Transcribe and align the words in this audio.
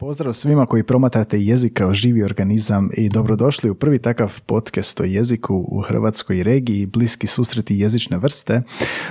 Pozdrav 0.00 0.32
svima 0.32 0.66
koji 0.66 0.82
promatrate 0.82 1.40
jezik 1.40 1.72
kao 1.72 1.94
živi 1.94 2.22
organizam 2.22 2.90
i 2.96 3.08
dobrodošli 3.08 3.70
u 3.70 3.74
prvi 3.74 3.98
takav 3.98 4.40
podcast 4.46 5.00
o 5.00 5.04
jeziku 5.04 5.64
u 5.68 5.80
hrvatskoj 5.80 6.42
regiji 6.42 6.86
Bliski 6.86 7.26
susreti 7.26 7.78
jezične 7.78 8.18
vrste. 8.18 8.62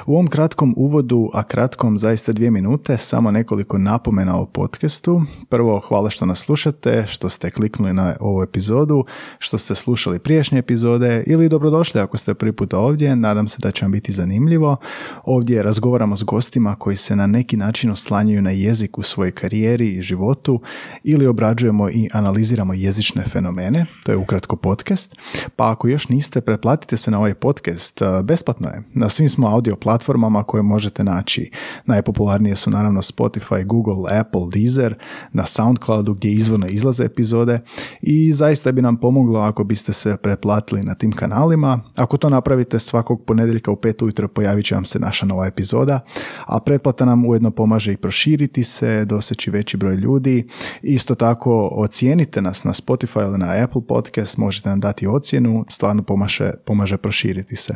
U 0.05 0.13
ovom 0.13 0.27
kratkom 0.27 0.73
uvodu, 0.77 1.29
a 1.33 1.43
kratkom 1.43 1.97
zaista 1.97 2.31
dvije 2.31 2.51
minute, 2.51 2.97
samo 2.97 3.31
nekoliko 3.31 3.77
napomena 3.77 4.39
o 4.39 4.45
podcastu. 4.45 5.21
Prvo, 5.49 5.79
hvala 5.79 6.09
što 6.09 6.25
nas 6.25 6.39
slušate, 6.39 7.05
što 7.07 7.29
ste 7.29 7.51
kliknuli 7.51 7.93
na 7.93 8.15
ovu 8.19 8.43
epizodu, 8.43 9.05
što 9.39 9.57
ste 9.57 9.75
slušali 9.75 10.19
prijašnje 10.19 10.59
epizode 10.59 11.23
ili 11.27 11.49
dobrodošli 11.49 12.01
ako 12.01 12.17
ste 12.17 12.33
prvi 12.33 12.51
puta 12.51 12.79
ovdje. 12.79 13.15
Nadam 13.15 13.47
se 13.47 13.57
da 13.61 13.71
će 13.71 13.85
vam 13.85 13.91
biti 13.91 14.11
zanimljivo. 14.11 14.77
Ovdje 15.23 15.63
razgovaramo 15.63 16.15
s 16.15 16.23
gostima 16.23 16.75
koji 16.75 16.97
se 16.97 17.15
na 17.15 17.27
neki 17.27 17.57
način 17.57 17.91
oslanjaju 17.91 18.41
na 18.41 18.51
jezik 18.51 18.97
u 18.97 19.03
svojoj 19.03 19.31
karijeri 19.31 19.87
i 19.87 20.01
životu 20.01 20.61
ili 21.03 21.27
obrađujemo 21.27 21.89
i 21.89 22.09
analiziramo 22.13 22.73
jezične 22.73 23.23
fenomene, 23.23 23.85
to 24.05 24.11
je 24.11 24.17
ukratko 24.17 24.55
podcast, 24.55 25.15
pa 25.55 25.71
ako 25.71 25.87
još 25.87 26.09
niste, 26.09 26.41
pretplatite 26.41 26.97
se 26.97 27.11
na 27.11 27.17
ovaj 27.17 27.33
podcast, 27.33 28.01
besplatno 28.23 28.67
je. 28.67 28.83
Na 28.93 29.09
svim 29.09 29.29
smo 29.29 29.47
audio 29.47 29.75
platformama 29.75 30.43
koje 30.43 30.63
možete 30.63 31.03
naći. 31.03 31.51
Najpopularnije 31.85 32.55
su 32.55 32.69
naravno 32.69 33.01
Spotify, 33.01 33.65
Google, 33.65 34.19
Apple, 34.19 34.41
Deezer, 34.53 34.95
na 35.33 35.45
Soundcloudu 35.45 36.13
gdje 36.13 36.31
izvorno 36.31 36.67
izlaze 36.67 37.03
epizode 37.03 37.59
i 38.01 38.33
zaista 38.33 38.71
bi 38.71 38.81
nam 38.81 38.97
pomoglo 38.97 39.39
ako 39.39 39.63
biste 39.63 39.93
se 39.93 40.17
pretplatili 40.17 40.83
na 40.83 40.95
tim 40.95 41.11
kanalima. 41.11 41.81
Ako 41.95 42.17
to 42.17 42.29
napravite 42.29 42.79
svakog 42.79 43.25
ponedjeljka 43.25 43.71
u 43.71 43.75
pet 43.75 44.01
ujutro 44.01 44.27
pojavit 44.27 44.65
će 44.65 44.75
vam 44.75 44.85
se 44.85 44.99
naša 44.99 45.25
nova 45.25 45.45
epizoda, 45.45 45.99
a 46.45 46.59
pretplata 46.59 47.05
nam 47.05 47.25
ujedno 47.25 47.51
pomaže 47.51 47.93
i 47.93 47.97
proširiti 47.97 48.63
se, 48.63 49.05
doseći 49.05 49.51
veći 49.51 49.77
broj 49.77 49.95
ljudi 49.95 50.47
Isto 50.81 51.15
tako 51.15 51.69
ocijenite 51.71 52.41
nas 52.41 52.63
na 52.63 52.73
Spotify 52.73 53.27
ili 53.27 53.37
na 53.37 53.63
Apple 53.63 53.81
Podcast, 53.87 54.37
možete 54.37 54.69
nam 54.69 54.79
dati 54.79 55.07
ocjenu, 55.07 55.65
stvarno 55.69 56.03
pomaže, 56.03 56.51
pomaže 56.65 56.97
proširiti 56.97 57.55
se. 57.55 57.75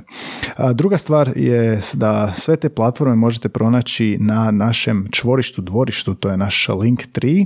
A 0.56 0.74
druga 0.74 0.98
stvar 0.98 1.32
je 1.36 1.82
da 1.94 2.34
sve 2.34 2.56
te 2.56 2.70
platforme 2.70 3.16
možete 3.16 3.50
pronaći 3.50 4.18
na 4.20 4.52
našem 4.52 5.08
čvorištu, 5.12 5.62
dvorištu, 5.62 6.16
to 6.16 6.30
je 6.30 6.38
naš 6.38 6.68
link 6.70 7.02
3. 7.14 7.46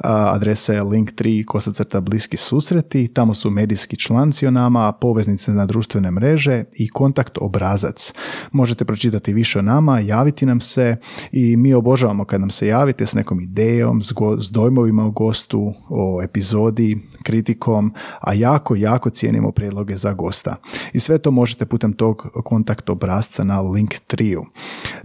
Adresa 0.00 0.72
je 0.72 0.82
link 0.82 1.12
3 1.12 1.44
kosacrta 1.44 2.00
bliski 2.00 2.36
susreti, 2.36 3.08
tamo 3.08 3.34
su 3.34 3.50
medijski 3.50 3.96
članci 3.96 4.46
o 4.46 4.50
nama, 4.50 4.92
poveznice 4.92 5.52
na 5.52 5.66
društvene 5.66 6.10
mreže 6.10 6.64
i 6.76 6.88
kontakt 6.88 7.38
obrazac. 7.40 8.12
Možete 8.52 8.84
pročitati 8.84 9.32
više 9.32 9.58
o 9.58 9.62
nama, 9.62 10.00
javiti 10.00 10.46
nam 10.46 10.60
se 10.60 10.96
i 11.32 11.56
mi 11.56 11.74
obožavamo 11.74 12.24
kad 12.24 12.40
nam 12.40 12.50
se 12.50 12.66
javite 12.66 13.06
s 13.06 13.14
nekom 13.14 13.40
idejom, 13.40 14.02
s, 14.02 14.12
s 14.38 14.50
dojmovima 14.50 14.83
o 14.92 15.10
gostu, 15.10 15.74
o 15.88 16.22
epizodi, 16.22 16.98
kritikom, 17.22 17.92
a 18.20 18.34
jako, 18.34 18.74
jako 18.74 19.10
cijenimo 19.10 19.52
prijedloge 19.52 19.96
za 19.96 20.12
gosta. 20.12 20.56
I 20.92 21.00
sve 21.00 21.18
to 21.18 21.30
možete 21.30 21.66
putem 21.66 21.92
tog 21.92 22.26
kontakt 22.44 22.90
obrazca 22.90 23.44
na 23.44 23.60
link 23.60 23.94
triju. 24.06 24.44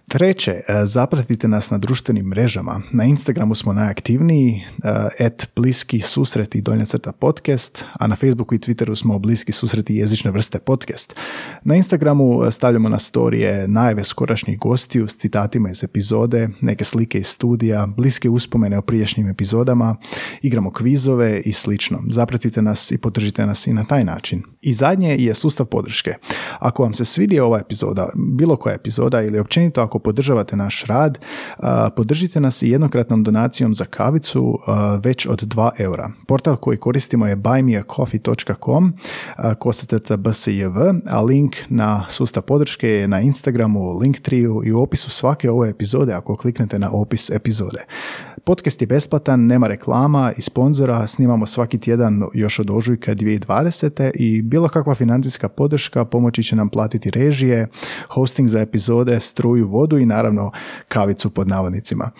Treće, 0.09 0.51
e, 0.51 0.85
zapratite 0.85 1.47
nas 1.47 1.71
na 1.71 1.77
društvenim 1.77 2.25
mrežama. 2.25 2.81
Na 2.91 3.03
Instagramu 3.03 3.55
smo 3.55 3.73
najaktivniji, 3.73 4.63
et 5.19 5.51
bliski 5.55 6.01
susreti 6.01 6.61
donja 6.61 6.85
crta 6.85 7.11
podcast, 7.11 7.85
a 7.93 8.07
na 8.07 8.15
Facebooku 8.15 8.55
i 8.55 8.59
Twitteru 8.59 8.95
smo 8.95 9.19
bliski 9.19 9.51
susreti 9.51 9.95
jezične 9.95 10.31
vrste 10.31 10.59
podcast. 10.59 11.15
Na 11.63 11.75
Instagramu 11.75 12.43
e, 12.43 12.51
stavljamo 12.51 12.89
na 12.89 12.99
storije 12.99 13.67
najave 13.67 14.03
skorašnjih 14.03 14.59
gostiju 14.59 15.07
s 15.07 15.17
citatima 15.17 15.69
iz 15.69 15.83
epizode, 15.83 16.49
neke 16.61 16.83
slike 16.83 17.19
iz 17.19 17.27
studija, 17.27 17.87
bliske 17.87 18.29
uspomene 18.29 18.77
o 18.77 18.81
prijašnjim 18.81 19.27
epizodama, 19.27 19.95
igramo 20.41 20.71
kvizove 20.71 21.41
i 21.45 21.53
slično. 21.53 22.03
Zapratite 22.09 22.61
nas 22.61 22.91
i 22.91 22.97
podržite 22.97 23.45
nas 23.45 23.67
i 23.67 23.73
na 23.73 23.83
taj 23.83 24.03
način. 24.03 24.43
I 24.61 24.73
zadnje 24.73 25.15
je 25.19 25.35
sustav 25.35 25.65
podrške. 25.65 26.13
Ako 26.59 26.83
vam 26.83 26.93
se 26.93 27.05
svidi 27.05 27.39
ova 27.39 27.59
epizoda, 27.59 28.09
bilo 28.15 28.55
koja 28.55 28.75
epizoda 28.75 29.21
ili 29.21 29.39
općenito 29.39 29.81
ako 29.81 29.98
podržavate 29.99 30.55
naš 30.55 30.85
rad, 30.85 31.19
podržite 31.95 32.41
nas 32.41 32.61
i 32.61 32.69
jednokratnom 32.69 33.23
donacijom 33.23 33.73
za 33.73 33.85
kavicu 33.85 34.59
već 35.03 35.27
od 35.27 35.41
2 35.41 35.69
eura. 35.77 36.11
Portal 36.27 36.55
koji 36.55 36.77
koristimo 36.77 37.27
je 37.27 37.35
buymeacoffee.com 37.35 38.93
kosacrta 39.59 40.17
bsjv, 40.17 40.77
a 41.09 41.21
link 41.21 41.55
na 41.69 42.05
sustav 42.09 42.43
podrške 42.43 42.89
je 42.89 43.07
na 43.07 43.21
Instagramu, 43.21 43.97
Linktree 43.97 44.39
i 44.65 44.71
u 44.71 44.81
opisu 44.81 45.09
svake 45.09 45.49
ove 45.51 45.69
epizode 45.69 46.13
ako 46.13 46.35
kliknete 46.35 46.79
na 46.79 46.91
opis 46.91 47.29
epizode. 47.29 47.85
Podcast 48.43 48.81
je 48.81 48.87
besplatan, 48.87 49.45
nema 49.45 49.67
reklama 49.67 50.31
i 50.37 50.41
sponzora, 50.41 51.07
snimamo 51.07 51.45
svaki 51.45 51.79
tjedan 51.79 52.23
još 52.33 52.59
od 52.59 52.69
ožujka 52.69 53.15
2020. 53.15 54.11
i 54.15 54.41
bilo 54.41 54.69
kakva 54.69 54.95
financijska 54.95 55.49
podrška 55.49 56.05
pomoći 56.05 56.43
će 56.43 56.55
nam 56.55 56.69
platiti 56.69 57.11
režije, 57.11 57.67
hosting 58.07 58.49
za 58.49 58.59
epizode, 58.59 59.19
struju, 59.19 59.67
vodu 59.67 59.88
i 59.97 60.05
naravno 60.05 60.51
kavicu 60.87 61.29
pod 61.29 61.47
navodnicima. 61.47 62.11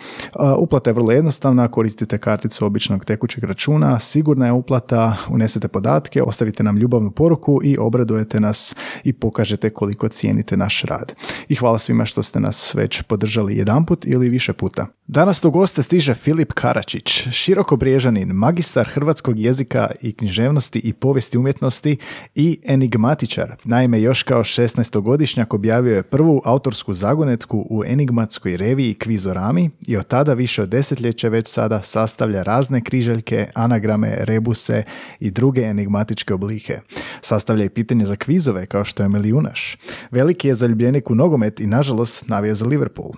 Uplata 0.58 0.90
je 0.90 0.94
vrlo 0.94 1.12
jednostavna, 1.12 1.68
koristite 1.68 2.18
karticu 2.18 2.66
običnog 2.66 3.04
tekućeg 3.04 3.44
računa, 3.44 3.98
sigurna 3.98 4.46
je 4.46 4.52
uplata, 4.52 5.16
unesete 5.28 5.68
podatke, 5.68 6.22
ostavite 6.22 6.62
nam 6.62 6.76
ljubavnu 6.76 7.10
poruku 7.10 7.60
i 7.64 7.76
obradujete 7.78 8.40
nas 8.40 8.76
i 9.04 9.12
pokažete 9.12 9.70
koliko 9.70 10.08
cijenite 10.08 10.56
naš 10.56 10.82
rad. 10.82 11.12
I 11.48 11.54
hvala 11.54 11.78
svima 11.78 12.04
što 12.04 12.22
ste 12.22 12.40
nas 12.40 12.74
već 12.74 13.02
podržali 13.02 13.56
jedanput 13.56 14.04
ili 14.04 14.28
više 14.28 14.52
puta. 14.52 14.86
Danas 15.12 15.42
do 15.42 15.50
goste 15.50 15.82
stiže 15.82 16.14
Filip 16.14 16.52
Karačić, 16.52 17.28
široko 17.30 17.76
briježanin, 17.76 18.28
magistar 18.28 18.88
hrvatskog 18.88 19.38
jezika 19.38 19.90
i 20.02 20.12
književnosti 20.12 20.78
i 20.78 20.92
povijesti 20.92 21.38
umjetnosti 21.38 21.96
i 22.34 22.60
enigmatičar. 22.64 23.56
Naime, 23.64 24.00
još 24.00 24.22
kao 24.22 24.44
16-godišnjak 24.44 25.54
objavio 25.54 25.96
je 25.96 26.02
prvu 26.02 26.42
autorsku 26.44 26.94
zagonetku 26.94 27.66
u 27.70 27.84
enigmatskoj 27.84 28.56
reviji 28.56 28.94
Kvizorami 28.94 29.70
i 29.86 29.96
od 29.96 30.06
tada 30.06 30.34
više 30.34 30.62
od 30.62 30.68
desetljeća 30.68 31.28
već 31.28 31.48
sada 31.48 31.82
sastavlja 31.82 32.42
razne 32.42 32.84
križaljke, 32.84 33.46
anagrame, 33.54 34.16
rebuse 34.18 34.82
i 35.20 35.30
druge 35.30 35.62
enigmatičke 35.62 36.34
oblike. 36.34 36.80
Sastavlja 37.20 37.64
i 37.64 37.68
pitanje 37.68 38.04
za 38.04 38.16
kvizove 38.16 38.66
kao 38.66 38.84
što 38.84 39.02
je 39.02 39.08
Milijunaš. 39.08 39.76
Veliki 40.10 40.48
je 40.48 40.54
zaljubljenik 40.54 41.10
u 41.10 41.14
nogomet 41.14 41.60
i 41.60 41.66
nažalost 41.66 42.28
navija 42.28 42.54
za 42.54 42.66
Liverpool. 42.66 43.12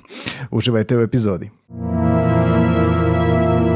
Uživajte 0.50 0.97
u 0.97 1.00
epizodi. 1.00 1.50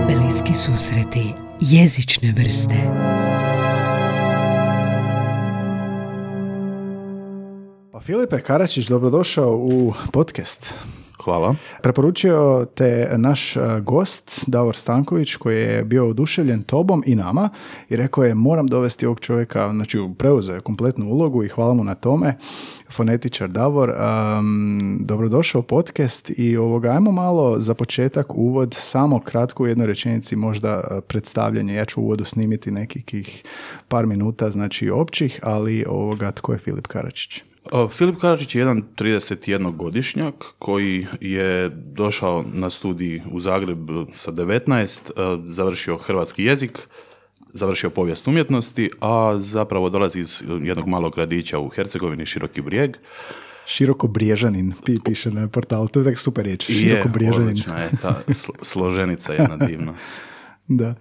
Bliski 0.06 0.54
susreti 0.54 1.34
jezične 1.60 2.32
vrste. 2.36 2.74
Pa 7.92 8.00
Filipe 8.00 8.40
Karačić, 8.40 8.86
dobrodošao 8.86 9.56
u 9.56 9.92
podcast. 10.12 10.74
Hvala. 11.24 11.54
Preporučio 11.82 12.66
te 12.74 13.14
naš 13.16 13.56
e, 13.56 13.60
gost 13.80 14.44
Davor 14.46 14.76
Stanković 14.76 15.36
koji 15.36 15.60
je 15.60 15.84
bio 15.84 16.08
oduševljen 16.08 16.62
tobom 16.62 17.02
i 17.06 17.14
nama 17.14 17.48
i 17.88 17.96
rekao 17.96 18.24
je 18.24 18.34
moram 18.34 18.66
dovesti 18.66 19.06
ovog 19.06 19.20
čovjeka, 19.20 19.70
znači 19.72 19.98
preuzeo 20.18 20.54
je 20.54 20.60
kompletnu 20.60 21.06
ulogu 21.06 21.44
i 21.44 21.48
hvala 21.48 21.74
mu 21.74 21.84
na 21.84 21.94
tome. 21.94 22.34
Fonetičar 22.90 23.48
Davor, 23.48 23.90
um, 23.90 24.98
dobrodošao 25.00 25.62
podcast 25.62 26.30
i 26.36 26.56
ovoga, 26.56 26.90
ajmo 26.90 27.12
malo 27.12 27.60
za 27.60 27.74
početak 27.74 28.34
uvod, 28.34 28.74
samo 28.78 29.20
kratko 29.20 29.62
u 29.62 29.66
jednoj 29.66 29.86
rečenici 29.86 30.36
možda 30.36 30.68
e, 30.68 31.00
predstavljanje. 31.00 31.74
Ja 31.74 31.84
ću 31.84 32.00
uvodu 32.00 32.24
snimiti 32.24 32.70
nekih 32.70 33.42
par 33.88 34.06
minuta, 34.06 34.50
znači 34.50 34.90
općih, 34.90 35.40
ali 35.42 35.84
ovoga, 35.88 36.30
tko 36.30 36.52
je 36.52 36.58
Filip 36.58 36.86
Karačić? 36.86 37.42
Filip 37.90 38.20
Karačić 38.20 38.54
je 38.54 38.58
jedan 38.58 38.82
31-godišnjak 38.96 40.32
koji 40.58 41.06
je 41.20 41.68
došao 41.68 42.44
na 42.52 42.70
studij 42.70 43.22
u 43.32 43.40
Zagreb 43.40 43.78
sa 44.14 44.32
19, 44.32 45.50
završio 45.52 45.96
hrvatski 45.96 46.44
jezik, 46.44 46.88
završio 47.52 47.90
povijest 47.90 48.28
umjetnosti, 48.28 48.90
a 49.00 49.36
zapravo 49.38 49.90
dolazi 49.90 50.20
iz 50.20 50.42
jednog 50.62 50.88
malog 50.88 51.14
gradića 51.14 51.58
u 51.58 51.68
Hercegovini, 51.68 52.26
Široki 52.26 52.62
brijeg. 52.62 52.96
Široko 53.66 54.06
briježanin, 54.06 54.72
piše 55.04 55.30
na 55.30 55.48
portalu, 55.48 55.88
to 55.88 56.00
je 56.00 56.04
tako 56.04 56.18
super 56.18 56.44
riječ. 56.44 56.70
Široko 56.70 57.08
briježanin. 57.08 57.56
Je, 57.56 57.82
je 57.82 57.90
ta 58.02 58.22
složenica 58.62 59.32
jedna 59.32 59.56
divna. 59.56 59.92
da. 60.68 60.94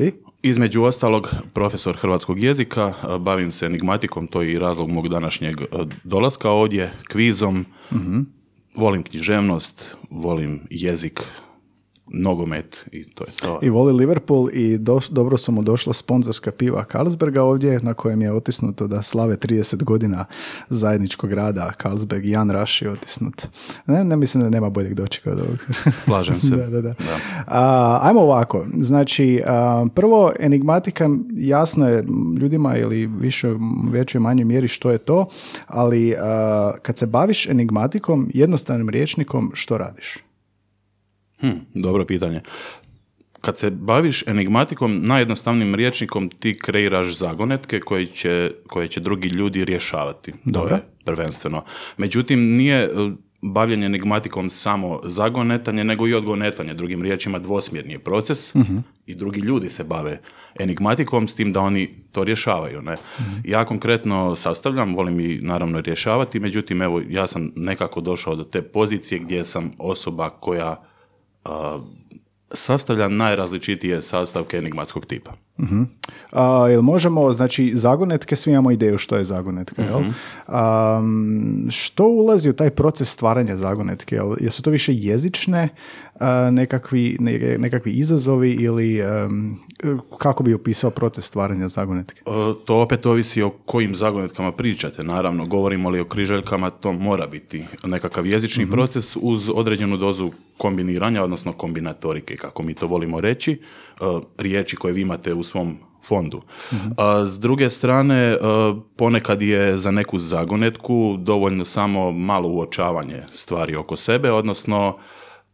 I? 0.00 0.12
Između 0.42 0.82
ostalog, 0.82 1.34
profesor 1.52 1.96
hrvatskog 1.96 2.38
jezika, 2.38 2.92
bavim 3.20 3.52
se 3.52 3.66
enigmatikom, 3.66 4.26
to 4.26 4.42
je 4.42 4.52
i 4.52 4.58
razlog 4.58 4.90
mog 4.90 5.08
današnjeg 5.08 5.56
dolaska 6.04 6.50
ovdje, 6.50 6.92
kvizom, 7.08 7.66
mm 7.92 8.36
volim 8.76 9.02
književnost, 9.02 9.96
volim 10.10 10.60
jezik, 10.70 11.22
nogomet 12.08 12.84
i 12.92 13.04
to 13.04 13.24
je 13.24 13.32
to. 13.40 13.58
I 13.62 13.70
voli 13.70 13.92
Liverpool 13.92 14.48
i 14.52 14.78
do, 14.78 15.00
dobro 15.10 15.36
su 15.36 15.52
mu 15.52 15.62
došla 15.62 15.92
sponzorska 15.92 16.50
piva 16.50 16.84
Carlsberga 16.92 17.42
ovdje 17.42 17.80
na 17.82 17.94
kojem 17.94 18.22
je 18.22 18.32
otisnuto 18.32 18.86
da 18.86 19.02
slave 19.02 19.36
30 19.36 19.84
godina 19.84 20.24
zajedničkog 20.68 21.32
rada 21.32 21.72
Carlsberg 21.82 22.26
i 22.26 22.30
Jan 22.30 22.50
Raš 22.50 22.82
je 22.82 22.90
otisnut. 22.90 23.46
Ne, 23.86 24.04
ne 24.04 24.16
mislim 24.16 24.42
da 24.42 24.50
nema 24.50 24.70
boljeg 24.70 24.94
dočeka 24.94 25.30
od 25.30 25.40
ovog. 25.40 25.58
Slažem 26.02 26.36
se. 26.36 26.56
da, 26.56 26.66
da, 26.66 26.80
da. 26.80 26.94
A, 27.46 27.98
ajmo 28.02 28.20
ovako. 28.20 28.64
Znači, 28.80 29.42
a, 29.46 29.86
prvo, 29.94 30.32
enigmatika 30.40 31.08
jasno 31.36 31.88
je 31.88 32.04
ljudima 32.40 32.76
ili 32.76 33.06
više, 33.06 33.54
većoj 33.90 34.20
manjoj 34.20 34.44
mjeri 34.44 34.68
što 34.68 34.90
je 34.90 34.98
to, 34.98 35.26
ali 35.66 36.14
a, 36.18 36.72
kad 36.82 36.98
se 36.98 37.06
baviš 37.06 37.46
enigmatikom, 37.46 38.30
jednostavnim 38.34 38.88
riječnikom, 38.88 39.50
što 39.54 39.78
radiš? 39.78 40.25
Hm, 41.40 41.58
dobro 41.74 42.04
pitanje. 42.04 42.40
Kad 43.40 43.58
se 43.58 43.70
baviš 43.70 44.26
enigmatikom, 44.26 45.00
najjednostavnijim 45.02 45.74
rječnikom 45.74 46.28
ti 46.28 46.58
kreiraš 46.58 47.18
zagonetke 47.18 47.80
koje 47.80 48.06
će, 48.06 48.52
koje 48.66 48.88
će 48.88 49.00
drugi 49.00 49.28
ljudi 49.28 49.64
rješavati. 49.64 50.32
Dobro. 50.44 50.74
Je 50.74 50.82
prvenstveno. 51.04 51.64
Međutim, 51.96 52.40
nije 52.40 52.84
e, 52.84 52.88
bavljenje 53.42 53.86
enigmatikom 53.86 54.50
samo 54.50 55.00
zagonetanje, 55.04 55.84
nego 55.84 56.08
i 56.08 56.14
odgonetanje. 56.14 56.74
Drugim 56.74 57.02
riječima 57.02 57.38
dvosmjerni 57.38 57.92
je 57.92 57.98
proces 57.98 58.54
i 59.06 59.14
drugi 59.14 59.40
ljudi 59.40 59.70
se 59.70 59.84
bave 59.84 60.20
enigmatikom 60.58 61.28
s 61.28 61.34
tim 61.34 61.52
da 61.52 61.60
oni 61.60 61.94
to 62.12 62.24
rješavaju. 62.24 62.82
Ne? 62.82 62.96
Ja 63.44 63.64
konkretno 63.64 64.36
sastavljam, 64.36 64.94
volim 64.94 65.20
i 65.20 65.38
naravno 65.42 65.80
rješavati, 65.80 66.40
međutim 66.40 66.82
evo 66.82 67.02
ja 67.08 67.26
sam 67.26 67.50
nekako 67.56 68.00
došao 68.00 68.36
do 68.36 68.44
te 68.44 68.62
pozicije 68.62 69.18
gdje 69.18 69.44
sam 69.44 69.70
osoba 69.78 70.30
koja 70.30 70.82
sastavlja 72.54 73.08
najrazličitije 73.08 74.02
sastavke 74.02 74.58
enigmatskog 74.58 75.06
tipa. 75.06 75.32
A, 76.32 76.66
jel 76.70 76.82
možemo, 76.82 77.32
znači, 77.32 77.72
zagonetke, 77.74 78.36
svi 78.36 78.50
imamo 78.52 78.70
ideju 78.70 78.98
što 78.98 79.16
je 79.16 79.24
zagonetka, 79.24 79.82
jel? 79.82 80.00
Am, 80.46 81.66
što 81.70 82.04
ulazi 82.06 82.50
u 82.50 82.52
taj 82.52 82.70
proces 82.70 83.08
stvaranja 83.12 83.56
zagonetke? 83.56 84.14
Jel, 84.14 84.34
jesu 84.40 84.62
to 84.62 84.70
više 84.70 84.94
jezične 84.94 85.68
a, 86.20 86.50
nekakvi, 86.50 87.16
ne- 87.20 87.56
nekakvi 87.58 87.92
izazovi 87.92 88.52
ili 88.52 89.02
am, 89.02 89.58
kako 90.18 90.42
bi 90.42 90.54
opisao 90.54 90.90
proces 90.90 91.24
stvaranja 91.24 91.68
zagonetke? 91.68 92.20
E, 92.26 92.54
To 92.64 92.76
opet 92.80 93.06
ovisi 93.06 93.42
o 93.42 93.50
kojim 93.50 93.94
zagonetkama 93.94 94.52
pričate. 94.52 95.04
Naravno, 95.04 95.46
govorimo 95.46 95.90
li 95.90 96.00
o 96.00 96.04
križaljkama, 96.04 96.70
to 96.70 96.92
mora 96.92 97.26
biti 97.26 97.64
nekakav 97.84 98.26
jezični 98.26 98.70
proces 98.70 99.16
uz 99.20 99.50
određenu 99.54 99.96
dozu 99.96 100.30
kombiniranja, 100.56 101.24
odnosno 101.24 101.52
kombinatorike, 101.52 102.36
kako 102.36 102.62
mi 102.62 102.74
to 102.74 102.86
volimo 102.86 103.20
reći, 103.20 103.52
e, 103.52 103.58
riječi 104.38 104.76
koje 104.76 104.94
vi 104.94 105.00
imate 105.02 105.34
u 105.34 105.44
svom 105.46 105.78
fondu. 106.06 106.42
A 106.96 107.26
s 107.26 107.38
druge 107.38 107.70
strane, 107.70 108.14
e, 108.14 108.38
ponekad 108.96 109.42
je 109.42 109.78
za 109.78 109.90
neku 109.90 110.18
zagonetku 110.18 111.16
dovoljno 111.18 111.64
samo 111.64 112.12
malo 112.12 112.48
uočavanje 112.48 113.22
stvari 113.32 113.76
oko 113.76 113.96
sebe, 113.96 114.32
odnosno 114.32 114.98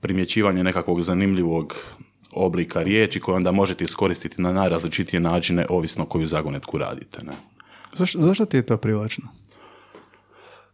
primjećivanje 0.00 0.64
nekakvog 0.64 1.02
zanimljivog 1.02 1.76
oblika 2.32 2.82
riječi 2.82 3.20
koje 3.20 3.36
onda 3.36 3.52
možete 3.52 3.84
iskoristiti 3.84 4.42
na 4.42 4.52
najrazličitije 4.52 5.20
načine 5.20 5.66
ovisno 5.68 6.04
koju 6.04 6.26
zagonetku 6.26 6.78
radite. 6.78 7.24
Ne? 7.24 7.32
Zašto, 7.96 8.22
zašto 8.22 8.44
ti 8.44 8.56
je 8.56 8.66
to 8.66 8.76
privlačno? 8.76 9.28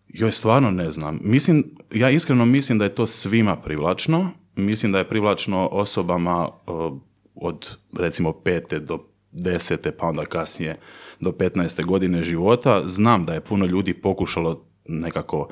Joj, 0.09 0.33
stvarno 0.33 0.71
ne 0.71 0.93
znam. 0.93 1.19
Mislim, 1.23 1.65
ja 1.95 2.11
iskreno 2.11 2.47
mislim 2.47 2.79
da 2.79 2.85
je 2.85 2.95
to 2.95 3.07
svima 3.07 3.57
privlačno. 3.57 4.31
Mislim 4.57 4.93
da 4.93 4.99
je 4.99 5.09
privlačno 5.09 5.67
osobama 5.67 6.49
uh, 6.49 6.99
od 7.41 7.77
recimo 7.99 8.33
pete 8.33 8.79
do 8.79 8.99
desete, 9.33 9.93
pa 9.93 10.07
onda 10.07 10.25
kasnije 10.25 10.79
do 11.21 11.31
15. 11.31 11.85
godine 11.85 12.25
života. 12.25 12.83
Znam 12.87 13.25
da 13.25 13.35
je 13.35 13.41
puno 13.41 13.67
ljudi 13.67 13.95
pokušalo 13.95 14.65
nekako 14.89 15.39
uh, 15.39 15.49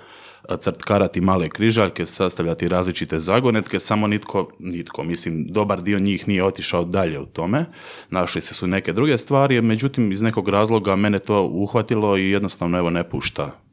crtkarati 0.61 1.21
male 1.21 1.49
križaljke, 1.49 2.07
sastavljati 2.07 2.69
različite 2.69 3.21
zagonetke, 3.21 3.81
samo 3.81 4.07
nitko, 4.07 4.51
nitko, 4.59 5.05
mislim, 5.05 5.47
dobar 5.49 5.83
dio 5.83 5.99
njih 5.99 6.29
nije 6.29 6.45
otišao 6.45 6.85
dalje 6.85 7.21
u 7.21 7.27
tome. 7.27 7.65
Našli 8.11 8.43
se 8.43 8.55
su 8.55 8.67
neke 8.67 8.93
druge 8.93 9.19
stvari, 9.19 9.63
međutim, 9.63 10.13
iz 10.13 10.23
nekog 10.23 10.49
razloga 10.49 10.97
mene 10.97 11.19
to 11.19 11.43
uhvatilo 11.43 12.19
i 12.19 12.31
jednostavno 12.31 12.79
evo 12.79 12.91
ne 12.91 13.11
pušta 13.11 13.66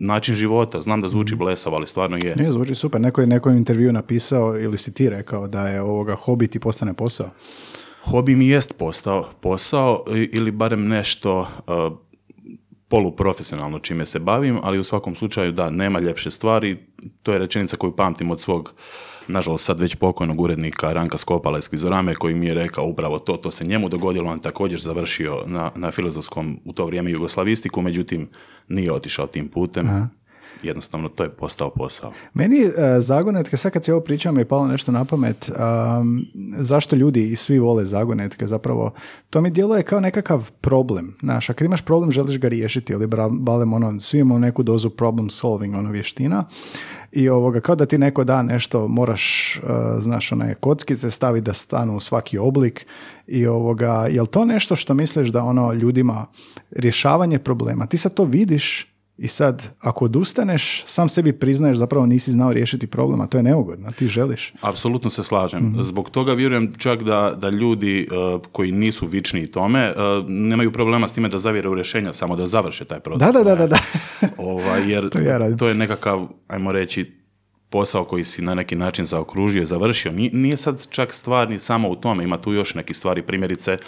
način 0.00 0.34
života. 0.34 0.82
Znam 0.82 1.00
da 1.00 1.08
zvuči 1.08 1.34
blesavo, 1.34 1.76
ali 1.76 1.86
stvarno 1.86 2.16
je. 2.16 2.36
Ne, 2.36 2.52
zvuči 2.52 2.74
super. 2.74 3.00
Neko 3.00 3.20
je 3.20 3.26
nekom 3.26 3.56
intervju 3.56 3.92
napisao 3.92 4.60
ili 4.60 4.78
si 4.78 4.94
ti 4.94 5.10
rekao 5.10 5.48
da 5.48 5.68
je 5.68 5.82
ovoga 5.82 6.14
hobi 6.14 6.48
ti 6.48 6.58
postane 6.58 6.94
posao. 6.94 7.30
Hobi 8.04 8.36
mi 8.36 8.48
jest 8.48 8.78
postao 8.78 9.28
posao 9.40 10.04
ili 10.32 10.50
barem 10.50 10.88
nešto 10.88 11.40
uh, 11.40 12.07
poluprofesionalno 12.88 13.78
čime 13.78 14.06
se 14.06 14.18
bavim, 14.18 14.58
ali 14.62 14.78
u 14.78 14.84
svakom 14.84 15.14
slučaju 15.14 15.52
da, 15.52 15.70
nema 15.70 16.00
ljepše 16.00 16.30
stvari. 16.30 16.78
To 17.22 17.32
je 17.32 17.38
rečenica 17.38 17.76
koju 17.76 17.96
pamtim 17.96 18.30
od 18.30 18.40
svog 18.40 18.74
nažalost 19.28 19.64
sad 19.64 19.80
već 19.80 19.94
pokojnog 19.94 20.40
urednika 20.40 20.92
Ranka 20.92 21.18
Skopala 21.18 21.58
iz 21.58 21.64
Skizorame 21.64 22.14
koji 22.14 22.34
mi 22.34 22.46
je 22.46 22.54
rekao 22.54 22.84
upravo 22.84 23.18
to, 23.18 23.36
to 23.36 23.50
se 23.50 23.64
njemu 23.64 23.88
dogodilo, 23.88 24.30
on 24.30 24.40
također 24.40 24.80
završio 24.80 25.42
na, 25.46 25.70
na 25.76 25.90
filozofskom 25.90 26.60
u 26.64 26.72
to 26.72 26.86
vrijeme 26.86 27.10
jugoslavistiku, 27.10 27.82
međutim 27.82 28.28
nije 28.68 28.92
otišao 28.92 29.26
tim 29.26 29.48
putem. 29.48 29.86
Jednostavno 30.62 31.08
to 31.08 31.22
je 31.22 31.30
postao 31.30 31.70
posao. 31.70 32.12
Meni 32.34 32.64
uh, 32.64 32.72
zagonetke, 32.98 33.56
sad 33.56 33.72
kad 33.72 33.84
si 33.84 33.92
ovo 33.92 34.00
pričao 34.00 34.32
mi 34.32 34.40
je 34.40 34.48
palo 34.48 34.66
nešto 34.66 34.92
na 34.92 35.04
pamet, 35.04 35.50
um, 35.50 36.24
zašto 36.58 36.96
ljudi 36.96 37.30
i 37.30 37.36
svi 37.36 37.58
vole 37.58 37.84
zagonetke, 37.84 38.46
zapravo. 38.46 38.92
To 39.30 39.40
mi 39.40 39.50
djeluje 39.50 39.82
kao 39.82 40.00
nekakav 40.00 40.50
problem, 40.60 41.16
znaš, 41.20 41.50
ako 41.50 41.64
imaš 41.64 41.82
problem 41.82 42.12
želiš 42.12 42.38
ga 42.38 42.48
riješiti, 42.48 42.92
ili 42.92 43.06
balem 43.30 43.72
ono, 43.72 44.00
svi 44.00 44.18
imamo 44.18 44.38
neku 44.38 44.62
dozu 44.62 44.90
problem 44.90 45.30
solving, 45.30 45.74
ono, 45.74 45.90
vještina, 45.90 46.44
i 47.12 47.28
ovoga, 47.28 47.60
kao 47.60 47.74
da 47.74 47.86
ti 47.86 47.98
neko 47.98 48.24
da 48.24 48.42
nešto, 48.42 48.88
moraš, 48.88 49.56
uh, 49.62 49.70
znaš, 49.98 50.32
one 50.32 50.54
kockice 50.54 51.10
staviti 51.10 51.44
da 51.44 51.52
stanu 51.52 51.96
u 51.96 52.00
svaki 52.00 52.38
oblik 52.38 52.86
i 53.26 53.46
ovoga, 53.46 54.06
jel 54.10 54.26
to 54.26 54.44
nešto 54.44 54.76
što 54.76 54.94
misliš 54.94 55.28
da 55.28 55.42
ono 55.42 55.72
ljudima 55.72 56.26
rješavanje 56.70 57.38
problema, 57.38 57.86
ti 57.86 57.96
sad 57.98 58.14
to 58.14 58.24
vidiš 58.24 58.97
i 59.18 59.28
sad, 59.28 59.70
ako 59.80 60.04
odustaneš, 60.04 60.82
sam 60.86 61.08
sebi 61.08 61.32
priznaješ 61.32 61.78
zapravo 61.78 62.06
nisi 62.06 62.30
znao 62.30 62.52
riješiti 62.52 62.86
problem, 62.86 63.20
a 63.20 63.26
to 63.26 63.38
je 63.38 63.42
neugodno, 63.42 63.90
ti 63.90 64.08
želiš. 64.08 64.52
Apsolutno 64.60 65.10
se 65.10 65.24
slažem. 65.24 65.76
Zbog 65.80 66.10
toga 66.10 66.32
vjerujem 66.32 66.72
čak 66.76 67.02
da, 67.02 67.34
da 67.40 67.50
ljudi 67.50 68.08
uh, 68.10 68.42
koji 68.52 68.72
nisu 68.72 69.06
vični 69.06 69.46
tome 69.46 69.90
uh, 69.90 70.28
nemaju 70.28 70.72
problema 70.72 71.08
s 71.08 71.12
time 71.12 71.28
da 71.28 71.38
zavjere 71.38 71.68
u 71.68 71.74
rješenja, 71.74 72.12
samo 72.12 72.36
da 72.36 72.46
završe 72.46 72.84
taj 72.84 73.00
proces. 73.00 73.26
Da, 73.26 73.32
da, 73.32 73.44
da, 73.44 73.54
da, 73.54 73.66
da. 73.66 73.78
Ovaj, 74.52 74.90
jer 74.90 75.08
To 75.08 75.18
ja 75.18 75.56
to 75.56 75.68
je 75.68 75.74
nekakav, 75.74 76.26
ajmo 76.48 76.72
reći, 76.72 77.12
posao 77.70 78.04
koji 78.04 78.24
si 78.24 78.42
na 78.42 78.54
neki 78.54 78.76
način 78.76 79.06
zaokružio 79.06 79.62
i 79.62 79.66
završio. 79.66 80.12
Nije, 80.12 80.30
nije 80.32 80.56
sad 80.56 80.86
čak 80.90 81.14
stvar 81.14 81.50
ni 81.50 81.58
samo 81.58 81.88
u 81.88 81.96
tome, 81.96 82.24
ima 82.24 82.38
tu 82.38 82.52
još 82.52 82.74
neki 82.74 82.94
stvari, 82.94 83.22
primjerice 83.22 83.78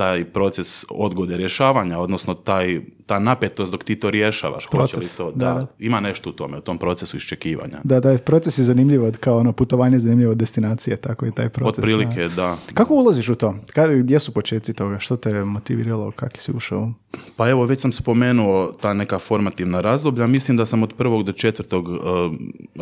taj 0.00 0.24
proces 0.24 0.84
odgode 0.90 1.36
rješavanja, 1.36 1.98
odnosno 1.98 2.34
taj, 2.34 2.80
ta 3.06 3.18
napetost 3.18 3.72
dok 3.72 3.84
ti 3.84 3.96
to 3.96 4.10
rješavaš. 4.10 4.66
Hoće 4.66 4.82
li 4.82 4.88
Proces, 4.92 5.16
to, 5.16 5.30
da, 5.30 5.46
da, 5.46 5.54
da. 5.54 5.66
ima 5.78 6.00
nešto 6.00 6.30
u 6.30 6.32
tome, 6.32 6.58
u 6.58 6.60
tom 6.60 6.78
procesu 6.78 7.16
iščekivanja. 7.16 7.80
Da, 7.84 8.00
da, 8.00 8.18
proces 8.18 8.58
je 8.58 8.64
zanimljiv 8.64 9.04
od 9.04 9.16
kao 9.16 9.38
ono 9.38 9.52
putovanje 9.52 9.96
je 9.96 10.00
zanimljivo 10.00 10.32
od 10.32 10.38
destinacije, 10.38 10.96
tako 10.96 11.26
i 11.26 11.32
taj 11.32 11.48
proces. 11.48 11.78
Otprilike, 11.78 12.20
da. 12.20 12.28
da. 12.28 12.56
Kako 12.74 12.94
ulaziš 12.94 13.28
u 13.28 13.34
to? 13.34 13.54
Kad, 13.72 13.90
gdje 13.92 14.20
su 14.20 14.34
početci 14.34 14.74
toga? 14.74 14.98
Što 14.98 15.16
te 15.16 15.44
motiviralo? 15.44 16.10
Kako 16.10 16.36
si 16.36 16.52
ušao? 16.52 16.92
Pa 17.36 17.48
evo, 17.48 17.64
već 17.64 17.80
sam 17.80 17.92
spomenuo 17.92 18.72
ta 18.80 18.94
neka 18.94 19.18
formativna 19.18 19.80
razdoblja. 19.80 20.26
Mislim 20.26 20.56
da 20.56 20.66
sam 20.66 20.82
od 20.82 20.92
prvog 20.92 21.24
do 21.24 21.32
četvrtog 21.32 21.88
eh, 21.88 21.98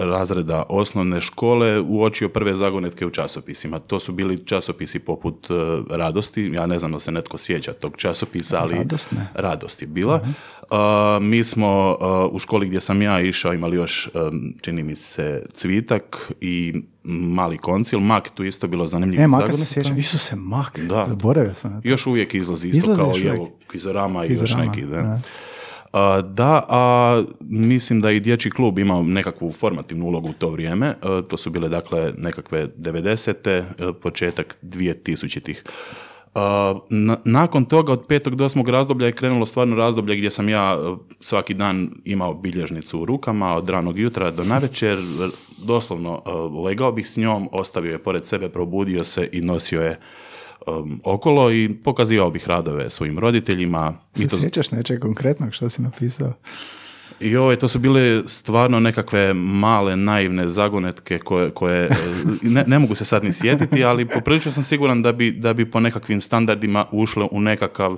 razreda 0.05 0.63
osnovne 0.69 1.21
škole 1.21 1.81
uočio 1.81 2.29
prve 2.29 2.57
zagonetke 2.57 3.07
u 3.07 3.11
časopisima. 3.11 3.79
To 3.79 4.01
su 4.01 4.13
bili 4.13 4.47
časopisi 4.47 4.99
poput 4.99 5.51
eh, 5.51 5.55
Radosti. 5.91 6.51
Ja 6.55 6.67
ne 6.67 6.79
znam 6.79 6.93
da 6.93 7.01
se 7.09 7.13
netko 7.13 7.39
sjeća 7.39 7.73
tog 7.73 7.97
časopisa, 7.97 8.59
ali 8.61 8.75
Radost. 8.75 9.13
Radost 9.35 9.83
je 9.83 9.89
bila. 9.89 10.21
Eh, 10.25 11.21
mi 11.21 11.45
smo 11.45 11.97
eh, 12.01 12.05
u 12.35 12.39
školi 12.39 12.67
gdje 12.67 12.81
sam 12.81 13.03
ja 13.03 13.21
išao 13.21 13.53
imali 13.53 13.77
još, 13.77 14.09
čini 14.61 14.83
mi 14.83 14.95
se, 14.95 15.43
Cvitak 15.53 16.33
i 16.41 16.83
Mali 17.11 17.59
koncil. 17.59 17.99
Mak 18.01 18.31
tu 18.31 18.45
isto 18.45 18.67
bilo 18.67 18.87
zanimljivo. 18.87 19.23
E, 19.23 19.27
maka 19.27 19.53
se 19.53 19.65
sjećam. 19.65 19.99
Isuse, 19.99 20.37
mak. 20.37 20.79
Da. 20.79 21.05
Zaboravio 21.05 21.55
sam. 21.55 21.81
Još 21.85 22.07
uvijek 22.07 22.35
izlazi 22.35 22.69
isto 22.69 22.79
Izlazi 22.79 23.01
kao 23.01 23.09
i 23.09 23.21
uvijek. 23.21 23.39
evo 23.39 23.51
Kizorama 23.71 24.25
i 24.25 24.33
još 24.33 24.55
neki. 24.55 24.87
Da. 24.87 25.21
A, 25.93 26.21
da, 26.21 26.65
a 26.69 27.23
mislim 27.41 28.01
da 28.01 28.11
i 28.11 28.21
dječji 28.21 28.51
klub 28.51 28.79
imao 28.79 29.03
nekakvu 29.03 29.53
formativnu 29.53 30.07
ulogu 30.07 30.29
u 30.29 30.33
to 30.33 30.51
vrijeme. 30.51 30.87
E, 30.87 30.95
to 31.29 31.37
su 31.37 31.51
bile 31.51 31.69
dakle 31.69 32.13
nekakve 32.17 32.69
90. 32.69 33.49
e, 33.49 33.65
početak 34.03 34.57
2000-ih. 34.63 35.63
Na- 36.91 37.17
nakon 37.25 37.65
toga 37.65 37.93
od 37.93 38.07
petog 38.07 38.37
do 38.37 38.45
osmog 38.45 38.69
razdoblja 38.69 39.07
je 39.07 39.13
krenulo 39.13 39.47
stvarno 39.47 39.77
razdoblje 39.77 40.17
gdje 40.17 40.31
sam 40.31 40.49
ja 40.49 40.77
e, 40.77 40.97
svaki 41.21 41.55
dan 41.55 41.91
imao 42.05 42.35
bilježnicu 42.35 43.01
u 43.01 43.05
rukama 43.05 43.55
od 43.55 43.69
ranog 43.69 43.99
jutra 43.99 44.31
do 44.31 44.45
navečer, 44.45 44.99
doslovno 45.59 46.23
e, 46.27 46.31
legao 46.61 46.93
bih 46.93 47.09
s 47.09 47.17
njom, 47.17 47.49
ostavio 47.53 47.93
je 47.93 47.99
pored 47.99 48.27
sebe, 48.27 48.49
probudio 48.49 49.05
se 49.05 49.29
i 49.33 49.41
nosio 49.41 49.83
je 49.83 49.99
um, 50.67 51.01
okolo 51.05 51.53
i 51.53 51.71
pokazivao 51.75 52.31
bih 52.31 52.49
radove 52.49 52.91
svojim 52.91 53.19
roditeljima. 53.19 53.95
I 54.17 54.19
Se 54.19 54.29
to- 54.29 54.37
sjećaš 54.37 54.71
nečeg 54.71 55.01
konkretnog 55.01 55.55
što 55.55 55.69
si 55.69 55.83
napisao? 55.83 56.33
I 57.21 57.37
ove, 57.37 57.57
to 57.57 57.69
su 57.69 57.79
bile 57.79 58.23
stvarno 58.27 58.81
nekakve 58.81 59.35
male, 59.35 59.97
naivne 59.97 60.49
zagonetke 60.49 61.19
koje, 61.19 61.51
koje 61.51 61.85
e, 61.85 61.91
ne, 62.43 62.65
ne 62.67 62.79
mogu 62.79 62.95
se 62.95 63.05
sad 63.05 63.25
ni 63.25 63.33
sjetiti, 63.33 63.85
ali 63.85 64.09
poprilično 64.09 64.53
sam 64.53 64.63
siguran 64.63 65.03
da 65.03 65.13
bi, 65.13 65.33
da 65.33 65.53
bi 65.53 65.71
po 65.71 65.81
nekakvim 65.81 66.21
standardima 66.21 66.87
ušle 66.93 67.27
u 67.31 67.41
nekakav 67.41 67.97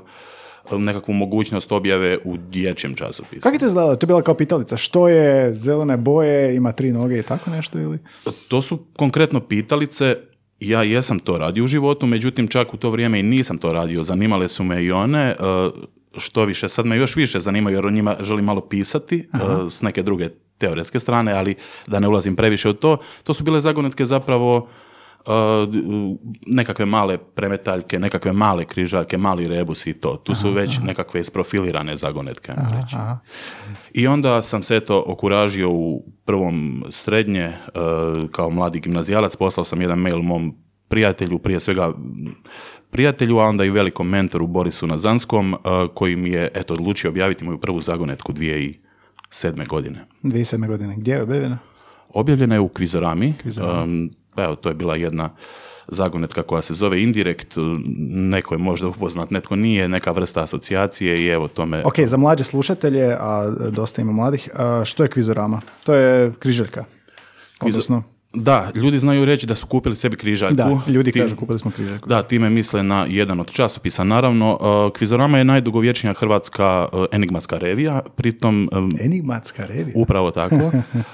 nekakvu 0.79 1.13
mogućnost 1.13 1.73
objave 1.73 2.19
u 2.25 2.37
dječjem 2.37 2.95
časopisu. 2.95 3.43
Kako 3.43 3.55
je 3.55 3.59
to 3.59 3.67
izgledalo? 3.67 3.97
To 3.97 4.05
je 4.05 4.07
bila 4.07 4.23
kao 4.23 4.35
pitalica. 4.35 4.77
Što 4.77 5.09
je 5.09 5.55
zelene 5.55 5.97
boje, 5.97 6.57
ima 6.57 6.73
tri 6.73 6.93
noge 6.93 7.19
i 7.19 7.23
tako 7.23 7.51
nešto 7.51 7.79
ili? 7.79 7.99
To 8.49 8.63
su 8.63 8.79
konkretno 8.97 9.41
pitalice, 9.41 10.17
ja 10.61 10.83
jesam 10.83 11.19
to 11.19 11.39
radio 11.39 11.65
u 11.65 11.67
životu, 11.67 12.07
međutim 12.07 12.49
čak 12.49 12.75
u 12.75 12.77
to 12.77 12.91
vrijeme 12.91 13.21
i 13.21 13.23
nisam 13.23 13.59
to 13.59 13.73
radio, 13.73 14.05
zanimale 14.05 14.49
su 14.49 14.65
me 14.65 14.85
i 14.85 14.93
one, 14.93 15.21
e, 15.21 15.35
što 16.17 16.45
više, 16.45 16.69
sad 16.69 16.87
me 16.87 16.97
još 16.97 17.17
više 17.17 17.41
zanimaju 17.41 17.77
jer 17.77 17.87
o 17.87 17.91
njima 17.91 18.17
želim 18.21 18.45
malo 18.45 18.61
pisati 18.61 19.19
e, 19.19 19.71
s 19.71 19.83
neke 19.83 20.03
druge 20.03 20.29
teoretske 20.59 20.99
strane, 20.99 21.33
ali 21.33 21.55
da 21.87 22.01
ne 22.01 22.09
ulazim 22.09 22.37
previše 22.37 22.69
u 22.69 22.75
to, 22.75 22.97
to 23.25 23.35
su 23.35 23.45
bile 23.45 23.61
zagonetke 23.61 24.07
zapravo 24.07 24.69
e, 25.27 25.31
nekakve 26.47 26.87
male 26.87 27.19
premetaljke, 27.19 27.99
nekakve 27.99 28.33
male 28.33 28.65
križaljke, 28.65 29.19
mali 29.19 29.49
rebus 29.49 29.87
i 29.87 29.93
to. 29.93 30.17
Tu 30.17 30.35
su 30.35 30.51
već 30.51 30.79
nekakve 30.85 31.21
isprofilirane 31.21 31.97
zagonetke. 31.97 32.53
reći. 32.53 32.97
Aha. 32.97 33.19
I 33.93 34.07
onda 34.07 34.43
sam 34.43 34.63
se 34.63 34.77
eto 34.77 35.05
okuražio 35.07 35.71
u 35.71 36.05
prvom 36.25 36.85
srednje 36.91 37.43
e, 37.43 37.57
kao 38.31 38.51
mladi 38.51 38.81
gimnazijalac, 38.81 39.37
poslao 39.37 39.65
sam 39.65 39.81
jedan 39.81 39.99
mail 39.99 40.23
mom 40.23 40.57
prijatelju, 40.89 41.39
prije 41.39 41.61
svega 41.61 41.93
prijatelju, 42.91 43.39
a 43.39 43.45
onda 43.45 43.65
i 43.65 43.71
velikom 43.71 44.09
mentoru 44.09 44.47
Borisu 44.47 44.87
Nazanskom, 44.87 45.55
e, 45.55 45.59
koji 45.95 46.17
mi 46.17 46.31
je 46.31 46.51
eto 46.55 46.75
odlučio 46.75 47.11
objaviti 47.11 47.45
moju 47.45 47.59
prvu 47.59 47.81
zagonetku 47.81 48.33
2007. 48.33 49.67
godine. 49.69 50.05
2007. 50.23 50.67
godine. 50.67 50.95
Gdje 50.99 51.13
je 51.13 51.23
objavljena? 51.23 51.59
Objavljena 52.09 52.55
je 52.55 52.61
u 52.61 52.69
Kvizorami. 52.69 53.35
Um, 53.83 54.11
evo, 54.37 54.57
to 54.57 54.69
je 54.69 54.75
bila 54.75 54.97
jedna 54.97 55.31
zagonetka 55.89 56.43
koja 56.43 56.63
se 56.63 56.75
zove 56.75 57.03
Indirekt. 57.03 57.55
Neko 58.15 58.55
je 58.55 58.59
možda 58.59 58.89
upoznat, 58.89 59.31
netko 59.31 59.57
nije, 59.57 59.89
neka 59.89 60.11
vrsta 60.11 60.43
asocijacije 60.43 61.25
i 61.25 61.27
evo 61.27 61.49
tome... 61.49 61.83
Ok, 61.85 62.01
za 62.05 62.17
mlađe 62.17 62.45
slušatelje, 62.45 63.17
a 63.21 63.51
dosta 63.71 64.03
ima 64.03 64.13
mladih, 64.13 64.49
a 64.55 64.83
što 64.85 65.03
je 65.03 65.09
kvizorama? 65.09 65.61
To 65.85 65.95
je 65.95 66.33
križaljka. 66.39 66.85
Odnosno, 67.61 68.03
Da, 68.35 68.71
ljudi 68.75 68.99
znaju 68.99 69.25
reći 69.25 69.47
da 69.47 69.55
su 69.55 69.67
kupili 69.67 69.97
sebi 69.97 70.17
križaljku. 70.17 70.55
da, 70.57 70.81
ljudi 70.89 71.13
kažu 71.13 71.37
kupili 71.37 71.59
smo 71.59 71.71
križaljku. 71.71 72.09
Da, 72.09 72.23
time 72.23 72.51
misle 72.51 72.83
na 72.83 73.07
jedan 73.09 73.41
od 73.41 73.51
časopisa. 73.53 74.05
Naravno, 74.05 74.59
uh, 74.61 74.93
Kvizorama 74.93 75.39
je 75.39 75.45
najdugovječnija 75.45 76.15
hrvatska 76.15 76.89
uh, 76.93 77.07
enigmatska 77.13 77.57
revija, 77.57 78.03
pritom 78.17 78.69
um, 78.73 78.91
Enigmatska 79.01 79.67
revija. 79.67 79.93
upravo 79.95 80.31
tako. 80.41 80.73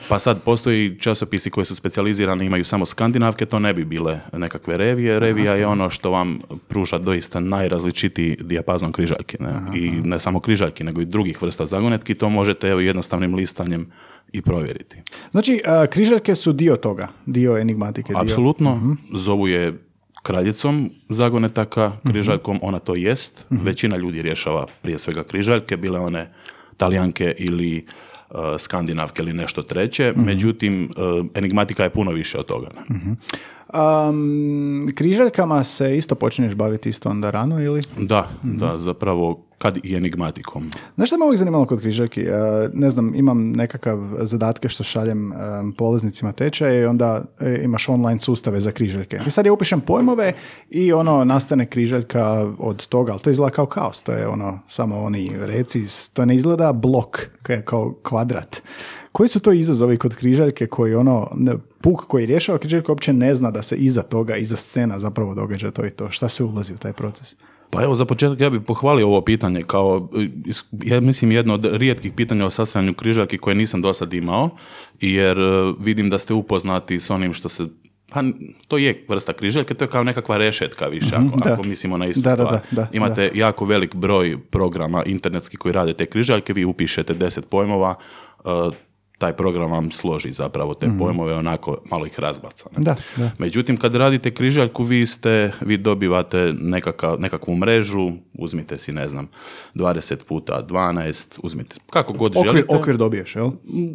Pa 0.08 0.18
sad 0.18 0.42
postoji 0.42 0.99
časopisi 1.00 1.50
koji 1.50 1.66
su 1.66 1.76
specijalizirani, 1.76 2.46
imaju 2.46 2.64
samo 2.64 2.87
skandinavke, 2.87 3.46
to 3.46 3.58
ne 3.58 3.75
bi 3.75 3.85
bile 3.85 4.20
nekakve 4.32 4.76
revije. 4.76 5.20
Revija 5.20 5.54
je 5.54 5.66
ono 5.66 5.90
što 5.90 6.11
vam 6.11 6.40
pruža 6.68 6.99
doista 6.99 7.40
najrazličitiji 7.40 8.37
dijapazon 8.40 8.92
križaljki. 8.92 9.37
Ne? 9.40 9.78
I 9.78 9.90
ne 9.90 10.18
samo 10.18 10.40
križaljki, 10.40 10.85
nego 10.85 11.00
i 11.00 11.04
drugih 11.04 11.42
vrsta 11.42 11.66
zagonetki. 11.66 12.14
To 12.14 12.28
možete 12.28 12.68
evo 12.68 12.80
jednostavnim 12.80 13.35
listanjem 13.35 13.87
i 14.33 14.42
provjeriti. 14.42 14.97
Znači, 15.30 15.61
a, 15.66 15.87
križaljke 15.87 16.35
su 16.35 16.52
dio 16.52 16.76
toga, 16.76 17.09
dio 17.26 17.56
enigmatike. 17.56 18.12
Dio... 18.12 18.21
Apsolutno. 18.21 18.97
Zovu 19.12 19.49
je 19.49 19.87
kraljicom 20.23 20.90
zagonetaka, 21.09 21.92
križaljkom, 22.11 22.59
ona 22.62 22.78
to 22.78 22.95
jest. 22.95 23.47
Većina 23.50 23.97
ljudi 23.97 24.23
rješava 24.23 24.66
prije 24.83 24.99
svega 24.99 25.25
križaljke, 25.25 25.76
bile 25.76 26.00
one 26.00 26.33
talijanke 26.76 27.35
ili 27.38 27.87
uh, 28.30 28.37
skandinavke 28.59 29.23
ili 29.23 29.33
nešto 29.33 29.62
treće. 29.62 30.12
Međutim, 30.16 30.90
uh, 30.97 31.26
enigmatika 31.35 31.85
je 31.85 31.90
puno 31.90 32.11
više 32.11 32.38
od 32.38 32.47
toga. 32.47 32.68
Am, 33.68 34.88
križaljkama 34.95 35.64
se 35.64 35.97
isto 35.97 36.14
počinješ 36.14 36.54
baviti 36.54 36.88
isto 36.88 37.11
onda 37.11 37.30
rano 37.30 37.62
ili? 37.62 37.83
Da, 37.99 38.30
da, 38.42 38.78
zapravo 38.78 39.45
kad 39.58 39.78
i 39.82 39.94
enigmatikom. 39.94 40.70
Znaš 40.94 41.08
što 41.08 41.18
me 41.18 41.25
uvijek 41.25 41.38
zanimalo 41.38 41.66
kod 41.66 41.80
križaljki? 41.80 42.20
E, 42.20 42.30
ne 42.72 42.90
znam, 42.90 43.14
imam 43.14 43.52
nekakav 43.52 43.98
zadatke 44.20 44.68
što 44.68 44.84
šaljem 44.84 45.32
e, 45.32 45.36
polaznicima 45.78 46.32
tečaje 46.32 46.82
i 46.82 46.84
onda 46.84 47.25
e, 47.40 47.60
imaš 47.64 47.88
online 47.88 48.20
sustave 48.20 48.60
za 48.60 48.70
križaljke. 48.70 49.20
I 49.26 49.30
sad 49.30 49.46
ja 49.46 49.52
upišem 49.52 49.80
pojmove 49.80 50.32
i 50.70 50.92
ono 50.92 51.25
nastane 51.25 51.66
križaljka 51.66 52.52
od 52.58 52.86
toga, 52.86 53.12
ali 53.12 53.20
to 53.20 53.30
izgleda 53.30 53.50
kao 53.50 53.66
kaos. 53.66 54.02
To 54.02 54.12
je 54.12 54.28
ono, 54.28 54.58
samo 54.66 55.02
oni 55.02 55.32
reci, 55.38 55.84
to 56.14 56.25
ne 56.25 56.36
izgleda 56.36 56.72
blok, 56.72 57.20
kao- 57.64 57.94
kvadrat. 58.02 58.62
Koji 59.12 59.28
su 59.28 59.40
to 59.40 59.52
izazovi 59.52 59.96
kod 59.96 60.14
križaljke 60.14 60.66
koji 60.66 60.94
ono, 60.94 61.30
puk 61.80 62.06
koji 62.06 62.26
rješava 62.26 62.58
križaljku 62.58 62.92
uopće 62.92 63.12
ne 63.12 63.34
zna 63.34 63.50
da 63.50 63.62
se 63.62 63.76
iza 63.76 64.02
toga, 64.02 64.36
iza 64.36 64.56
scena 64.56 64.98
zapravo 64.98 65.34
događa 65.34 65.70
to 65.70 65.86
i 65.86 65.90
to. 65.90 66.10
Šta 66.10 66.28
sve 66.28 66.46
ulazi 66.46 66.75
u 66.75 66.76
taj 66.76 66.92
proces? 66.92 67.36
Pa 67.76 67.83
evo, 67.83 67.95
za 67.95 68.04
početak 68.04 68.40
ja 68.40 68.50
bih 68.50 68.61
pohvalio 68.62 69.06
ovo 69.06 69.21
pitanje 69.21 69.62
kao, 69.62 70.09
ja 70.83 71.00
mislim, 71.00 71.33
jedno 71.33 71.54
od 71.54 71.64
rijetkih 71.66 72.12
pitanja 72.12 72.47
o 72.47 72.50
sastavljanju 72.50 72.95
križaljki 72.95 73.38
koje 73.38 73.54
nisam 73.54 73.83
do 73.83 73.95
sad 73.95 74.12
imao, 74.12 74.50
jer 75.00 75.38
e, 75.38 75.42
vidim 75.80 76.11
da 76.11 76.18
ste 76.18 76.35
upoznati 76.35 77.00
s 77.00 77.11
onim 77.11 77.35
što 77.35 77.49
se 77.49 77.66
pa 78.09 78.23
to 78.68 78.78
je 78.78 79.04
vrsta 79.09 79.33
križaljke, 79.33 79.75
to 79.75 79.85
je 79.85 79.88
kao 79.88 80.04
nekakva 80.04 80.37
rešetka 80.37 80.87
više, 80.87 81.09
ako, 81.09 81.21
Mhm, 81.21 81.37
da. 81.45 81.52
ako 81.52 81.62
mislimo 81.62 81.99
na 81.99 82.06
istu 82.06 82.21
Da, 82.21 82.33
stvar. 82.33 82.50
da, 82.50 82.61
da, 82.73 82.88
Imate 82.92 83.30
jako 83.35 83.64
velik 83.64 83.95
broj 83.95 84.38
programa 84.40 85.02
internetskih 85.06 85.59
koji 85.59 85.73
rade 85.73 85.95
te 85.95 86.06
križaljke, 86.06 86.52
vi 86.52 86.64
upišete 86.64 87.14
10 87.14 87.40
pojmova, 87.42 87.95
e, 88.38 88.49
taj 89.18 89.32
program 89.32 89.70
vam 89.70 89.90
složi 89.90 90.32
zapravo 90.32 90.75
te 90.75 90.88
pojmove, 90.99 91.35
onako 91.35 91.78
malo 91.85 92.06
ih 92.06 92.20
razbaca. 92.20 92.64
ne? 92.66 92.78
Mhm. 92.78 92.82
Da, 92.82 92.96
da. 93.16 93.30
Međutim, 93.38 93.76
kad 93.76 93.94
radite 93.94 94.30
križaljku, 94.30 94.82
vi 94.82 95.06
ste, 95.06 95.52
vi 95.61 95.76
dobivate 95.76 96.54
nekakav, 96.61 97.20
nekakvu 97.20 97.56
mrežu, 97.56 98.11
uzmite 98.35 98.76
si, 98.76 98.92
ne 98.92 99.08
znam, 99.08 99.28
20 99.75 100.16
puta 100.16 100.62
12, 100.62 101.38
uzmite 101.42 101.76
kako 101.90 102.12
god 102.12 102.37
Okvir, 102.37 102.52
želite. 102.52 102.75
okvir 102.75 102.96
dobiješ, 102.96 103.37
jel? 103.37 103.50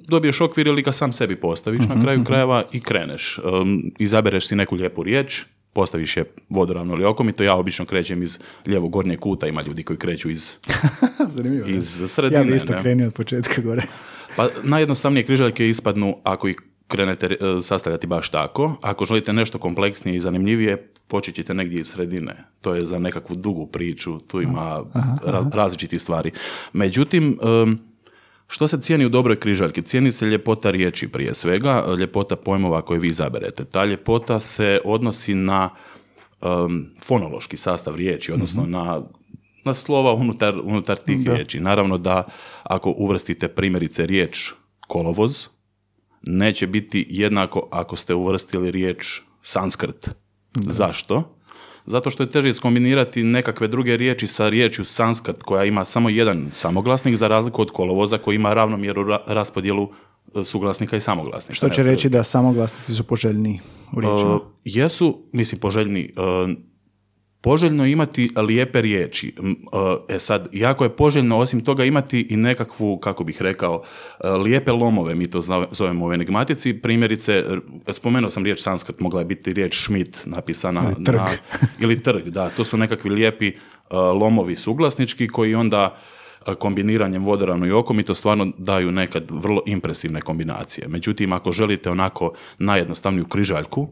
Dobiješ 0.08 0.42
okvir 0.42 0.68
ili 0.68 0.82
ga 0.82 0.92
sam 0.92 1.14
sebi 1.14 1.36
postaviš 1.36 1.82
na 1.88 2.02
kraju 2.02 2.24
krajeva 2.24 2.64
i 2.72 2.82
kreneš. 2.82 3.40
Um, 3.62 3.82
izabereš 4.00 4.48
si 4.48 4.56
neku 4.56 4.76
lijepu 4.76 5.04
riječ, 5.04 5.44
postaviš 5.74 6.18
je 6.18 6.26
vodoravno 6.50 6.94
ili 6.94 7.06
okomito, 7.06 7.44
ja 7.44 7.56
obično 7.56 7.86
krećem 7.86 8.24
iz 8.24 8.40
lijevog 8.66 8.92
gornjeg 8.92 9.20
kuta, 9.20 9.48
ima 9.48 9.62
ljudi 9.62 9.84
koji 9.84 9.98
kreću 9.98 10.30
iz, 10.30 10.52
Zanimljivo. 11.36 11.70
iz 11.70 12.04
sredine. 12.08 12.42
Ja 12.42 12.46
bi 12.46 12.56
isto 12.56 12.74
ne? 12.74 12.82
krenio 12.82 13.08
od 13.08 13.14
početka 13.14 13.62
gore. 13.62 13.82
Pa 14.36 14.48
najjednostavnije 14.64 15.26
križaljke 15.26 15.70
ispadnu 15.70 16.16
ako 16.24 16.48
ih 16.48 16.56
krenete 16.88 17.26
e, 17.26 17.38
sastavljati 17.62 18.08
baš 18.08 18.30
tako. 18.30 18.76
Ako 18.82 19.06
želite 19.06 19.34
nešto 19.34 19.58
kompleksnije 19.58 20.18
i 20.18 20.22
zanimljivije, 20.22 20.92
počet 21.08 21.36
ćete 21.36 21.54
negdje 21.54 21.82
iz 21.82 21.88
sredine. 21.88 22.44
To 22.62 22.76
je 22.76 22.86
za 22.86 23.00
nekakvu 23.00 23.36
dugu 23.36 23.68
priču, 23.68 24.20
tu 24.20 24.42
ima 24.42 24.84
ra- 25.26 25.50
različitih 25.54 26.02
stvari. 26.02 26.32
Međutim, 26.74 27.40
što 28.48 28.68
se 28.68 28.82
cijeni 28.82 29.06
u 29.06 29.10
dobroj 29.10 29.40
križaljki? 29.40 29.82
Cijeni 29.82 30.12
se 30.12 30.26
ljepota 30.26 30.72
riječi 30.72 31.08
prije 31.08 31.34
svega, 31.36 31.86
ljepota 32.00 32.36
pojmova 32.36 32.82
koje 32.82 33.00
vi 33.00 33.08
izaberete. 33.08 33.66
Ta 33.66 33.86
ljepota 33.86 34.40
se 34.40 34.80
odnosi 34.86 35.36
na 35.36 35.70
em, 36.42 36.90
fonološki 37.06 37.58
sastav 37.58 37.96
riječi, 37.96 38.32
odnosno 38.32 38.66
na 38.66 38.84
na 38.84 39.02
slova 39.74 40.14
unutar, 40.14 40.56
unutar 40.64 40.98
tih 40.98 41.28
riječi. 41.28 41.60
Naravno 41.60 41.98
da 41.98 42.24
ako 42.64 42.92
uvrstite 42.98 43.48
primjerice 43.48 44.06
riječ 44.06 44.52
kolovoz, 44.88 45.48
neće 46.22 46.68
biti 46.68 47.06
jednako 47.10 47.68
ako 47.72 47.96
ste 47.96 48.14
uvrstili 48.14 48.72
riječ 48.72 49.22
sanskrt. 49.42 50.10
Zašto? 50.56 51.38
Zato 51.86 52.10
što 52.10 52.24
je 52.24 52.30
teže 52.32 52.50
iskombinirati 52.50 53.24
nekakve 53.24 53.68
druge 53.68 53.98
riječi 53.98 54.28
sa 54.28 54.50
riječju 54.50 54.86
sanskrt 54.86 55.44
koja 55.44 55.66
ima 55.66 55.86
samo 55.86 56.10
jedan 56.10 56.50
samoglasnik 56.52 57.16
za 57.16 57.28
razliku 57.28 57.62
od 57.62 57.72
kolovoza 57.72 58.18
koji 58.18 58.36
ima 58.36 58.54
ravnomjeru 58.54 59.04
ra- 59.04 59.24
raspodjelu 59.28 59.90
e, 60.36 60.44
suglasnika 60.44 60.98
i 60.98 61.02
samoglasnika. 61.02 61.54
Što 61.54 61.70
će 61.70 61.84
reći 61.84 62.10
da 62.10 62.24
samoglasnici 62.24 62.94
su 62.94 63.04
poželjniji 63.04 63.60
u 63.96 64.02
riječima. 64.02 64.36
Uh, 64.36 64.42
jesu, 64.64 65.22
mislim, 65.34 65.62
poželjni. 65.62 66.14
uh, 66.18 66.71
Poželjno 67.44 67.86
je 67.86 67.92
imati 67.92 68.32
lijepe 68.48 68.82
riječi. 68.82 69.36
E 70.10 70.20
sad, 70.20 70.50
jako 70.52 70.84
je 70.84 70.90
poželjno 70.96 71.40
osim 71.40 71.64
toga 71.64 71.84
imati 71.86 72.28
i 72.30 72.36
nekakvu, 72.36 72.98
kako 72.98 73.24
bih 73.24 73.42
rekao, 73.42 73.84
e, 74.24 74.30
lijepe 74.30 74.72
lomove, 74.72 75.16
mi 75.16 75.28
to 75.30 75.42
zovemo 75.72 76.06
u 76.06 76.14
enigmatici. 76.14 76.74
Primjerice, 76.74 77.34
r- 77.34 77.60
spomenuo 77.94 78.32
sam 78.32 78.44
riječ 78.44 78.62
sanskrt, 78.62 79.00
mogla 79.00 79.22
je 79.22 79.26
biti 79.26 79.54
riječ 79.54 79.74
šmit 79.76 80.22
napisana. 80.26 80.84
Ili 80.84 81.04
trg. 81.06 81.16
Na, 81.16 81.30
ili 81.80 82.04
trg, 82.04 82.30
da. 82.30 82.50
To 82.50 82.66
su 82.66 82.78
nekakvi 82.78 83.10
lijepi 83.10 83.48
e, 83.48 83.54
lomovi 83.96 84.56
suglasnički 84.56 85.28
koji 85.28 85.56
onda 85.56 85.98
e, 86.48 86.56
kombiniranjem 86.56 87.26
vodoravno 87.26 87.68
i 87.68 87.72
okomito 87.72 88.16
stvarno 88.16 88.48
daju 88.58 88.92
nekad 88.92 89.24
vrlo 89.30 89.62
impresivne 89.66 90.22
kombinacije. 90.22 90.88
Međutim, 90.88 91.34
ako 91.34 91.52
želite 91.52 91.90
onako 91.90 92.34
najjednostavniju 92.60 93.26
križaljku, 93.26 93.90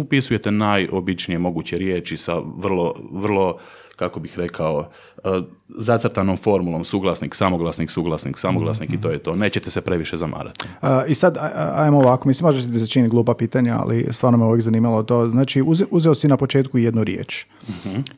upisujete 0.00 0.50
najobičnije 0.50 1.38
moguće 1.38 1.76
riječi 1.76 2.16
sa 2.16 2.34
vrlo, 2.56 2.94
vrlo 3.12 3.58
kako 3.96 4.20
bih 4.20 4.38
rekao, 4.38 4.88
e, 5.24 5.28
zacrtanom 5.68 6.36
formulom 6.36 6.84
suglasnik, 6.84 7.34
samoglasnik, 7.34 7.90
suglasnik, 7.90 8.38
samoglasnik 8.38 8.92
i 8.92 9.00
to 9.00 9.10
je 9.10 9.18
to. 9.18 9.34
Nećete 9.36 9.70
se 9.70 9.80
previše 9.80 10.16
zamarati. 10.16 10.60
A, 10.80 11.04
I 11.06 11.14
sad, 11.14 11.38
ajmo 11.74 11.98
ovako, 11.98 12.28
mislim, 12.28 12.46
može 12.46 12.72
ti 12.72 12.78
se 12.78 12.86
čini 12.86 13.08
glupa 13.08 13.34
pitanja, 13.34 13.76
ali 13.80 14.06
stvarno 14.10 14.38
me 14.38 14.44
uvijek 14.44 14.62
zanimalo 14.62 15.02
to. 15.02 15.28
Znači, 15.28 15.62
uze- 15.62 15.86
uzeo 15.90 16.14
si 16.14 16.28
na 16.28 16.36
početku 16.36 16.78
jednu 16.78 17.04
riječ. 17.04 17.46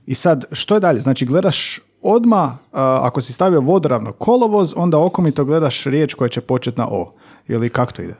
I 0.06 0.14
sad, 0.14 0.44
što 0.52 0.74
je 0.74 0.80
dalje? 0.80 1.00
Znači, 1.00 1.26
gledaš 1.26 1.80
odma 2.02 2.58
ako 2.72 3.20
si 3.20 3.32
stavio 3.32 3.60
vodoravno 3.60 4.12
kolovoz, 4.12 4.74
onda 4.76 4.98
okomito 4.98 5.44
gledaš 5.44 5.84
riječ 5.84 6.14
koja 6.14 6.28
će 6.28 6.40
početi 6.40 6.78
na 6.78 6.88
O. 6.90 7.12
Ili 7.48 7.68
kako 7.68 7.92
to 7.92 8.02
ide? 8.02 8.14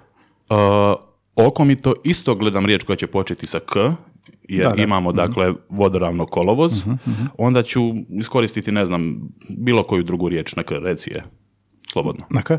Uh, 0.51 0.57
okomito 1.35 1.95
isto 2.05 2.35
gledam 2.35 2.67
riječ 2.67 2.85
koja 2.85 2.97
će 2.97 3.07
početi 3.07 3.47
sa 3.47 3.61
k, 3.61 3.77
jer 4.49 4.69
Da, 4.69 4.75
da. 4.75 4.83
imamo 4.83 5.13
dakle 5.13 5.55
vodoravno 5.69 6.27
kolovoz, 6.27 6.83
onda 7.39 7.63
ću 7.63 7.81
iskoristiti, 8.09 8.73
ne 8.73 8.87
znam, 8.87 9.21
bilo 9.49 9.83
koju 9.83 10.03
drugu 10.03 10.29
riječ, 10.29 10.57
neka 10.57 10.79
reci 10.79 11.11
je, 11.11 11.25
slobodno. 11.93 12.25
Na 12.31 12.43
K? 12.43 12.59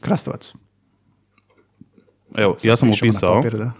Krastavac. 0.00 0.52
Evo, 2.36 2.56
ja 2.62 2.76
sam 2.76 2.88
na 2.88 2.94
upisao, 2.98 3.34
papir, 3.42 3.58
da. 3.58 3.72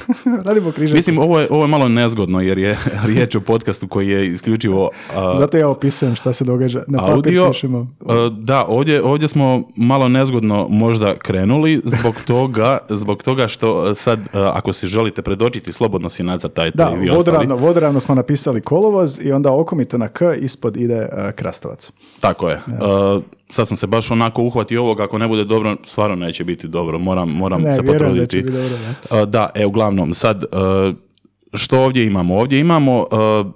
Radimo 0.46 0.72
križaljku. 0.72 0.98
mislim 0.98 1.18
ovo 1.18 1.40
je, 1.40 1.46
ovo 1.50 1.64
je 1.64 1.68
malo 1.68 1.88
nezgodno 1.88 2.40
jer 2.40 2.58
je 2.58 2.78
riječ 3.06 3.34
o 3.34 3.40
podcastu 3.40 3.88
koji 3.88 4.08
je 4.08 4.26
isključivo 4.26 4.90
a, 5.16 5.34
Zato 5.36 5.56
ja 5.58 5.68
opisujem 5.68 6.14
šta 6.14 6.32
se 6.32 6.44
događa. 6.44 6.82
Na 6.88 7.12
audio. 7.12 7.48
pišemo. 7.48 7.86
A, 8.08 8.30
da, 8.38 8.64
ovdje, 8.64 9.02
ovdje 9.02 9.28
smo 9.28 9.62
malo 9.76 10.08
nezgodno 10.08 10.66
možda 10.70 11.14
krenuli 11.18 11.82
zbog 11.84 12.14
toga, 12.26 12.78
zbog 12.88 13.22
toga 13.22 13.48
što 13.48 13.94
sad, 13.94 14.20
a, 14.32 14.52
ako 14.54 14.72
si 14.72 14.86
želite 14.86 15.22
predočiti, 15.22 15.72
slobodno 15.72 16.10
si 16.10 16.22
nacrtajte 16.22 16.76
Da, 16.78 16.92
i 16.94 16.98
vi 16.98 17.10
ostali. 17.10 17.16
vodoravno, 17.16 17.56
vodoravno 17.56 18.00
smo 18.00 18.14
napisali 18.14 18.60
kolovoz 18.60 19.20
i 19.22 19.32
onda 19.32 19.52
okomito 19.52 19.98
na 19.98 20.08
K 20.08 20.22
ispod 20.40 20.76
ide 20.76 21.00
uh, 21.12 21.30
krastavac. 21.34 21.90
Tako 22.20 22.48
je. 22.48 22.56
Uh, 22.66 23.22
sad 23.52 23.68
sam 23.68 23.76
se 23.76 23.86
baš 23.86 24.10
onako 24.10 24.42
uhvatio 24.42 24.82
ovog, 24.82 25.00
ako 25.00 25.18
ne 25.18 25.28
bude 25.28 25.44
dobro, 25.44 25.76
stvarno 25.86 26.16
neće 26.16 26.44
biti 26.44 26.68
dobro. 26.68 26.98
Moram, 26.98 27.30
moram 27.30 27.62
Ne, 27.62 27.74
se 27.74 27.82
vjerujem 27.82 27.98
da 27.98 28.22
potruditi. 28.22 28.36
će 28.36 28.42
biti 28.42 28.52
dobro, 28.52 28.78
da. 29.10 29.22
Uh, 29.22 29.28
da, 29.28 29.50
e, 29.54 29.66
uglavnom, 29.66 30.14
sad, 30.14 30.44
uh, 30.44 30.94
što 31.54 31.80
ovdje 31.80 32.06
imamo? 32.06 32.38
Ovdje 32.38 32.58
imamo 32.58 32.98
uh, 33.00 33.46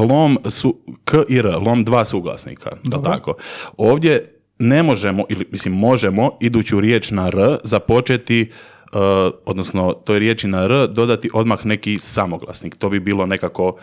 lom 0.00 0.38
su, 0.48 0.76
k 1.04 1.24
i 1.28 1.38
r, 1.38 1.46
lom 1.46 1.84
dva 1.84 2.04
suglasnika, 2.04 2.70
da 2.82 3.02
tako. 3.02 3.34
Ovdje 3.76 4.32
ne 4.58 4.82
možemo, 4.82 5.24
ili 5.28 5.46
mislim 5.50 5.74
možemo, 5.74 6.30
iduću 6.40 6.80
riječ 6.80 7.10
na 7.10 7.28
r, 7.28 7.56
započeti 7.64 8.50
uh, 8.92 9.00
odnosno 9.44 9.92
toj 9.92 10.18
riječi 10.18 10.48
na 10.48 10.64
r 10.64 10.88
dodati 10.88 11.30
odmah 11.34 11.66
neki 11.66 11.98
samoglasnik. 11.98 12.76
To 12.76 12.88
bi 12.88 13.00
bilo 13.00 13.26
nekako 13.26 13.76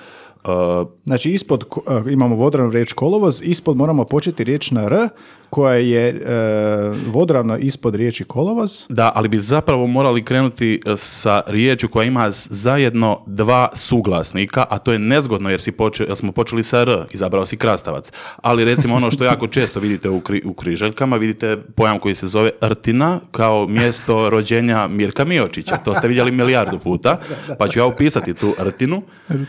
uh, 0.46 0.88
Znači, 1.06 1.32
ispod 1.32 1.64
uh, 1.64 2.12
imamo 2.12 2.36
vodoravnu 2.36 2.72
riječ 2.72 2.94
kolovoz, 2.94 3.42
ispod 3.44 3.78
moramo 3.78 4.06
početi 4.06 4.44
riječ 4.44 4.72
na 4.72 4.84
R, 4.84 5.10
koja 5.54 5.76
je 5.76 6.14
uh, 6.14 6.98
vodoravno 7.14 7.58
ispod 7.58 7.96
riječi 7.96 8.24
kolovoz. 8.24 8.86
Da, 8.90 9.12
ali 9.16 9.28
bi 9.28 9.40
zapravo 9.40 9.88
morali 9.88 10.26
krenuti 10.26 10.80
e, 10.86 10.98
sa 10.98 11.42
riječju 11.48 11.90
koja 11.90 12.06
ima 12.06 12.32
zajedno 12.32 13.24
dva 13.28 13.70
suglasnika, 13.74 14.66
a 14.70 14.80
to 14.80 14.94
je 14.94 15.00
nezgodno 15.00 15.50
jer, 15.50 15.62
si 15.62 15.72
poče, 15.72 16.04
jer 16.04 16.18
smo 16.18 16.32
počeli 16.32 16.64
sa 16.64 16.82
R, 16.82 17.06
izabrao 17.12 17.46
si 17.46 17.58
krastavac. 17.58 18.12
Ali 18.42 18.66
recimo 18.66 18.96
ono 18.96 19.12
što 19.12 19.24
jako 19.24 19.48
često 19.48 19.80
vidite 19.80 20.10
u, 20.10 20.20
kri, 20.20 20.42
u 20.46 20.54
križaljkama, 20.54 21.18
vidite 21.18 21.58
pojam 21.76 22.00
koji 22.00 22.16
se 22.16 22.28
zove 22.28 22.52
Rtina 22.62 23.20
kao 23.32 23.68
mjesto 23.68 24.30
rođenja 24.30 24.88
Mirka 24.88 25.26
Miočića. 25.26 25.78
To 25.78 25.96
ste 25.96 26.08
vidjeli 26.08 26.32
milijardu 26.32 26.80
puta, 26.80 27.20
pa 27.60 27.68
ću 27.68 27.80
ja 27.80 27.86
upisati 27.86 28.34
tu 28.34 28.54
Rtinu. 28.60 29.04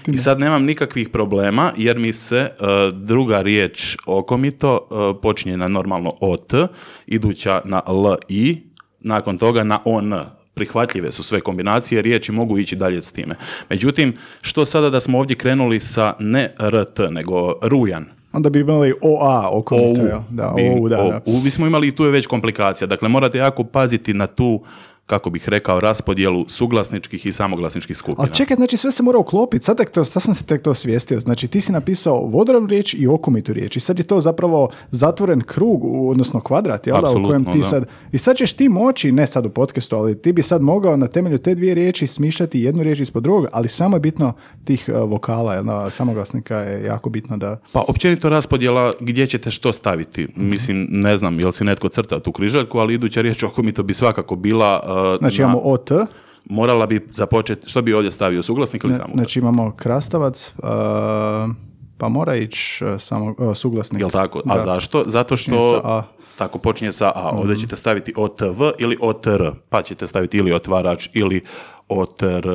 I 0.07 0.19
sad 0.19 0.39
nemam 0.39 0.65
nikakvih 0.65 1.09
problema 1.09 1.73
jer 1.77 1.99
mi 1.99 2.13
se 2.13 2.37
e, 2.37 2.51
druga 2.93 3.39
riječ 3.39 3.97
okomito 4.07 4.79
e, 4.91 5.21
počinje 5.23 5.57
na 5.57 5.69
normalno 5.95 6.13
OT, 6.21 6.53
iduća 7.07 7.61
na 7.65 7.83
L 7.89 8.15
i, 8.29 8.63
nakon 9.01 9.39
toga 9.39 9.65
na 9.65 9.79
ON. 9.85 10.15
Prihvatljive 10.55 11.13
su 11.13 11.23
sve 11.23 11.41
kombinacije, 11.41 12.03
riječi 12.03 12.33
mogu 12.33 12.59
ići 12.59 12.77
dalje 12.77 13.03
s 13.03 13.11
time. 13.13 13.35
Međutim, 13.71 14.17
što 14.43 14.65
sada 14.65 14.91
da 14.91 15.01
smo 15.01 15.19
ovdje 15.19 15.37
krenuli 15.37 15.81
sa 15.81 16.15
ne 16.19 16.55
RT, 16.61 16.99
nego 17.11 17.53
rujan, 17.63 18.07
Onda 18.33 18.51
bi 18.51 18.61
imali 18.61 18.95
OA 19.03 19.49
okomito. 19.53 20.03
OU? 20.03 20.23
Da, 20.31 20.53
bi- 20.57 20.69
OU, 20.79 20.89
da, 20.89 20.97
da. 20.97 21.21
OU 21.27 21.41
bismo 21.41 21.67
imali 21.67 21.89
i 21.89 21.97
tu 21.97 22.05
je 22.05 22.11
već 22.11 22.27
komplikacija. 22.27 22.87
Dakle, 22.87 23.09
morate 23.09 23.39
jako 23.39 23.65
paziti 23.65 24.15
na 24.15 24.27
tu, 24.27 24.63
kako 25.07 25.31
bih 25.31 25.49
rekao, 25.49 25.81
raspodjelu 25.81 26.45
suglasničkih 26.49 27.27
i 27.27 27.33
samoglasničkih 27.33 27.97
skupina. 27.97 28.23
Ali 28.23 28.35
čekaj, 28.35 28.57
znači 28.57 28.77
sve 28.77 28.93
se 28.93 29.03
mora 29.03 29.19
uklopiti. 29.19 29.65
Sad, 29.65 29.77
tek 29.77 29.91
to, 29.91 30.05
sad 30.05 30.23
sam 30.23 30.35
se 30.35 30.45
tek 30.45 30.63
to 30.63 30.71
osvijestio. 30.71 31.21
Znači 31.21 31.49
ti 31.49 31.61
si 31.61 31.73
napisao 31.73 32.27
vodoravnu 32.27 32.69
riječ 32.69 32.95
i 32.95 33.07
okomitu 33.07 33.53
riječ. 33.53 33.77
I 33.77 33.81
sad 33.81 33.99
je 33.99 34.05
to 34.05 34.21
zapravo 34.21 34.71
zatvoren 34.91 35.41
krug, 35.41 35.85
odnosno 36.11 36.41
kvadrat, 36.41 36.87
jel 36.87 37.01
da, 37.01 37.11
u 37.11 37.27
kojem 37.27 37.45
ti 37.45 37.59
da. 37.59 37.65
sad... 37.65 37.87
I 38.13 38.19
sad 38.19 38.37
ćeš 38.37 38.53
ti 38.53 38.69
moći, 38.69 39.13
ne 39.13 39.27
sad 39.27 39.47
u 39.47 39.51
podcastu, 39.51 39.97
ali 39.97 40.23
ti 40.23 40.33
bi 40.33 40.43
sad 40.43 40.63
mogao 40.63 40.97
na 40.97 41.07
temelju 41.07 41.39
te 41.39 41.55
dvije 41.55 41.75
riječi 41.75 42.07
smišljati 42.07 42.61
jednu 42.61 42.83
riječ 42.83 43.01
ispod 43.01 43.23
drugog, 43.23 43.47
ali 43.53 43.69
samo 43.69 43.97
je 43.97 44.01
bitno 44.01 44.33
tih 44.65 44.89
uh, 44.89 45.11
vokala, 45.11 45.55
jel 45.55 45.91
samoglasnika 45.91 46.57
je 46.57 46.85
jako 46.85 47.11
bitno 47.11 47.37
da... 47.37 47.61
Pa 47.73 47.85
općenito 47.89 48.29
raspodjela 48.29 48.93
gdje 49.01 49.27
ćete 49.27 49.51
što 49.51 49.73
staviti. 49.73 50.29
Mislim, 50.37 50.87
ne 50.91 51.17
znam 51.17 51.41
jel 51.41 51.53
si 51.53 51.65
netko 51.65 51.89
crtao 51.89 52.21
tu 52.21 52.33
križaljku, 52.33 52.79
ali 52.79 52.95
iduća 52.95 53.23
riječ 53.23 53.43
oko 53.43 53.63
mi 53.63 53.73
to 53.73 53.83
bi 53.83 53.95
svakako 53.95 54.37
bila... 54.37 54.94
uh, 54.95 55.19
Znači 55.19 55.41
na- 55.41 55.45
imamo 55.45 55.61
OT, 55.65 55.91
morala 56.45 56.87
bi 56.87 57.09
započeti, 57.17 57.69
što 57.69 57.83
bi 57.83 57.95
ovdje 57.95 58.13
stavio, 58.13 58.43
suglasnik 58.43 58.85
ili 58.85 58.93
samoglasnik? 58.95 59.17
znači 59.17 59.39
imamo 59.39 59.73
krastavac, 59.77 60.53
uh, 60.59 60.65
pa 61.99 62.09
mora 62.09 62.35
ići 62.37 62.85
uh, 62.85 63.01
samo 63.01 63.35
uh, 63.39 63.57
suglasnik. 63.57 64.01
Jel 64.01 64.11
tako? 64.11 64.43
A 64.47 64.57
Da. 64.57 64.63
zašto? 64.65 65.05
Zato 65.07 65.37
što... 65.37 65.71
sa 65.71 65.81
A. 65.85 65.99
Mhm. 66.01 66.09
Tako, 66.39 66.59
počinje 66.59 66.93
sa 66.93 67.13
A. 67.15 67.31
Ovdje 67.33 67.57
ćete 67.57 67.77
staviti 67.77 68.15
OTV 68.17 68.63
ili 68.79 68.97
OTR. 69.01 69.51
Pa 69.69 69.83
ćete 69.83 70.07
staviti 70.07 70.37
ili 70.39 70.53
otvarač 70.53 71.09
ili 71.13 71.45
OTR... 71.89 72.49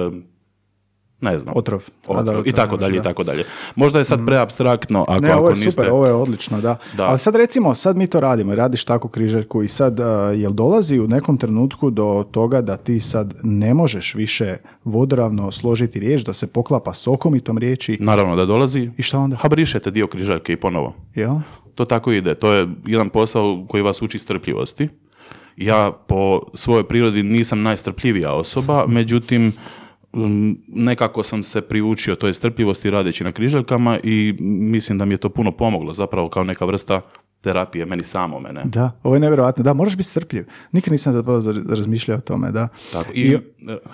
Ne 1.22 1.40
znam. 1.40 1.54
Otrov. 1.58 1.84
Otrov. 2.08 2.44
da, 2.44 2.50
I 2.50 2.52
tako 2.52 2.78
dalje, 2.78 2.94
i 2.96 2.98
da. 2.98 3.04
tako 3.04 3.24
dalje. 3.24 3.44
Možda 3.76 4.00
je 4.00 4.06
sad 4.06 4.26
preabstraktno 4.26 5.06
ako, 5.08 5.22
Ne, 5.22 5.36
ovo 5.36 5.40
ako 5.40 5.50
je 5.50 5.66
niste... 5.66 5.72
super, 5.72 5.90
ovo 5.90 6.06
je 6.06 6.14
odlično, 6.14 6.62
da. 6.62 6.76
Da. 6.98 7.04
Ali 7.06 7.20
sad 7.20 7.36
recimo, 7.36 7.76
sad 7.76 7.98
mi 7.98 8.08
to 8.08 8.20
radimo, 8.20 8.56
radiš 8.56 8.86
takvu 8.86 9.10
križaljku 9.10 9.64
i 9.64 9.68
sad, 9.68 10.00
uh, 10.00 10.06
jel 10.36 10.52
dolazi 10.52 11.00
u 11.00 11.08
nekom 11.08 11.38
trenutku 11.38 11.90
do 11.90 12.26
toga 12.32 12.62
da 12.62 12.78
ti 12.78 13.00
sad 13.00 13.34
ne 13.44 13.74
možeš 13.74 14.16
više 14.16 14.56
vodoravno 14.84 15.52
složiti 15.52 16.00
riječ, 16.00 16.22
da 16.22 16.34
se 16.34 16.48
poklapa 16.48 16.94
s 16.94 17.08
okomitom 17.08 17.58
riječi, 17.58 17.98
Naravno 18.00 18.36
da 18.36 18.46
dolazi. 18.46 18.90
I 18.98 19.02
šta 19.02 19.20
onda? 19.20 19.36
Ha, 19.36 19.50
brišete 19.50 19.92
dio 19.92 20.08
križaljke 20.08 20.54
i 20.54 20.58
ponovo. 20.58 20.96
jel? 21.16 21.36
To 21.76 21.86
tako 21.86 22.12
ide. 22.12 22.36
To 22.36 22.54
je 22.54 22.68
jedan 22.86 23.10
posao 23.10 23.66
koji 23.70 23.84
vas 23.84 24.02
uči 24.02 24.20
strpljivosti. 24.20 24.90
Ja 25.58 25.92
po 26.08 26.42
svojoj 26.54 26.88
prirodi 26.88 27.24
nisam 27.24 27.62
najstrpljivija 27.62 28.34
osoba, 28.34 28.86
međutim, 28.88 29.54
nekako 30.68 31.24
sam 31.24 31.44
se 31.44 31.62
priučio 31.62 32.16
toj 32.16 32.34
strpljivosti 32.34 32.90
radeći 32.90 33.24
na 33.24 33.32
križaljkama 33.32 34.00
i 34.04 34.36
mislim 34.40 34.98
da 34.98 35.06
mi 35.06 35.14
je 35.14 35.18
to 35.18 35.30
puno 35.30 35.52
pomoglo 35.52 35.94
zapravo 35.94 36.30
kao 36.30 36.44
neka 36.44 36.66
vrsta 36.66 37.02
terapije 37.42 37.86
meni 37.86 38.04
samo 38.04 38.40
mene. 38.40 38.62
Da, 38.66 38.92
ovo 39.04 39.16
je 39.16 39.20
nevjerojatno. 39.20 39.64
Da, 39.64 39.74
moraš 39.74 39.94
biti 39.94 40.10
strpljiv. 40.10 40.46
Nikad 40.72 40.92
nisam 40.92 41.14
zapravo 41.14 41.42
za- 41.42 41.64
razmišljao 41.70 42.18
o 42.18 42.22
tome, 42.22 42.52
da. 42.52 42.68
Tako, 42.92 43.12
i, 43.14 43.28
e, 43.28 43.40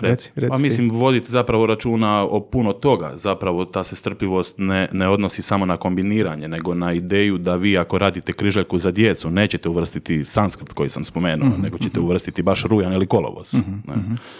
reci, 0.01 0.31
reci, 0.35 0.49
pa 0.49 0.57
mislim 0.57 0.91
voditi 0.91 1.31
zapravo 1.31 1.65
računa 1.65 2.23
o 2.23 2.39
puno 2.41 2.73
toga. 2.73 3.11
Zapravo 3.15 3.65
ta 3.65 3.83
se 3.83 3.95
strpljivost 3.95 4.55
ne, 4.57 4.89
ne 4.91 5.09
odnosi 5.09 5.41
samo 5.41 5.65
na 5.65 5.77
kombiniranje, 5.77 6.47
nego 6.47 6.73
na 6.73 6.93
ideju 6.93 7.37
da 7.37 7.55
vi 7.55 7.77
ako 7.77 7.97
radite 7.97 8.33
križaljku 8.33 8.79
za 8.79 8.91
djecu, 8.91 9.29
nećete 9.29 9.69
uvrstiti 9.69 10.25
sanskrt 10.25 10.69
koji 10.69 10.89
sam 10.89 11.05
spomenuo, 11.05 11.47
Mhm, 11.47 11.61
nego 11.61 11.77
ćete 11.77 11.99
uvrstiti 11.99 12.41
baš 12.41 12.63
rujan 12.63 12.93
ili 12.93 13.07
kolovoz. 13.07 13.53
ne. 13.53 13.93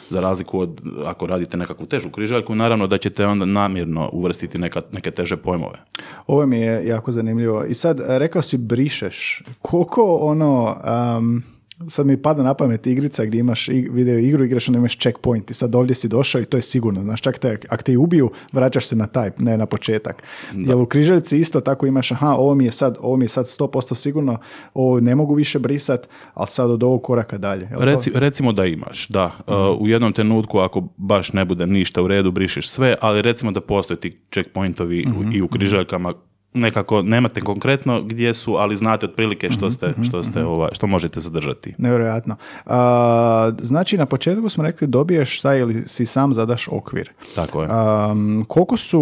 Za 0.09 0.19
razliku 0.19 0.59
od 0.59 0.81
ako 1.05 1.27
radite 1.27 1.57
nekakvu 1.57 1.85
težu 1.85 2.09
križaljku, 2.09 2.55
naravno 2.55 2.87
da 2.87 2.97
ćete 2.97 3.25
onda 3.25 3.45
namjerno 3.45 4.09
uvrstiti 4.09 4.57
neka, 4.57 4.81
neke 4.91 5.11
teže 5.11 5.37
pojmove. 5.37 5.79
Ovo 6.27 6.45
mi 6.45 6.57
je 6.57 6.87
jako 6.87 7.11
zanimljivo. 7.11 7.65
I 7.65 7.73
sad, 7.73 8.01
rekao 8.07 8.41
si 8.41 8.57
brišeš. 8.97 9.43
Koliko 9.62 10.15
ono, 10.15 10.75
um, 11.17 11.43
sad 11.88 12.08
mi 12.08 12.17
pada 12.17 12.43
na 12.43 12.53
pamet 12.53 12.88
igrica 12.88 13.25
gdje 13.25 13.39
imaš 13.39 13.67
video 13.67 14.19
igru, 14.19 14.43
igraš 14.43 14.67
onda 14.67 14.79
imaš 14.79 14.97
checkpoint 14.97 15.51
i 15.51 15.53
sad 15.53 15.75
ovdje 15.75 15.95
si 15.95 16.08
došao 16.08 16.41
i 16.41 16.45
to 16.45 16.58
je 16.58 16.63
sigurno. 16.63 17.01
Znaš, 17.03 17.21
čak 17.21 17.38
te, 17.38 17.58
ako 17.69 17.84
te 17.84 17.97
ubiju, 17.97 18.31
vraćaš 18.51 18.86
se 18.86 18.95
na 18.95 19.08
taj, 19.08 19.31
ne 19.38 19.58
na 19.58 19.65
početak. 19.65 20.23
Jer 20.53 20.75
u 20.75 20.86
križaljci 20.86 21.39
isto 21.39 21.62
tako 21.62 21.86
imaš, 21.86 22.12
aha, 22.12 22.27
ovo 22.29 22.55
mi 22.55 22.65
je 22.65 22.71
sad, 22.71 22.97
ovo 22.99 23.17
mi 23.17 23.25
je 23.25 23.29
sad 23.29 23.45
100% 23.45 23.95
sigurno, 23.95 24.38
ovo 24.73 24.99
ne 24.99 25.15
mogu 25.15 25.34
više 25.36 25.60
brisat, 25.60 25.99
ali 26.34 26.47
sad 26.47 26.71
od 26.71 26.84
ovog 26.84 27.03
koraka 27.03 27.38
dalje. 27.38 27.62
Jel 27.63 27.79
to- 27.79 27.86
Reci, 27.86 28.12
recimo 28.13 28.51
da 28.51 28.65
imaš, 28.65 29.08
da. 29.08 29.25
Uh, 29.47 29.53
u 29.79 29.88
jednom 29.88 30.13
trenutku 30.13 30.60
ako 30.60 30.88
baš 30.97 31.34
ne 31.34 31.45
bude 31.45 31.67
ništa 31.67 32.01
u 32.01 32.08
redu, 32.08 32.31
brišeš 32.31 32.69
sve, 32.69 32.95
ali 33.01 33.21
recimo 33.21 33.51
da 33.51 33.62
postoje 33.62 33.99
ti 33.99 34.19
checkpointovi 34.31 35.05
u- 35.10 35.34
i 35.34 35.41
u 35.41 35.47
križaljkama 35.47 36.13
nekako 36.55 37.01
nemate 37.01 37.41
konkretno 37.41 38.01
gdje 38.01 38.33
su, 38.33 38.55
ali 38.55 38.77
znate 38.77 39.05
otprilike 39.05 39.49
što 39.51 39.71
ste, 39.71 39.93
što 40.07 40.23
ste 40.23 40.45
ovaj, 40.45 40.69
što 40.73 40.87
možete 40.87 41.19
zadržati. 41.19 41.73
Nevjerojatno. 41.77 42.35
A, 42.65 43.51
znači, 43.59 43.97
na 43.97 44.05
početku 44.05 44.49
smo 44.49 44.63
rekli 44.63 44.87
dobiješ 44.87 45.37
šta 45.37 45.55
ili 45.55 45.83
si 45.87 46.05
sam 46.05 46.33
zadaš 46.33 46.67
okvir. 46.67 47.11
Tako 47.35 47.61
je. 47.61 47.69
Um, 47.69 48.45
koliko 48.47 48.77
su 48.77 49.01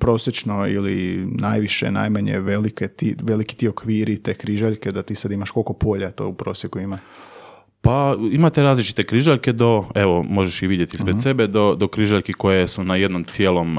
prosječno 0.00 0.68
ili 0.68 1.26
najviše, 1.26 1.90
najmanje 1.90 2.38
velike 2.38 2.88
ti, 2.88 3.16
veliki 3.22 3.56
ti 3.56 3.68
okviri, 3.68 4.22
te 4.22 4.34
križaljke, 4.34 4.92
da 4.92 5.02
ti 5.02 5.14
sad 5.14 5.32
imaš 5.32 5.50
koliko 5.50 5.72
polja 5.72 6.10
to 6.10 6.28
u 6.28 6.34
prosjeku 6.34 6.78
ima? 6.78 6.98
Pa 7.80 8.16
imate 8.32 8.62
različite 8.62 9.04
križaljke 9.04 9.52
do, 9.52 9.84
evo 9.94 10.22
možeš 10.22 10.62
i 10.62 10.66
vidjeti 10.66 10.96
ispred 10.96 11.22
sebe, 11.22 11.46
do, 11.46 11.74
do 11.74 11.88
križaljki 11.88 12.32
koje 12.32 12.68
su 12.68 12.84
na 12.84 12.96
jednom 12.96 13.24
cijelom 13.24 13.78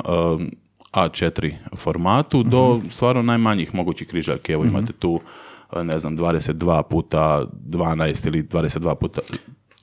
A4 0.94 1.52
formatu 1.76 2.44
do 2.44 2.82
stvarno 2.90 3.22
najmanjih 3.22 3.76
mogućih 3.76 4.08
križaljki. 4.08 4.52
Evo 4.52 4.66
imate 4.66 4.94
tu, 4.94 5.20
ne 5.76 6.00
znam, 6.00 6.18
22 6.18 6.84
puta 6.84 7.46
12 7.62 8.28
ili 8.28 8.44
22 8.44 8.96
puta 8.96 9.22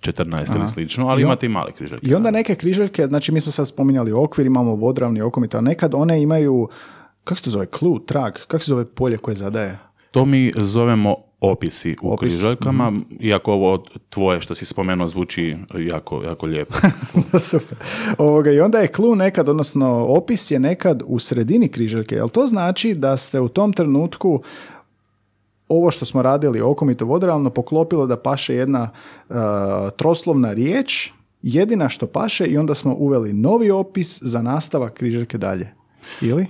14 0.01 0.57
ili 0.57 0.68
slično, 0.68 1.09
ali 1.09 1.20
I 1.20 1.25
on- 1.25 1.29
imate 1.29 1.46
i 1.46 1.49
male 1.49 1.73
križaljke. 1.73 2.07
I 2.07 2.14
onda 2.14 2.31
neke 2.31 2.55
križaljke, 2.55 3.07
znači 3.07 3.33
mi 3.33 3.40
smo 3.40 3.53
sad 3.53 3.68
spominjali 3.68 4.12
okvir, 4.12 4.46
imamo 4.46 4.75
vodravni 4.75 5.20
okomit, 5.20 5.55
a 5.55 5.61
nekad 5.61 5.94
one 5.94 6.23
imaju, 6.23 6.68
kako 7.25 7.38
se 7.38 7.44
to 7.44 7.51
zove, 7.51 7.66
klu, 7.66 7.99
trag, 7.99 8.33
kako 8.33 8.59
se 8.59 8.68
zove 8.68 8.85
polje 8.87 9.16
koje 9.16 9.37
zadaje? 9.37 9.79
To 10.11 10.25
mi 10.25 10.53
zovemo 10.57 11.16
opisi 11.40 11.96
u 12.03 12.12
Opis, 12.12 12.33
križaljkama, 12.33 12.92
iako 13.20 13.53
ovo 13.53 13.85
tvoje 14.11 14.40
što 14.40 14.55
si 14.55 14.66
spomenuo 14.66 15.09
zvuči 15.09 15.57
jako, 15.79 16.22
jako 16.22 16.46
lijepo. 16.46 16.74
Super. 17.50 17.79
Ovoga, 18.18 18.50
I 18.50 18.61
onda 18.61 18.79
je 18.79 18.88
klu 18.88 19.14
nekad, 19.14 19.48
odnosno 19.48 20.07
opis 20.09 20.50
je 20.50 20.59
nekad 20.59 21.03
u 21.07 21.18
sredini 21.18 21.68
križaljke. 21.68 22.14
Jel 22.14 22.29
to 22.29 22.46
znači 22.46 22.94
da 22.94 23.16
ste 23.16 23.40
u 23.40 23.48
tom 23.48 23.72
trenutku 23.72 24.42
ovo 25.68 25.90
što 25.90 26.05
smo 26.05 26.22
radili 26.22 26.61
okomito 26.61 27.05
vodravno 27.05 27.50
poklopilo 27.50 28.07
da 28.07 28.16
paše 28.16 28.55
jedna 28.55 28.90
uh, 29.29 29.37
troslovna 29.96 30.53
riječ, 30.53 31.11
jedina 31.42 31.88
što 31.88 32.07
paše 32.07 32.46
i 32.46 32.59
onda 32.59 32.74
smo 32.74 32.94
uveli 32.94 33.33
novi 33.33 33.70
opis 33.70 34.18
za 34.22 34.42
nastavak 34.42 34.92
križaljke 34.92 35.38
dalje. 35.38 35.80
Ili? 36.20 36.42
Uh, 36.42 36.49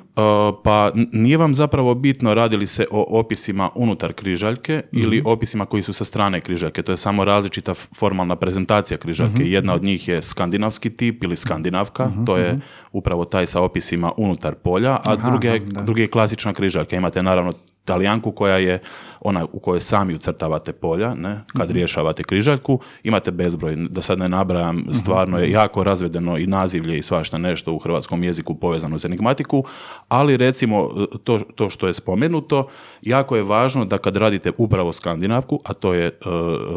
pa 0.64 0.90
nije 1.12 1.37
vam 1.37 1.55
zapravo 1.55 1.94
bitno 1.94 2.35
radi 2.35 2.57
li 2.57 2.66
se 2.66 2.87
o 2.90 3.18
opisima 3.20 3.70
unutar 3.75 4.12
križaljke 4.12 4.83
ili 4.92 5.23
opisima 5.25 5.66
koji 5.66 5.83
su 5.83 5.92
sa 5.92 6.05
strane 6.05 6.40
križaljke. 6.40 6.83
To 6.83 6.92
je 6.92 6.96
samo 6.96 7.25
različita 7.25 7.75
formalna 7.75 8.37
prezentacija 8.37 8.99
križaljke. 8.99 9.42
Jedna 9.42 9.75
od 9.75 9.83
njih 9.83 10.09
je 10.09 10.23
skandinavski 10.23 10.90
tip 10.90 11.25
ili 11.25 11.37
skandinavka, 11.37 11.90
to 12.27 12.37
je 12.37 12.61
upravo 12.92 13.25
taj 13.25 13.46
sa 13.46 13.61
opisima 13.61 14.12
unutar 14.16 14.55
polja, 14.55 14.96
a 14.96 15.16
druge, 15.18 15.49
je- 15.49 15.59
drugi 15.61 16.03
je 16.03 16.09
klasična 16.09 16.53
križaljka. 16.53 16.96
Imate 16.96 17.23
naravno 17.23 17.53
talijanku 17.85 18.33
koja 18.33 18.57
je 18.57 18.79
ona 19.21 19.47
u 19.53 19.59
kojoj 19.59 19.81
sami 19.81 20.14
ucrtavate 20.14 20.73
polja, 20.73 21.14
ne, 21.14 21.40
kad 21.47 21.71
rješavate 21.71 22.23
križaljku, 22.23 22.81
imate 23.03 23.31
bezbroj, 23.31 23.77
da 23.77 24.03
sad 24.03 24.19
ne 24.19 24.29
nabrajam, 24.29 24.85
stvarno 24.93 25.38
je 25.38 25.51
jako 25.51 25.85
razvedeno 25.85 26.38
i 26.38 26.47
nazivlje 26.47 26.99
i 26.99 27.03
svašta 27.03 27.38
nešto 27.38 27.73
u 27.73 27.79
hrvatskom 27.79 28.23
jeziku 28.23 28.55
povezano 28.55 28.97
uz 28.97 29.05
enigmatiku, 29.05 29.64
ali 30.09 30.37
recimo 30.37 30.90
to, 31.25 31.38
to 31.55 31.71
što 31.71 31.87
je 31.87 31.95
spomenuto, 31.95 32.69
jako 33.03 33.37
je 33.37 33.43
važno 33.43 33.85
da 33.85 33.99
kad 33.99 34.16
radite 34.16 34.53
upravo 34.59 34.93
skandinavku, 34.93 35.61
a 35.64 35.75
to 35.75 35.95
je 35.95 36.07
e, 36.07 36.12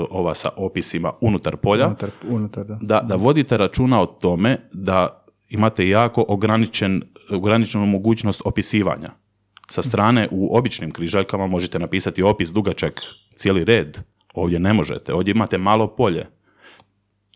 ova 0.10 0.36
sa 0.36 0.50
opisima 0.58 1.12
unutar 1.22 1.58
polja, 1.58 1.88
Unutar, 1.88 2.10
unutar, 2.30 2.66
da. 2.66 2.78
da, 2.82 3.02
da 3.02 3.16
vodite 3.16 3.58
računa 3.58 4.02
o 4.02 4.06
tome 4.06 4.58
da 4.74 5.24
imate 5.50 5.90
jako 5.90 6.26
ograničen, 6.28 7.02
ograničenu 7.32 7.86
mogućnost 7.86 8.42
opisivanja. 8.46 9.23
Sa 9.70 9.84
strane 9.84 10.28
u 10.32 10.58
običnim 10.58 10.92
križaljkama 10.92 11.48
možete 11.48 11.80
napisati 11.80 12.24
opis 12.24 12.50
dugačak 12.50 13.02
cijeli 13.36 13.64
red. 13.64 13.98
Ovdje 14.34 14.60
ne 14.60 14.74
možete. 14.74 15.14
Ovdje 15.14 15.32
imate 15.32 15.58
malo 15.58 15.88
polje. 15.88 16.28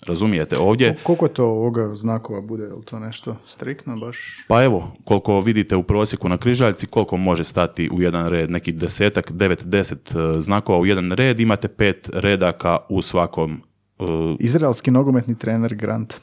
Razumijete? 0.05 0.57
Ovdje, 0.59 0.95
Koliko 1.03 1.27
to 1.27 1.45
ovoga 1.45 1.95
znakova 1.95 2.41
bude? 2.41 2.63
Je 2.63 2.73
li 2.73 2.85
to 2.85 2.99
nešto 2.99 3.35
striktno 3.45 3.97
baš? 3.97 4.45
pa 4.47 4.63
evo, 4.63 4.91
koliko 5.03 5.41
vidite 5.41 5.75
u 5.75 5.83
prosjeku 5.83 6.29
na 6.29 6.37
križaljci, 6.37 6.87
koliko 6.87 7.17
može 7.17 7.43
stati 7.43 7.89
u 7.93 8.01
jedan 8.01 8.29
red, 8.29 8.51
neki 8.51 8.71
desetak, 8.71 9.31
devet, 9.31 9.63
deset 9.63 10.11
e, 10.11 10.41
znakova 10.41 10.79
u 10.79 10.85
jedan 10.85 11.11
red, 11.11 11.39
imate 11.39 11.67
pet 11.67 12.09
redaka 12.13 12.77
u 12.89 13.01
svakom 13.01 13.61
e, 13.99 14.03
Izraelski 14.39 14.91
nogometni 14.91 15.37
trener 15.37 15.75
Grant. 15.75 16.13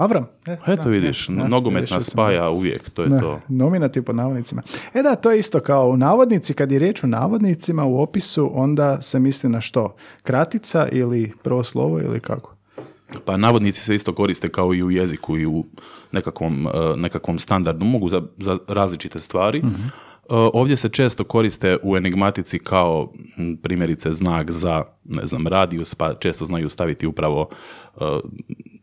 Avram. 0.00 0.26
E, 0.46 0.52
Eto 0.66 0.82
da, 0.82 0.90
vidiš, 0.90 1.26
da, 1.28 1.48
nogomet 1.48 1.78
riješio 1.80 1.96
nas 1.96 2.04
sam, 2.04 2.12
spaja 2.12 2.50
uvijek, 2.50 2.90
to 2.90 3.02
je 3.02 3.08
Da, 3.08 3.20
to. 3.20 3.40
nominati 3.48 4.02
po 4.02 4.12
navodnicima. 4.12 4.62
E 4.94 5.02
da, 5.02 5.16
to 5.16 5.30
je 5.30 5.38
isto 5.38 5.60
kao 5.60 5.88
u 5.88 5.96
navodnici, 5.96 6.54
kad 6.54 6.72
je 6.72 6.78
riječ 6.78 7.04
o 7.04 7.06
navodnicima 7.06 7.84
u 7.84 8.00
opisu, 8.02 8.50
onda 8.54 9.02
se 9.02 9.18
misli 9.18 9.50
na 9.50 9.60
što? 9.60 9.94
Kratica 10.22 10.88
ili 10.92 11.32
prvo 11.42 11.64
slovo 11.64 12.00
ili 12.00 12.20
kako? 12.20 12.54
Pa 13.24 13.36
navodnici 13.36 13.80
se 13.84 13.94
isto 13.94 14.14
koriste 14.14 14.48
kao 14.48 14.74
i 14.74 14.82
u 14.82 14.90
jeziku 14.90 15.38
i 15.38 15.46
u 15.46 15.64
nekakvom, 16.12 16.66
e, 16.66 16.70
nekakvom 16.96 17.38
standardu, 17.38 17.84
mogu 17.84 18.08
za, 18.08 18.22
za 18.38 18.58
različite 18.68 19.20
stvari. 19.20 19.58
E, 19.58 19.62
Ovdje 20.30 20.76
se 20.76 20.88
često 20.88 21.24
koriste 21.24 21.76
u 21.82 21.96
enigmatici 21.96 22.58
kao 22.58 23.12
primjerice 23.62 24.12
znak 24.12 24.50
za, 24.50 24.84
ne 25.04 25.26
znam, 25.26 25.46
radijus, 25.46 25.94
pa 25.94 26.14
često 26.14 26.44
znaju 26.46 26.70
staviti 26.70 27.06
upravo 27.06 27.48
e, 28.00 28.00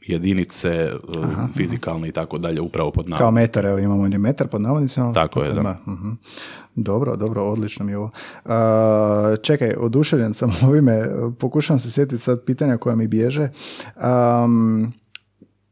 jedinice 0.09 0.69
e, 0.69 0.91
fizikalne 1.55 2.07
i 2.07 2.11
tako 2.11 2.37
dalje 2.37 2.61
upravo 2.61 2.91
pod 2.91 3.05
Kao 3.05 3.09
navodnicima. 3.09 3.41
metar, 3.41 3.65
evo 3.65 3.77
imamo 3.77 4.01
ovdje 4.01 4.17
metar 4.17 4.47
pod 4.47 4.61
navodnicima. 4.61 5.13
Tako 5.13 5.43
je, 5.43 5.53
da. 5.53 5.77
Mhm. 5.87 6.09
Dobro, 6.75 7.15
dobro, 7.15 7.43
odlično 7.43 7.85
mi 7.85 7.91
je 7.91 7.97
ovo. 7.97 8.09
A, 8.45 9.35
čekaj, 9.41 9.73
oduševljen 9.77 10.33
sam 10.33 10.51
ovime, 10.67 11.05
pokušavam 11.39 11.79
se 11.79 11.91
sjetiti 11.91 12.21
sad 12.23 12.43
pitanja 12.45 12.77
koja 12.77 12.95
mi 12.95 13.07
bježe. 13.07 13.49
Am, 13.95 14.93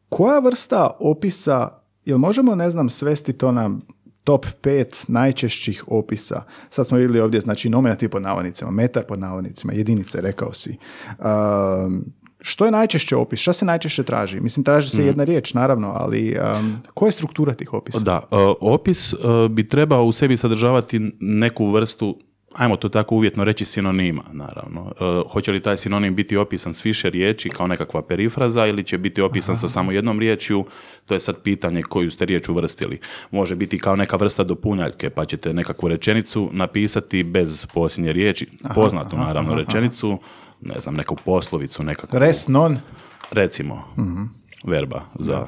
koja 0.10 0.40
vrsta 0.40 0.90
opisa, 1.00 1.70
jel 2.06 2.18
možemo, 2.18 2.56
ne 2.56 2.70
znam, 2.70 2.90
svesti 2.90 3.34
to 3.34 3.52
na 3.52 3.78
top 4.24 4.46
5 4.62 5.06
najčešćih 5.08 5.84
opisa? 5.88 6.44
Sad 6.70 6.88
smo 6.88 6.98
vidjeli 6.98 7.20
ovdje, 7.20 7.40
znači, 7.40 7.70
nominativ 7.70 8.10
pod 8.10 8.22
navodnicima, 8.22 8.72
metar 8.72 9.04
pod 9.04 9.20
navodnicima, 9.20 9.74
jedinice, 9.74 10.22
rekao 10.22 10.54
si. 10.54 10.78
Am, 11.20 12.02
što 12.46 12.66
je 12.66 12.72
najčešće 12.72 13.16
opis? 13.16 13.40
Šta 13.40 13.54
se 13.54 13.66
najčešće 13.66 14.04
traži? 14.04 14.40
Mislim, 14.40 14.64
traži 14.64 14.90
se 14.90 15.06
jedna 15.06 15.24
riječ, 15.24 15.54
naravno, 15.54 15.94
ali 15.96 16.38
um, 16.60 16.78
koja 16.94 17.08
je 17.08 17.12
struktura 17.12 17.54
tih 17.54 17.74
opisa? 17.74 18.00
Da, 18.00 18.22
e, 18.32 18.36
opis 18.62 19.14
e, 19.14 19.18
bi 19.50 19.70
trebao 19.70 20.04
u 20.04 20.12
sebi 20.12 20.38
sadržavati 20.38 21.12
neku 21.20 21.72
vrstu 21.72 22.20
ajmo 22.56 22.76
to 22.76 22.90
tako 22.90 23.16
uvjetno 23.16 23.44
reći 23.44 23.66
sinonima, 23.66 24.24
naravno. 24.32 24.92
E, 25.00 25.30
hoće 25.32 25.52
li 25.52 25.60
taj 25.60 25.78
sinonim 25.78 26.16
biti 26.16 26.38
opisan 26.38 26.74
s 26.74 26.86
više 26.86 27.10
riječi 27.10 27.50
kao 27.50 27.68
nekakva 27.68 28.02
perifraza 28.02 28.68
ili 28.68 28.84
će 28.84 28.98
biti 28.98 29.22
opisan 29.22 29.58
sa 29.58 29.70
samo 29.70 29.92
jednom 29.92 30.20
riječju, 30.20 30.66
to 31.06 31.14
je 31.14 31.20
sad 31.20 31.42
pitanje 31.42 31.84
koju 31.84 32.12
ste 32.12 32.26
riječ 32.26 32.50
uvrstili. 32.50 33.00
Može 33.32 33.56
biti 33.56 33.80
kao 33.80 33.96
neka 33.96 34.16
vrsta 34.16 34.44
dopunjaljke, 34.44 35.10
pa 35.10 35.26
ćete 35.26 35.54
nekakvu 35.54 35.90
rečenicu 35.90 36.50
napisati 36.52 37.24
bez 37.24 37.66
posljednje 37.74 38.14
riječi, 38.14 38.48
poznatu 38.76 39.18
naravno 39.18 39.56
rečenicu, 39.56 40.20
ne 40.62 40.80
znam, 40.80 40.96
neku 40.96 41.16
poslovicu, 41.16 41.84
nekakvu, 41.84 42.20
Res 42.20 42.48
non. 42.48 42.78
recimo, 43.32 43.84
verba 44.64 45.02
za 45.20 45.48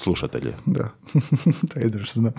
slušatelje. 0.00 0.54
Da, 0.66 0.88
to 1.98 2.04
što 2.04 2.20
znam. 2.20 2.32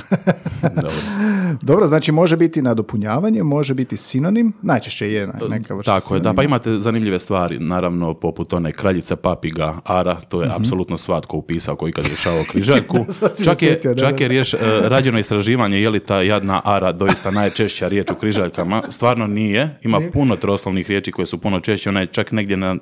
Dobro. 0.75 0.91
Dobro, 1.61 1.87
znači 1.87 2.11
može 2.11 2.37
biti 2.37 2.61
nadopunjavanje, 2.61 3.43
može 3.43 3.73
biti 3.73 3.97
sinonim, 3.97 4.53
najčešće 4.61 5.11
je 5.11 5.27
ne- 5.27 5.33
neka 5.49 5.73
vrsta 5.75 5.99
Tako 5.99 6.15
je, 6.15 6.21
da, 6.21 6.33
pa 6.33 6.43
imate 6.43 6.79
zanimljive 6.79 7.19
stvari, 7.19 7.59
naravno 7.59 8.13
poput 8.13 8.53
one 8.53 8.71
kraljica 8.71 9.15
papiga 9.15 9.79
Ara, 9.85 10.15
to 10.15 10.41
je 10.41 10.49
apsolutno 10.55 10.97
svatko 10.97 11.37
upisao 11.37 11.75
koji 11.75 11.93
kad 11.93 12.05
rješavao 12.05 12.43
križaljku. 12.51 12.97
čak 13.43 13.61
je, 13.61 13.69
sjetio, 13.69 13.93
da, 13.93 13.99
čak 13.99 14.17
da, 14.17 14.23
je 14.23 14.27
riješ, 14.27 14.53
e, 14.53 14.57
rađeno 14.81 15.19
istraživanje 15.19 15.81
je 15.81 15.89
li 15.89 15.99
ta 15.99 16.21
jadna 16.21 16.61
Ara 16.65 16.91
doista 16.91 17.31
najčešća 17.31 17.87
riječ 17.87 18.11
u 18.11 18.15
križaljkama. 18.15 18.83
Stvarno 18.89 19.27
nije, 19.27 19.77
ima 19.83 19.99
puno 20.13 20.35
troslovnih 20.35 20.87
riječi 20.87 21.11
koje 21.11 21.25
su 21.25 21.37
puno 21.37 21.59
češće, 21.59 21.89
ona 21.89 21.99
je 21.99 22.07
čak 22.07 22.31
negdje 22.31 22.57
na 22.57 22.75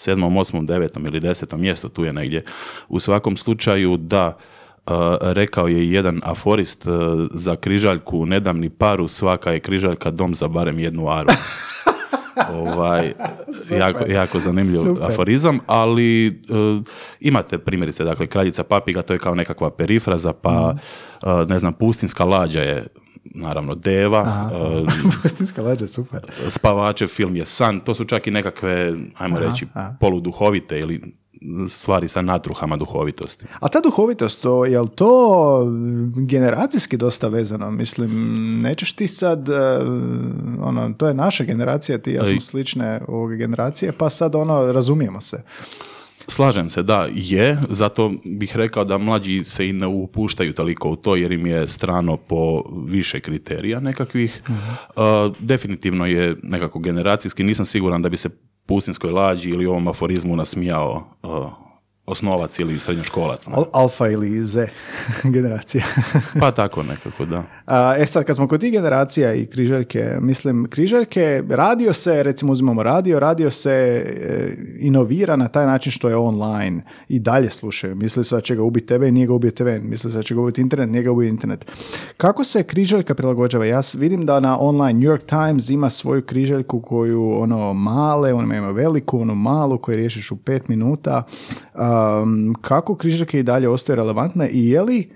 sedmom, 0.00 0.36
osmom, 0.36 0.66
devetom 0.66 1.06
ili 1.06 1.20
desetom 1.20 1.60
mjestu, 1.60 1.88
tu 1.88 2.04
je 2.04 2.12
negdje. 2.12 2.44
U 2.88 3.00
svakom 3.00 3.36
slučaju 3.36 3.96
da, 3.96 4.36
e, 4.86 4.92
rekao 5.20 5.68
je 5.68 5.92
jedan 5.92 6.20
aforist 6.24 6.86
e, 6.86 6.90
za 7.34 7.56
križaljku, 7.56 8.26
ne 8.26 8.40
dam 8.40 8.58
ni 8.58 8.70
paru, 8.70 9.08
svaka 9.08 9.52
je 9.52 9.60
križaljka 9.60 10.10
dom 10.10 10.34
za 10.34 10.48
barem 10.48 10.78
jednu 10.78 11.08
aru. 11.08 11.28
ovaj, 12.62 13.12
jako, 13.78 14.04
jako 14.06 14.38
zanimljiv 14.38 14.78
Super. 14.78 15.10
aforizam, 15.10 15.58
ali 15.66 16.26
e, 16.26 16.32
imate 17.20 17.58
primjerice, 17.58 18.04
dakle, 18.04 18.26
kraljica 18.26 18.64
papiga, 18.64 19.02
to 19.02 19.12
je 19.12 19.18
kao 19.18 19.34
nekakva 19.34 19.70
perifraza, 19.70 20.32
pa, 20.32 20.74
e, 21.22 21.46
ne 21.48 21.58
znam, 21.58 21.72
pustinska 21.72 22.24
lađa 22.24 22.60
je 22.60 22.86
naravno 23.24 23.74
deva, 23.74 24.50
e, 24.52 24.84
Pustinska 25.22 25.62
lađa, 25.62 25.86
super. 25.86 26.20
spavače 26.48 27.06
film 27.06 27.36
je 27.36 27.46
san, 27.46 27.80
to 27.80 27.94
su 27.94 28.04
čak 28.04 28.26
i 28.26 28.30
nekakve, 28.30 28.94
ajmo 29.18 29.38
reći, 29.38 29.66
poluduhovite 30.00 30.78
ili 30.78 31.20
stvari 31.68 32.08
sa 32.08 32.22
natruhama 32.22 32.76
duhovitosti. 32.76 33.44
A 33.60 33.68
ta 33.68 33.80
duhovitost, 33.80 34.42
to, 34.42 34.64
je 34.64 34.80
li 34.80 34.88
to 34.88 35.64
generacijski 36.16 36.96
dosta 36.96 37.28
vezano? 37.28 37.70
Mislim, 37.70 38.10
nećeš 38.58 38.92
ti 38.92 39.06
sad, 39.06 39.48
e, 39.48 39.52
ono, 40.60 40.94
to 40.98 41.08
je 41.08 41.14
naša 41.14 41.44
generacija, 41.44 41.98
ti 41.98 42.12
ja 42.12 42.24
smo 42.24 42.40
slične 42.40 43.00
ovoga 43.08 43.34
generacije, 43.34 43.92
pa 43.92 44.10
sad 44.10 44.34
ono, 44.34 44.72
razumijemo 44.72 45.20
se. 45.20 45.42
Slažem 46.28 46.70
se, 46.70 46.82
da, 46.82 47.08
je, 47.14 47.58
zato 47.68 48.12
bih 48.24 48.56
rekao 48.56 48.84
da 48.84 48.98
mlađi 48.98 49.44
se 49.44 49.68
i 49.68 49.72
ne 49.72 49.86
upuštaju 49.86 50.52
toliko 50.52 50.90
u 50.90 50.96
to 50.96 51.16
jer 51.16 51.32
im 51.32 51.46
je 51.46 51.68
strano 51.68 52.16
po 52.16 52.64
više 52.86 53.20
kriterija 53.20 53.80
nekakvih. 53.80 54.42
Uh, 54.48 55.36
definitivno 55.38 56.06
je 56.06 56.36
nekako 56.42 56.78
generacijski, 56.78 57.44
nisam 57.44 57.66
siguran 57.66 58.02
da 58.02 58.08
bi 58.08 58.16
se 58.16 58.28
pustinskoj 58.66 59.10
lađi 59.10 59.50
ili 59.50 59.66
ovom 59.66 59.88
aforizmu 59.88 60.36
nasmijao 60.36 61.16
uh, 61.22 61.69
osnovac 62.06 62.58
ili 62.58 62.78
srednjoškolac. 62.78 63.46
Al- 63.48 63.64
alfa 63.72 64.08
ili 64.08 64.44
Z 64.44 64.66
generacija. 65.34 65.84
Pa 66.40 66.50
tako 66.50 66.82
nekako, 66.82 67.24
da. 67.24 67.42
A, 67.66 67.94
E 67.98 68.06
sad, 68.06 68.24
kad 68.24 68.36
smo 68.36 68.48
kod 68.48 68.60
tih 68.60 68.72
generacija 68.72 69.34
i 69.34 69.46
križaljke, 69.46 70.16
mislim, 70.20 70.66
križaljke, 70.70 71.42
radio 71.48 71.92
se, 71.92 72.22
recimo 72.22 72.52
uzimamo 72.52 72.82
radio, 72.82 73.20
radio 73.20 73.50
se 73.50 73.70
e, 73.70 74.56
inovira 74.78 75.36
na 75.36 75.48
taj 75.48 75.66
način 75.66 75.92
što 75.92 76.08
je 76.08 76.16
online 76.16 76.82
i 77.08 77.18
dalje 77.18 77.50
slušaju. 77.50 77.94
Misle 77.94 78.24
su 78.24 78.34
da 78.34 78.40
će 78.40 78.56
ga 78.56 78.62
ubiti 78.62 78.94
i 78.94 79.10
nije 79.12 79.26
ga 79.26 79.32
ubio 79.32 79.50
TV. 79.50 79.68
Misle 79.82 80.10
su 80.10 80.16
da 80.16 80.22
će 80.22 80.34
ga 80.34 80.40
ubiti 80.40 80.60
internet, 80.60 80.90
nije 80.90 81.02
ga 81.02 81.10
ubio 81.10 81.28
internet. 81.28 81.66
Kako 82.16 82.44
se 82.44 82.62
križaljka 82.62 83.14
prilagođava? 83.14 83.64
Ja 83.64 83.80
vidim 83.94 84.26
da 84.26 84.40
na 84.40 84.60
online 84.60 84.92
New 84.92 85.16
York 85.16 85.24
Times 85.26 85.70
ima 85.70 85.90
svoju 85.90 86.22
križaljku 86.22 86.80
koju 86.80 87.32
ono 87.40 87.72
male, 87.72 88.34
ono 88.34 88.54
ima 88.54 88.70
veliku, 88.70 89.20
ono 89.20 89.34
malu 89.34 89.78
koju 89.78 89.96
riješiš 89.96 90.30
u 90.30 90.36
pet 90.36 90.68
minuta. 90.68 91.22
Um, 92.22 92.54
kako 92.60 92.94
križaljke 92.94 93.38
i 93.38 93.42
dalje 93.42 93.68
ostaju 93.68 93.96
relevantne 93.96 94.48
i 94.48 94.68
je 94.68 94.82
li 94.82 95.10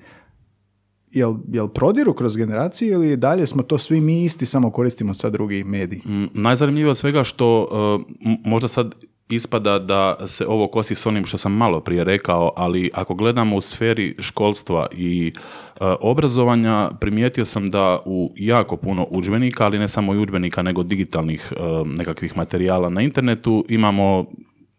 jel, 1.11 1.35
jel 1.53 1.69
prodiru 1.69 2.13
kroz 2.13 2.37
generacije 2.37 2.93
ili 2.93 3.17
dalje 3.17 3.47
smo 3.47 3.63
to 3.63 3.79
svi 3.79 4.01
mi 4.01 4.25
isti, 4.25 4.47
samo 4.47 4.71
koristimo 4.71 5.15
sad 5.15 5.33
drugi 5.33 5.65
mediji? 5.65 6.03
Mm, 6.07 6.27
Najzanimljivije 6.35 6.91
od 6.91 6.99
svega 6.99 7.25
što 7.25 7.63
uh, 7.63 8.03
možda 8.45 8.69
sad 8.69 8.95
ispada 9.29 9.79
da 9.79 10.17
se 10.27 10.47
ovo 10.47 10.67
kosi 10.67 10.95
s 10.95 11.07
onim 11.07 11.27
što 11.27 11.39
sam 11.39 11.53
malo 11.53 11.81
prije 11.81 12.05
rekao, 12.05 12.53
ali 12.57 12.91
ako 12.95 13.15
gledamo 13.15 13.57
u 13.57 13.61
sferi 13.61 14.15
školstva 14.19 14.87
i 14.93 15.33
uh, 15.37 15.87
obrazovanja, 16.01 16.91
primijetio 17.01 17.45
sam 17.45 17.71
da 17.71 17.99
u 18.05 18.33
jako 18.37 18.77
puno 18.77 19.07
udžbenika, 19.11 19.65
ali 19.65 19.79
ne 19.79 19.89
samo 19.89 20.13
udžbenika, 20.13 20.63
nego 20.63 20.83
digitalnih 20.83 21.53
uh, 21.53 21.89
nekakvih 21.89 22.37
materijala 22.37 22.89
na 22.89 23.03
internetu, 23.03 23.65
imamo 23.69 24.25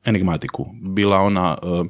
enigmatiku. 0.06 0.68
Bila 0.82 1.18
ona 1.18 1.58
uh, 1.64 1.86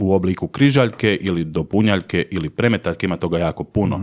u 0.00 0.14
obliku 0.14 0.48
križaljke 0.48 1.18
ili 1.20 1.44
dopunjaljke 1.44 2.26
ili 2.30 2.50
premetaljke, 2.50 3.06
ima 3.06 3.16
toga 3.16 3.38
jako 3.38 3.64
puno. 3.64 3.96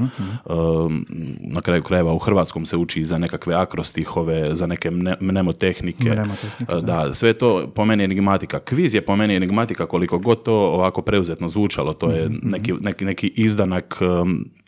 Um, 0.45 1.05
na 1.39 1.61
kraju 1.61 1.83
krajeva 1.83 2.13
u 2.13 2.17
hrvatskom 2.17 2.65
se 2.65 2.77
uči 2.77 3.05
za 3.05 3.17
nekakve 3.17 3.55
akrostihove, 3.55 4.55
za 4.55 4.67
neke 4.67 4.91
mne- 4.91 5.15
mnemotehnike. 5.19 6.09
Mnemotehnike, 6.09 6.73
Uh, 6.75 6.83
da. 6.83 7.13
sve 7.13 7.33
to 7.33 7.67
po 7.75 7.85
meni 7.85 8.03
je 8.03 8.05
enigmatika. 8.05 8.59
Kviz 8.59 8.95
je 8.95 9.01
po 9.01 9.15
meni 9.15 9.35
enigmatika 9.35 9.85
koliko 9.85 10.19
god 10.19 10.43
to 10.43 10.53
ovako 10.53 11.01
preuzetno 11.01 11.49
zvučalo. 11.49 11.93
To 11.93 12.11
je 12.11 12.29
neki, 12.43 12.73
neki, 12.73 13.05
neki 13.05 13.27
izdanak 13.27 13.99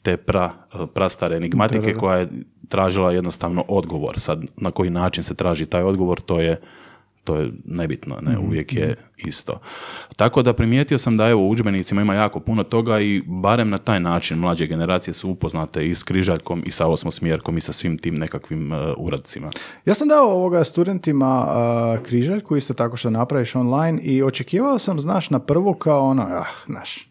te 0.01 0.17
pra, 0.17 0.51
prastare 0.93 1.35
enigmatike 1.35 1.93
koja 1.93 2.17
je 2.17 2.29
tražila 2.69 3.11
jednostavno 3.11 3.63
odgovor. 3.67 4.19
Sad 4.19 4.43
na 4.57 4.71
koji 4.71 4.89
način 4.89 5.23
se 5.23 5.33
traži 5.35 5.65
taj 5.65 5.83
odgovor, 5.83 6.19
to 6.21 6.39
je 6.39 6.61
to 7.27 7.35
je 7.35 7.51
nebitno, 7.65 8.17
ne, 8.21 8.37
uvijek 8.37 8.73
je 8.73 8.95
isto. 9.17 9.59
Tako 10.15 10.41
da 10.41 10.53
primijetio 10.53 10.97
sam 10.97 11.17
da 11.17 11.29
evo 11.29 11.41
u 11.41 11.49
udžbenicima 11.49 12.01
ima 12.01 12.13
jako 12.13 12.39
puno 12.39 12.63
toga 12.63 12.99
i 12.99 13.23
barem 13.25 13.69
na 13.69 13.77
taj 13.77 13.99
način 13.99 14.37
mlađe 14.37 14.65
generacije 14.65 15.13
su 15.13 15.29
upoznate 15.29 15.87
i 15.87 15.95
s 15.95 16.03
križaljkom 16.03 16.63
i 16.65 16.71
sa 16.71 16.87
osmosmjerkom 16.87 17.57
i 17.57 17.61
sa 17.61 17.73
svim 17.73 17.97
tim 17.97 18.15
nekakvim 18.15 18.71
uh, 18.71 18.77
uradcima. 18.97 19.51
Ja 19.85 19.93
sam 19.93 20.07
dao 20.07 20.29
ovoga 20.29 20.63
studentima 20.63 21.45
a, 21.47 21.97
križaljku, 22.03 22.57
isto 22.57 22.73
tako 22.73 22.97
što 22.97 23.09
napraviš 23.09 23.55
online 23.55 24.01
i 24.01 24.23
očekivao 24.23 24.79
sam, 24.79 24.99
znaš, 24.99 25.29
na 25.29 25.39
prvu 25.39 25.73
kao 25.73 26.07
ono, 26.07 26.23
ah, 26.23 26.47
znaš, 26.65 27.09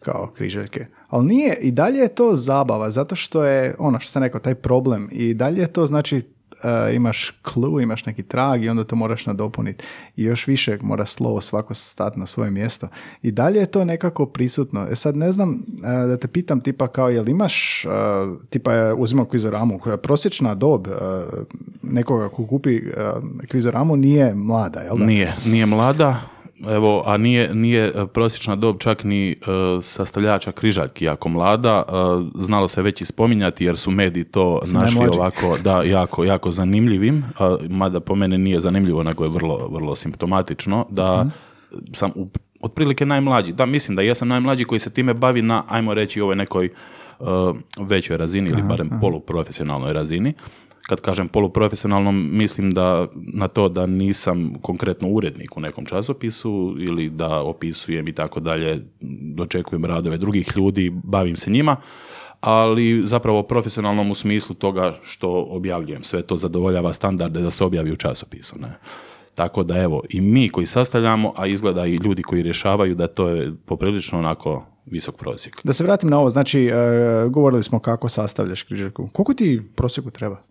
kao 0.00 0.32
križaljke. 0.36 0.84
Ali 1.08 1.26
nije, 1.26 1.58
i 1.60 1.70
dalje 1.70 1.98
je 1.98 2.08
to 2.08 2.36
zabava, 2.36 2.90
zato 2.90 3.16
što 3.16 3.44
je, 3.44 3.74
ono 3.78 4.00
što 4.00 4.10
sam 4.10 4.22
rekao, 4.22 4.40
taj 4.40 4.54
problem 4.54 5.08
i 5.12 5.34
dalje 5.34 5.60
je 5.60 5.72
to, 5.72 5.86
znači, 5.86 6.22
e, 6.64 6.94
imaš 6.94 7.32
clue, 7.52 7.82
imaš 7.82 8.06
neki 8.06 8.22
trag 8.22 8.64
i 8.64 8.68
onda 8.68 8.84
to 8.84 8.96
moraš 8.96 9.26
nadopuniti. 9.26 9.84
I 10.16 10.24
još 10.24 10.46
više 10.46 10.78
mora 10.80 11.06
slovo 11.06 11.40
svako 11.40 11.74
stati 11.74 12.20
na 12.20 12.26
svoje 12.26 12.50
mjesto. 12.50 12.88
I 13.22 13.30
dalje 13.30 13.60
je 13.60 13.66
to 13.66 13.84
nekako 13.84 14.26
prisutno. 14.26 14.86
E 14.90 14.96
sad 14.96 15.16
ne 15.16 15.32
znam 15.32 15.52
e, 15.52 16.06
da 16.06 16.16
te 16.16 16.28
pitam 16.28 16.60
tipa 16.60 16.88
kao 16.88 17.08
jel 17.08 17.28
imaš, 17.28 17.84
e, 17.84 17.88
tipa 18.50 18.94
uzimam 18.96 19.26
kvizoramu, 19.26 19.78
koja 19.78 19.92
je 19.92 20.02
prosječna 20.02 20.54
dob 20.54 20.88
nekoga 21.82 22.28
ko 22.28 22.46
kupi 22.46 22.80
kvizoramu 23.48 23.96
nije 23.96 24.34
mlada, 24.34 24.80
jel 24.80 24.96
da? 24.96 25.04
Nije, 25.04 25.34
nije 25.46 25.66
mlada, 25.66 26.20
evo, 26.70 27.02
a 27.06 27.16
nije, 27.16 27.54
nije 27.54 27.84
e, 27.84 28.06
prosječna 28.06 28.56
dob 28.56 28.78
čak 28.78 29.04
ni 29.04 29.30
e, 29.30 29.36
sastavljača 29.82 30.52
križaljki 30.52 31.04
jako 31.04 31.28
mlada. 31.28 31.82
E, 31.88 31.92
znalo 32.34 32.68
se 32.68 32.82
već 32.82 33.00
i 33.00 33.04
spominjati 33.04 33.64
jer 33.64 33.76
su 33.76 33.90
mediji 33.90 34.24
to 34.24 34.60
našli 34.72 34.98
najmlađi. 34.98 35.18
ovako, 35.18 35.58
da, 35.64 35.82
jako, 35.82 36.24
jako 36.24 36.50
zanimljivim, 36.50 37.24
a, 37.38 37.56
mada 37.68 38.00
po 38.00 38.14
mene 38.14 38.38
nije 38.38 38.60
zanimljivo, 38.60 39.02
nego 39.02 39.24
je 39.24 39.30
vrlo, 39.30 39.68
vrlo 39.68 39.96
simptomatično, 39.96 40.86
da 40.90 41.26
sam 41.92 42.10
u, 42.14 42.28
otprilike 42.60 43.06
najmlađi. 43.06 43.52
Da, 43.52 43.66
mislim 43.66 43.96
da 43.96 44.02
jesam 44.02 44.28
najmlađi 44.28 44.64
koji 44.64 44.78
se 44.78 44.90
time 44.90 45.14
bavi 45.14 45.42
na, 45.42 45.64
ajmo 45.68 45.94
reći, 45.94 46.20
ovoj 46.20 46.36
nekoj 46.36 46.68
većoj 47.80 48.16
razini 48.16 48.50
ili 48.50 48.62
barem 48.62 48.90
poluprofesionalnoj 49.00 49.92
razini. 49.92 50.34
Kad 50.86 51.00
kažem 51.00 51.28
poluprofesionalnom, 51.28 52.28
mislim 52.32 52.70
da 52.70 53.06
na 53.14 53.48
to 53.48 53.68
da 53.68 53.86
nisam 53.86 54.54
konkretno 54.62 55.08
urednik 55.08 55.56
u 55.56 55.60
nekom 55.60 55.86
časopisu 55.86 56.76
ili 56.78 57.10
da 57.10 57.40
opisujem 57.40 58.08
i 58.08 58.12
tako 58.12 58.40
dalje, 58.40 58.86
dočekujem 59.34 59.84
radove 59.84 60.18
drugih 60.18 60.52
ljudi, 60.56 60.90
bavim 61.04 61.36
se 61.36 61.50
njima, 61.50 61.76
ali 62.40 63.02
zapravo 63.04 63.42
profesionalnom 63.42 64.10
u 64.10 64.14
smislu 64.14 64.54
toga 64.54 64.98
što 65.02 65.46
objavljujem. 65.50 66.04
Sve 66.04 66.22
to 66.22 66.36
zadovoljava 66.36 66.92
standarde 66.92 67.40
da 67.40 67.50
se 67.50 67.64
objavi 67.64 67.92
u 67.92 67.96
časopisu. 67.96 68.58
Ne? 68.58 68.78
Tako 69.34 69.62
da 69.62 69.78
evo, 69.78 70.02
i 70.08 70.20
mi 70.20 70.48
koji 70.48 70.66
sastavljamo, 70.66 71.32
a 71.36 71.46
izgleda 71.46 71.86
i 71.86 71.96
ljudi 71.96 72.22
koji 72.22 72.42
rješavaju 72.42 72.94
da 72.94 73.06
to 73.06 73.28
je 73.28 73.52
poprilično 73.66 74.18
onako 74.18 74.64
visok 74.86 75.16
prosjek. 75.16 75.60
Da 75.64 75.72
se 75.72 75.84
vratim 75.84 76.10
na 76.10 76.18
ovo, 76.18 76.30
znači, 76.30 76.66
e, 76.66 76.74
govorili 77.28 77.62
smo 77.62 77.78
kako 77.78 78.08
sastavljaš 78.08 78.62
križaljku. 78.62 79.08
Koliko 79.12 79.34
ti 79.34 79.62
prosjeku 79.76 80.10
treba? 80.10 80.42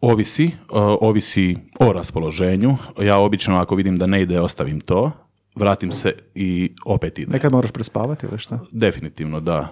Ovisi, 0.00 0.44
uh, 0.46 0.78
ovisi 1.00 1.56
o 1.80 1.92
raspoloženju. 1.92 2.76
Ja 3.02 3.18
obično 3.18 3.60
ako 3.60 3.74
vidim 3.74 3.98
da 3.98 4.06
ne 4.06 4.22
ide, 4.22 4.40
ostavim 4.40 4.80
to, 4.80 5.12
vratim 5.54 5.92
se 5.92 6.12
i 6.34 6.74
opet 6.84 7.18
ide. 7.18 7.32
Nekad 7.32 7.52
moraš 7.52 7.70
prespavati 7.70 8.26
ili 8.26 8.38
šta? 8.38 8.58
Definitivno, 8.70 9.40
da. 9.40 9.68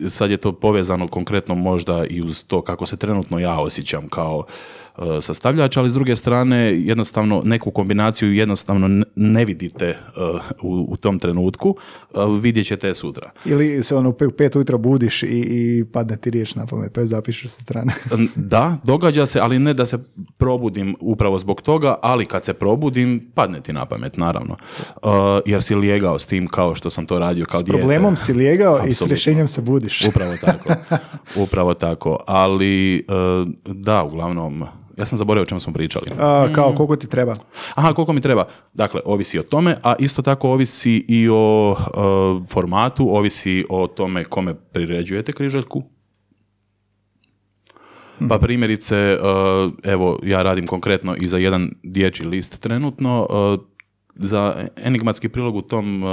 E, 0.00 0.10
sad 0.10 0.30
je 0.30 0.36
to 0.36 0.52
povezano 0.52 1.08
konkretno 1.08 1.54
možda 1.54 2.04
i 2.10 2.22
uz 2.22 2.44
to 2.44 2.62
kako 2.62 2.86
se 2.86 2.96
trenutno 2.96 3.38
ja 3.38 3.60
osjećam 3.60 4.08
kao 4.08 4.44
e, 4.48 4.85
sastavljač, 5.20 5.76
ali 5.76 5.90
s 5.90 5.94
druge 5.94 6.16
strane 6.16 6.56
jednostavno 6.76 7.42
neku 7.44 7.70
kombinaciju 7.70 8.32
jednostavno 8.32 8.88
ne- 9.16 9.44
vidite 9.44 9.84
e, 9.86 9.96
u, 10.62 10.86
u 10.88 10.96
tom 10.96 11.18
trenutku, 11.18 11.76
e, 12.06 12.18
vidjet 12.32 12.66
ćete 12.66 12.88
je 12.88 12.94
sutra. 12.94 13.30
Ili 13.44 13.82
se 13.82 13.96
ono 13.96 14.08
u 14.08 14.14
pe- 14.14 14.26
u 14.26 14.32
pet 14.32 14.56
ujutro 14.56 14.78
budiš 14.78 15.22
i, 15.22 15.26
i 15.28 15.84
padne 15.84 16.16
ti 16.16 16.30
riječ 16.30 16.54
na 16.54 16.66
pamet, 16.66 16.92
pa 16.92 17.00
je 17.00 17.06
zapišeš 17.06 17.50
sa 17.50 17.62
strane. 17.62 17.92
Da, 18.36 18.76
događa 18.84 19.26
se, 19.26 19.40
ali 19.40 19.58
ne 19.58 19.74
da 19.74 19.86
se 19.86 19.98
probudim 20.36 20.96
upravo 21.00 21.38
zbog 21.38 21.62
toga, 21.62 21.96
ali 22.02 22.26
kad 22.26 22.44
se 22.44 22.54
probudim, 22.54 22.96
padne 23.34 23.60
ti 23.60 23.72
na 23.72 23.84
pamet, 23.86 24.16
naravno. 24.16 24.56
E, 24.94 25.08
jer 25.46 25.62
si 25.62 25.74
lijegao 25.74 26.18
s 26.18 26.26
tim 26.26 26.46
kao 26.46 26.74
što 26.74 26.90
sam 26.90 27.06
to 27.06 27.18
radio 27.18 27.44
kao 27.44 27.60
S 27.60 27.64
dijete. 27.64 27.78
problemom 27.78 28.16
si 28.16 28.32
lijegao 28.32 28.80
i 28.86 28.94
s 28.94 29.02
rješenjem 29.02 29.48
se 29.48 29.62
budiš. 29.62 30.06
Upravo 30.06 30.34
tako. 30.36 30.74
Upravo 31.36 31.74
tako. 31.74 32.18
Ali, 32.26 32.96
e, 32.96 33.02
da, 33.66 34.02
uglavnom, 34.04 34.64
ja 34.96 35.04
sam 35.04 35.18
zaboravio 35.18 35.42
o 35.42 35.46
čemu 35.46 35.60
smo 35.60 35.72
pričali. 35.72 36.06
A, 36.18 36.46
kao 36.52 36.74
koliko 36.74 36.96
ti 36.96 37.08
treba? 37.08 37.34
Aha, 37.74 37.92
koliko 37.92 38.12
mi 38.12 38.20
treba? 38.20 38.48
Dakle, 38.74 39.00
ovisi 39.04 39.38
o 39.38 39.42
tome, 39.42 39.76
a 39.82 39.94
isto 39.98 40.22
tako 40.22 40.50
ovisi 40.50 41.04
i 41.08 41.28
o 41.32 41.76
e, 41.78 42.46
formatu, 42.48 43.16
ovisi 43.16 43.64
o 43.68 43.86
tome 43.86 44.24
kome 44.24 44.54
priređujete 44.54 45.32
križaljku. 45.32 45.82
Pa 48.28 48.38
primjerice, 48.38 48.96
e, 48.96 49.18
evo, 49.82 50.18
ja 50.22 50.42
radim 50.42 50.66
konkretno 50.66 51.16
i 51.16 51.28
za 51.28 51.38
jedan 51.38 51.70
dječji 51.82 52.26
list 52.26 52.60
trenutno, 52.60 53.26
e, 53.30 53.76
za 54.14 54.68
enigmatski 54.76 55.28
prilog 55.28 55.56
u 55.56 55.62
tom 55.62 56.04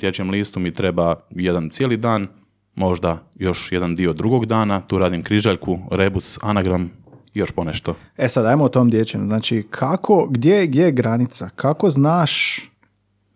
dječjem 0.00 0.30
listu 0.30 0.60
mi 0.60 0.74
treba 0.74 1.14
jedan 1.30 1.70
cijeli 1.70 1.96
dan, 1.96 2.26
možda 2.74 3.30
još 3.34 3.72
jedan 3.72 3.96
dio 3.96 4.12
drugog 4.12 4.46
dana, 4.46 4.80
tu 4.80 4.98
radim 4.98 5.22
križaljku, 5.22 5.78
rebus, 5.90 6.38
anagram, 6.42 6.90
još 7.38 7.50
ponešto. 7.50 7.94
E 8.16 8.28
sad, 8.28 8.46
ajmo 8.46 8.64
o 8.64 8.68
tom 8.68 8.90
dječjem. 8.90 9.26
Znači, 9.26 9.66
kako, 9.70 10.26
gdje, 10.30 10.66
gdje 10.66 10.84
je 10.84 10.92
granica? 10.92 11.48
Kako 11.56 11.90
znaš, 11.90 12.62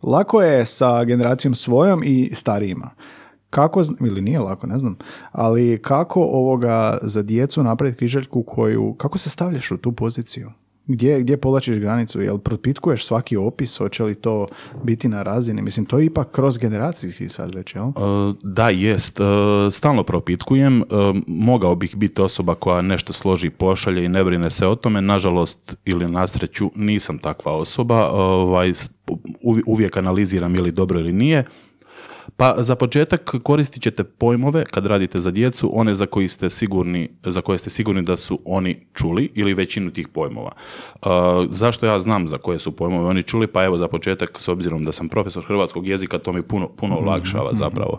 lako 0.02 0.42
je 0.42 0.66
sa 0.66 1.04
generacijom 1.04 1.54
svojom 1.54 2.02
i 2.04 2.30
starijima. 2.34 2.90
Kako, 3.50 3.82
ili 4.00 4.20
nije 4.20 4.40
lako, 4.40 4.66
ne 4.66 4.78
znam, 4.78 4.96
ali 5.32 5.82
kako 5.82 6.20
ovoga 6.22 6.98
za 7.02 7.22
djecu 7.22 7.62
napraviti 7.62 7.98
križaljku 7.98 8.42
koju, 8.42 8.94
kako 8.98 9.18
se 9.18 9.30
stavljaš 9.30 9.70
u 9.70 9.76
tu 9.76 9.92
poziciju? 9.92 10.52
Gdje, 10.90 11.20
gdje 11.20 11.36
povlačiš 11.36 11.78
granicu? 11.78 12.20
Jel 12.20 12.38
propitkuješ 12.38 13.04
svaki 13.04 13.36
opis? 13.36 13.78
Hoće 13.78 14.02
li 14.04 14.14
to 14.14 14.46
biti 14.82 15.08
na 15.08 15.22
razini? 15.22 15.62
Mislim, 15.62 15.86
to 15.86 15.98
je 15.98 16.06
ipak 16.06 16.30
kroz 16.30 16.58
generacijski 16.58 17.28
sad 17.28 17.54
već, 17.54 17.74
jel? 17.74 17.86
E, 17.88 17.92
Da, 18.42 18.68
jest. 18.68 19.20
E, 19.20 19.24
Stalno 19.70 20.02
propitkujem. 20.02 20.82
E, 20.82 20.84
Mogao 21.26 21.74
bih 21.74 21.96
biti 21.96 22.22
osoba 22.22 22.54
koja 22.54 22.82
nešto 22.82 23.12
složi 23.12 23.50
pošalje 23.50 24.04
i 24.04 24.08
ne 24.08 24.24
brine 24.24 24.50
se 24.50 24.66
o 24.66 24.74
tome. 24.74 25.00
Nažalost, 25.00 25.76
ili 25.84 26.08
na 26.08 26.26
sreću, 26.26 26.70
nisam 26.74 27.18
takva 27.18 27.52
osoba. 27.52 28.10
Ovaj, 28.10 28.72
uvijek 29.66 29.96
analiziram 29.96 30.54
je 30.54 30.62
li 30.62 30.72
dobro 30.72 31.00
ili 31.00 31.12
nije. 31.12 31.44
Pa 32.36 32.54
za 32.58 32.76
početak 32.76 33.34
koristit 33.42 33.82
ćete 33.82 34.04
pojmove 34.04 34.64
kad 34.64 34.86
radite 34.86 35.18
za 35.18 35.30
djecu, 35.30 35.70
one 35.74 35.94
za, 35.94 36.06
koji 36.06 36.28
ste 36.28 36.50
sigurni, 36.50 37.08
za 37.24 37.40
koje 37.40 37.58
ste 37.58 37.70
sigurni 37.70 38.02
da 38.02 38.16
su 38.16 38.40
oni 38.44 38.86
čuli 38.94 39.30
ili 39.34 39.54
većinu 39.54 39.90
tih 39.90 40.08
pojmova. 40.08 40.50
E, 40.52 41.08
zašto 41.50 41.86
ja 41.86 42.00
znam 42.00 42.28
za 42.28 42.38
koje 42.38 42.58
su 42.58 42.76
pojmove 42.76 43.04
oni 43.06 43.22
čuli? 43.22 43.46
Pa 43.46 43.64
evo 43.64 43.78
za 43.78 43.88
početak, 43.88 44.38
s 44.40 44.48
obzirom 44.48 44.84
da 44.84 44.92
sam 44.92 45.08
profesor 45.08 45.44
hrvatskog 45.44 45.86
jezika, 45.86 46.18
to 46.18 46.32
mi 46.32 46.42
puno, 46.42 46.68
puno 46.68 46.96
olakšava 46.96 47.50
zapravo. 47.54 47.98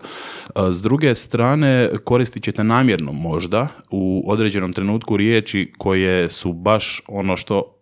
E, 0.56 0.60
s 0.72 0.82
druge 0.82 1.16
strane, 1.16 1.90
koristit 2.04 2.44
ćete 2.44 2.64
namjerno 2.64 3.12
možda 3.12 3.68
u 3.92 4.24
određenom 4.28 4.74
trenutku 4.74 5.18
riječi 5.18 5.74
koje 5.78 6.30
su 6.30 6.54
baš 6.54 7.02
ono 7.08 7.38
što 7.38 7.78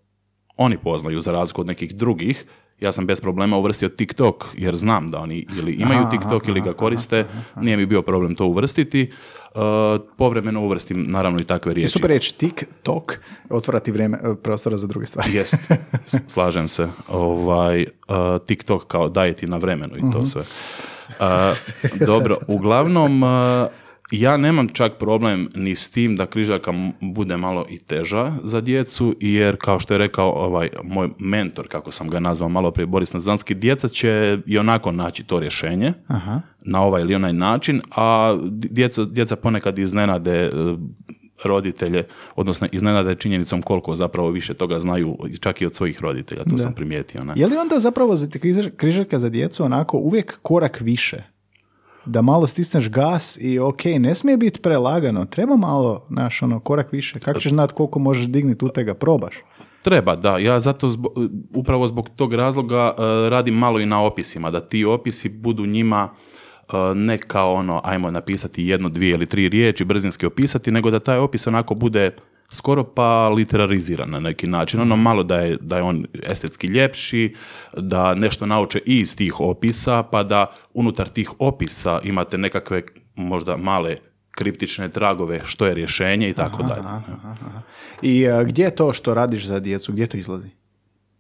oni 0.58 0.78
poznaju 0.78 1.22
za 1.22 1.32
razliku 1.32 1.62
od 1.62 1.68
nekih 1.68 1.96
drugih. 1.96 2.46
Ja 2.82 2.92
sam 2.92 3.06
bez 3.06 3.22
problema 3.22 3.58
uvrstio 3.58 3.90
TikTok 3.90 4.46
jer 4.58 4.76
znam 4.76 5.10
da 5.10 5.20
oni 5.20 5.46
ili 5.58 5.74
imaju 5.74 6.00
Aha, 6.00 6.10
TikTok 6.10 6.48
ili 6.48 6.62
ga 6.62 6.74
koriste. 6.74 7.26
Nije 7.62 7.78
mi 7.78 7.86
bio 7.86 8.02
problem 8.02 8.36
to 8.36 8.46
uvrstiti. 8.46 9.12
Uh, 9.56 9.62
povremeno 10.18 10.62
uvrstim 10.62 11.12
naravno 11.12 11.40
i 11.40 11.44
takve 11.44 11.72
I 11.72 11.76
riječi. 11.76 11.92
super 11.92 12.10
reći 12.10 12.38
TikTok, 12.38 13.20
otvara 13.50 13.80
ti 13.80 13.92
vrijeme, 13.92 14.18
e, 14.18 14.36
prostora 14.44 14.78
za 14.78 14.88
druge 14.88 15.06
stvari. 15.06 15.34
Jest, 15.34 15.56
slažem 16.34 16.68
se. 16.68 16.88
Ovaj, 17.08 17.82
uh, 17.82 18.16
TikTok 18.46 18.88
kao 18.88 19.10
daje 19.10 19.34
ti 19.34 19.48
na 19.48 19.58
vremenu 19.58 19.94
i 19.98 20.12
to 20.12 20.26
sve. 20.26 20.42
Uh, 20.42 22.06
dobro, 22.08 22.38
uglavnom, 22.48 23.24
ja 24.12 24.38
nemam 24.38 24.68
čak 24.68 24.98
problem 24.98 25.50
ni 25.56 25.76
s 25.76 25.90
tim 25.90 26.16
da 26.16 26.26
križaka 26.26 26.74
bude 27.02 27.38
malo 27.38 27.66
i 27.70 27.80
teža 27.80 28.34
za 28.44 28.62
djecu, 28.62 29.16
jer 29.20 29.58
kao 29.58 29.80
što 29.80 29.94
je 29.94 29.98
rekao 29.98 30.30
ovaj 30.30 30.70
moj 30.84 31.10
mentor, 31.20 31.68
kako 31.68 31.92
sam 31.92 32.10
ga 32.10 32.20
nazvao 32.20 32.50
malo 32.50 32.72
prije, 32.72 32.88
Boris 32.88 33.14
Nazanski, 33.14 33.54
djeca 33.54 33.88
će 33.88 34.38
i 34.46 34.58
onako 34.58 34.92
naći 34.92 35.24
to 35.24 35.40
rješenje 35.40 35.94
Aha. 36.08 36.42
na 36.62 36.84
ovaj 36.84 37.02
ili 37.02 37.16
onaj 37.16 37.34
način, 37.34 37.82
a 37.96 38.38
djeca, 38.50 39.06
djeca 39.06 39.36
ponekad 39.36 39.80
iznenade 39.80 40.32
e, 40.32 40.50
roditelje, 41.44 42.04
odnosno 42.36 42.68
iznenade 42.72 43.16
činjenicom 43.16 43.62
koliko 43.62 43.96
zapravo 43.96 44.30
više 44.30 44.54
toga 44.54 44.80
znaju 44.80 45.18
čak 45.40 45.62
i 45.62 45.66
od 45.66 45.76
svojih 45.76 46.02
roditelja, 46.02 46.44
to 46.44 46.58
sam 46.58 46.74
primijetio. 46.74 47.24
Ne? 47.24 47.34
Je 47.36 47.48
li 47.48 47.58
onda 47.58 47.80
zapravo 47.80 48.16
za 48.16 48.28
križaljka 48.76 49.20
za 49.20 49.30
djecu 49.30 49.64
onako 49.64 49.98
uvijek 49.98 50.40
korak 50.42 50.82
više? 50.82 51.24
Da 52.06 52.22
malo 52.22 52.48
stisneš 52.48 52.90
gas 52.90 53.38
i 53.42 53.60
ok, 53.60 53.86
ne 53.86 54.16
smije 54.16 54.38
biti 54.38 54.60
prelagano, 54.62 55.26
treba 55.26 55.56
malo, 55.58 56.06
naš 56.10 56.42
ono, 56.42 56.60
korak 56.60 56.92
više. 56.92 57.20
Kako 57.20 57.40
ćeš 57.40 57.52
znati 57.52 57.74
koliko 57.74 58.00
možeš 58.00 58.28
dignuti 58.28 58.66
utega, 58.66 58.94
probaš. 58.94 59.36
Treba, 59.82 60.16
da. 60.16 60.38
Ja 60.38 60.60
zato 60.60 60.88
zbo- 60.90 61.30
upravo 61.54 61.88
zbog 61.88 62.10
tog 62.16 62.34
razloga 62.34 62.94
e, 62.98 63.30
radim 63.30 63.54
malo 63.54 63.80
i 63.80 63.86
na 63.86 64.06
opisima, 64.06 64.52
da 64.52 64.62
ti 64.62 64.86
opisi 64.86 65.30
budu 65.30 65.66
njima 65.66 66.10
e, 66.10 66.74
ne 66.96 67.18
kao 67.18 67.54
ono, 67.54 67.82
ajmo 67.84 68.12
napisati 68.12 68.66
jedno, 68.66 68.90
dvije 68.90 69.14
ili 69.14 69.26
tri 69.26 69.50
riječi, 69.50 69.86
brzinski 69.86 70.26
opisati, 70.26 70.72
nego 70.72 70.92
da 70.92 71.00
taj 71.00 71.18
opis 71.18 71.48
onako 71.48 71.76
bude 71.76 72.12
skoro 72.52 72.84
pa 72.84 73.30
literariziran 73.30 74.10
na 74.10 74.20
neki 74.20 74.48
način. 74.48 74.82
Ono 74.82 74.96
malo 74.96 75.24
da 75.24 75.36
je, 75.36 75.58
da 75.62 75.78
je 75.78 75.84
on 75.84 76.06
estetski 76.30 76.68
ljepši, 76.68 77.36
da 77.78 78.16
nešto 78.16 78.46
nauče 78.46 78.80
i 78.86 79.00
iz 79.00 79.16
tih 79.16 79.40
opisa, 79.40 80.04
pa 80.04 80.24
da 80.24 80.46
unutar 80.74 81.08
tih 81.08 81.32
opisa 81.40 82.00
imate 82.04 82.38
nekakve 82.38 82.84
možda 83.16 83.58
male 83.58 83.98
kriptične 84.32 84.90
tragove 84.90 85.42
što 85.46 85.66
je 85.66 85.74
rješenje 85.74 86.30
i 86.30 86.34
tako 86.34 86.64
dalje. 86.64 86.84
I 88.02 88.28
a, 88.28 88.44
gdje 88.44 88.64
je 88.64 88.76
to 88.76 88.94
što 88.94 89.14
radiš 89.14 89.46
za 89.46 89.60
djecu, 89.60 89.92
gdje 89.92 90.08
to 90.08 90.18
izlazi? 90.18 90.50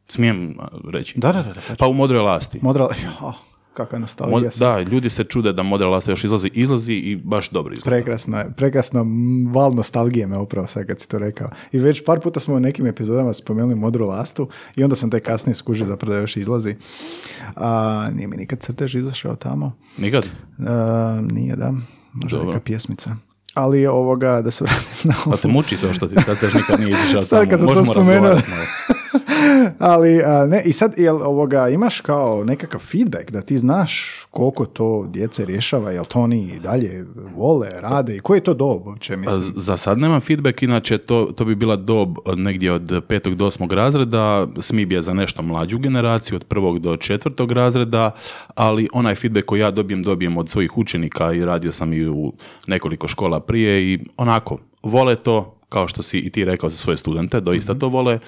Smijem 0.08 0.56
a, 0.60 0.68
reći? 0.92 1.20
Da, 1.20 1.32
da, 1.32 1.42
da. 1.42 1.54
da. 1.54 1.76
Pa 1.78 1.88
u 1.88 1.94
modroj 1.94 2.22
lasti. 2.22 2.60
Modra, 2.62 2.88
oh, 3.22 3.36
kakva 3.80 4.00
nostalgija. 4.00 4.39
Mod- 4.39 4.60
da, 4.60 4.82
ljudi 4.82 5.10
se 5.10 5.24
čude 5.24 5.54
da 5.54 5.63
model 5.63 5.92
lasta 5.92 6.12
još 6.12 6.24
izlazi, 6.24 6.52
izlazi 6.54 6.94
i 6.94 7.15
baš 7.15 7.50
dobro 7.50 7.74
izgleda. 7.74 7.96
Prekrasno 7.96 8.38
je, 8.38 8.52
prekrasno 8.58 9.06
val 9.52 9.74
nostalgije 9.74 10.28
me 10.28 10.38
upravo 10.38 10.68
sad 10.68 10.88
kad 10.88 11.00
si 11.00 11.10
to 11.10 11.20
rekao. 11.20 11.50
I 11.72 11.80
već 11.80 12.04
par 12.06 12.20
puta 12.20 12.39
smo 12.39 12.56
u 12.56 12.60
nekim 12.60 12.88
epizodama 12.88 13.34
spomenuli 13.34 13.76
modru 13.76 14.06
lastu 14.06 14.50
i 14.76 14.84
onda 14.84 14.96
sam 14.96 15.12
te 15.12 15.20
kasnije 15.20 15.56
skužio 15.56 15.88
zapravo 15.88 16.13
da 16.13 16.20
još 16.20 16.38
izlazi. 16.38 16.76
A, 17.56 18.08
nije 18.15 18.28
mi 18.28 18.38
nikad 18.38 18.60
crtež 18.60 18.96
izašao 18.96 19.36
tamo. 19.36 19.78
Nikad? 19.98 20.26
A, 20.68 21.22
nije 21.32 21.56
da, 21.56 21.74
možda 22.13 22.38
Dobro. 22.38 22.54
neka 22.54 22.63
pjesmica. 22.63 23.15
Ali 23.54 23.88
ovoga, 23.88 24.42
da 24.42 24.52
se 24.52 24.63
vratim 24.63 25.12
na 25.12 25.15
ovo. 25.26 25.32
Pa 25.32 25.42
te 25.42 25.48
muči 25.48 25.78
to 25.78 25.94
što 25.94 26.08
ti 26.08 26.15
sad 26.26 26.38
nikad 26.56 26.80
nije 26.80 26.89
izašao 26.89 27.22
Sad 27.22 27.50
kad 27.50 27.60
sam 27.60 27.68
to 27.68 27.76
Možemo 27.76 27.94
spomenuo. 27.94 28.38
Ali 29.80 30.22
ne, 30.48 30.62
i 30.65 30.74
sad 30.74 30.94
jel 30.98 31.22
ovoga, 31.22 31.70
imaš 31.70 32.02
kao 32.02 32.44
nekakav 32.44 32.82
feedback 32.82 33.32
da 33.32 33.42
ti 33.42 33.58
znaš 33.58 34.24
koliko 34.32 34.65
to 34.65 35.08
djece 35.10 35.46
rješava, 35.46 35.92
jel 35.92 36.06
to 36.06 36.20
oni 36.20 36.60
dalje 36.63 37.06
vole, 37.36 37.70
rade 37.82 38.15
i 38.15 38.20
koji 38.20 38.38
je 38.38 38.44
to 38.44 38.54
dob 38.54 38.88
uopće, 38.88 39.13
A 39.13 39.18
mislim? 39.18 39.54
Za 39.56 39.78
sad 39.78 39.98
nemam 39.98 40.22
feedback, 40.22 40.62
inače 40.63 40.98
to, 40.98 41.32
to 41.36 41.46
bi 41.46 41.56
bila 41.56 41.76
dob 41.76 42.18
od 42.26 42.39
negdje 42.39 42.72
od 42.72 43.04
petog 43.08 43.36
do 43.36 43.46
osmog 43.46 43.74
razreda, 43.74 44.48
SMIB 44.62 44.92
je 44.92 45.02
za 45.02 45.13
nešto 45.13 45.42
mlađu 45.42 45.80
generaciju, 45.80 46.36
od 46.36 46.44
prvog 46.44 46.80
do 46.80 46.98
četvrtog 46.98 47.52
razreda, 47.52 48.12
ali 48.56 48.89
onaj 48.94 49.15
feedback 49.15 49.46
koji 49.46 49.60
ja 49.60 49.72
dobijem, 49.72 50.04
dobijem 50.04 50.38
od 50.38 50.50
svojih 50.50 50.78
učenika 50.78 51.34
i 51.34 51.46
radio 51.46 51.72
sam 51.72 51.94
i 51.94 52.08
u 52.08 52.34
nekoliko 52.68 53.08
škola 53.08 53.39
prije 53.39 53.94
i 53.94 54.00
onako, 54.18 54.58
vole 54.84 55.15
to, 55.15 55.56
kao 55.70 55.88
što 55.88 56.04
si 56.04 56.20
i 56.20 56.30
ti 56.30 56.46
rekao 56.46 56.70
za 56.70 56.78
svoje 56.78 56.98
studente, 56.98 57.42
doista 57.42 57.74
to 57.74 57.88
vole. 57.88 58.20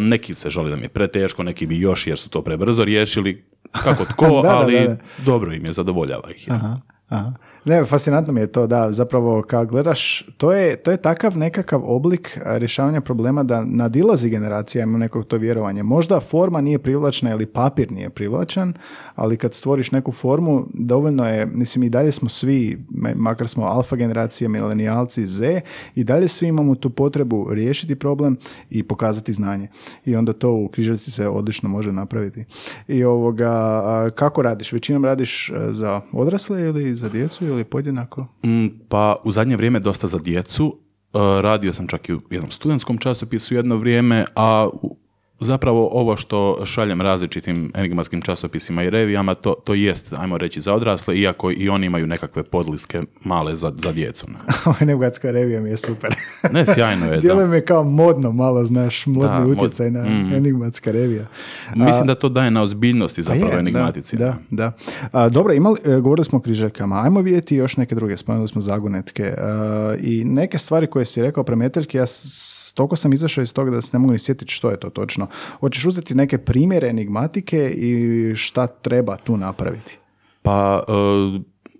Neki 0.00 0.34
se 0.34 0.50
žele 0.50 0.70
da 0.70 0.76
mi 0.76 0.82
je 0.82 0.88
preteško, 0.88 1.42
neki 1.42 1.66
bi 1.66 1.78
još 1.80 2.06
jer 2.06 2.18
su 2.18 2.28
to 2.28 2.42
prebrzo 2.42 2.84
riješili, 2.84 3.44
kako 3.72 4.04
tko, 4.12 4.42
Da, 4.42 4.48
da, 4.48 4.56
ali 4.56 4.74
da, 4.80 4.86
da. 4.86 4.96
dobro 5.24 5.52
im 5.52 5.64
je, 5.64 5.72
zadovoljava 5.72 6.30
ih. 6.30 6.46
Aha, 6.50 6.80
aha. 7.08 7.32
Ne, 7.66 7.84
fascinantno 7.84 8.32
mi 8.32 8.40
je 8.40 8.46
to, 8.46 8.66
da, 8.66 8.92
zapravo 8.92 9.42
kad 9.42 9.68
gledaš, 9.68 10.26
to 10.36 10.52
je, 10.52 10.76
to 10.76 10.90
je 10.90 10.96
takav 10.96 11.38
nekakav 11.38 11.82
oblik 11.84 12.38
rješavanja 12.44 13.00
problema 13.00 13.42
da 13.42 13.64
nadilazi 13.64 14.30
generacija, 14.30 14.82
ima 14.82 14.98
nekog 14.98 15.26
to 15.26 15.36
vjerovanje. 15.36 15.82
Možda 15.82 16.20
forma 16.20 16.60
nije 16.60 16.78
privlačna 16.78 17.30
ili 17.30 17.46
papir 17.46 17.92
nije 17.92 18.10
privlačan, 18.10 18.72
ali 19.14 19.36
kad 19.36 19.54
stvoriš 19.54 19.92
neku 19.92 20.12
formu, 20.12 20.66
dovoljno 20.74 21.28
je, 21.28 21.46
mislim 21.46 21.82
i 21.84 21.90
dalje 21.90 22.12
smo 22.12 22.28
svi, 22.28 22.84
makar 23.16 23.48
smo 23.48 23.64
alfa 23.64 23.96
generacija, 23.96 24.48
milenijalci, 24.48 25.26
Z, 25.26 25.60
i 25.94 26.04
dalje 26.04 26.28
svi 26.28 26.46
imamo 26.46 26.74
tu 26.74 26.90
potrebu 26.90 27.46
riješiti 27.50 27.94
problem 27.94 28.36
i 28.70 28.82
pokazati 28.82 29.32
znanje. 29.32 29.68
I 30.04 30.16
onda 30.16 30.32
to 30.32 30.52
u 30.52 30.68
križaljci 30.68 31.10
se 31.10 31.28
odlično 31.28 31.68
može 31.68 31.92
napraviti. 31.92 32.44
I 32.88 33.04
ovoga, 33.04 34.10
kako 34.14 34.42
radiš? 34.42 34.72
Većinom 34.72 35.04
radiš 35.04 35.52
za 35.70 36.00
odrasle 36.12 36.60
ili 36.62 36.94
za 36.94 37.08
djecu 37.08 37.46
ili 37.46 37.55
podjednako? 37.64 38.26
Mm, 38.44 38.66
Pa 38.88 39.16
u 39.24 39.32
zadnje 39.32 39.56
vrijeme 39.56 39.80
dosta 39.80 40.06
za 40.06 40.18
djecu. 40.18 40.78
E, 41.06 41.18
Radio 41.42 41.72
sam 41.72 41.86
čak 41.88 42.08
i 42.08 42.14
u 42.14 42.20
jednom 42.30 42.50
studentskom 42.50 42.98
časopisu 42.98 43.54
jedno 43.54 43.76
vrijeme, 43.76 44.24
a 44.34 44.68
u- 44.72 44.96
zapravo 45.40 45.88
ovo 45.92 46.16
što 46.16 46.36
šaljem 46.66 47.00
različitim 47.00 47.72
enigmatskim 47.74 48.22
časopisima 48.22 48.82
i 48.82 48.90
revijama, 48.90 49.34
to, 49.34 49.54
to 49.54 49.74
jest, 49.74 50.12
ajmo 50.12 50.38
reći, 50.38 50.60
za 50.60 50.74
odrasle, 50.74 51.16
iako 51.16 51.50
i 51.50 51.68
oni 51.68 51.86
imaju 51.86 52.06
nekakve 52.06 52.42
podliske 52.42 53.00
male 53.24 53.56
za, 53.56 53.72
za 53.76 53.92
djecu. 53.92 54.26
Ova 54.66 54.76
enigmatska 54.80 55.30
revija 55.30 55.60
mi 55.60 55.70
je 55.70 55.76
super. 55.76 56.14
Ne, 56.52 56.64
sjajno 56.66 57.12
je, 57.12 57.20
Djeluje 57.20 57.46
mi 57.46 57.60
kao 57.60 57.84
modno 57.84 58.32
malo, 58.32 58.64
znaš, 58.64 59.06
modni 59.06 59.22
Da, 59.22 59.38
mod- 59.40 59.50
utjecaj 59.52 59.90
na 59.90 60.02
mm. 60.02 60.32
enigmatska 60.34 60.92
revija. 60.92 61.26
Mislim 61.74 62.06
da 62.06 62.14
to 62.14 62.28
daje 62.28 62.50
na 62.50 62.62
ozbiljnosti 62.62 63.20
A 63.20 63.24
zapravo 63.24 63.52
je, 63.52 63.58
enigmatici. 63.58 64.16
Da, 64.16 64.24
da. 64.24 64.34
da. 64.50 64.72
A, 65.12 65.28
dobro, 65.28 65.52
imali, 65.52 65.76
e, 65.86 66.00
govorili 66.00 66.24
smo 66.24 66.38
o 66.38 66.42
križaljkama. 66.42 66.96
Ajmo 66.96 67.20
vidjeti 67.20 67.56
još 67.56 67.76
neke 67.76 67.94
druge. 67.94 68.16
Spomenuli 68.16 68.48
smo 68.48 68.60
zagonetke. 68.60 69.34
A, 69.38 69.94
I 70.00 70.24
neke 70.24 70.58
stvari 70.58 70.86
koje 70.86 71.04
si 71.04 71.22
rekao 71.22 71.44
premeteljke, 71.44 71.98
ja 71.98 72.06
s- 72.06 72.72
toliko 72.74 72.96
sam 72.96 73.12
izašao 73.12 73.42
iz 73.42 73.54
toga 73.54 73.70
da 73.70 73.82
se 73.82 73.90
ne 73.92 73.98
mogu 73.98 74.12
ni 74.12 74.18
sjetiti 74.18 74.52
što 74.52 74.70
je 74.70 74.76
to 74.76 74.90
točno. 74.90 75.25
Hoćeš 75.60 75.84
uzeti 75.84 76.14
neke 76.14 76.38
primjere 76.38 76.88
enigmatike 76.88 77.70
i 77.70 78.00
šta 78.36 78.66
treba 78.66 79.16
tu 79.16 79.36
napraviti? 79.36 79.98
Pa 80.42 80.82
e, 80.88 80.92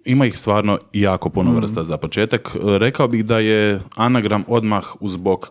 ima 0.04 0.26
ih 0.26 0.38
stvarno 0.38 0.78
jako 0.92 1.28
puno 1.30 1.50
Mm. 1.52 1.56
vrsta 1.56 1.82
za 1.82 1.96
početak. 1.96 2.56
Rekao 2.78 3.08
bih 3.08 3.24
da 3.24 3.38
je 3.38 3.80
anagram 3.96 4.44
odmah 4.48 4.84
uz 5.00 5.16
bok 5.16 5.46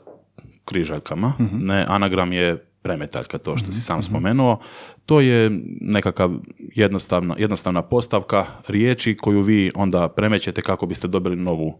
križaljkama. 0.65 1.33
Mhm. 1.39 1.65
Ne, 1.65 1.85
anagram 1.87 2.33
je 2.33 2.65
premetaljka, 2.81 3.37
to 3.37 3.57
što 3.57 3.71
si 3.71 3.81
sam 3.81 4.03
spomenuo. 4.03 4.59
To 5.05 5.21
je 5.21 5.51
nekakav 5.81 6.31
jednostavna, 6.59 7.35
jednostavna 7.39 7.81
postavka 7.81 8.45
riječi 8.67 9.17
koju 9.17 9.41
vi 9.41 9.71
onda 9.75 10.09
premećete 10.09 10.61
kako 10.61 10.85
biste 10.85 11.07
dobili 11.07 11.35
novu 11.35 11.79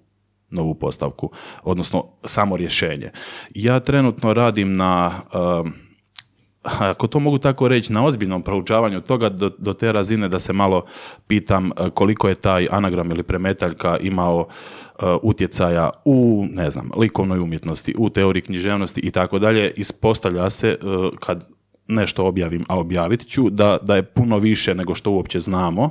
novu 0.50 0.76
postavku, 0.76 1.32
odnosno 1.64 2.06
samo 2.26 2.58
rješenje. 2.58 3.10
Ja 3.56 3.80
trenutno 3.80 4.34
radim 4.34 4.76
na 4.76 5.12
um, 5.64 5.74
ako 6.92 7.08
to 7.08 7.20
mogu 7.20 7.38
tako 7.38 7.68
reći, 7.68 7.94
na 7.94 8.06
ozbiljnom 8.06 8.42
proučavanju 8.42 9.02
toga 9.02 9.30
do, 9.30 9.52
do 9.58 9.74
te 9.74 9.92
razine 9.92 10.30
da 10.30 10.40
se 10.40 10.54
malo 10.54 10.86
pitam 11.28 11.68
e, 11.68 11.90
koliko 11.94 12.30
je 12.30 12.36
taj 12.36 12.68
anagram 12.72 13.12
ili 13.12 13.24
premetaljka 13.24 13.98
imao 13.98 14.48
e, 14.48 15.06
utjecaja 15.24 15.90
u, 16.06 16.46
ne 16.50 16.72
znam, 16.72 16.90
likovnoj 16.98 17.40
umjetnosti, 17.40 17.96
u 17.98 18.10
teoriji 18.10 18.42
književnosti 18.42 19.02
i 19.02 19.12
tako 19.12 19.40
dalje, 19.40 19.72
ispostavlja 19.76 20.50
se 20.50 20.68
e, 20.70 20.76
kad 21.20 21.55
nešto 21.88 22.26
objavim, 22.26 22.66
a 22.68 22.78
objavit 22.80 23.28
ću, 23.28 23.50
da, 23.50 23.78
da 23.82 23.96
je 23.96 24.04
puno 24.04 24.38
više 24.38 24.76
nego 24.76 24.96
što 24.96 25.12
uopće 25.12 25.40
znamo. 25.40 25.90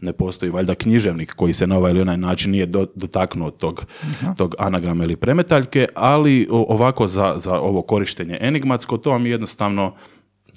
Ne 0.00 0.12
postoji 0.12 0.50
valjda 0.50 0.74
književnik 0.74 1.34
koji 1.34 1.54
se 1.54 1.66
na 1.66 1.76
ovaj 1.76 1.90
ili 1.90 2.00
onaj 2.00 2.16
način 2.16 2.50
nije 2.50 2.66
do- 2.66 2.86
dotaknuo 2.94 3.50
tog, 3.50 3.86
tog 4.36 4.54
anagrama 4.58 5.04
ili 5.04 5.16
premetaljke, 5.16 5.86
ali 5.94 6.48
ovako 6.50 7.06
za, 7.06 7.34
za 7.36 7.60
ovo 7.60 7.82
korištenje 7.82 8.38
enigmatsko, 8.40 8.98
to 8.98 9.10
vam 9.10 9.26
je 9.26 9.30
jednostavno 9.32 9.94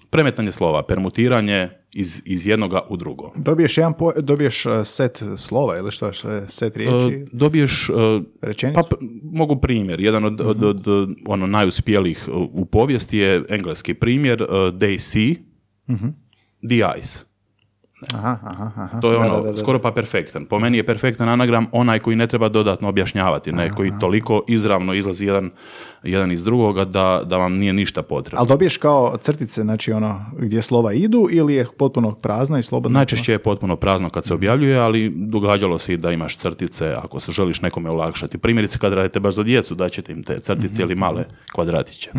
premetanje 0.09 0.51
slova, 0.51 0.83
permutiranje 0.83 1.69
iz, 1.91 2.21
iz 2.25 2.47
jednoga 2.47 2.81
u 2.89 2.97
drugo. 2.97 3.31
Dobiješ, 3.35 3.77
jedan 3.77 3.93
po- 3.93 4.11
dobiješ 4.21 4.65
e, 4.65 4.85
set 4.85 5.23
slova 5.37 5.77
ili 5.77 5.91
što, 5.91 6.11
set 6.47 6.77
riječi? 6.77 7.07
E, 7.07 7.25
dobiješ 7.31 7.89
e, 7.89 7.93
Rečenicu? 8.41 8.81
Pa 8.89 8.95
mogu 9.23 9.55
primjer. 9.55 9.99
Jedan 9.99 10.25
od, 10.25 10.41
od, 10.41 10.63
od, 10.63 10.87
od, 10.87 11.09
ono 11.27 11.47
najuspjelijih 11.47 12.29
u 12.33 12.65
povijesti 12.65 13.17
je 13.17 13.43
engleski 13.49 13.93
primjer 13.93 14.39
They 14.49 14.99
see 14.99 15.35
the 16.69 16.99
ice. 16.99 17.26
Aha, 18.13 18.37
aha, 18.43 18.71
aha. 18.75 18.99
To 19.01 19.11
je 19.11 19.19
Da, 19.19 19.25
ono, 19.25 19.35
da, 19.35 19.41
da, 19.41 19.51
da. 19.51 19.57
skoro 19.57 19.79
pa 19.79 19.91
perfektan. 19.91 20.45
Po 20.45 20.59
meni 20.59 20.77
je 20.77 20.85
perfektan 20.85 21.29
anagram 21.29 21.65
onaj 21.71 21.99
koji 21.99 22.15
ne 22.15 22.27
treba 22.27 22.49
dodatno 22.49 22.89
objašnjavati, 22.89 23.51
ne, 23.51 23.69
koji 23.69 23.91
toliko 23.99 24.43
izravno 24.47 24.93
izlazi 24.93 25.25
jedan, 25.25 25.51
jedan 26.03 26.31
iz 26.31 26.43
drugoga 26.43 26.85
da, 26.85 27.21
da 27.25 27.37
vam 27.37 27.53
nije 27.53 27.73
ništa 27.73 28.01
potrebno. 28.01 28.39
Ali 28.39 28.47
dobiješ 28.47 28.77
kao 28.77 29.17
crtice, 29.21 29.61
znači 29.61 29.91
ono, 29.91 30.25
gdje 30.37 30.61
slova 30.61 30.93
idu 30.93 31.27
ili 31.31 31.53
je 31.53 31.67
potpuno 31.77 32.11
prazna 32.11 32.59
i 32.59 32.63
slobodno? 32.63 32.97
Najčešće 32.99 33.31
je 33.31 33.39
potpuno 33.39 33.75
prazno 33.75 34.09
kad 34.09 34.25
se 34.25 34.33
objavljuje, 34.33 34.77
ali 34.77 35.09
događalo 35.15 35.79
se 35.79 35.93
i 35.93 35.97
da 35.97 36.11
imaš 36.11 36.37
crtice 36.37 36.93
ako 37.03 37.19
se 37.19 37.31
želiš 37.31 37.61
nekome 37.61 37.89
olakšati. 37.89 38.37
Primjerice 38.37 38.77
kad 38.77 38.93
radite 38.93 39.19
baš 39.19 39.35
za 39.35 39.43
djecu, 39.43 39.75
daćete 39.75 40.11
im 40.11 40.23
te 40.23 40.39
crtice 40.39 40.81
ili 40.81 40.95
male 40.95 41.25
kvadratiće. 41.51 42.11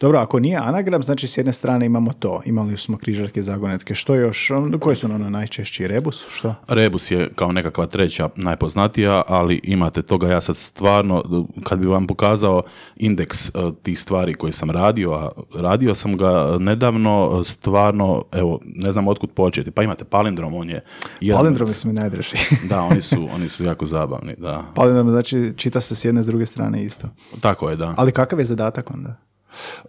Dobro, 0.00 0.18
ako 0.18 0.40
nije 0.40 0.56
anagram, 0.56 1.02
znači 1.02 1.26
s 1.26 1.36
jedne 1.36 1.52
strane 1.52 1.86
imamo 1.86 2.12
to. 2.12 2.42
Imali 2.44 2.76
smo 2.76 2.96
križarke, 2.96 3.42
zagonetke. 3.42 3.94
Što 3.94 4.14
još? 4.14 4.50
Um, 4.50 4.78
Koji 4.80 4.96
su 4.96 5.08
ono 5.20 5.30
najčešći? 5.30 5.88
Rebus? 5.88 6.26
Što? 6.30 6.54
Rebus 6.68 7.10
je 7.10 7.28
kao 7.34 7.52
nekakva 7.52 7.86
treća 7.86 8.28
najpoznatija, 8.36 9.22
ali 9.26 9.60
imate 9.64 10.02
toga 10.02 10.28
ja 10.28 10.40
sad 10.40 10.56
stvarno, 10.56 11.44
kad 11.64 11.78
bi 11.78 11.86
vam 11.86 12.06
pokazao 12.06 12.62
indeks 12.96 13.48
e, 13.48 13.52
tih 13.82 14.00
stvari 14.00 14.34
koje 14.34 14.52
sam 14.52 14.70
radio, 14.70 15.12
a 15.12 15.30
radio 15.54 15.94
sam 15.94 16.16
ga 16.16 16.56
nedavno, 16.58 17.40
e, 17.40 17.44
stvarno, 17.44 18.24
evo, 18.32 18.60
ne 18.64 18.92
znam 18.92 19.08
otkud 19.08 19.30
početi. 19.30 19.70
Pa 19.70 19.82
imate 19.82 20.04
palindrom, 20.04 20.54
on 20.54 20.70
je 20.70 20.80
jedan... 21.20 21.38
Palindromi 21.40 21.74
su 21.74 21.88
mi 21.88 21.94
najdraži. 21.94 22.36
Da, 22.68 22.82
oni 22.82 23.02
su, 23.02 23.28
oni 23.34 23.48
su 23.48 23.64
jako 23.64 23.86
zabavni, 23.86 24.34
da. 24.38 24.64
Palindrom 24.74 25.10
znači 25.10 25.52
čita 25.56 25.80
se 25.80 25.94
s 25.94 26.04
jedne 26.04 26.22
s 26.22 26.26
druge 26.26 26.46
strane 26.46 26.84
isto. 26.84 27.08
Tako 27.40 27.70
je, 27.70 27.76
da. 27.76 27.94
Ali 27.96 28.12
kakav 28.12 28.38
je 28.38 28.44
zadatak 28.44 28.90
onda? 28.90 29.27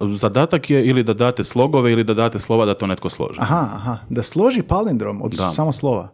Zadatak 0.02 0.70
je 0.70 0.86
ili 0.86 1.04
da 1.04 1.14
date 1.14 1.44
slogove 1.44 1.92
ili 1.92 2.04
da 2.04 2.14
date 2.14 2.40
slova 2.40 2.66
da 2.66 2.74
to 2.74 2.88
netko 2.88 3.10
složi. 3.10 3.40
Aha, 3.40 3.70
aha. 3.74 3.98
Da 4.10 4.24
složi 4.24 4.62
palindrom 4.62 5.22
od 5.22 5.32
Da. 5.32 5.50
samo 5.50 5.72
slova. 5.72 6.10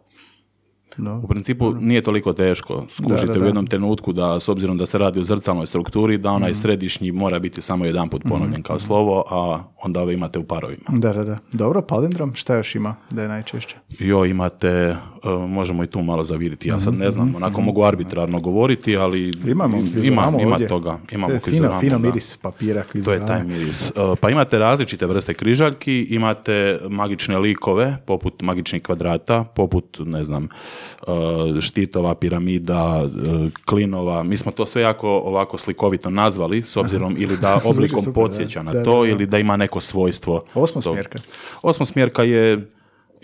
No. 0.98 1.20
U 1.24 1.28
principu 1.28 1.72
nije 1.72 2.02
toliko 2.02 2.32
teško. 2.32 2.84
Skužite 2.90 3.26
Da, 3.26 3.32
da, 3.32 3.38
u 3.38 3.40
da. 3.40 3.46
jednom 3.46 3.66
trenutku 3.66 4.12
da, 4.12 4.40
s 4.40 4.48
obzirom 4.48 4.78
da 4.78 4.86
se 4.86 4.98
radi 4.98 5.20
o 5.20 5.24
zrcalnoj 5.24 5.66
strukturi, 5.66 6.18
da 6.18 6.28
Mhm. 6.28 6.36
onaj 6.36 6.54
središnji 6.54 7.12
mora 7.12 7.38
biti 7.38 7.62
samo 7.62 7.84
jedanput 7.84 8.22
ponovljen 8.22 8.62
kao 8.62 8.78
slovo, 8.78 9.24
a 9.30 9.62
onda 9.82 10.00
ove 10.02 10.14
imate 10.14 10.38
u 10.38 10.44
parovima. 10.44 10.84
Da, 10.88 11.12
da, 11.12 11.24
da. 11.24 11.38
Dobro, 11.52 11.82
palindrom, 11.82 12.34
šta 12.34 12.54
još 12.54 12.74
ima 12.74 12.94
da 13.10 13.22
je 13.22 13.28
najčešće? 13.28 13.76
Jo, 13.90 14.24
imate, 14.24 14.96
možemo 15.30 15.84
i 15.84 15.86
tu 15.86 16.02
malo 16.02 16.24
zaviriti, 16.24 16.68
ja 16.68 16.80
sad 16.80 16.94
ne 16.94 17.10
znam, 17.10 17.34
onako 17.36 17.60
mogu 17.60 17.82
arbitrarno 17.82 18.40
govoriti, 18.40 18.96
ali 18.96 19.32
Mhm, 19.36 19.50
Imamo, 19.50 20.40
ima, 20.40 20.56
ima 20.56 20.68
toga. 20.68 20.98
Imamo 21.12 21.28
To 21.28 21.34
je 21.34 21.40
fino, 21.40 21.80
fino 21.80 21.98
miris 21.98 22.36
papira 22.36 22.84
To 23.04 23.12
je 23.12 23.26
taj 23.26 23.44
miris. 23.44 23.90
E, 23.90 23.92
Pa 24.20 24.30
imate 24.30 24.58
različite 24.58 25.06
vrste 25.06 25.34
križaljki, 25.34 26.06
imate 26.10 26.78
magične 26.88 27.38
likove, 27.38 27.96
poput 28.06 28.42
magičnih 28.42 28.82
kvadrata, 28.82 29.44
poput, 29.44 29.98
ne 30.04 30.24
znam, 30.24 30.44
e, 30.44 31.60
štitova, 31.60 32.14
piramida, 32.14 33.02
e, 33.04 33.48
klinova. 33.64 34.22
Mi 34.22 34.36
smo 34.36 34.52
to 34.52 34.66
sve 34.66 34.82
jako 34.82 35.08
ovako 35.08 35.58
slikovito 35.58 36.10
nazvali, 36.10 36.62
s 36.62 36.76
obzirom 36.76 37.16
ili 37.18 37.36
da 37.36 37.60
oblikom 37.70 38.04
podsjeća 38.14 38.62
na 38.62 38.84
to, 38.84 39.06
ili 39.06 39.26
da 39.26 39.38
ima 39.38 39.56
neko 39.56 39.80
svojstvo. 39.80 40.40
Osmosmjerka. 40.54 41.18
Osmosmjerka 41.62 42.22
je 42.22 42.75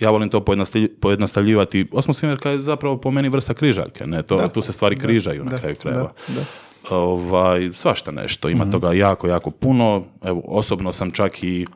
ja 0.03 0.11
volim 0.11 0.29
to 0.29 0.41
pojednostavlji- 0.41 0.89
pojednostavljivati. 1.01 1.87
Osmosmjerka 1.93 2.51
je 2.51 2.63
zapravo 2.63 2.97
po 2.97 3.11
meni 3.11 3.29
vrsta 3.29 3.55
križaljke. 3.55 4.07
Ne? 4.07 4.23
To, 4.23 4.49
tu 4.49 4.63
se 4.63 4.73
stvari 4.73 4.99
križaju 4.99 5.45
na 5.45 5.51
da, 5.51 5.59
kraju 5.59 5.77
krajeva. 5.77 6.13
da, 6.29 6.35
da. 6.35 6.97
Ovaj, 6.97 7.71
svašta 7.73 8.11
nešto. 8.13 8.49
Ima 8.49 8.71
toga 8.71 8.93
jako, 8.93 9.27
jako 9.29 9.51
puno. 9.51 10.05
Evo, 10.25 10.43
osobno 10.47 10.93
sam 10.93 11.11
čak 11.11 11.43
i 11.43 11.67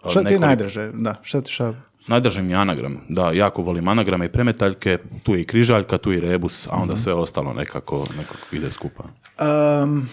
Šta 0.00 0.10
ti 0.10 0.24
nekoliko- 0.24 0.40
najdrže? 0.40 0.90
Da, 0.94 1.14
šta, 1.22 1.42
šta? 1.44 1.74
Najdrži 2.06 2.42
mi 2.42 2.52
je 2.52 2.56
anagram. 2.56 3.00
Da, 3.08 3.32
jako 3.32 3.62
volim 3.62 3.88
anagrame 3.88 4.26
i 4.26 4.28
premetaljke. 4.28 4.98
Tu 5.22 5.34
je 5.34 5.40
i 5.40 5.44
križaljka, 5.44 5.98
tu 5.98 6.12
je 6.12 6.18
i 6.18 6.20
rebus, 6.20 6.66
a 6.66 6.70
onda 6.72 6.96
sve 6.96 7.14
ostalo 7.14 7.52
nekako, 7.52 8.06
nekako 8.16 8.56
ide 8.56 8.70
skupa. 8.70 9.04
Um, 9.82 10.08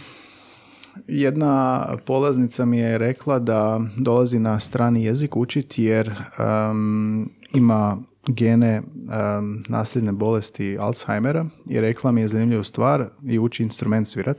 jedna 1.08 1.86
polaznica 2.06 2.66
mi 2.66 2.78
je 2.78 2.97
rekla 2.97 3.39
da 3.39 3.82
dolazi 3.97 4.39
na 4.39 4.60
strani 4.60 5.04
jezik 5.04 5.36
učiti 5.36 5.84
jer 5.84 6.08
um, 6.39 7.30
ima 7.54 7.97
gene 8.28 8.82
um, 8.82 9.64
nasljedne 9.68 10.12
bolesti 10.12 10.78
Alzheimera 10.80 11.45
i 11.70 11.82
rekla 11.82 12.12
mi 12.12 12.22
je 12.22 12.28
zanimljivu 12.28 12.64
stvar 12.64 13.10
i 13.24 13.39
uči 13.39 13.64
instrument 13.64 14.08
svirat 14.08 14.38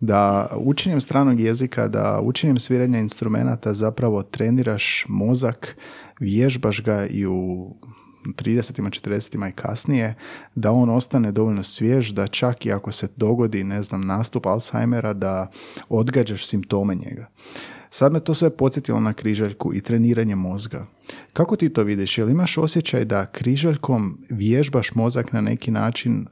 da 0.00 0.48
učenjem 0.56 1.00
stranog 1.00 1.40
jezika, 1.40 1.88
da 1.88 2.20
učenjem 2.22 2.58
sviranja 2.58 2.98
instrumenata 2.98 3.74
zapravo 3.74 4.22
treniraš 4.22 5.04
mozak, 5.08 5.76
vježbaš 6.20 6.82
ga 6.82 7.06
i 7.06 7.26
u 7.26 7.74
30-ima, 8.24 8.90
40-ima 8.90 9.48
i 9.48 9.52
kasnije, 9.52 10.14
da 10.54 10.72
on 10.72 10.90
ostane 10.90 11.32
dovoljno 11.32 11.62
svjež, 11.62 12.10
da 12.10 12.26
čak 12.26 12.66
i 12.66 12.72
ako 12.72 12.92
se 12.92 13.08
dogodi, 13.16 13.64
ne 13.64 13.82
znam, 13.82 14.06
nastup 14.06 14.46
Alzheimera, 14.46 15.12
da 15.12 15.50
odgađaš 15.88 16.46
simptome 16.46 16.94
njega. 16.94 17.26
Sad 17.96 18.12
me 18.12 18.20
to 18.20 18.34
sve 18.34 18.50
podsjetilo 18.50 19.00
na 19.00 19.12
križaljku 19.12 19.74
i 19.74 19.80
treniranje 19.80 20.36
mozga. 20.36 20.86
Kako 21.32 21.56
ti 21.56 21.68
to 21.68 21.82
vidiš? 21.82 22.18
Jel 22.18 22.30
imaš 22.30 22.58
osjećaj 22.58 23.04
da 23.04 23.26
križaljkom 23.26 24.18
vježbaš 24.30 24.94
mozak 24.94 25.32
na 25.32 25.40
neki 25.40 25.70
način, 25.70 26.20
e, 26.20 26.26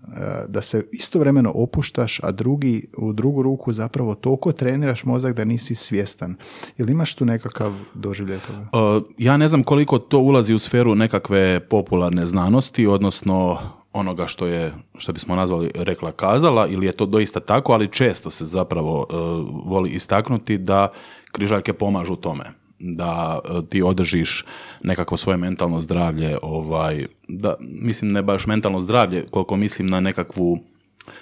da 0.48 0.62
se 0.62 0.86
istovremeno 0.92 1.52
opuštaš, 1.54 2.20
a 2.22 2.32
drugi, 2.32 2.86
u 2.96 3.12
drugu 3.12 3.42
ruku 3.42 3.72
zapravo 3.72 4.14
toliko 4.14 4.52
treniraš 4.52 5.04
mozak 5.04 5.36
da 5.36 5.44
nisi 5.44 5.74
svjestan? 5.74 6.36
Jel 6.78 6.90
imaš 6.90 7.14
tu 7.14 7.24
nekakav 7.24 7.72
doživljaj 7.94 8.38
toga? 8.38 8.58
Uh, 8.58 9.02
ja 9.18 9.36
ne 9.36 9.48
znam 9.48 9.62
koliko 9.62 9.98
to 9.98 10.18
ulazi 10.18 10.54
u 10.54 10.58
sferu 10.58 10.94
nekakve 10.94 11.60
popularne 11.68 12.26
znanosti, 12.26 12.86
odnosno 12.86 13.58
onoga 13.92 14.26
što 14.26 14.46
je, 14.46 14.72
što 14.98 15.12
bismo 15.12 15.36
nazvali 15.36 15.70
rekla 15.74 16.12
kazala, 16.12 16.66
ili 16.66 16.86
je 16.86 16.92
to 16.92 17.06
doista 17.06 17.40
tako, 17.40 17.72
ali 17.72 17.92
često 17.92 18.30
se 18.30 18.44
zapravo 18.44 18.98
uh, 19.00 19.70
voli 19.72 19.90
istaknuti 19.90 20.58
da 20.58 20.88
križaljke 21.34 21.72
pomažu 21.74 22.16
tome. 22.16 22.44
da 22.78 23.38
e, 23.40 23.62
ti 23.70 23.82
održiš 23.82 24.44
nekako 24.82 25.16
svoje 25.16 25.36
mentalno 25.38 25.80
zdravlje, 25.80 26.38
ovaj, 26.42 27.06
da, 27.28 27.54
mislim 27.60 28.12
ne 28.12 28.22
baš 28.22 28.46
mentalno 28.46 28.80
zdravlje, 28.80 29.26
koliko 29.26 29.56
mislim 29.56 29.86
na 29.88 30.00
nekakvu 30.00 30.58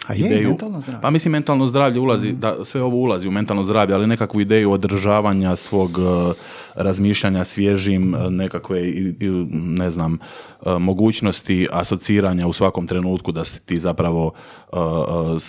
A 0.06 0.14
je, 0.14 0.18
ideju. 0.20 0.48
mentalno 0.48 0.80
zdravlje. 0.80 1.02
Pa 1.02 1.10
mislim 1.10 1.32
mentalno 1.32 1.66
zdravlje 1.66 2.00
ulazi, 2.00 2.32
da 2.32 2.64
sve 2.64 2.82
ovo 2.82 2.96
ulazi 2.96 3.28
u 3.28 3.32
mentalno 3.32 3.64
zdravlje, 3.64 3.94
ali 3.94 4.06
nekakvu 4.06 4.40
ideju 4.40 4.72
održavanja 4.72 5.56
svog 5.56 5.90
e, 5.92 6.32
razmišljanja 6.76 7.44
svježim, 7.44 8.14
e, 8.14 8.30
nekakve 8.30 8.82
i- 8.82 9.14
i, 9.20 9.28
ne 9.52 9.90
znam, 9.90 10.18
e, 10.66 10.78
mogućnosti 10.78 11.68
asociranja 11.72 12.46
u 12.46 12.52
svakom 12.52 12.86
trenutku 12.86 13.32
da 13.32 13.44
si 13.44 13.66
ti 13.66 13.78
zapravo 13.78 14.32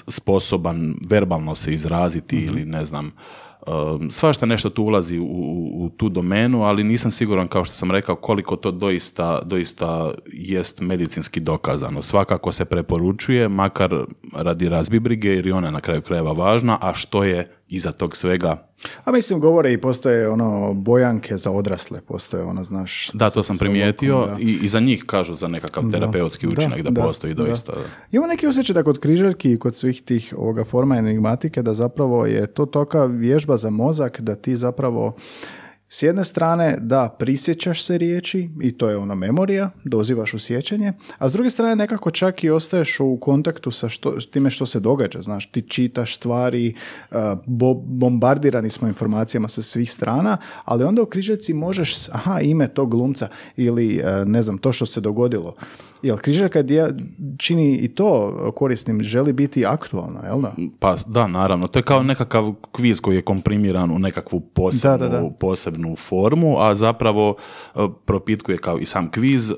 sposoban 0.09 0.95
verbalno 1.01 1.55
se 1.55 1.73
izraziti 1.73 2.35
ili 2.37 2.65
ne 2.65 2.85
znam, 2.85 3.11
Um, 3.67 4.11
svašta 4.11 4.45
nešto 4.45 4.69
tu 4.69 4.83
ulazi 4.83 5.19
u, 5.19 5.23
u, 5.23 5.85
u 5.85 5.89
tu 5.89 6.09
domenu, 6.09 6.63
ali 6.63 6.83
nisam 6.83 7.11
siguran, 7.11 7.47
kao 7.47 7.65
što 7.65 7.75
sam 7.75 7.91
rekao, 7.91 8.15
koliko 8.15 8.55
to 8.55 8.71
doista, 8.71 9.41
doista 9.45 10.11
jest 10.25 10.81
medicinski 10.81 11.39
dokazano. 11.39 12.01
Svakako 12.01 12.51
se 12.51 12.65
preporučuje, 12.65 13.49
makar 13.49 14.05
radi 14.33 14.69
razbibrige, 14.69 15.29
jer 15.29 15.47
i 15.47 15.51
ona 15.51 15.71
na 15.71 15.81
kraju 15.81 16.01
krajeva 16.01 16.31
važna, 16.31 16.77
a 16.81 16.93
što 16.93 17.23
je 17.23 17.51
iza 17.75 17.91
tog 17.91 18.17
svega, 18.17 18.73
A 19.05 19.11
mislim, 19.11 19.39
govore 19.39 19.73
i 19.73 19.77
postoje 19.77 20.29
ono 20.29 20.73
bojanke 20.73 21.37
za 21.37 21.51
odrasle, 21.51 22.01
postoje 22.01 22.43
ono, 22.43 22.63
znaš... 22.63 23.11
da, 23.13 23.29
to 23.29 23.43
sam 23.43 23.55
sa 23.55 23.59
primijetio 23.65 24.17
lokom, 24.17 24.35
da. 24.35 24.41
i, 24.41 24.59
i 24.61 24.67
za 24.69 24.79
njih 24.79 25.03
kažu 25.05 25.35
za 25.35 25.47
nekakav 25.47 25.91
terapeutski 25.91 26.47
učinak 26.47 26.81
da, 26.81 26.89
da, 26.89 27.01
postoji 27.01 27.33
da. 27.33 27.43
doista. 27.43 27.73
Imam 28.11 28.29
neki 28.29 28.47
osjećaj 28.47 28.73
da 28.73 28.83
kod 28.83 28.99
križaljki 28.99 29.51
i 29.51 29.59
kod 29.59 29.75
svih 29.75 30.01
tih 30.01 30.33
ovoga 30.37 30.63
forma 30.63 30.97
enigmatike 30.97 31.61
da 31.61 31.73
zapravo 31.73 32.25
je 32.25 32.47
to 32.47 32.65
toka 32.65 33.05
vježba 33.05 33.57
za 33.57 33.69
mozak 33.69 34.21
da 34.21 34.35
ti 34.35 34.55
zapravo 34.55 35.15
s 35.93 36.03
jedne 36.03 36.23
strane 36.23 36.77
da 36.79 37.15
prisjećaš 37.19 37.83
se 37.83 37.97
riječi 37.97 38.49
i 38.61 38.71
to 38.71 38.89
je 38.89 38.97
ono 38.97 39.15
memorija, 39.15 39.69
dozivaš 39.83 40.33
u 40.33 40.39
sjećanje, 40.39 40.93
a 41.17 41.29
s 41.29 41.33
druge 41.33 41.49
strane 41.49 41.75
nekako 41.75 42.11
čak 42.11 42.43
i 42.43 42.49
ostaješ 42.49 42.99
u 42.99 43.17
kontaktu 43.17 43.71
sa 43.71 43.89
što, 43.89 44.21
s 44.21 44.25
time 44.25 44.49
što 44.49 44.65
se 44.65 44.79
događa, 44.79 45.21
znaš, 45.21 45.45
ti 45.45 45.61
čitaš 45.61 46.15
stvari, 46.15 46.73
uh, 47.11 47.17
bo- 47.47 47.73
bombardirani 47.75 48.69
smo 48.69 48.87
informacijama 48.87 49.47
sa 49.47 49.61
svih 49.61 49.91
strana, 49.91 50.37
ali 50.65 50.83
onda 50.83 51.01
u 51.01 51.05
križaljci 51.05 51.53
možeš, 51.53 52.09
aha, 52.09 52.39
ime 52.41 52.67
tog 52.67 52.91
glumca 52.91 53.27
ili 53.57 53.97
uh, 53.97 54.27
ne 54.27 54.41
znam, 54.41 54.57
to 54.57 54.73
što 54.73 54.85
se 54.85 55.01
dogodilo. 55.01 55.55
Jel 56.01 56.17
križaljka 56.17 56.61
dje- 56.61 56.93
čini 57.37 57.75
i 57.75 57.87
to 57.87 58.13
korisnim, 58.53 59.03
želi 59.03 59.33
biti 59.33 59.65
aktualna, 59.65 60.19
jel 60.25 60.41
da? 60.41 60.53
Pa 60.79 60.95
da, 61.07 61.27
naravno. 61.27 61.67
To 61.67 61.79
je 61.79 61.83
kao 61.83 62.03
nekakav 62.03 62.53
kviz 62.71 63.01
koji 63.01 63.15
je 63.15 63.21
komprimiran 63.21 63.91
u 63.91 63.99
nekakvu 63.99 64.39
posebnu, 64.39 64.97
Da, 64.97 65.07
da, 65.09 65.09
da. 65.11 65.29
posebnu 65.29 65.82
formu, 65.97 66.59
a 66.59 66.75
zapravo 66.75 67.35
e, 67.75 67.79
propitkuje 68.05 68.57
kao 68.57 68.79
i 68.79 68.85
sam 68.85 69.11
kviz 69.11 69.49
e, 69.49 69.55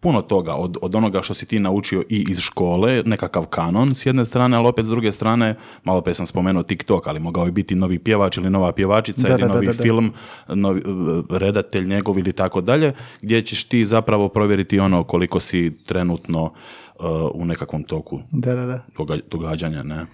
puno 0.00 0.22
toga 0.22 0.54
od, 0.54 0.76
od 0.82 0.94
onoga 0.94 1.22
što 1.22 1.34
si 1.34 1.46
ti 1.46 1.58
naučio 1.58 2.02
i 2.08 2.26
iz 2.28 2.38
škole, 2.38 3.02
nekakav 3.06 3.44
kanon 3.44 3.94
s 3.94 4.06
jedne 4.06 4.24
strane, 4.24 4.56
ali 4.56 4.68
opet 4.68 4.86
s 4.86 4.88
druge 4.88 5.12
strane, 5.12 5.54
malo 5.84 6.00
prije 6.00 6.14
sam 6.14 6.26
spomenuo 6.26 6.62
TikTok, 6.62 7.06
ali 7.06 7.20
mogao 7.20 7.44
je 7.44 7.52
biti 7.52 7.74
novi 7.74 7.98
pjevač 7.98 8.36
ili 8.36 8.50
nova 8.50 8.72
pjevačica 8.72 9.22
Da, 9.22 9.32
ili 9.32 9.42
da, 9.42 9.48
novi 9.48 9.66
da, 9.66 9.72
da. 9.72 9.82
film, 9.82 10.12
novi, 10.48 10.80
e, 10.80 10.84
redatelj 11.30 11.86
njegov 11.86 12.18
ili 12.18 12.32
tako 12.32 12.60
dalje, 12.60 12.92
gdje 13.22 13.42
ćeš 13.42 13.64
ti 13.64 13.86
zapravo 13.86 14.28
provjeriti 14.28 14.78
ono 14.78 15.04
koliko 15.04 15.40
si 15.40 15.78
trenutno 15.86 16.52
e, 17.00 17.02
u 17.34 17.44
nekakvom 17.44 17.82
toku 17.82 18.20
Da, 18.30 18.54
da, 18.54 18.66
da. 18.66 18.84
doga- 18.96 19.20
događanja, 19.30 19.82
ne. 19.82 20.06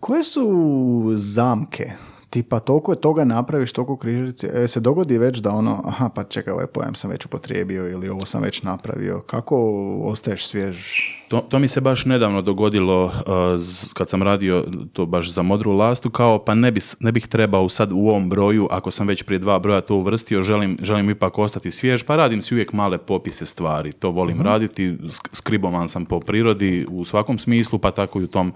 Koje 0.00 0.22
su 0.22 0.46
zamke? 1.14 1.90
Tipa, 2.34 2.60
toliko 2.60 2.92
je 2.92 3.00
toga 3.00 3.24
napraviš, 3.24 3.72
toliko 3.72 3.96
križalice, 3.96 4.50
e, 4.54 4.68
se 4.68 4.80
dogodi 4.80 5.18
već 5.18 5.38
da 5.38 5.50
ono, 5.50 5.82
aha, 5.84 6.08
pa 6.14 6.24
čekaj, 6.24 6.52
ovaj 6.52 6.66
pojam 6.66 6.94
sam 6.94 7.10
već 7.10 7.26
upotrijebio 7.26 7.90
ili 7.90 8.08
ovo 8.08 8.24
sam 8.24 8.42
već 8.42 8.62
napravio. 8.62 9.20
Kako 9.20 9.56
ostaješ 10.04 10.46
svjež? 10.46 10.78
To, 11.34 11.40
to 11.40 11.58
mi 11.58 11.68
se 11.68 11.80
baš 11.80 12.04
nedavno 12.04 12.42
dogodilo 12.42 13.04
uh, 13.04 13.12
z- 13.56 13.92
kad 13.92 14.08
sam 14.08 14.22
radio 14.22 14.64
to 14.92 15.06
baš 15.06 15.30
za 15.30 15.42
modru 15.42 15.72
lastu, 15.72 16.10
kao 16.10 16.38
pa 16.38 16.54
ne, 16.54 16.72
bi, 16.72 16.80
ne 17.00 17.12
bih 17.12 17.26
trebao 17.26 17.68
sad 17.68 17.92
u 17.92 17.98
ovom 17.98 18.28
broju, 18.28 18.68
ako 18.70 18.90
sam 18.90 19.06
već 19.06 19.22
prije 19.22 19.38
dva 19.38 19.58
broja 19.58 19.80
to 19.80 19.96
uvrstio, 19.96 20.42
želim, 20.42 20.78
želim 20.82 21.10
ipak 21.10 21.38
ostati 21.38 21.70
svjež, 21.70 22.02
pa 22.02 22.16
radim 22.16 22.42
si 22.42 22.54
uvijek 22.54 22.72
male 22.72 22.98
popise 22.98 23.46
stvari. 23.46 23.92
To 23.92 24.10
volim 24.10 24.42
raditi, 24.42 24.90
sk- 24.92 25.28
skribovan 25.32 25.88
sam 25.88 26.04
po 26.04 26.20
prirodi 26.20 26.86
u 26.90 27.04
svakom 27.04 27.38
smislu, 27.38 27.78
pa 27.78 27.90
tako 27.90 28.20
i 28.20 28.24
u 28.24 28.28
tom 28.28 28.48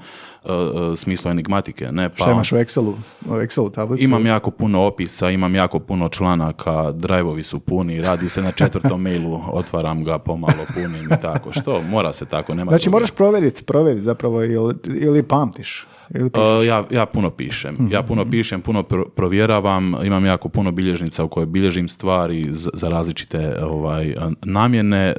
uh, 0.44 0.50
uh, 0.50 0.56
smislu 0.98 1.30
enigmatike. 1.30 1.88
Ne? 1.92 2.08
Pa, 2.08 2.16
Šta 2.16 2.30
imaš 2.30 2.52
u 2.52 2.56
Excelu? 2.56 2.94
U 3.26 3.30
Excelu 3.30 3.70
tablicu? 3.70 4.04
Imam 4.04 4.26
jako 4.26 4.50
puno 4.50 4.82
opisa, 4.82 5.30
imam 5.30 5.54
jako 5.54 5.78
puno 5.78 6.08
članaka, 6.08 6.92
drajvovi 6.92 7.42
su 7.42 7.60
puni, 7.60 8.00
radi 8.00 8.28
se 8.28 8.42
na 8.42 8.52
četvrtom 8.52 9.02
mailu, 9.02 9.40
otvaram 9.52 10.04
ga 10.04 10.18
pomalo 10.18 10.52
punim 10.74 11.04
i 11.06 11.20
tako. 11.22 11.52
Što? 11.52 11.82
Mora 11.82 12.12
se 12.12 12.24
tako, 12.26 12.54
nema 12.54 12.67
Znači 12.68 12.84
druge. 12.84 12.92
moraš 12.94 13.10
provjeriti, 13.10 13.64
provjeriti 13.64 14.02
zapravo 14.02 14.44
ili, 14.44 14.74
ili 15.00 15.22
pamtiš. 15.22 15.86
Ili. 16.14 16.24
Uh, 16.24 16.66
ja, 16.66 16.84
ja 16.90 17.06
puno 17.06 17.30
pišem. 17.30 17.88
Ja 17.90 18.02
puno 18.02 18.30
pišem, 18.30 18.60
puno 18.60 18.82
pro- 18.82 19.08
provjeravam. 19.08 19.94
Imam 20.04 20.26
jako 20.26 20.48
puno 20.48 20.70
bilježnica 20.70 21.24
u 21.24 21.28
kojoj 21.28 21.46
bilježim 21.46 21.88
stvari 21.88 22.48
za, 22.50 22.70
za 22.74 22.88
različite 22.88 23.56
ovaj, 23.64 24.14
namjene. 24.42 25.14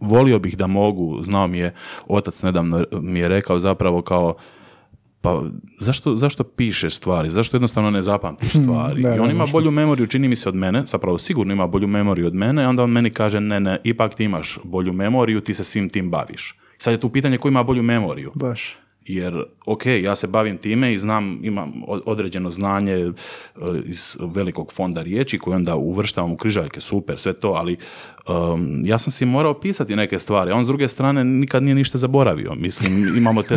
Volio 0.00 0.38
bih 0.38 0.56
da 0.56 0.66
mogu, 0.66 1.22
znao 1.22 1.46
mi 1.46 1.58
je, 1.58 1.74
otac 2.08 2.42
nedavno 2.42 2.84
mi 2.92 3.18
je 3.18 3.28
rekao 3.28 3.58
zapravo 3.58 4.02
kao 4.02 4.34
pa 5.24 5.42
zašto, 5.80 6.16
zašto 6.16 6.44
pišeš 6.44 6.96
stvari? 6.96 7.30
Zašto 7.30 7.56
jednostavno 7.56 7.90
ne 7.90 8.02
zapamtiš 8.02 8.50
stvari? 8.50 9.02
da, 9.02 9.16
I 9.16 9.18
on 9.18 9.30
ima 9.30 9.46
bolju 9.46 9.70
memoriju, 9.70 10.06
čini 10.06 10.28
mi 10.28 10.36
se 10.36 10.48
od 10.48 10.54
mene, 10.54 10.82
zapravo 10.86 11.18
sigurno 11.18 11.52
ima 11.52 11.66
bolju 11.66 11.86
memoriju 11.86 12.26
od 12.26 12.34
mene, 12.34 12.68
onda 12.68 12.82
on 12.82 12.90
meni 12.90 13.10
kaže 13.10 13.40
ne, 13.40 13.60
ne, 13.60 13.78
ipak 13.84 14.14
ti 14.14 14.24
imaš 14.24 14.58
bolju 14.64 14.92
memoriju, 14.92 15.40
ti 15.40 15.54
se 15.54 15.64
svim 15.64 15.88
tim 15.88 16.10
baviš. 16.10 16.58
Sad 16.78 16.92
je 16.92 17.00
tu 17.00 17.08
pitanje 17.08 17.38
ko 17.38 17.48
ima 17.48 17.62
bolju 17.62 17.82
memoriju. 17.82 18.32
Baš. 18.34 18.76
Jer, 19.06 19.42
ok, 19.66 19.86
ja 19.86 20.16
se 20.16 20.26
bavim 20.26 20.58
time 20.58 20.94
i 20.94 20.98
znam, 20.98 21.38
imam 21.42 21.72
određeno 21.86 22.50
znanje 22.50 22.92
e, 22.92 23.12
iz 23.84 24.16
velikog 24.20 24.72
fonda 24.72 25.02
riječi 25.02 25.38
koje 25.38 25.56
onda 25.56 25.74
uvrštavam 25.76 26.32
u 26.32 26.36
križaljke, 26.36 26.80
super, 26.80 27.18
sve 27.18 27.32
to, 27.32 27.48
ali 27.50 27.76
um, 28.28 28.82
ja 28.84 28.98
sam 28.98 29.12
si 29.12 29.24
morao 29.24 29.60
pisati 29.60 29.96
neke 29.96 30.18
stvari, 30.18 30.50
a 30.50 30.54
on 30.54 30.64
s 30.64 30.68
druge 30.68 30.88
strane 30.88 31.24
nikad 31.24 31.62
nije 31.62 31.74
ništa 31.74 31.98
zaboravio. 31.98 32.54
Mislim, 32.54 33.16
imamo 33.16 33.42
te 33.42 33.56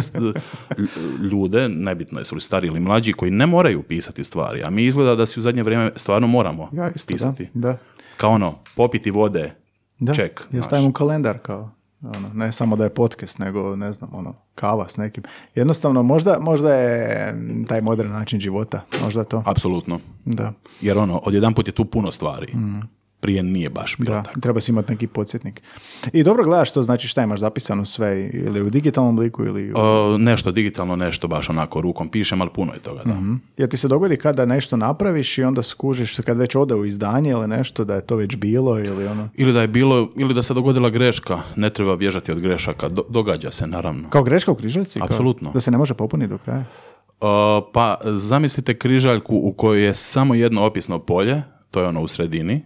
ljude, 1.31 1.69
nebitno 1.69 2.19
jesu 2.19 2.35
li 2.35 2.41
stari 2.41 2.67
ili 2.67 2.79
mlađi, 2.79 3.13
koji 3.13 3.31
ne 3.31 3.45
moraju 3.45 3.83
pisati 3.83 4.23
stvari, 4.23 4.63
a 4.63 4.69
mi 4.69 4.83
izgleda 4.83 5.15
da 5.15 5.25
si 5.25 5.39
u 5.39 5.43
zadnje 5.43 5.63
vrijeme 5.63 5.91
stvarno 5.95 6.27
moramo 6.27 6.69
Ja 6.73 6.91
isto, 6.95 7.13
pisati. 7.13 7.47
da. 7.53 7.67
da. 7.71 7.77
Kao 8.17 8.29
ono, 8.31 8.55
popiti 8.75 9.11
vode, 9.11 9.53
Da, 9.99 10.13
ček. 10.13 10.41
ja 10.51 10.63
stavim 10.63 10.85
u 10.85 10.93
kalendar 10.93 11.37
kao, 11.37 11.71
ono, 12.01 12.29
ne 12.33 12.51
samo 12.51 12.75
da 12.75 12.83
je 12.83 12.89
podcast, 12.89 13.39
nego 13.39 13.75
ne 13.75 13.93
znam, 13.93 14.09
ono, 14.13 14.33
kava 14.55 14.89
s 14.89 14.97
nekim. 14.97 15.23
Jednostavno, 15.55 16.03
možda, 16.03 16.37
možda 16.39 16.73
je 16.73 17.35
taj 17.67 17.81
modern 17.81 18.09
način 18.11 18.39
života, 18.39 18.81
možda 19.03 19.23
to. 19.23 19.43
Apsolutno. 19.45 19.99
Da, 20.25 20.53
Jer 20.81 20.97
ono, 20.97 21.17
odjedanput 21.17 21.67
je 21.67 21.73
tu 21.73 21.85
puno 21.85 22.11
stvari. 22.11 22.53
Prije 23.19 23.43
nije 23.43 23.69
baš 23.69 23.95
bilo 23.97 24.15
da, 24.15 24.23
tako. 24.23 24.39
treba 24.39 24.61
si 24.61 24.71
imati 24.71 24.91
neki 24.91 25.07
podsjetnik. 25.07 25.61
I 26.13 26.23
dobro 26.23 26.43
gledaš 26.43 26.71
to, 26.71 26.81
znači 26.81 27.07
šta 27.07 27.23
imaš 27.23 27.39
zapisano 27.39 27.85
sve, 27.85 28.29
ili 28.33 28.61
u 28.61 28.69
digitalnom 28.69 29.13
obliku, 29.15 29.45
ili... 29.45 29.71
U... 29.71 29.75
O, 29.77 30.17
nešto 30.17 30.51
digitalno, 30.51 30.95
nešto 30.95 31.27
baš 31.27 31.49
onako 31.49 31.81
rukom 31.81 32.09
pišem, 32.09 32.41
ali 32.41 32.49
puno 32.55 32.73
je 32.73 32.79
toga, 32.79 33.01
da. 33.05 33.15
Jer 33.57 33.69
ti 33.69 33.77
se 33.77 33.87
dogodi 33.87 34.17
kada 34.17 34.45
nešto 34.45 34.77
napraviš 34.77 35.37
i 35.37 35.43
onda 35.43 35.63
skužiš 35.63 36.17
kad 36.19 36.37
već 36.37 36.55
ode 36.55 36.75
u 36.75 36.85
izdanje 36.85 37.31
ili 37.31 37.47
nešto, 37.47 37.85
da 37.85 37.95
je 37.95 38.05
to 38.05 38.15
već 38.15 38.35
bilo 38.35 38.79
ili 38.79 39.07
ono... 39.07 39.29
Ili 39.35 39.53
da 39.53 39.61
je 39.61 39.67
bilo, 39.67 40.09
ili 40.15 40.33
da 40.33 40.43
se 40.43 40.53
dogodila 40.53 40.89
greška, 40.89 41.41
ne 41.55 41.69
treba 41.69 41.95
bježati 41.95 42.31
od 42.31 42.39
grešaka, 42.39 42.89
Do- 42.89 43.05
događa 43.09 43.51
se 43.51 43.67
naravno. 43.67 44.09
Kao 44.09 44.23
greška 44.23 44.51
u 44.51 44.55
križaljci? 44.55 44.99
kao 44.99 45.05
Apsolutno. 45.05 45.51
Da 45.51 45.59
se 45.59 45.71
ne 45.71 45.77
može 45.77 45.93
popuniti 45.93 46.29
do 46.29 46.37
kraja? 46.37 46.65
O, 47.21 47.69
pa 47.73 47.97
zamislite 48.05 48.77
križaljku 48.77 49.35
u 49.35 49.53
kojoj 49.53 49.85
je 49.85 49.95
samo 49.95 50.35
jedno 50.35 50.65
opisno 50.65 50.99
polje, 50.99 51.43
to 51.71 51.81
je 51.81 51.87
ono 51.87 52.01
u 52.01 52.07
sredini, 52.07 52.65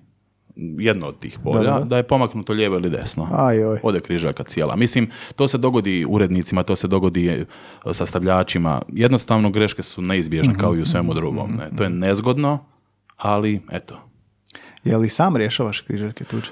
jedno 0.77 1.07
od 1.07 1.19
tih 1.19 1.39
polja, 1.43 1.63
Da, 1.63 1.79
da, 1.79 1.85
da. 1.85 1.97
je 1.97 2.03
pomaknuto 2.03 2.53
lijevo 2.53 2.75
ili 2.75 2.89
desno. 2.89 3.27
Aj, 3.33 3.65
oj. 3.65 3.79
Ode 3.83 3.99
križaljka 3.99 4.43
cijela. 4.43 4.75
Mislim, 4.75 5.09
to 5.35 5.47
se 5.47 5.57
dogodi 5.57 6.05
urednicima, 6.09 6.63
to 6.63 6.75
se 6.75 6.87
dogodi 6.87 7.27
e, 7.27 7.45
sastavljačima. 7.91 8.81
Jednostavno 8.87 9.49
greške 9.49 9.83
su 9.83 10.01
neizbježne 10.01 10.53
kao 10.57 10.75
i 10.75 10.81
u 10.81 10.85
svemu 10.85 11.13
drugom. 11.13 11.51
Ne? 11.51 11.69
To 11.77 11.83
je 11.83 11.89
nezgodno, 11.89 12.65
ali 13.17 13.61
eto, 13.71 13.99
Je 14.83 14.97
li 14.97 15.09
sam 15.09 15.35
rješavaš 15.37 15.81
križaljke 15.81 16.23
tuđe? 16.23 16.51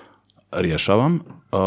rješavam. 0.51 1.13
Uh, 1.51 1.59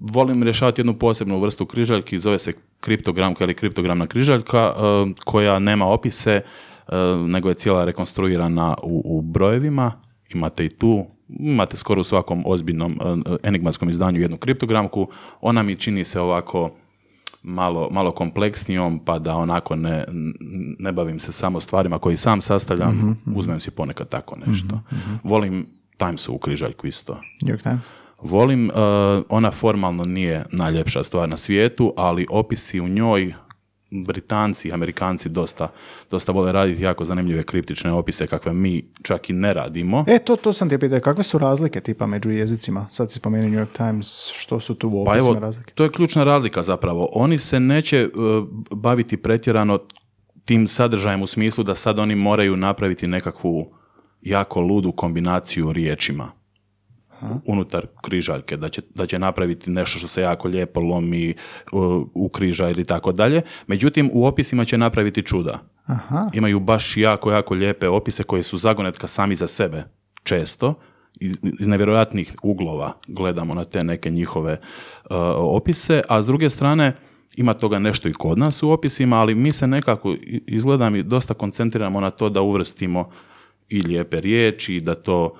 volim 0.00 0.42
rješavati 0.42 0.80
jednu 0.80 0.94
posebnu 0.94 1.40
vrstu 1.40 1.66
križaljki, 1.66 2.18
zove 2.18 2.38
se 2.38 2.52
kriptogramka 2.80 3.44
ili 3.44 3.54
kriptogramna 3.54 4.06
križaljka, 4.06 4.72
uh, 4.72 5.10
koja 5.24 5.58
nema 5.58 5.86
opise, 5.86 6.40
uh, 6.88 6.94
nego 7.28 7.48
je 7.48 7.54
cijela 7.54 7.84
rekonstruirana 7.84 8.76
u, 8.82 9.02
u 9.04 9.22
brojevima. 9.22 9.92
Imate 10.34 10.64
i 10.64 10.68
tu, 10.68 11.06
imate 11.28 11.76
skoro 11.76 12.00
u 12.00 12.04
svakom 12.04 12.42
ozbiljnom 12.46 12.98
uh, 13.00 13.36
enigmatskom 13.42 13.90
izdanju 13.90 14.20
jednu 14.20 14.36
kriptogramku. 14.36 15.08
Ona 15.40 15.62
mi 15.62 15.76
čini 15.76 16.04
se 16.04 16.20
ovako 16.20 16.70
malo, 17.42 17.88
malo 17.90 18.10
kompleksnijom, 18.10 18.98
pa 19.04 19.18
da 19.18 19.36
onako 19.36 19.76
ne, 19.76 20.04
ne 20.78 20.92
bavim 20.92 21.20
se 21.20 21.32
samo 21.32 21.60
stvarima 21.60 21.98
koji 21.98 22.16
sam 22.16 22.40
sastavljam, 22.40 23.22
uzmem 23.36 23.60
si 23.60 23.70
ponekad 23.70 24.08
tako 24.08 24.36
nešto. 24.46 24.80
Volim 25.22 25.66
Timesu 25.96 26.34
u 26.34 26.38
križaljku 26.38 26.86
isto. 26.86 27.20
New 27.42 27.54
York 27.54 27.62
Times. 27.62 27.86
Volim, 28.22 28.70
uh, 28.70 28.74
ona 29.28 29.50
formalno 29.50 30.04
nije 30.04 30.44
najljepša 30.52 31.04
stvar 31.04 31.28
na 31.28 31.36
svijetu, 31.36 31.92
ali 31.96 32.26
opisi 32.30 32.80
u 32.80 32.88
njoj 32.88 33.34
Britanci 33.90 34.68
i 34.68 34.72
Amerikanci 34.72 35.28
dosta, 35.28 35.68
dosta 36.10 36.32
vole 36.32 36.52
raditi 36.52 36.82
jako 36.82 37.04
zanimljive 37.04 37.42
kriptične 37.42 37.92
opise 37.92 38.26
kakve 38.26 38.52
mi 38.52 38.84
čak 39.02 39.30
i 39.30 39.32
ne 39.32 39.54
radimo. 39.54 40.04
E, 40.08 40.18
to, 40.18 40.36
to 40.36 40.52
sam 40.52 40.68
ti 40.68 40.78
pitao, 40.78 41.00
kakve 41.00 41.24
su 41.24 41.38
razlike 41.38 41.80
tipa 41.80 42.06
među 42.06 42.30
jezicima? 42.30 42.86
Sad 42.92 43.12
si 43.12 43.18
spomenuo 43.18 43.48
New 43.48 43.60
York 43.60 43.76
Times, 43.76 44.30
što 44.32 44.60
su 44.60 44.74
tu 44.74 44.88
u 44.88 45.04
Pa 45.04 45.16
evo, 45.18 45.34
razlike? 45.40 45.72
to 45.74 45.84
je 45.84 45.92
ključna 45.92 46.24
razlika 46.24 46.62
zapravo. 46.62 47.08
Oni 47.12 47.38
se 47.38 47.60
neće 47.60 48.08
uh, 48.08 48.48
baviti 48.70 49.16
pretjerano 49.16 49.78
tim 50.44 50.68
sadržajem 50.68 51.22
u 51.22 51.26
smislu 51.26 51.64
da 51.64 51.74
sad 51.74 51.98
oni 51.98 52.14
moraju 52.14 52.56
napraviti 52.56 53.06
nekakvu 53.06 53.72
jako 54.22 54.60
ludu 54.60 54.92
kombinaciju 54.92 55.72
riječima 55.72 56.35
unutar 57.46 57.86
križaljke, 58.02 58.56
da 58.56 58.68
će, 58.68 58.82
da 58.94 59.06
će 59.06 59.18
napraviti 59.18 59.70
nešto 59.70 59.98
što 59.98 60.08
se 60.08 60.20
jako 60.22 60.48
lijepo 60.48 60.80
lomi 60.80 61.34
uh, 61.72 61.80
u 62.14 62.28
križa 62.28 62.70
ili 62.70 62.84
tako 62.84 63.12
dalje. 63.12 63.42
Međutim, 63.66 64.10
u 64.12 64.26
opisima 64.26 64.64
će 64.64 64.78
napraviti 64.78 65.22
čuda. 65.22 65.58
Aha. 65.86 66.28
Imaju 66.32 66.60
baš 66.60 66.96
jako, 66.96 67.30
jako 67.30 67.54
lijepe 67.54 67.88
opise 67.88 68.22
koje 68.22 68.42
su 68.42 68.58
zagonetka 68.58 69.08
sami 69.08 69.34
za 69.34 69.46
sebe 69.46 69.84
često. 70.22 70.74
Iz, 71.20 71.36
iz 71.60 71.66
nevjerojatnih 71.66 72.34
uglova 72.42 72.92
gledamo 73.08 73.54
na 73.54 73.64
te 73.64 73.84
neke 73.84 74.10
njihove 74.10 74.52
uh, 74.52 75.16
opise, 75.36 76.02
a 76.08 76.22
s 76.22 76.26
druge 76.26 76.50
strane 76.50 76.92
ima 77.36 77.54
toga 77.54 77.78
nešto 77.78 78.08
i 78.08 78.12
kod 78.12 78.38
nas 78.38 78.62
u 78.62 78.70
opisima, 78.70 79.16
ali 79.20 79.34
mi 79.34 79.52
se 79.52 79.66
nekako 79.66 80.12
i- 80.12 80.42
izgleda 80.46 80.90
mi 80.90 81.02
dosta 81.02 81.34
koncentriramo 81.34 82.00
na 82.00 82.10
to 82.10 82.28
da 82.28 82.40
uvrstimo 82.40 83.10
i 83.68 83.82
lijepe 83.82 84.20
riječi, 84.20 84.74
i 84.74 84.80
da 84.80 84.94
to 84.94 85.34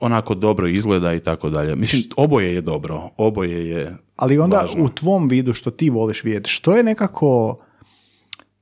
onako 0.00 0.34
dobro 0.34 0.68
izgleda 0.68 1.14
i 1.14 1.20
tako 1.20 1.50
dalje. 1.50 1.76
Mislim, 1.76 2.02
oboje 2.16 2.54
je 2.54 2.60
dobro, 2.60 3.10
oboje 3.16 3.68
je 3.68 3.96
Ali 4.16 4.38
onda 4.38 4.56
važno. 4.56 4.84
u 4.84 4.88
tvom 4.88 5.28
vidu 5.28 5.52
što 5.52 5.70
ti 5.70 5.90
voliš 5.90 6.24
vidjeti, 6.24 6.50
što 6.50 6.76
je 6.76 6.82
nekako 6.82 7.60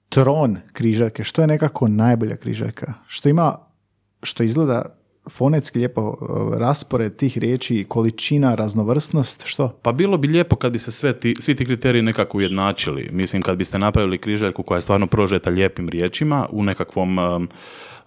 tron 0.08 0.56
križarke, 0.72 1.24
što 1.24 1.40
je 1.40 1.46
nekako 1.46 1.88
najbolja 1.88 2.36
križarka? 2.36 2.94
Što 3.06 3.28
ima, 3.28 3.58
što 4.22 4.42
izgleda 4.42 4.97
fonetski 5.30 5.78
lijepo 5.78 6.00
uh, 6.00 6.58
raspored 6.58 7.16
tih 7.16 7.38
riječi, 7.38 7.84
količina, 7.88 8.54
raznovrsnost, 8.54 9.46
što? 9.46 9.68
Pa 9.82 9.92
bilo 9.92 10.16
bi 10.16 10.28
lijepo 10.28 10.56
kad 10.56 10.72
bi 10.72 10.78
se 10.78 10.90
sve 10.90 11.20
ti, 11.20 11.34
svi 11.40 11.56
ti 11.56 11.64
kriteriji 11.64 12.02
nekako 12.02 12.38
ujednačili. 12.38 13.08
Mislim, 13.12 13.42
kad 13.42 13.58
biste 13.58 13.78
napravili 13.78 14.18
križaljku 14.18 14.62
koja 14.62 14.78
je 14.78 14.82
stvarno 14.82 15.06
prožeta 15.06 15.50
lijepim 15.50 15.88
riječima 15.88 16.46
u 16.50 16.62
nekakvom 16.62 17.18
um, 17.18 17.48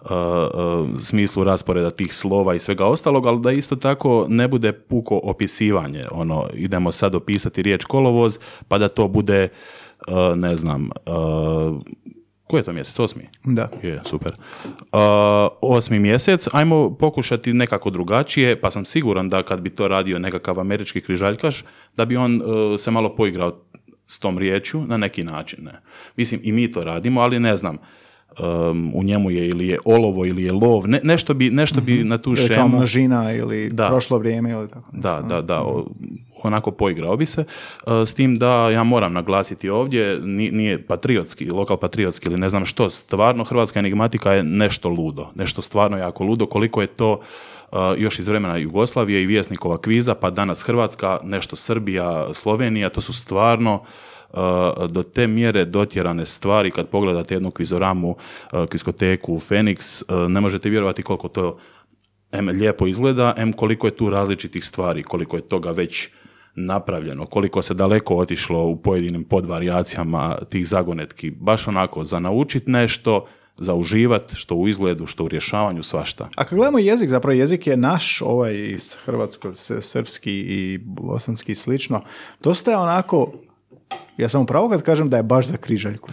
uh, 0.04 0.10
uh, 0.10 1.00
smislu 1.00 1.44
rasporeda 1.44 1.90
tih 1.90 2.14
slova 2.14 2.54
i 2.54 2.58
svega 2.58 2.86
ostalog, 2.86 3.26
ali 3.26 3.40
da 3.40 3.50
isto 3.50 3.76
tako 3.76 4.26
ne 4.28 4.48
bude 4.48 4.72
puko 4.72 5.20
opisivanje. 5.22 6.06
Ono, 6.10 6.46
idemo 6.54 6.92
sad 6.92 7.14
opisati 7.14 7.62
riječ 7.62 7.84
kolovoz, 7.84 8.38
pa 8.68 8.78
da 8.78 8.88
to 8.88 9.08
bude, 9.08 9.48
uh, 10.08 10.36
ne 10.36 10.56
znam, 10.56 10.90
uh, 11.06 11.82
koji 12.52 12.60
je 12.60 12.64
to 12.64 12.72
mjesec? 12.72 12.98
Osmi? 12.98 13.22
Da. 13.44 13.68
Je, 13.82 14.00
super. 14.06 14.32
Uh, 14.62 14.98
osmi 15.60 15.98
mjesec, 15.98 16.48
ajmo 16.52 16.96
pokušati 16.98 17.52
nekako 17.52 17.90
drugačije, 17.90 18.60
pa 18.60 18.70
sam 18.70 18.84
siguran 18.84 19.28
da 19.28 19.42
kad 19.42 19.60
bi 19.60 19.70
to 19.70 19.88
radio 19.88 20.18
nekakav 20.18 20.60
američki 20.60 21.00
križaljkaš, 21.00 21.64
da 21.96 22.04
bi 22.04 22.16
on 22.16 22.42
uh, 22.42 22.80
se 22.80 22.90
malo 22.90 23.16
poigrao 23.16 23.62
s 24.06 24.18
tom 24.18 24.38
riječju 24.38 24.84
na 24.86 24.96
neki 24.96 25.24
način. 25.24 25.64
Ne? 25.64 25.80
Mislim, 26.16 26.40
i 26.44 26.52
mi 26.52 26.72
to 26.72 26.84
radimo, 26.84 27.20
ali 27.20 27.40
ne 27.40 27.56
znam, 27.56 27.78
um, 28.40 28.92
u 28.94 29.02
njemu 29.02 29.30
je 29.30 29.48
ili 29.48 29.68
je 29.68 29.78
olovo 29.84 30.26
ili 30.26 30.42
je 30.44 30.52
lov, 30.52 30.88
ne, 30.88 31.00
nešto 31.02 31.34
bi, 31.34 31.50
nešto 31.50 31.80
bi 31.80 32.04
na 32.04 32.18
tu 32.18 32.30
Ili 32.30 32.36
kao 32.38 32.56
šemu... 32.56 32.68
množina 32.68 33.32
ili 33.32 33.68
Da. 33.68 33.86
prošlo 33.86 34.18
vrijeme 34.18 34.50
ili 34.50 34.68
tako. 34.68 34.88
Da, 34.92 35.20
da, 35.20 35.42
da, 35.42 35.60
o- 35.60 35.86
onako 36.42 36.70
poigrao 36.70 37.16
bi 37.16 37.26
se. 37.26 37.44
Uh, 37.86 37.92
S 38.06 38.14
tim 38.14 38.36
da 38.36 38.70
ja 38.70 38.84
moram 38.84 39.12
naglasiti 39.12 39.68
ovdje, 39.70 40.20
ni- 40.20 40.50
nije 40.50 40.82
patriotski, 40.82 41.50
lokal 41.50 41.76
patriotski 41.76 42.28
ili 42.28 42.38
ne 42.38 42.48
znam 42.48 42.66
što, 42.66 42.90
stvarno 42.90 43.44
hrvatska 43.44 43.78
enigmatika 43.78 44.32
je 44.32 44.44
nešto 44.44 44.88
ludo, 44.88 45.26
nešto 45.34 45.62
stvarno 45.62 45.98
jako 45.98 46.24
ludo, 46.24 46.46
koliko 46.46 46.80
je 46.80 46.86
to 46.86 47.12
uh, 47.12 47.78
još 47.96 48.18
iz 48.18 48.28
vremena 48.28 48.56
Jugoslavije 48.56 49.22
i 49.22 49.26
Vjesnikova 49.26 49.78
kviza, 49.78 50.14
pa 50.14 50.30
danas 50.30 50.62
Hrvatska, 50.62 51.18
nešto 51.24 51.56
Srbija, 51.56 52.34
Slovenija, 52.34 52.88
to 52.88 53.00
su 53.00 53.12
stvarno 53.12 53.74
uh, 53.74 53.80
do 54.88 55.02
te 55.02 55.26
mjere 55.26 55.64
dotjerane 55.64 56.26
stvari 56.26 56.70
kad 56.70 56.88
pogledate 56.88 57.34
jednu 57.34 57.50
kvizoramu, 57.50 58.10
uh, 58.10 58.66
kviskoteku 58.66 59.40
Fenix, 59.40 60.02
uh, 60.02 60.30
ne 60.30 60.40
možete 60.40 60.68
vjerovati 60.68 61.02
koliko 61.02 61.28
to 61.28 61.58
em 62.32 62.48
lijepo 62.48 62.86
izgleda, 62.86 63.34
em 63.36 63.52
koliko 63.52 63.86
je 63.86 63.96
tu 63.96 64.10
različitih 64.10 64.64
stvari, 64.64 65.02
koliko 65.02 65.36
je 65.36 65.48
toga 65.48 65.70
već 65.70 66.08
napravljeno, 66.54 67.26
koliko 67.26 67.62
se 67.62 67.74
daleko 67.74 68.16
otišlo 68.16 68.66
u 68.66 68.76
pojedinim 68.76 69.24
podvarijacijama 69.24 70.38
tih 70.48 70.68
zagonetki. 70.68 71.30
Baš 71.30 71.68
onako, 71.68 72.04
za 72.04 72.20
naučit 72.20 72.66
nešto, 72.66 73.26
za 73.58 73.74
uživat, 73.74 74.34
što 74.34 74.54
u 74.54 74.68
izgledu, 74.68 75.06
što 75.06 75.24
u 75.24 75.28
rješavanju, 75.28 75.82
svašta. 75.82 76.28
A 76.36 76.44
kad 76.44 76.58
gledamo 76.58 76.78
jezik, 76.78 77.08
zapravo 77.08 77.32
jezik 77.32 77.66
je 77.66 77.76
naš, 77.76 78.22
ovaj 78.22 78.54
hrvatsko, 79.04 79.54
srpski 79.80 80.32
i 80.32 80.78
bosanski 80.78 81.52
i 81.52 81.54
slično, 81.54 82.00
dosta 82.42 82.70
je 82.70 82.76
onako, 82.76 83.32
ja 84.16 84.28
sam 84.28 84.42
upravo 84.42 84.68
kad 84.68 84.82
kažem 84.82 85.08
da 85.08 85.16
je 85.16 85.22
baš 85.22 85.46
za 85.46 85.56
križaljku. 85.56 86.10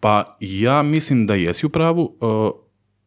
Pa 0.00 0.36
ja 0.40 0.82
mislim 0.82 1.26
da 1.26 1.34
jesi 1.34 1.66
u 1.66 1.68
pravu. 1.68 2.16
Uh, 2.20 2.50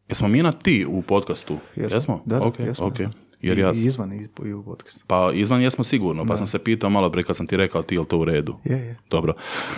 jesmo 0.09 0.27
mi 0.27 0.43
na 0.43 0.51
ti 0.51 0.85
u 0.89 1.01
podcastu? 1.01 1.57
Jesmo? 1.75 2.21
Da, 2.25 2.39
da, 2.39 2.45
Ok, 2.45 2.59
jesmo. 2.59 2.87
ok. 2.87 2.99
Jer 3.41 3.57
ja, 3.57 3.71
I, 3.73 3.85
izvan 3.85 4.13
i, 4.13 4.27
i 4.45 4.53
u 4.53 4.63
podcastu. 4.63 5.03
pa 5.07 5.31
izvan 5.33 5.61
jesmo 5.61 5.83
sigurno, 5.83 6.25
pa 6.25 6.37
sam 6.37 6.47
se 6.47 6.59
pitao 6.59 6.89
malo 6.89 7.09
prije 7.09 7.23
kad 7.23 7.37
sam 7.37 7.47
ti 7.47 7.57
rekao 7.57 7.83
ti 7.83 7.95
je 7.95 7.99
li 7.99 8.05
to 8.05 8.17
u 8.17 8.25
redu. 8.25 8.55
Je, 8.63 8.77
je. 8.77 8.97
Dobro. 9.09 9.33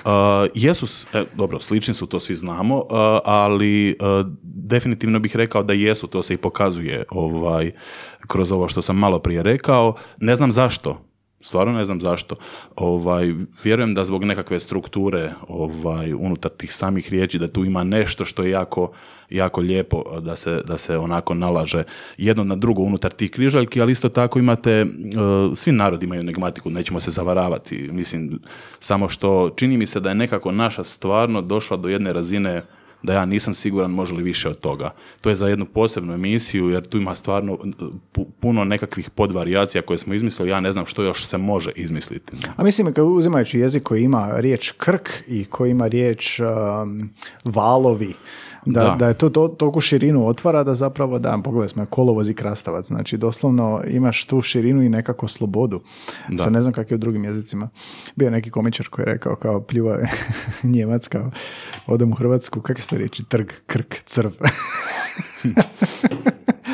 Uh, 0.05 0.11
jesu, 0.55 1.07
e, 1.13 1.25
dobro, 1.35 1.59
slični 1.59 1.93
su, 1.93 2.05
to 2.05 2.19
svi 2.19 2.35
znamo, 2.35 2.77
uh, 2.77 2.83
ali 3.25 3.95
uh, 3.99 4.31
definitivno 4.43 5.19
bih 5.19 5.35
rekao 5.35 5.63
da 5.63 5.73
jesu, 5.73 6.07
to 6.07 6.23
se 6.23 6.33
i 6.33 6.37
pokazuje 6.37 7.03
ovaj, 7.09 7.71
kroz 8.27 8.51
ovo 8.51 8.67
što 8.67 8.81
sam 8.81 8.97
malo 8.97 9.19
prije 9.19 9.43
rekao. 9.43 9.95
Ne 10.19 10.35
znam 10.35 10.51
zašto, 10.51 11.05
stvarno 11.43 11.73
ne 11.73 11.85
znam 11.85 12.01
zašto. 12.01 12.35
Ovaj, 12.75 13.33
vjerujem 13.63 13.93
da 13.93 14.05
zbog 14.05 14.23
nekakve 14.23 14.59
strukture 14.59 15.31
ovaj, 15.47 16.13
unutar 16.13 16.51
tih 16.51 16.73
samih 16.73 17.09
riječi, 17.09 17.39
da 17.39 17.47
tu 17.47 17.65
ima 17.65 17.83
nešto 17.83 18.25
što 18.25 18.43
je 18.43 18.49
jako, 18.49 18.91
jako 19.29 19.61
lijepo 19.61 20.03
da 20.19 20.35
se, 20.35 20.61
da 20.67 20.77
se 20.77 20.97
onako 20.97 21.33
nalaže 21.33 21.83
jedno 22.17 22.43
na 22.43 22.55
drugo 22.55 22.81
unutar 22.81 23.11
tih 23.11 23.31
križaljki, 23.31 23.81
ali 23.81 23.91
isto 23.91 24.09
tako 24.09 24.39
imate, 24.39 24.81
uh, 24.83 25.57
svi 25.57 25.71
narodi 25.71 26.05
imaju 26.05 26.21
enigmatiku, 26.21 26.69
nećemo 26.69 26.99
se 26.99 27.11
zavaravati. 27.11 27.89
Mislim, 27.91 28.39
samo 28.79 29.09
što 29.09 29.49
čini 29.55 29.77
mi 29.77 29.87
se 29.87 29.99
da 29.99 30.09
je 30.09 30.15
nekako 30.15 30.51
naša 30.51 30.83
stvarno 30.83 31.41
došla 31.41 31.77
do 31.77 31.89
jedne 31.89 32.13
razine 32.13 32.63
da 33.03 33.13
ja 33.13 33.25
nisam 33.25 33.53
siguran 33.53 33.91
može 33.91 34.13
li 34.13 34.23
više 34.23 34.49
od 34.49 34.59
toga. 34.59 34.91
To 35.21 35.29
je 35.29 35.35
za 35.35 35.47
jednu 35.47 35.65
posebnu 35.65 36.13
emisiju, 36.13 36.69
jer 36.69 36.83
tu 36.83 36.97
ima 36.97 37.15
stvarno 37.15 37.57
pu- 38.13 38.25
puno 38.39 38.63
nekakvih 38.63 39.09
podvarijacija 39.09 39.81
koje 39.81 39.97
smo 39.97 40.13
izmislili, 40.13 40.49
ja 40.49 40.59
ne 40.59 40.71
znam 40.73 40.85
što 40.85 41.03
još 41.03 41.25
se 41.25 41.37
može 41.37 41.71
izmisliti. 41.75 42.33
A 42.55 42.63
mislim, 42.63 42.93
kad 42.93 43.05
uzimajući 43.05 43.59
jezik 43.59 43.83
koji 43.83 44.03
ima 44.03 44.29
riječ 44.35 44.71
krk 44.71 45.09
i 45.27 45.45
koji 45.45 45.71
ima 45.71 45.87
riječ 45.87 46.39
um, 46.39 47.09
valovi, 47.45 48.13
da, 48.65 48.83
Da. 48.83 48.95
da. 48.99 49.07
je 49.07 49.13
to, 49.13 49.29
to 49.29 49.47
toliko 49.47 49.81
širinu 49.81 50.27
otvara 50.27 50.63
da 50.63 50.75
zapravo, 50.75 51.19
da, 51.19 51.39
pogledaj 51.43 51.69
smo, 51.69 51.85
kolovoz 51.85 52.29
i 52.29 52.33
krastavac, 52.33 52.87
znači 52.87 53.17
doslovno 53.17 53.81
imaš 53.87 54.25
tu 54.25 54.41
širinu 54.41 54.83
i 54.83 54.89
nekako 54.89 55.27
slobodu. 55.27 55.81
Sad 56.37 56.53
ne 56.53 56.61
znam 56.61 56.73
kako 56.73 56.93
je 56.93 56.95
u 56.95 56.97
drugim 56.97 57.25
jezicima. 57.25 57.69
Bio 58.15 58.25
je 58.25 58.31
neki 58.31 58.49
komičar 58.49 58.87
koji 58.87 59.03
je 59.03 59.13
rekao 59.13 59.35
kao 59.35 59.61
pljuva 59.61 59.97
Njemac, 60.63 61.07
kao 61.07 61.31
odem 61.87 62.11
u 62.11 62.15
Hrvatsku, 62.15 62.61
kakve 62.61 62.81
ste 62.81 62.97
riječi, 62.97 63.23
trg, 63.23 63.47
krk, 63.67 63.95
crv. 64.05 64.29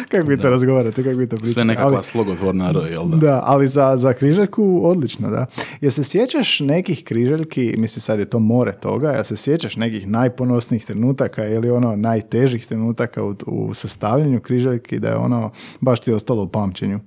kako 0.10 0.28
vi 0.28 0.38
to 0.38 0.50
razgovarate, 0.50 1.04
kako 1.04 1.18
vi 1.18 1.30
to 1.30 1.36
pričate? 1.36 1.54
Sve 1.54 1.66
nekakva 1.66 1.94
Ali- 1.96 2.04
slogotvorna 2.04 2.70
R, 2.70 2.92
jel 2.92 3.08
da? 3.08 3.18
da, 3.18 3.42
ali 3.46 3.68
za, 3.68 3.98
za 3.98 4.14
križaljku 4.14 4.82
odlično, 4.84 5.30
da. 5.30 5.46
Jel 5.82 5.92
se 5.92 6.04
sjećaš 6.04 6.60
nekih 6.60 7.04
križaljki, 7.04 7.76
misli 7.78 8.02
sad 8.02 8.20
je 8.20 8.26
to 8.26 8.40
more 8.40 8.72
toga, 8.72 9.10
jel 9.12 9.24
se 9.24 9.36
sjećaš 9.36 9.76
nekih 9.78 10.08
najponosnijih 10.08 10.86
trenutaka 10.86 11.48
ili 11.48 11.70
ono 11.70 11.96
najtežih 11.96 12.66
trenutaka 12.66 13.24
u, 13.24 13.36
u 13.48 13.74
sastavljanju 13.74 14.40
križaljki 14.40 15.00
da 15.00 15.08
je 15.10 15.16
ono 15.16 15.52
baš 15.80 16.00
ti 16.00 16.14
ostalo 16.14 16.44
u 16.44 16.48
pamćenju? 16.48 17.00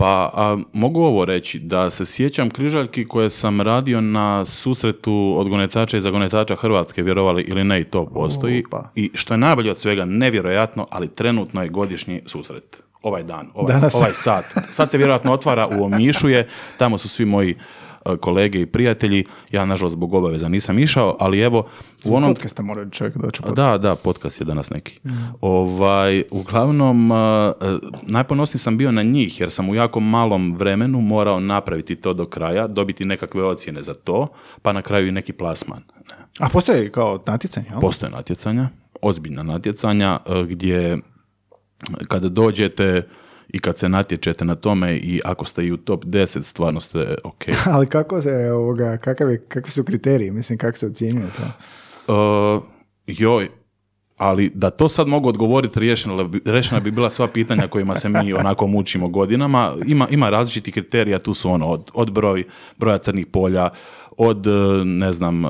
Pa 0.00 0.30
a, 0.34 0.58
mogu 0.72 1.00
ovo 1.02 1.24
reći, 1.24 1.58
da 1.58 1.90
se 1.90 2.04
sjećam 2.04 2.50
križaljki 2.50 3.04
koje 3.04 3.30
sam 3.30 3.60
radio 3.60 4.00
na 4.00 4.46
susretu 4.46 5.34
odgonetača 5.38 5.96
i 5.96 6.00
zagonetača 6.00 6.56
Hrvatske, 6.56 7.02
vjerovali 7.02 7.42
ili 7.42 7.64
ne, 7.64 7.80
i 7.80 7.84
to 7.84 8.06
postoji. 8.06 8.64
Opa. 8.66 8.90
I 8.94 9.10
što 9.14 9.34
je 9.34 9.38
najbolje 9.38 9.70
od 9.70 9.78
svega, 9.78 10.04
nevjerojatno, 10.04 10.86
ali 10.90 11.14
trenutno 11.14 11.62
je 11.62 11.68
godišnji 11.68 12.22
susret. 12.26 12.82
Ovaj 13.02 13.22
dan, 13.22 13.50
ovaj, 13.54 13.74
Danas. 13.74 13.94
ovaj 13.94 14.10
sat. 14.12 14.44
Sad 14.70 14.90
se 14.90 14.98
vjerojatno 14.98 15.32
otvara 15.32 15.68
u 15.78 15.84
Omišu 15.84 16.28
je, 16.28 16.48
tamo 16.76 16.98
su 16.98 17.08
svi 17.08 17.24
moji 17.24 17.56
kolege 18.20 18.60
i 18.60 18.66
prijatelji. 18.66 19.24
Ja, 19.50 19.64
nažalost, 19.64 19.94
zbog 19.94 20.14
obaveza 20.14 20.48
nisam 20.48 20.78
išao, 20.78 21.16
ali 21.20 21.40
evo, 21.40 21.66
u 22.04 22.16
onom... 22.16 22.34
Podcasta 22.34 22.62
mora 22.62 22.90
čovjek 22.90 23.16
doći 23.16 23.42
u 23.42 23.46
podcast. 23.46 23.56
Da, 23.56 23.78
da, 23.78 23.94
podcast 23.94 24.40
je 24.40 24.44
danas 24.44 24.70
neki. 24.70 25.00
Ovaj, 25.40 26.22
uglavnom, 26.30 27.10
uh, 27.10 27.16
najponosniji 28.02 28.58
sam 28.58 28.78
bio 28.78 28.92
na 28.92 29.02
njih, 29.02 29.40
jer 29.40 29.50
sam 29.50 29.68
u 29.68 29.74
jako 29.74 30.00
malom 30.00 30.56
vremenu 30.56 31.00
morao 31.00 31.40
napraviti 31.40 31.96
to 31.96 32.12
do 32.12 32.24
kraja, 32.24 32.66
dobiti 32.66 33.04
nekakve 33.04 33.44
ocjene 33.44 33.82
za 33.82 33.94
to, 33.94 34.26
pa 34.62 34.72
na 34.72 34.82
kraju 34.82 35.08
i 35.08 35.12
neki 35.12 35.32
plasman. 35.32 35.82
A 36.40 36.48
postoje 36.48 36.92
kao 36.92 37.22
natjecanje, 37.26 37.66
jel? 37.70 37.80
Postoje 37.80 38.12
natjecanja, 38.12 38.68
ozbiljna 39.02 39.42
natjecanja, 39.42 40.18
gdje 40.48 40.98
kada 42.08 42.28
dođete 42.28 43.02
i 43.52 43.58
kad 43.58 43.78
se 43.78 43.88
natječete 43.88 44.44
na 44.44 44.54
tome 44.54 44.96
i 44.96 45.20
ako 45.24 45.44
ste 45.44 45.64
i 45.64 45.72
u 45.72 45.76
top 45.76 46.04
10, 46.04 46.42
stvarno 46.42 46.80
ste 46.80 47.14
ok. 47.24 47.44
Ali 47.74 47.86
kako 47.86 48.22
se, 48.22 48.52
ovoga, 48.52 48.96
kakav 48.96 49.30
je, 49.30 49.44
kakvi 49.48 49.70
su 49.70 49.84
kriteriji, 49.84 50.30
mislim, 50.30 50.58
kako 50.58 50.78
se 50.78 50.86
ocjenjuje 50.86 51.28
to? 51.36 51.42
Uh, 52.12 52.62
joj, 53.06 53.48
ali 54.20 54.50
da 54.54 54.70
to 54.70 54.88
sad 54.88 55.08
mogu 55.08 55.28
odgovoriti, 55.28 55.80
riješena 56.44 56.80
bi, 56.80 56.90
bila 56.90 57.10
sva 57.10 57.26
pitanja 57.26 57.68
kojima 57.68 57.96
se 57.96 58.08
mi 58.08 58.32
onako 58.32 58.66
mučimo 58.66 59.08
godinama. 59.08 59.74
Ima, 59.86 60.06
ima 60.10 60.30
različitih 60.30 60.74
kriterija, 60.74 61.18
tu 61.18 61.34
su 61.34 61.50
ono 61.50 61.66
od, 61.66 61.90
od 61.94 62.10
broj, 62.10 62.44
broja 62.76 62.98
crnih 62.98 63.26
polja, 63.26 63.70
od, 64.16 64.46
e, 64.46 64.84
ne 64.84 65.12
znam, 65.12 65.44
e, 65.44 65.48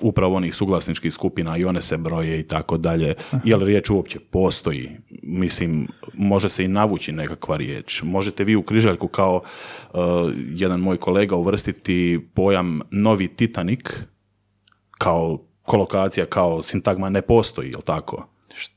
upravo 0.00 0.36
onih 0.36 0.54
suglasničkih 0.54 1.12
skupina 1.12 1.56
i 1.56 1.64
one 1.64 1.82
se 1.82 1.96
broje 1.96 2.40
i 2.40 2.42
tako 2.42 2.76
dalje. 2.76 3.14
Je 3.44 3.56
li 3.56 3.64
riječ 3.64 3.90
uopće 3.90 4.18
postoji? 4.20 4.90
Mislim, 5.22 5.88
može 6.14 6.48
se 6.48 6.64
i 6.64 6.68
navući 6.68 7.12
nekakva 7.12 7.56
riječ. 7.56 8.02
Možete 8.02 8.44
vi 8.44 8.56
u 8.56 8.62
križaljku 8.62 9.08
kao 9.08 9.42
e, 9.42 9.98
jedan 10.36 10.80
moj 10.80 10.96
kolega 10.96 11.36
uvrstiti 11.36 12.28
pojam 12.34 12.80
novi 12.90 13.28
Titanik 13.28 14.04
kao 14.98 15.38
kolokacija, 15.62 16.26
kao 16.26 16.62
sintagma 16.62 17.08
ne 17.08 17.22
postoji, 17.22 17.70
jel 17.70 17.80
tako? 17.80 18.28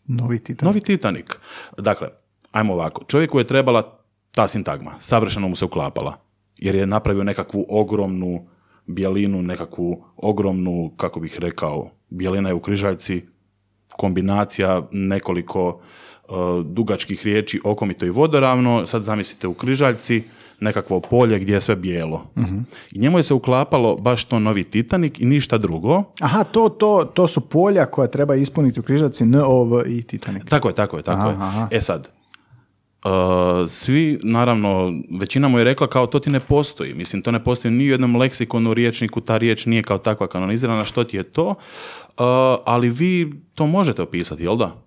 Novi 0.05 0.39
titan. 0.39 0.65
Novi 0.67 0.81
Titanik. 0.81 1.39
Dakle, 1.77 2.07
ajmo 2.51 2.73
ovako. 2.73 3.03
Čovjeku 3.07 3.39
je 3.39 3.47
trebala 3.47 3.99
ta 4.31 4.47
sintagma. 4.47 4.93
Savršeno 4.99 5.47
mu 5.47 5.55
se 5.55 5.65
uklapala. 5.65 6.17
Jer 6.57 6.75
je 6.75 6.86
napravio 6.86 7.23
nekakvu 7.23 7.65
ogromnu 7.69 8.47
bijelinu, 8.86 9.41
nekakvu 9.41 10.05
ogromnu, 10.17 10.93
kako 10.97 11.19
bih 11.19 11.39
rekao, 11.39 11.89
bijelina 12.09 12.49
je 12.49 12.55
u 12.55 12.59
križaljci, 12.59 13.25
kombinacija 13.88 14.88
nekoliko 14.91 15.67
uh, 15.67 15.81
dugačkih 16.63 17.23
riječi 17.23 17.61
okomito 17.63 18.05
i 18.05 18.09
vodoravno. 18.09 18.88
Sad 18.88 19.03
zamislite 19.03 19.47
u 19.47 19.53
križaljci 19.53 20.23
nekakvo 20.59 20.99
polje 20.99 21.39
gdje 21.39 21.53
je 21.53 21.61
sve 21.61 21.76
bijelo. 21.76 22.26
I 22.91 22.99
njemu 22.99 23.19
je 23.19 23.23
se 23.23 23.34
uklapalo 23.34 23.95
baš 23.95 24.23
to 24.23 24.39
novi 24.39 24.63
Titanik 24.63 25.19
i 25.19 25.26
ništa 25.26 25.57
drugo. 25.57 26.03
Aha, 26.19 26.43
to, 26.43 26.69
to, 26.69 27.11
to 27.13 27.28
su 27.28 27.49
polja 27.49 27.86
koja 27.86 28.07
treba 28.07 28.36
ispuniti 28.36 28.80
u 28.80 28.84
križaci 28.84 29.23
N, 29.23 29.36
O, 29.36 29.63
V 29.63 29.84
i 29.88 30.03
Titanic. 30.03 30.43
Tako 30.49 30.67
je, 30.67 30.76
tako 30.76 30.97
je, 30.97 31.03
tako 31.03 31.30
aha. 31.30 31.67
je. 31.71 31.78
E 31.78 31.82
sad, 31.82 32.09
uh, 33.05 33.11
svi, 33.67 34.19
naravno, 34.23 34.93
većina 35.19 35.47
mu 35.47 35.57
je 35.57 35.63
rekla 35.63 35.88
kao 35.88 36.07
to 36.07 36.19
ti 36.19 36.30
ne 36.30 36.39
postoji. 36.39 36.93
Mislim, 36.93 37.21
to 37.21 37.32
ne 37.32 37.43
postoji 37.43 37.73
ni 37.73 37.84
u 37.84 37.91
jednom 37.91 38.15
leksikonu, 38.15 38.73
riječniku, 38.73 39.21
ta 39.21 39.38
riječ 39.38 39.65
nije 39.65 39.84
kao 39.84 39.97
takva 39.97 40.28
kanonizirana, 40.28 40.86
što 40.86 41.03
ti 41.03 41.17
je 41.17 41.23
to? 41.23 41.47
Uh, 41.47 41.55
ali 42.65 42.89
vi 42.89 43.41
to 43.53 43.67
možete 43.67 44.01
opisati, 44.01 44.43
jel 44.43 44.57
da? 44.57 44.84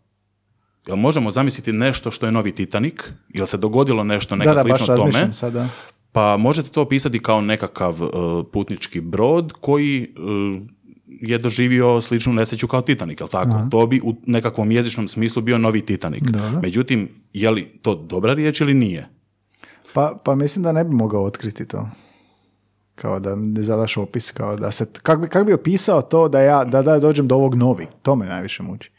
Jel 0.88 0.96
možemo 0.96 1.30
zamisliti 1.30 1.72
nešto 1.72 2.10
što 2.10 2.26
je 2.26 2.32
novi 2.32 2.54
Titanik? 2.54 3.12
Jel 3.28 3.46
se 3.46 3.56
dogodilo 3.56 4.04
nešto 4.04 4.36
neka 4.36 4.54
Da, 4.54 4.62
da, 4.62 4.68
baš 4.68 4.78
slično 4.78 4.96
tome? 4.96 5.04
razmišljam 5.04 5.32
sada. 5.32 5.68
Pa 6.12 6.36
možete 6.36 6.68
to 6.68 6.82
opisati 6.82 7.18
kao 7.18 7.40
nekakav 7.40 8.02
uh, 8.02 8.10
putnički 8.52 9.00
brod 9.00 9.52
koji 9.60 10.14
uh, 10.18 10.62
je 11.06 11.38
doživio 11.38 12.00
sličnu 12.00 12.32
nesreću 12.32 12.68
kao 12.68 12.82
Titanik, 12.82 13.20
jel 13.20 13.28
tako? 13.28 13.68
To 13.70 13.86
bi 13.86 14.00
u 14.04 14.14
nekakvom 14.26 14.70
jezičnom 14.70 15.08
smislu 15.08 15.42
bio 15.42 15.58
novi 15.58 15.86
Titanik. 15.86 16.22
Dobro. 16.22 16.60
Međutim, 16.62 17.08
je 17.32 17.50
li 17.50 17.64
to 17.82 17.94
dobra 17.94 18.34
riječ 18.34 18.60
ili 18.60 18.74
nije? 18.74 19.08
Pa, 19.92 20.16
pa 20.24 20.34
mislim 20.34 20.62
da 20.62 20.72
ne 20.72 20.84
bi 20.84 20.94
mogao 20.94 21.24
otkriti 21.24 21.68
to. 21.68 21.88
Kao 22.94 23.20
da 23.20 23.36
ne 23.36 23.62
zadaš 23.62 23.96
opis, 23.96 24.30
kao 24.30 24.56
da 24.56 24.70
se, 24.70 24.86
kak 25.02 25.20
bi, 25.20 25.28
kak 25.28 25.46
bi 25.46 25.52
opisao 25.52 26.02
to 26.02 26.28
da 26.28 26.40
ja, 26.40 26.64
da, 26.64 26.82
da 26.82 26.98
dođem 26.98 27.28
do 27.28 27.34
ovog 27.34 27.54
novi, 27.54 27.86
to 28.02 28.16
me 28.16 28.26
najviše 28.26 28.62
muči. 28.62 28.90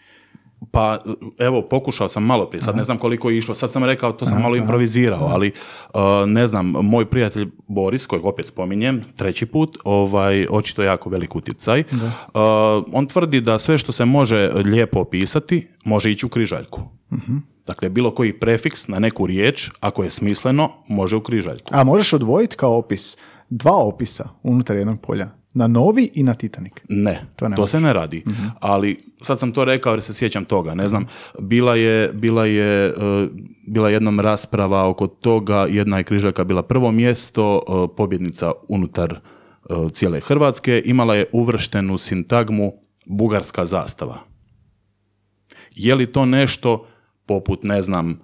Pa 0.71 0.97
evo, 1.37 1.61
pokušao 1.61 2.09
sam 2.09 2.23
malo 2.23 2.45
prije, 2.45 2.61
sad 2.61 2.75
ne 2.75 2.83
znam 2.83 2.97
koliko 2.97 3.29
je 3.29 3.37
išlo, 3.37 3.55
sad 3.55 3.71
sam 3.71 3.83
rekao, 3.83 4.11
to 4.11 4.25
sam 4.25 4.41
malo 4.41 4.55
improvizirao, 4.55 5.29
ali 5.31 5.51
uh, 5.93 6.01
ne 6.27 6.47
znam, 6.47 6.65
moj 6.65 7.05
prijatelj 7.05 7.47
Boris, 7.67 8.05
kojeg 8.05 8.25
opet 8.25 8.45
spominjem, 8.45 9.03
treći 9.15 9.45
put, 9.45 9.77
ovaj, 9.83 10.47
očito 10.49 10.83
jako 10.83 11.09
velik 11.09 11.35
utjecaj, 11.35 11.79
uh, 11.79 11.99
on 12.93 13.07
tvrdi 13.07 13.41
da 13.41 13.59
sve 13.59 13.77
što 13.77 13.91
se 13.91 14.05
može 14.05 14.51
lijepo 14.53 14.99
opisati, 14.99 15.67
može 15.85 16.11
ići 16.11 16.25
u 16.25 16.29
križaljku. 16.29 16.81
Dakle, 17.67 17.89
bilo 17.89 18.15
koji 18.15 18.39
prefiks 18.39 18.87
na 18.87 18.99
neku 18.99 19.25
riječ, 19.25 19.69
ako 19.79 20.03
je 20.03 20.09
smisleno, 20.09 20.69
može 20.87 21.15
u 21.15 21.21
križaljku. 21.21 21.71
A 21.73 21.83
možeš 21.83 22.13
odvojiti 22.13 22.55
kao 22.55 22.77
opis 22.77 23.17
dva 23.49 23.75
opisa 23.75 24.29
unutar 24.43 24.77
jednog 24.77 25.01
polja. 25.01 25.38
Na 25.53 25.67
novi 25.67 26.09
i 26.13 26.23
na 26.23 26.33
Titanic. 26.33 26.73
Ne, 26.89 27.25
To 27.35 27.49
to, 27.55 27.61
ne 27.61 27.67
se 27.67 27.79
ne 27.79 27.93
radi. 27.93 28.23
Ali 28.59 28.97
sad 29.21 29.39
sam 29.39 29.51
to 29.51 29.65
rekao 29.65 29.93
jer 29.93 30.01
se 30.01 30.13
sjećam 30.13 30.45
toga. 30.45 30.75
Ne 30.75 30.89
znam, 30.89 31.05
bila 31.39 31.75
je, 31.75 32.13
bila 32.13 32.45
je 32.45 32.87
e, 32.87 32.93
bila 33.67 33.89
je 33.89 33.93
jednom 33.93 34.19
rasprava 34.19 34.87
oko 34.87 35.07
toga, 35.07 35.67
jedna 35.69 35.97
je 35.97 36.03
križaljka 36.03 36.43
bila 36.43 36.63
prvo 36.63 36.91
mjesto, 36.91 37.61
e, 37.67 37.95
pobjednica 37.97 38.51
unutar 38.67 39.13
e, 39.13 39.73
cijele 39.93 40.19
Hrvatske, 40.19 40.81
imala 40.85 41.15
je 41.15 41.25
uvrštenu 41.31 41.97
sintagmu 41.97 42.73
bugarska 43.05 43.65
zastava. 43.65 44.17
Je 45.75 45.95
li 45.95 46.11
to 46.11 46.25
nešto 46.25 46.85
poput, 47.25 47.63
ne 47.63 47.81
znam, 47.81 48.19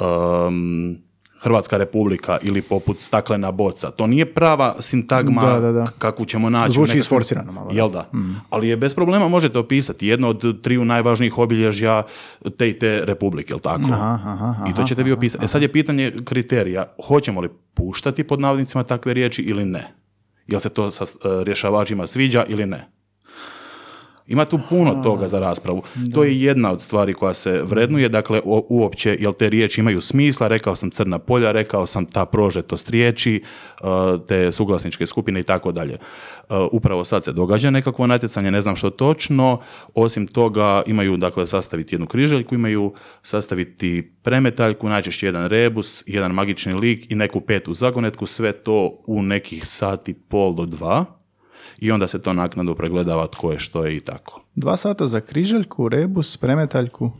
um, 0.00 0.98
Hrvatska 1.44 1.78
republika 1.78 2.38
ili 2.42 2.62
poput 2.62 3.00
staklena 3.00 3.50
boca. 3.50 3.90
To 3.90 4.06
nije 4.06 4.26
prava 4.26 4.74
sintagma 4.80 5.42
Da, 5.42 5.60
da, 5.60 5.72
da. 5.72 5.86
kakvu 5.98 6.24
ćemo 6.24 6.50
naći. 6.50 6.72
Zvuči 6.72 6.80
nekakvim- 6.82 7.00
isforsirano 7.00 7.52
malo. 7.52 7.70
Jel 7.72 7.90
da? 7.90 8.08
Ali 8.50 8.68
je 8.68 8.76
bez 8.76 8.94
problema 8.94 9.28
možete 9.28 9.58
opisati 9.58 10.06
jedno 10.06 10.28
od 10.28 10.62
triju 10.62 10.84
najvažnijih 10.84 11.38
obilježja 11.38 12.02
te 12.58 12.70
i 12.70 12.78
te 12.78 13.04
republike, 13.04 13.52
jel 13.52 13.60
tako? 13.60 13.82
Aha, 13.84 14.18
aha, 14.24 14.66
I 14.70 14.74
to 14.74 14.84
ćete 14.84 15.02
vi 15.02 15.12
opisati. 15.12 15.44
E 15.44 15.48
sad 15.48 15.62
je 15.62 15.72
pitanje 15.72 16.12
kriterija. 16.24 16.94
Hoćemo 17.06 17.40
li 17.40 17.48
puštati 17.74 18.24
pod 18.24 18.40
navodnicima 18.40 18.84
takve 18.84 19.14
riječi 19.14 19.42
ili 19.42 19.64
ne? 19.64 19.92
Jel 20.46 20.60
se 20.60 20.68
to 20.68 20.90
sa 20.90 21.04
e, 21.04 21.08
rješavačima 21.44 22.06
sviđa 22.06 22.44
ili 22.44 22.66
ne? 22.66 22.88
Ima 24.26 24.44
tu 24.44 24.60
puno 24.68 24.94
toga 25.02 25.28
za 25.28 25.40
raspravu. 25.40 25.82
To 26.14 26.24
je 26.24 26.40
jedna 26.40 26.72
od 26.72 26.82
stvari 26.82 27.14
koja 27.14 27.34
se 27.34 27.62
vrednuje, 27.62 28.08
dakle 28.08 28.40
uopće 28.44 29.16
jel 29.20 29.32
te 29.32 29.48
riječi 29.48 29.80
imaju 29.80 30.00
smisla, 30.00 30.48
rekao 30.48 30.76
sam 30.76 30.90
crna 30.90 31.18
polja, 31.18 31.52
rekao 31.52 31.86
sam 31.86 32.06
ta 32.06 32.26
prožetost 32.26 32.90
riječi, 32.90 33.42
uh, 33.82 33.88
te 34.28 34.52
suglasničke 34.52 35.06
skupine 35.06 35.40
i 35.40 35.42
tako 35.42 35.72
dalje. 35.72 35.98
Uh, 36.48 36.56
Upravo 36.72 37.04
sad 37.04 37.24
se 37.24 37.32
događa 37.32 37.70
nekakvo 37.70 38.06
natjecanje, 38.06 38.50
ne 38.50 38.60
znam 38.60 38.76
što 38.76 38.90
točno, 38.90 39.60
osim 39.94 40.26
toga 40.26 40.82
imaju 40.86 41.16
dakle 41.16 41.46
sastaviti 41.46 41.94
jednu 41.94 42.06
križaljku, 42.06 42.54
imaju 42.54 42.92
sastaviti 43.22 44.12
premetaljku, 44.22 44.88
najčešće 44.88 45.26
jedan 45.26 45.46
rebus, 45.46 46.02
jedan 46.06 46.32
magični 46.32 46.74
lik 46.74 47.10
i 47.10 47.14
neku 47.14 47.40
petu 47.40 47.74
zagonetku, 47.74 48.26
sve 48.26 48.52
to 48.52 49.02
u 49.06 49.22
nekih 49.22 49.66
sati 49.66 50.14
pol 50.14 50.54
do 50.54 50.66
dva 50.66 51.23
i 51.78 51.90
onda 51.90 52.08
se 52.08 52.22
to 52.22 52.32
naknadno 52.32 52.74
pregledava 52.74 53.26
tko 53.26 53.52
je 53.52 53.58
što 53.58 53.84
je 53.84 53.96
i 53.96 54.00
tako. 54.00 54.44
Dva 54.54 54.76
sata 54.76 55.06
za 55.06 55.20
križaljku, 55.20 55.88
rebus, 55.88 56.36
premetaljku. 56.36 57.10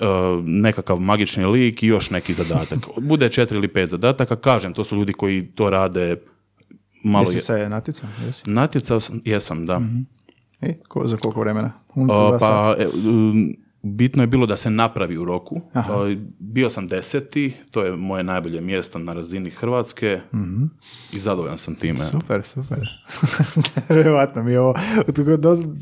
E, 0.00 0.06
nekakav 0.44 0.98
magični 0.98 1.44
lik 1.44 1.82
i 1.82 1.86
još 1.86 2.10
neki 2.10 2.32
zadatak. 2.32 2.78
Bude 3.10 3.28
četiri 3.28 3.58
ili 3.58 3.68
pet 3.68 3.90
zadataka, 3.90 4.36
kažem, 4.36 4.72
to 4.72 4.84
su 4.84 4.96
ljudi 4.96 5.12
koji 5.12 5.46
to 5.46 5.70
rade 5.70 6.16
malo... 7.04 7.24
Jesi 7.24 7.36
Je... 7.36 7.40
se 7.40 7.68
natjecao? 7.68 8.08
Jesi? 8.26 8.50
Natjecao 8.50 9.00
sam, 9.00 9.20
jesam, 9.24 9.66
da. 9.66 9.80
E, 10.60 10.78
ko, 10.88 11.06
za 11.06 11.16
koliko 11.16 11.40
vremena? 11.40 11.72
Unutar 11.94 12.38
pa, 12.40 12.74
e, 12.78 12.86
um, 13.08 13.54
bitno 13.86 14.22
je 14.22 14.26
bilo 14.26 14.46
da 14.46 14.56
se 14.56 14.70
napravi 14.70 15.18
u 15.18 15.24
roku. 15.24 15.60
O, 15.74 16.14
bio 16.38 16.70
sam 16.70 16.88
deseti, 16.88 17.54
to 17.70 17.84
je 17.84 17.96
moje 17.96 18.24
najbolje 18.24 18.60
mjesto 18.60 18.98
na 18.98 19.12
razini 19.12 19.50
Hrvatske 19.50 20.20
i 21.12 21.18
zadovoljan 21.18 21.58
sam 21.58 21.74
time. 21.74 21.98
Super, 21.98 22.42
super. 22.42 22.78
Nevjerojatno 23.88 24.42
mi 24.42 24.52
je 24.52 24.60
ovo. 24.60 24.74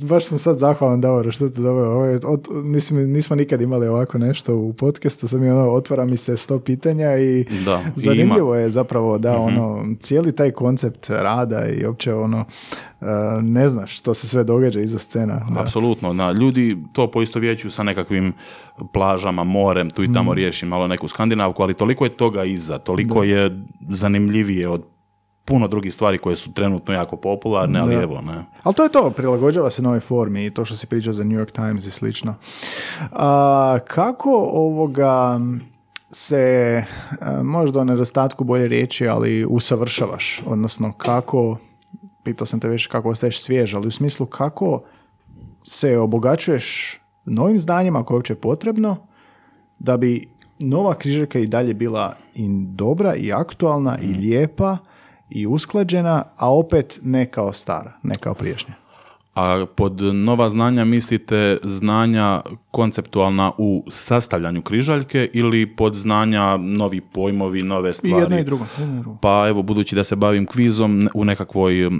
Baš 0.02 0.24
sam 0.24 0.38
sad 0.38 0.58
zahvalan 0.58 1.00
Davor 1.00 1.32
što 1.32 1.48
te 1.48 1.60
doveo. 1.60 1.90
Ovo 1.90 2.38
nismo, 2.62 3.00
nismo 3.00 3.36
nikad 3.36 3.60
imali 3.60 3.88
ovako 3.88 4.18
nešto 4.18 4.56
u 4.56 4.72
podcastu. 4.72 5.28
Sam 5.28 5.40
mi 5.40 5.50
ono, 5.50 5.70
otvara 5.70 6.04
mi 6.04 6.16
se 6.16 6.36
sto 6.36 6.58
pitanja 6.58 7.18
i 7.18 7.44
Da, 7.64 7.82
i 7.96 8.00
zanimljivo 8.00 8.54
je 8.54 8.70
zapravo 8.70 9.18
da 9.18 9.38
ono, 9.38 9.86
cijeli 10.00 10.34
taj 10.34 10.50
koncept 10.50 11.10
rada 11.10 11.66
i 11.66 11.84
opće 11.84 12.14
ono, 12.14 12.44
ne 13.42 13.68
znaš 13.68 13.98
što 13.98 14.14
se 14.14 14.28
sve 14.28 14.44
događa 14.44 14.80
iza 14.80 14.98
scena. 14.98 15.40
Da. 15.50 15.60
Apsolutno, 15.60 16.14
da. 16.14 16.32
Ljudi 16.32 16.78
to 16.92 17.10
poistovjećuju 17.10 17.70
sa 17.70 17.82
nekakvim 17.82 18.32
plažama, 18.92 19.44
morem, 19.44 19.90
tu 19.90 20.04
i 20.04 20.12
tamo 20.12 20.34
riješi 20.34 20.66
malo 20.66 20.86
neku 20.86 21.08
skandinavku, 21.08 21.62
ali 21.62 21.74
toliko 21.74 22.04
je 22.04 22.16
toga 22.16 22.44
iza, 22.44 22.78
toliko 22.78 23.22
je 23.22 23.64
zanimljivije 23.88 24.68
od 24.68 24.82
puno 25.44 25.68
drugih 25.68 25.94
stvari 25.94 26.18
koje 26.18 26.36
su 26.36 26.52
trenutno 26.52 26.94
jako 26.94 27.16
popularne, 27.16 27.80
ali 27.80 27.94
evo, 27.94 28.20
ne. 28.20 28.44
Ali 28.62 28.74
to 28.74 28.82
je 28.82 28.88
to, 28.88 29.10
prilagođava 29.10 29.70
se 29.70 29.82
novoj 29.82 30.00
formi 30.00 30.46
i 30.46 30.50
to 30.50 30.64
što 30.64 30.76
si 30.76 30.86
pričao 30.86 31.12
za 31.12 31.24
New 31.24 31.38
York 31.38 31.52
Times 31.52 31.86
i 31.86 31.90
slično. 31.90 32.34
A, 33.12 33.78
kako 33.86 34.30
ovoga 34.52 35.40
se, 36.10 36.84
a, 37.20 37.42
možda 37.42 37.80
o 37.80 37.84
nedostatku 37.84 38.44
bolje 38.44 38.68
riječi, 38.68 39.08
ali 39.08 39.44
usavršavaš, 39.44 40.42
odnosno 40.46 40.92
kako, 40.92 41.56
pitao 42.24 42.46
sam 42.46 42.60
te 42.60 42.68
već 42.68 42.86
kako 42.86 43.10
ostaješ 43.10 43.40
svjež, 43.42 43.74
ali 43.74 43.88
u 43.88 43.90
smislu 43.90 44.26
kako 44.26 44.82
se 45.62 45.98
obogaćuješ 45.98 46.98
novim 47.24 47.58
znanjima 47.58 48.04
koje 48.04 48.14
je 48.14 48.18
uopće 48.18 48.34
potrebno 48.34 48.96
da 49.78 49.96
bi 49.96 50.28
nova 50.58 50.94
križarka 50.94 51.38
i 51.38 51.46
dalje 51.46 51.74
bila 51.74 52.16
i 52.34 52.48
dobra 52.68 53.14
i 53.14 53.32
aktualna 53.32 53.98
i 53.98 54.14
lijepa 54.14 54.76
i 55.30 55.46
usklađena, 55.46 56.24
a 56.36 56.54
opet 56.54 56.98
ne 57.02 57.30
kao 57.30 57.52
stara, 57.52 57.92
ne 58.02 58.14
kao 58.14 58.34
prijašnja. 58.34 58.83
A 59.34 59.66
pod 59.76 60.00
nova 60.00 60.48
znanja 60.50 60.84
mislite 60.84 61.58
znanja 61.64 62.40
konceptualna 62.70 63.52
u 63.58 63.84
sastavljanju 63.90 64.62
križaljke 64.62 65.28
ili 65.32 65.66
pod 65.76 65.94
znanja 65.94 66.56
novi 66.56 67.00
pojmovi, 67.00 67.62
nove 67.62 67.90
I 67.90 67.94
stvari? 67.94 68.14
i 68.14 68.20
jedno 68.20 68.38
i 68.38 68.44
drugo. 68.44 68.64
Pa 69.22 69.48
evo, 69.48 69.62
budući 69.62 69.94
da 69.94 70.04
se 70.04 70.16
bavim 70.16 70.46
kvizom, 70.46 71.08
u, 71.14 71.24
nekakvoj, 71.24 71.86
uh, 71.86 71.92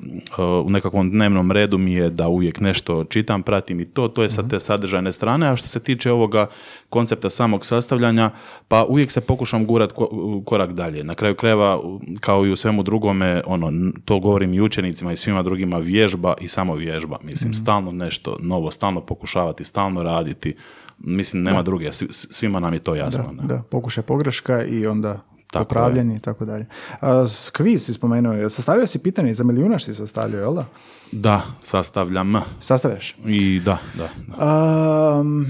u 0.65 0.71
nekakvom 0.71 1.11
dnevnom 1.11 1.53
redu 1.53 1.79
mi 1.79 1.93
je 1.93 2.11
da 2.11 2.29
uvijek 2.29 2.61
nešto 2.61 3.05
čitam, 3.05 3.43
pratim 3.43 3.81
i 3.81 3.85
to, 3.85 4.09
to 4.09 4.23
je 4.23 4.31
sa 4.31 4.49
te 4.49 4.61
sadržajne 4.61 5.13
strane, 5.13 5.49
a 5.49 5.57
što 5.57 5.69
se 5.69 5.81
tiče 5.81 6.13
ovoga 6.13 6.47
koncepta 6.89 7.31
samog 7.31 7.67
sastavljanja, 7.67 8.31
pa 8.69 8.85
uvijek 8.85 9.11
se 9.13 9.21
pokušam 9.21 9.67
gurat 9.67 9.93
ko- 9.93 10.43
korak 10.45 10.73
dalje. 10.73 11.05
Na 11.05 11.15
kraju 11.15 11.35
krajeva, 11.35 11.81
kao 12.21 12.47
i 12.47 12.53
u 12.53 12.57
svemu 12.57 12.83
drugome, 12.83 13.43
ono, 13.47 13.93
to 14.05 14.19
govorim 14.19 14.55
i 14.55 14.61
učenicima 14.61 15.13
i 15.13 15.17
svima 15.17 15.43
drugima, 15.43 15.79
vježba 15.79 16.35
i 16.41 16.49
samo 16.49 16.75
vježba. 16.75 17.19
Mislim, 17.25 17.55
stalno 17.55 17.93
nešto 17.93 18.37
novo, 18.41 18.71
stalno 18.71 19.01
pokušavati, 19.01 19.65
stalno 19.65 20.03
raditi. 20.03 20.57
Mislim, 20.99 21.43
nema 21.43 21.63
druge, 21.63 21.93
svi- 21.93 22.09
svima 22.13 22.61
nam 22.61 22.73
je 22.75 22.79
to 22.81 22.95
jasno. 22.95 23.25
ne? 23.33 23.43
Da, 23.47 23.63
pokušaj 23.71 24.03
pogreška 24.03 24.65
i 24.65 24.87
onda 24.87 25.21
Tako 25.51 25.65
popravljanje 25.65 26.17
i 26.17 26.19
tako 26.21 26.45
dalje. 26.45 26.67
A, 27.01 27.25
kviz 27.53 27.83
si 27.87 27.93
spomenuo, 27.93 28.49
sastavio 28.49 28.87
si 28.87 29.03
pitanje 29.03 29.35
za 29.35 29.45
milijunaš 29.45 29.85
si 29.85 29.95
sastavljao, 29.95 30.41
jel 30.41 30.55
da? 30.55 30.65
Da, 31.13 31.43
sastavljam. 31.63 32.35
Sastavljaš? 32.61 33.17
I 33.27 33.61
da, 33.65 33.79
da, 33.95 34.09
da. 34.29 35.19
Um, 35.21 35.47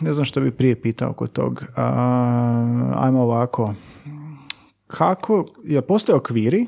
ne 0.00 0.12
znam 0.12 0.24
što 0.24 0.40
bi 0.40 0.50
prije 0.50 0.82
pitao 0.82 1.12
kod 1.12 1.32
tog. 1.32 1.64
A, 1.76 2.92
ajmo 2.96 3.22
ovako. 3.22 3.74
Kako, 4.86 5.44
jel 5.64 5.82
postoje 5.82 6.16
okviri 6.16 6.66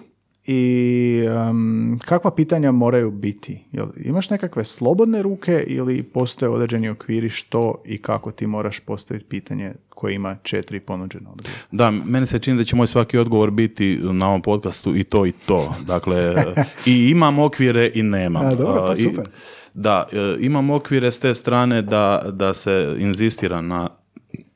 i 0.51 1.23
um, 1.51 2.01
kakva 2.05 2.31
pitanja 2.31 2.73
moraju 2.73 3.11
biti? 3.11 3.65
Jel 3.73 3.87
imaš 3.97 4.31
nekakve 4.31 4.65
slobodne 4.65 5.23
ruke 5.23 5.65
ili 5.67 6.03
postoje 6.03 6.49
određeni 6.49 6.89
okviri 6.89 7.29
što 7.29 7.83
i 7.85 8.03
kako 8.03 8.33
ti 8.33 8.47
moraš 8.47 8.81
postaviti 8.81 9.27
pitanje 9.27 9.75
koje 9.89 10.15
ima 10.15 10.37
četiri 10.43 10.81
ponuđene 10.81 11.29
odgovore? 11.29 11.59
Da, 11.71 11.91
meni 11.91 12.27
se 12.27 12.39
čini 12.39 12.57
da 12.57 12.65
će 12.65 12.77
moj 12.77 12.87
svaki 12.87 13.19
odgovor 13.19 13.51
biti 13.51 13.99
na 14.03 14.29
ovom 14.29 14.43
podcastu 14.43 14.97
i 14.97 15.05
to 15.05 15.27
i 15.27 15.33
to. 15.33 15.75
Dakle, 15.87 16.45
i 16.87 17.11
imam 17.11 17.39
okvire 17.39 17.91
i 17.95 18.03
nemam. 18.03 18.47
A, 18.47 18.55
dobro, 18.55 18.85
pa 18.87 18.93
I- 18.93 18.97
super. 18.97 19.29
da, 19.75 20.07
e, 20.13 20.37
imam 20.41 20.71
okvire 20.71 21.11
s 21.11 21.19
te 21.19 21.35
strane 21.35 21.83
da, 21.83 22.25
da 22.33 22.55
se 22.55 22.97
inzistira 22.99 23.61
na, 23.61 23.91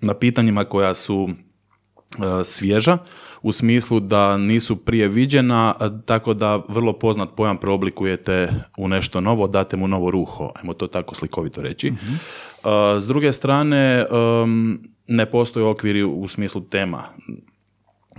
na 0.01 0.15
pitanjima 0.15 0.65
koja 0.65 0.95
su 0.95 1.29
e, 1.31 2.45
svježa, 2.45 2.99
u 3.43 3.53
smislu 3.53 4.01
da 4.01 4.37
nisu 4.37 4.77
prije 4.77 5.09
viđena, 5.09 5.75
tako 6.07 6.35
da 6.35 6.57
vrlo 6.69 6.93
poznat 6.93 7.29
pojam 7.37 7.57
preoblikujete 7.57 8.49
u 8.77 8.89
nešto 8.89 9.21
novo, 9.21 9.47
date 9.47 9.77
mu 9.77 9.89
novo 9.89 10.11
ruho, 10.11 10.51
ajmo 10.55 10.75
to 10.75 10.87
tako 10.87 11.15
slikovito 11.15 11.63
reći. 11.63 11.91
Mhm. 11.91 12.13
E, 12.15 13.01
s 13.01 13.07
druge 13.07 13.33
strane, 13.33 14.07
ne 15.09 15.27
postoje 15.27 15.67
okviri 15.67 16.03
u 16.03 16.29
smislu 16.29 16.61
tema. 16.61 17.05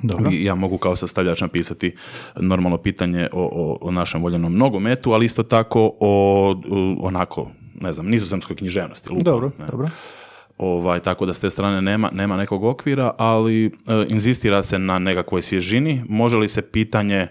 Dobro. 0.03 0.32
Ja 0.32 0.55
mogu 0.55 0.78
kao 0.78 0.95
sastavljač 0.95 1.41
napisati 1.41 1.95
normalno 2.36 2.78
pitanje 2.78 3.28
o, 3.32 3.49
o, 3.82 3.88
o 3.88 3.91
našem 3.91 4.21
voljenom 4.21 4.57
nogometu, 4.57 5.11
ali 5.11 5.26
isto 5.26 5.43
tako 5.43 5.91
o, 5.99 6.55
onako, 7.01 7.51
ne 7.82 7.93
znam, 7.93 8.07
nizozemskoj 8.07 8.55
književnosti. 8.55 9.09
lupam, 9.09 9.24
Dobro, 9.24 9.51
ne. 9.59 9.65
dobro. 9.71 9.88
Ovaj, 10.57 10.99
tako 10.99 11.25
da 11.25 11.33
s 11.33 11.39
te 11.39 11.49
strane 11.49 11.81
nema, 11.81 12.09
nema 12.13 12.37
nekog 12.37 12.63
okvira, 12.63 13.11
ali 13.17 13.65
e, 13.65 13.71
inzistira 14.09 14.63
se 14.63 14.79
na 14.79 14.99
nekakvoj 14.99 15.41
svježini. 15.41 16.03
Može 16.09 16.37
li 16.37 16.47
se 16.47 16.61
pitanje, 16.61 17.17
e, 17.17 17.27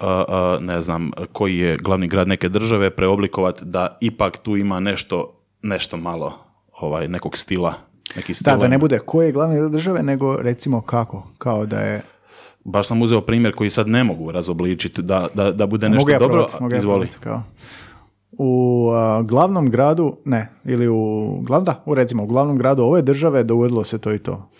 e, 0.00 0.60
ne 0.60 0.80
znam, 0.80 1.10
koji 1.32 1.58
je 1.58 1.76
glavni 1.76 2.08
grad 2.08 2.28
neke 2.28 2.48
države 2.48 2.90
preoblikovati 2.90 3.64
da 3.64 3.98
ipak 4.00 4.36
tu 4.36 4.56
ima 4.56 4.80
nešto, 4.80 5.34
nešto 5.62 5.96
malo 5.96 6.32
ovaj, 6.80 7.08
nekog 7.08 7.36
stila, 7.36 7.74
neki. 8.16 8.34
Da, 8.40 8.56
da 8.56 8.68
ne 8.68 8.78
bude 8.78 8.98
koje 8.98 9.26
je 9.26 9.32
glavne 9.32 9.68
države, 9.68 10.02
nego 10.02 10.36
recimo 10.36 10.80
kako, 10.80 11.26
kao 11.38 11.66
da 11.66 11.80
je... 11.80 12.02
Baš 12.64 12.88
sam 12.88 13.02
uzeo 13.02 13.20
primjer 13.20 13.54
koji 13.54 13.70
sad 13.70 13.88
ne 13.88 14.04
mogu 14.04 14.32
razobličiti 14.32 15.02
da, 15.02 15.28
da, 15.34 15.52
da 15.52 15.66
bude 15.66 15.88
nešto 15.88 16.00
mogu 16.00 16.10
ja 16.10 16.18
dobro. 16.18 16.34
probati, 16.34 16.62
mogu 16.62 16.74
ja 16.74 16.78
Izvoli. 16.78 17.06
probati, 17.06 17.24
kao. 17.24 17.42
U 18.38 18.50
a, 18.90 19.22
glavnom 19.22 19.70
gradu, 19.70 20.16
ne, 20.24 20.48
ili 20.64 20.88
u, 20.88 20.98
glav, 21.40 21.62
da, 21.62 21.82
u 21.86 21.94
recimo, 21.94 22.22
u 22.22 22.26
glavnom 22.26 22.56
gradu 22.56 22.82
ove 22.82 23.02
države 23.02 23.44
dogodilo 23.44 23.84
se 23.84 23.98
to 23.98 24.12
i 24.12 24.18
to. 24.18 24.50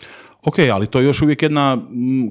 Ok, 0.43 0.55
ali 0.63 0.87
to 0.87 0.99
je 0.99 1.05
još 1.05 1.21
uvijek 1.21 1.41
jedna, 1.41 1.77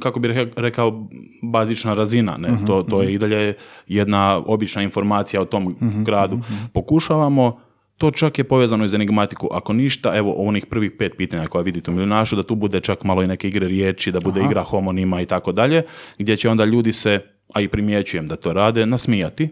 kako 0.01 0.21
bih 0.21 0.31
reka- 0.31 0.53
rekao, 0.57 1.07
bazična 1.43 1.95
razina. 1.95 2.37
Ne? 2.37 2.49
Mhm, 2.51 2.67
to, 2.67 2.83
to 2.83 3.03
je 3.03 3.15
i 3.15 3.19
dalje 3.19 3.55
jedna 3.89 4.43
obična 4.47 4.83
informacija 4.83 5.41
o 5.41 5.47
tom 5.47 5.77
Mhm, 5.81 6.03
gradu. 6.03 6.39
Pokušavamo, 6.73 7.59
to 7.97 8.11
čak 8.11 8.39
je 8.39 8.45
povezano 8.45 8.85
iz 8.85 8.95
enigmatiku. 8.95 9.49
Ako 9.53 9.73
ništa, 9.73 10.17
evo 10.17 10.33
onih 10.33 10.67
prvih 10.67 10.93
pet 10.93 11.13
pitanja 11.17 11.47
koja 11.47 11.63
vidite 11.63 11.91
u 11.91 11.95
milijunašu, 11.95 12.37
da 12.37 12.43
tu 12.43 12.55
bude 12.55 12.81
čak 12.81 13.05
malo 13.05 13.23
i 13.23 13.27
neke 13.27 13.49
igre 13.49 13.69
riječi, 13.69 14.13
da 14.13 14.21
bude 14.21 14.41
igra 14.43 14.63
homonima 14.63 15.21
i 15.21 15.27
tako 15.27 15.53
dalje, 15.53 15.83
gdje 16.19 16.37
će 16.37 16.49
onda 16.49 16.65
ljudi 16.65 16.93
se, 16.93 17.21
a 17.55 17.61
i 17.61 17.69
primjećujem 17.69 18.29
da 18.29 18.37
to 18.37 18.53
rade, 18.53 18.87
nasmijati. 18.87 19.49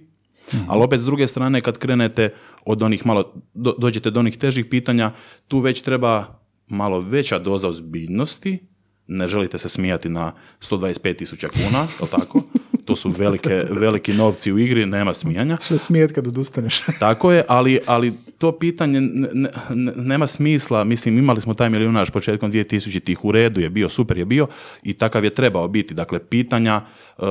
Ali 0.69 0.83
opet 0.83 1.01
s 1.01 1.05
druge 1.05 1.27
strane 1.27 1.61
kad 1.61 1.79
krenete 1.79 2.33
od 2.65 2.83
onih 2.83 3.07
malo, 3.07 3.33
do- 3.55 3.75
dođete 3.79 4.11
do 4.11 4.21
onih 4.21 4.39
težih 4.39 4.67
pitanja, 4.67 5.13
tu 5.49 5.59
već 5.59 5.83
treba 5.83 6.41
malo 6.69 7.01
veća 7.01 7.39
doza 7.39 7.69
ozbiljnosti, 7.69 8.59
ne 9.07 9.29
želite 9.29 9.59
se 9.59 9.69
smijati 9.69 10.09
na 10.09 10.33
125 10.61 11.17
tisuća 11.17 11.49
kuna, 11.49 11.79
je 12.03 12.11
tako? 12.11 12.43
To 12.85 12.97
su 12.97 13.09
velike, 13.11 13.61
veliki 13.81 14.13
novci 14.13 14.53
u 14.53 14.59
igri, 14.59 14.87
nema 14.87 15.15
smijanja. 15.15 15.59
Što 15.63 15.75
je 15.75 15.79
smijet 15.79 16.13
kad 16.13 16.27
odustaneš. 16.27 16.81
Tako 16.99 17.33
je, 17.33 17.45
ali, 17.49 17.79
ali 17.87 18.13
to 18.39 18.53
pitanje 18.53 19.01
ne- 19.01 19.29
ne- 19.33 19.51
ne- 19.71 19.93
nema 19.97 20.27
smisla. 20.27 20.85
Mislim, 20.85 21.19
imali 21.19 21.41
smo 21.41 21.55
taj 21.55 21.71
milijunaš 21.71 22.11
početkom 22.11 22.53
2000-ih, 22.53 23.25
u 23.25 23.33
redu 23.33 23.61
je 23.61 23.71
bio, 23.71 23.89
super 23.89 24.19
je 24.19 24.25
bio 24.25 24.47
i 24.83 24.93
takav 24.93 25.25
je 25.25 25.35
trebao 25.35 25.69
biti. 25.69 25.95
Dakle, 25.95 26.19
pitanja 26.21 26.83
e, 27.19 27.23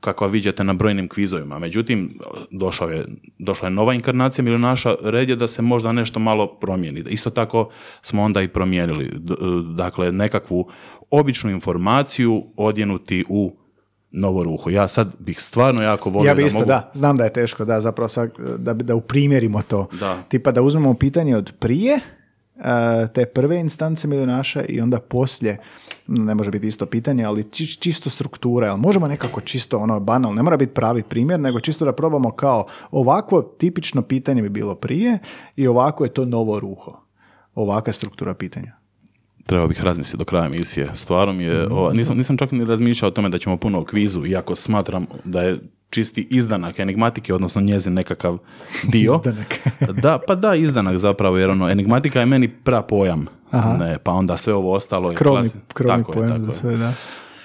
kakva 0.00 0.26
viđate 0.26 0.64
na 0.64 0.74
brojnim 0.74 1.08
kvizovima. 1.08 1.58
Međutim, 1.58 2.18
došao 2.50 2.88
je, 2.88 3.06
došla 3.38 3.68
je 3.68 3.74
nova 3.74 3.94
inkarnacija 3.94 4.44
milijunaša, 4.44 4.94
red 5.02 5.28
je 5.28 5.36
da 5.36 5.48
se 5.48 5.62
možda 5.62 5.92
nešto 5.92 6.20
malo 6.20 6.46
promijeni. 6.46 7.04
Isto 7.08 7.30
tako 7.30 7.70
smo 8.02 8.22
onda 8.22 8.42
i 8.42 8.48
promijenili. 8.48 9.10
D- 9.14 9.34
Dakle, 9.76 10.12
nekakvu 10.12 10.68
običnu 11.10 11.50
informaciju 11.50 12.44
odjenuti 12.56 13.24
u 13.28 13.56
novo 14.10 14.44
ruho. 14.44 14.70
Ja 14.70 14.88
sad 14.88 15.08
bih 15.18 15.40
stvarno 15.40 15.82
jako 15.82 16.10
volio 16.10 16.28
ja 16.28 16.34
bi 16.34 16.42
da 16.42 16.46
isto, 16.46 16.58
mogu... 16.58 16.68
da, 16.68 16.90
znam 16.94 17.16
da 17.16 17.24
je 17.24 17.32
teško, 17.32 17.64
da, 17.64 17.80
zapravo 17.80 18.08
sad, 18.08 18.30
da, 18.58 18.74
da 18.74 18.94
uprimjerimo 18.94 19.62
to. 19.62 19.86
Da. 20.00 20.22
Tipa 20.28 20.52
da 20.52 20.62
uzmemo 20.62 20.94
pitanje 20.94 21.36
od 21.36 21.52
prije, 21.58 21.94
e, 21.94 22.00
te 23.14 23.26
prve 23.26 23.60
instance 23.60 24.08
milijunaša 24.08 24.62
i 24.68 24.80
onda 24.80 25.00
poslije, 25.00 25.58
ne 26.06 26.34
može 26.34 26.50
biti 26.50 26.68
isto 26.68 26.86
pitanje, 26.86 27.24
ali 27.24 27.50
či- 27.50 27.80
čisto 27.80 28.10
struktura, 28.10 28.66
jel 28.66 28.76
možemo 28.76 29.08
nekako 29.08 29.40
čisto 29.40 29.78
ono 29.78 30.00
banalno, 30.00 30.36
ne 30.36 30.42
mora 30.42 30.56
biti 30.56 30.74
pravi 30.74 31.02
primjer, 31.02 31.40
nego 31.40 31.60
čisto 31.60 31.84
da 31.84 31.92
probamo 31.92 32.30
kao 32.30 32.66
ovako 32.90 33.42
tipično 33.42 34.02
pitanje 34.02 34.42
bi 34.42 34.48
bilo 34.48 34.74
prije 34.74 35.18
i 35.56 35.66
ovako 35.66 36.04
je 36.04 36.14
to 36.14 36.24
novo 36.24 36.60
ruho. 36.60 37.00
Ovaka 37.54 37.92
struktura 37.92 38.34
pitanja. 38.34 38.72
Trebao 39.46 39.68
bih 39.68 39.82
razmisliti 39.82 40.16
do 40.18 40.24
kraja 40.24 40.46
emisije. 40.46 40.90
Stvarno 40.94 41.32
mi 41.34 41.44
je, 41.44 41.68
ova, 41.72 41.92
nisam, 41.92 42.18
nisam 42.18 42.36
čak 42.36 42.52
ni 42.52 42.64
razmišljao 42.64 43.08
o 43.08 43.12
tome 43.12 43.28
da 43.28 43.38
ćemo 43.38 43.56
puno 43.56 43.80
o 43.80 43.84
kvizu, 43.84 44.26
iako 44.26 44.56
smatram 44.56 45.06
da 45.24 45.42
je 45.42 45.58
čisti 45.90 46.26
izdanak 46.30 46.78
enigmatike, 46.78 47.34
odnosno 47.34 47.60
njezin 47.60 47.92
nekakav 47.92 48.38
dio. 48.84 49.14
Izdanak. 49.14 49.58
da, 50.02 50.18
pa 50.18 50.34
da, 50.34 50.54
izdanak 50.54 50.98
zapravo, 50.98 51.38
jer 51.38 51.50
ono, 51.50 51.70
enigmatika 51.70 52.20
je 52.20 52.26
meni 52.26 52.48
pra 52.48 52.82
pojam. 52.82 53.26
Ne, 53.78 53.98
pa 53.98 54.12
onda 54.12 54.36
sve 54.36 54.54
ovo 54.54 54.72
ostalo 54.72 55.10
je 55.10 55.16
Krovni, 55.16 55.40
klasi- 55.40 55.56
krovni 55.72 55.98
tako 55.98 56.12
je, 56.12 56.16
pojam 56.16 56.28
tako 56.30 56.42
za 56.42 56.48
je. 56.48 56.54
sve, 56.54 56.76
da. 56.76 56.92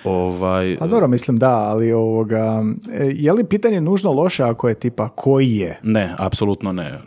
Ovaj, 0.06 0.78
A 0.80 0.88
dobro, 0.88 1.08
mislim 1.08 1.38
da, 1.38 1.52
ali 1.52 1.92
ovoga, 1.92 2.64
e, 2.94 3.12
je 3.16 3.34
li 3.34 3.44
pitanje 3.44 3.82
nužno 3.82 4.12
loše 4.12 4.44
ako 4.44 4.70
je 4.70 4.76
tipa 4.76 5.10
koji 5.10 5.52
je? 5.52 5.80
Ne, 5.84 6.16
apsolutno 6.18 6.74
ne. 6.74 7.00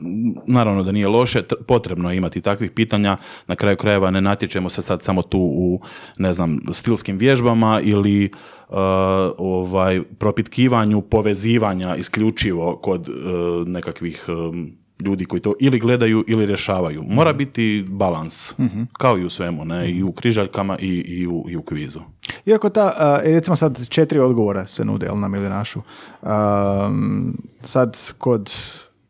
Naravno 0.46 0.82
da 0.82 0.92
nije 0.92 1.08
loše, 1.08 1.42
tr- 1.42 1.62
potrebno 1.66 2.10
je 2.10 2.16
imati 2.16 2.40
takvih 2.40 2.70
pitanja. 2.70 3.16
Na 3.46 3.56
kraju 3.56 3.76
krajeva 3.76 4.10
ne 4.10 4.20
natječemo 4.20 4.68
se 4.68 4.82
sad 4.82 5.02
samo 5.02 5.22
tu 5.22 5.38
u, 5.40 5.80
ne 6.18 6.32
znam, 6.32 6.60
stilskim 6.72 7.18
vježbama 7.18 7.80
ili 7.82 8.30
uh, 8.68 8.76
ovaj, 9.38 10.02
propitkivanju 10.18 11.00
povezivanja 11.00 11.96
isključivo 11.96 12.76
kod 12.76 13.08
uh, 13.08 13.14
nekakvih 13.68 14.24
um, 14.28 14.77
ljudi 15.00 15.24
koji 15.24 15.40
to 15.40 15.54
ili 15.60 15.78
gledaju 15.78 16.24
ili 16.26 16.46
rješavaju. 16.46 17.02
Mora 17.08 17.32
biti 17.32 17.84
balans, 17.88 18.54
kao 18.92 19.18
i 19.18 19.24
u 19.24 19.30
svemu, 19.30 19.64
ne? 19.64 19.90
i 19.90 20.02
u 20.02 20.12
križaljkama 20.12 20.78
i, 20.78 20.88
i, 20.88 21.26
u, 21.26 21.44
i 21.48 21.56
u 21.56 21.62
kvizu. 21.62 22.00
Iako 22.46 22.70
ta, 22.70 23.20
recimo 23.24 23.56
sad 23.56 23.88
četiri 23.88 24.18
odgovora 24.18 24.66
se 24.66 24.84
nude, 24.84 25.06
jel, 25.06 25.18
na 25.18 25.28
Milinašu. 25.28 25.80
Um, 26.22 27.34
sad 27.62 28.12
kod 28.18 28.52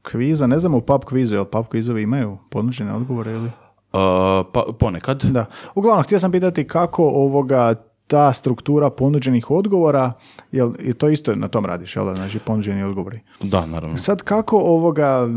kviza, 0.02 0.46
ne 0.46 0.58
znam 0.58 0.74
u 0.74 0.80
pub 0.80 1.04
kvizu, 1.04 1.34
jel 1.34 1.44
pub 1.44 1.66
kvizovi 1.66 2.02
imaju 2.02 2.38
ponuđene 2.50 2.94
odgovore 2.94 3.32
ili? 3.32 3.50
Uh, 3.92 4.46
pa, 4.52 4.64
ponekad. 4.78 5.22
Da. 5.22 5.44
Uglavnom, 5.74 6.04
htio 6.04 6.18
sam 6.18 6.32
pitati 6.32 6.66
kako 6.66 7.04
ovoga 7.04 7.74
ta 8.08 8.32
struktura 8.32 8.90
ponuđenih 8.90 9.50
odgovora, 9.50 10.12
jel 10.52 10.72
i 10.78 10.92
to 10.92 11.08
isto 11.08 11.34
na 11.34 11.48
tom 11.48 11.66
radiš, 11.66 11.96
jel? 11.96 12.04
da? 12.04 12.14
Znači 12.14 12.38
ponuđeni 12.38 12.82
odgovori. 12.82 13.20
Da, 13.40 13.66
naravno. 13.66 13.96
Sad 13.96 14.22
kako 14.22 14.58
ovoga 14.58 15.28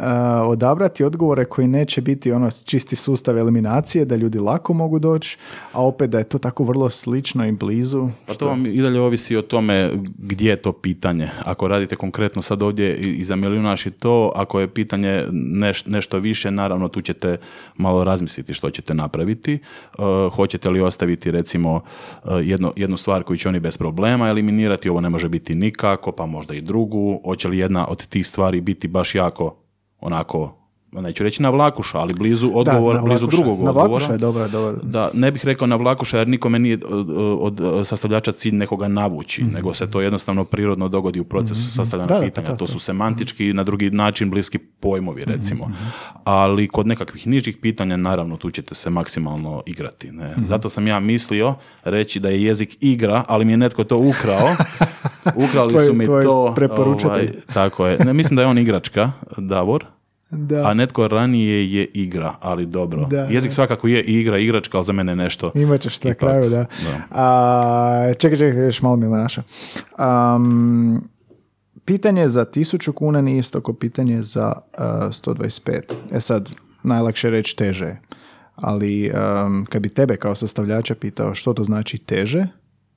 a, 0.00 0.42
odabrati 0.46 1.04
odgovore 1.04 1.44
koji 1.44 1.66
neće 1.66 2.00
biti 2.00 2.32
ono 2.32 2.50
čisti 2.50 2.96
sustav 2.96 3.38
eliminacije, 3.38 4.04
da 4.04 4.16
ljudi 4.16 4.38
lako 4.38 4.72
mogu 4.72 4.98
doći, 4.98 5.38
a 5.72 5.86
opet 5.86 6.10
da 6.10 6.18
je 6.18 6.24
to 6.24 6.38
tako 6.38 6.64
vrlo 6.64 6.90
slično 6.90 7.46
i 7.46 7.52
blizu. 7.52 8.08
Pa 8.26 8.34
to 8.34 8.46
vam 8.48 8.66
i 8.66 8.82
dalje 8.82 9.00
ovisi 9.00 9.36
o 9.36 9.42
tome 9.42 9.90
gdje 10.18 10.50
je 10.50 10.62
to 10.62 10.72
pitanje. 10.72 11.30
Ako 11.44 11.68
radite 11.68 11.96
konkretno 11.96 12.42
sad 12.42 12.62
ovdje 12.62 12.96
i 12.96 13.24
za 13.24 13.36
milijunaš 13.36 13.86
i 13.86 13.90
to, 13.90 14.32
ako 14.36 14.60
je 14.60 14.68
pitanje 14.68 15.26
neš- 15.32 15.90
nešto 15.90 16.18
više, 16.18 16.50
naravno 16.50 16.88
tu 16.88 17.00
ćete 17.00 17.36
malo 17.76 18.04
razmisliti 18.04 18.54
što 18.54 18.70
ćete 18.70 18.94
napraviti. 18.94 19.58
Uh, 19.98 20.04
hoćete 20.34 20.70
li 20.70 20.80
ostaviti 20.80 21.30
recimo 21.30 21.80
jedno, 22.42 22.72
jednu 22.76 22.96
stvar 22.96 23.22
koju 23.22 23.36
će 23.36 23.48
oni 23.48 23.60
bez 23.60 23.76
problema 23.76 24.28
eliminirati, 24.28 24.88
ovo 24.88 25.00
ne 25.00 25.08
može 25.08 25.28
biti 25.28 25.54
nikako, 25.54 26.12
pa 26.12 26.26
možda 26.26 26.54
i 26.54 26.60
drugu. 26.60 27.20
Hoće 27.24 27.48
li 27.48 27.58
jedna 27.58 27.86
od 27.88 28.06
tih 28.06 28.26
stvari 28.26 28.60
biti 28.60 28.88
baš 28.88 29.14
jako 29.14 29.56
onako 30.00 30.59
neću 30.92 31.24
reći 31.24 31.42
na 31.42 31.50
vlakuša, 31.50 31.98
ali 31.98 32.14
blizu 32.14 32.50
odgovor, 32.54 32.94
na 32.94 33.02
blizu 33.02 33.26
drugog 33.26 33.46
Na 33.54 33.70
odgovora. 33.70 33.88
Vlakuša 33.88 34.12
je 34.12 34.18
dobro, 34.18 34.48
dobro. 34.48 34.76
Da, 34.82 35.10
ne 35.14 35.30
bih 35.30 35.44
rekao 35.44 35.66
na 35.66 35.76
vlakuša 35.76 36.18
jer 36.18 36.28
nikome 36.28 36.58
nije 36.58 36.78
od, 37.40 37.60
od 37.60 37.86
sastavljača 37.86 38.32
cilj 38.32 38.54
nekoga 38.54 38.88
navući, 38.88 39.44
nego 39.44 39.74
se 39.74 39.90
to 39.90 40.00
jednostavno 40.00 40.44
prirodno 40.44 40.88
dogodi 40.88 41.20
u 41.20 41.24
procesu 41.24 41.72
sastavljanja 41.72 42.08
Da, 42.08 42.14
da, 42.14 42.20
pitanja. 42.20 42.46
pa 42.46 42.56
to, 42.56 42.66
su 42.66 42.78
semantički 42.78 43.46
i 43.46 43.52
na 43.52 43.64
drugi 43.64 43.90
način 43.90 44.30
bliski 44.30 44.58
pojmovi 44.58 45.24
recimo. 45.24 45.70
Ali 46.24 46.68
kod 46.68 46.86
nekakvih 46.86 47.26
nižih 47.26 47.56
pitanja 47.56 47.96
naravno 47.96 48.36
tu 48.36 48.50
ćete 48.50 48.74
se 48.74 48.90
maksimalno 48.90 49.62
igrati. 49.66 50.10
Ne? 50.12 50.34
Zato 50.46 50.70
sam 50.70 50.86
ja 50.86 51.00
mislio 51.00 51.54
reći 51.84 52.20
da 52.20 52.28
je 52.28 52.42
jezik 52.42 52.76
igra, 52.80 53.24
ali 53.28 53.44
mi 53.44 53.52
je 53.52 53.56
netko 53.56 53.84
to 53.84 53.96
ukrao. 53.96 54.48
Ukrali 55.46 55.70
Tvoj- 55.70 55.86
su 55.86 55.92
mi 55.94 56.04
tvoj 56.04 56.22
to. 56.22 56.54
ovaj, 57.02 57.32
tako 57.46 57.86
je. 57.86 57.98
Ne, 57.98 58.12
mislim 58.12 58.36
da 58.36 58.42
je 58.42 58.48
on 58.48 58.58
igračka, 58.58 59.12
Davor. 59.36 59.84
Da. 60.30 60.68
A 60.68 60.74
netko 60.74 61.08
ranije 61.08 61.72
je 61.72 61.84
igra, 61.84 62.34
ali 62.40 62.66
dobro. 62.66 63.06
Da, 63.06 63.20
Jezik 63.22 63.50
da. 63.50 63.54
svakako 63.54 63.88
je 63.88 64.02
igra, 64.02 64.38
igračka, 64.38 64.78
ali 64.78 64.84
za 64.84 64.92
mene 64.92 65.16
nešto. 65.16 65.52
Ćeš 65.80 66.02
na 66.02 66.14
kraju, 66.14 66.50
da. 66.50 66.56
da. 66.56 66.66
A, 67.10 68.12
čekaj, 68.18 68.38
čekaj, 68.38 68.64
još 68.64 68.82
malo 68.82 68.96
Milanaša. 68.96 69.42
Um, 69.98 71.02
pitanje 71.84 72.28
za 72.28 72.44
1000 72.44 72.92
kuna 72.92 73.20
nije 73.20 73.38
isto 73.38 73.60
kao 73.60 73.74
pitanje 73.74 74.22
za 74.22 74.52
uh, 74.78 74.84
125. 74.84 75.80
E 76.10 76.20
sad, 76.20 76.52
najlakše 76.82 77.30
reći 77.30 77.56
teže. 77.56 77.96
Ali 78.54 79.10
um, 79.10 79.66
kad 79.68 79.82
bi 79.82 79.88
tebe 79.88 80.16
kao 80.16 80.34
sastavljača 80.34 80.94
pitao 80.94 81.34
što 81.34 81.52
to 81.52 81.64
znači 81.64 81.98
teže, 81.98 82.46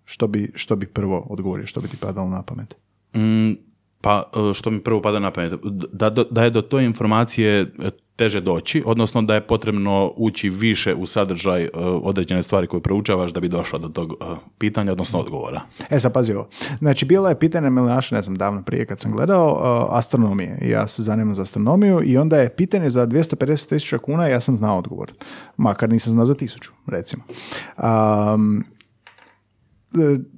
što 0.05 0.27
bi, 0.27 0.51
što 0.55 0.75
bi 0.75 0.87
prvo 0.87 1.27
odgovorio, 1.29 1.67
što 1.67 1.81
bi 1.81 1.87
ti 1.87 1.97
padalo 1.97 2.29
na 2.29 2.43
pamet? 2.43 2.75
Mm, 3.15 3.53
pa 4.03 4.23
e, 4.35 4.53
što 4.53 4.71
mi 4.71 4.79
prvo 4.79 5.01
pada 5.01 5.19
na 5.19 5.31
pamet, 5.31 5.53
da, 5.91 6.09
da 6.09 6.43
je 6.43 6.49
do 6.49 6.61
toj 6.61 6.85
informacije 6.85 7.71
teže 8.15 8.41
doći, 8.41 8.83
odnosno 8.85 9.21
da 9.21 9.35
je 9.35 9.47
potrebno 9.47 10.13
ući 10.15 10.49
više 10.49 10.95
u 10.95 11.05
sadržaj 11.05 11.63
e, 11.63 11.69
određene 12.03 12.43
stvari 12.43 12.67
koje 12.67 12.81
proučavaš 12.81 13.33
da 13.33 13.39
bi 13.39 13.47
došao 13.47 13.79
do 13.79 13.89
tog 13.89 14.11
e, 14.11 14.25
pitanja, 14.57 14.91
odnosno 14.91 15.19
odgovora. 15.19 15.61
E 15.89 15.99
sad 15.99 16.13
pazi 16.13 16.33
ovo. 16.33 16.47
Znači, 16.79 17.05
bilo 17.05 17.29
je 17.29 17.39
pitanje 17.39 17.69
ne 18.11 18.21
znam, 18.21 18.35
davno 18.35 18.63
prije 18.63 18.85
kad 18.85 18.99
sam 18.99 19.11
gledao, 19.11 19.87
astronomije. 19.91 20.57
Ja 20.61 20.87
se 20.87 21.03
zanimam 21.03 21.35
za 21.35 21.41
astronomiju 21.41 22.01
i 22.05 22.17
onda 22.17 22.37
je 22.37 22.55
pitanje 22.55 22.89
za 22.89 23.07
250 23.07 23.69
tisuća 23.69 23.97
kuna, 23.97 24.27
ja 24.27 24.39
sam 24.39 24.57
znao 24.57 24.77
odgovor. 24.77 25.11
Makar 25.57 25.89
nisam 25.89 26.13
znao 26.13 26.25
za 26.25 26.33
tisuću, 26.33 26.71
recimo. 26.87 27.23
Um, 28.33 28.63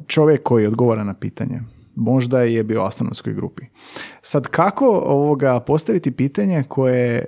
čovjek 0.07 0.43
koji 0.43 0.67
odgovara 0.67 1.03
na 1.03 1.13
pitanje, 1.13 1.61
možda 1.95 2.41
je 2.41 2.63
bio 2.63 2.81
u 2.81 2.85
astronomskoj 2.85 3.33
grupi. 3.33 3.63
Sad, 4.21 4.47
kako 4.47 4.85
ovoga 5.05 5.59
postaviti 5.59 6.11
pitanje 6.11 6.63
koje 6.67 7.17
e, 7.17 7.25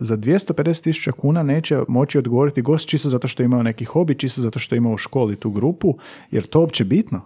za 0.00 0.16
250 0.16 0.84
tisuća 0.84 1.12
kuna 1.12 1.42
neće 1.42 1.78
moći 1.88 2.18
odgovoriti 2.18 2.62
gost 2.62 2.88
čisto 2.88 3.08
zato 3.08 3.28
što 3.28 3.42
je 3.42 3.44
imao 3.44 3.62
neki 3.62 3.84
hobi, 3.84 4.14
čisto 4.14 4.40
zato 4.40 4.58
što 4.58 4.74
je 4.74 4.76
imao 4.76 4.92
u 4.92 4.98
školi 4.98 5.36
tu 5.36 5.50
grupu, 5.50 5.98
jer 6.30 6.46
to 6.46 6.60
uopće 6.60 6.84
bitno? 6.84 7.20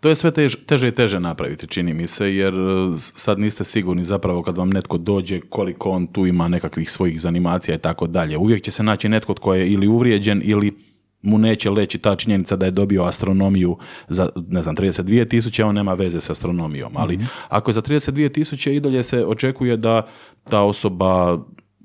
To 0.00 0.08
je 0.08 0.16
sve 0.16 0.30
tež, 0.30 0.56
teže 0.66 0.88
i 0.88 0.92
teže 0.94 1.20
napraviti, 1.20 1.66
čini 1.66 1.94
mi 1.94 2.06
se, 2.06 2.34
jer 2.34 2.54
e, 2.54 2.58
sad 2.98 3.38
niste 3.38 3.64
sigurni 3.64 4.04
zapravo 4.04 4.42
kad 4.42 4.58
vam 4.58 4.70
netko 4.70 4.98
dođe 4.98 5.40
koliko 5.40 5.90
on 5.90 6.06
tu 6.06 6.26
ima 6.26 6.48
nekakvih 6.48 6.90
svojih 6.90 7.20
zanimacija 7.20 7.74
i 7.74 7.78
tako 7.78 8.06
dalje. 8.06 8.38
Uvijek 8.38 8.62
će 8.62 8.70
se 8.70 8.82
naći 8.82 9.08
netko 9.08 9.34
tko 9.34 9.54
je 9.54 9.68
ili 9.68 9.88
uvrijeđen 9.88 10.42
ili 10.44 10.76
mu 11.22 11.38
neće 11.38 11.70
leći 11.70 11.98
ta 11.98 12.16
činjenica 12.16 12.56
da 12.56 12.66
je 12.66 12.70
dobio 12.70 13.04
astronomiju 13.04 13.76
za, 14.08 14.28
ne 14.48 14.62
znam, 14.62 14.76
32 14.76 15.28
tisuće, 15.28 15.64
on 15.64 15.74
nema 15.74 15.94
veze 15.94 16.20
s 16.20 16.30
astronomijom. 16.30 16.92
Ali 16.96 17.18
ako 17.48 17.70
je 17.70 17.74
za 17.74 17.82
32 17.82 18.32
tisuće 18.32 18.76
i 18.76 18.80
dalje 18.80 19.02
se 19.02 19.26
očekuje 19.26 19.76
da 19.76 20.06
ta 20.44 20.62
osoba 20.62 21.38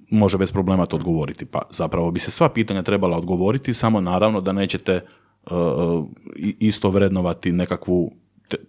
može 0.09 0.37
bez 0.37 0.51
problema 0.51 0.85
to 0.85 0.95
odgovoriti. 0.95 1.45
Pa 1.45 1.61
zapravo 1.69 2.11
bi 2.11 2.19
se 2.19 2.31
sva 2.31 2.49
pitanja 2.49 2.83
trebala 2.83 3.17
odgovoriti, 3.17 3.73
samo 3.73 4.01
naravno 4.01 4.41
da 4.41 4.51
nećete 4.51 5.01
uh, 5.51 6.05
isto 6.59 6.89
vrednovati 6.89 7.51
nekakvu 7.51 8.11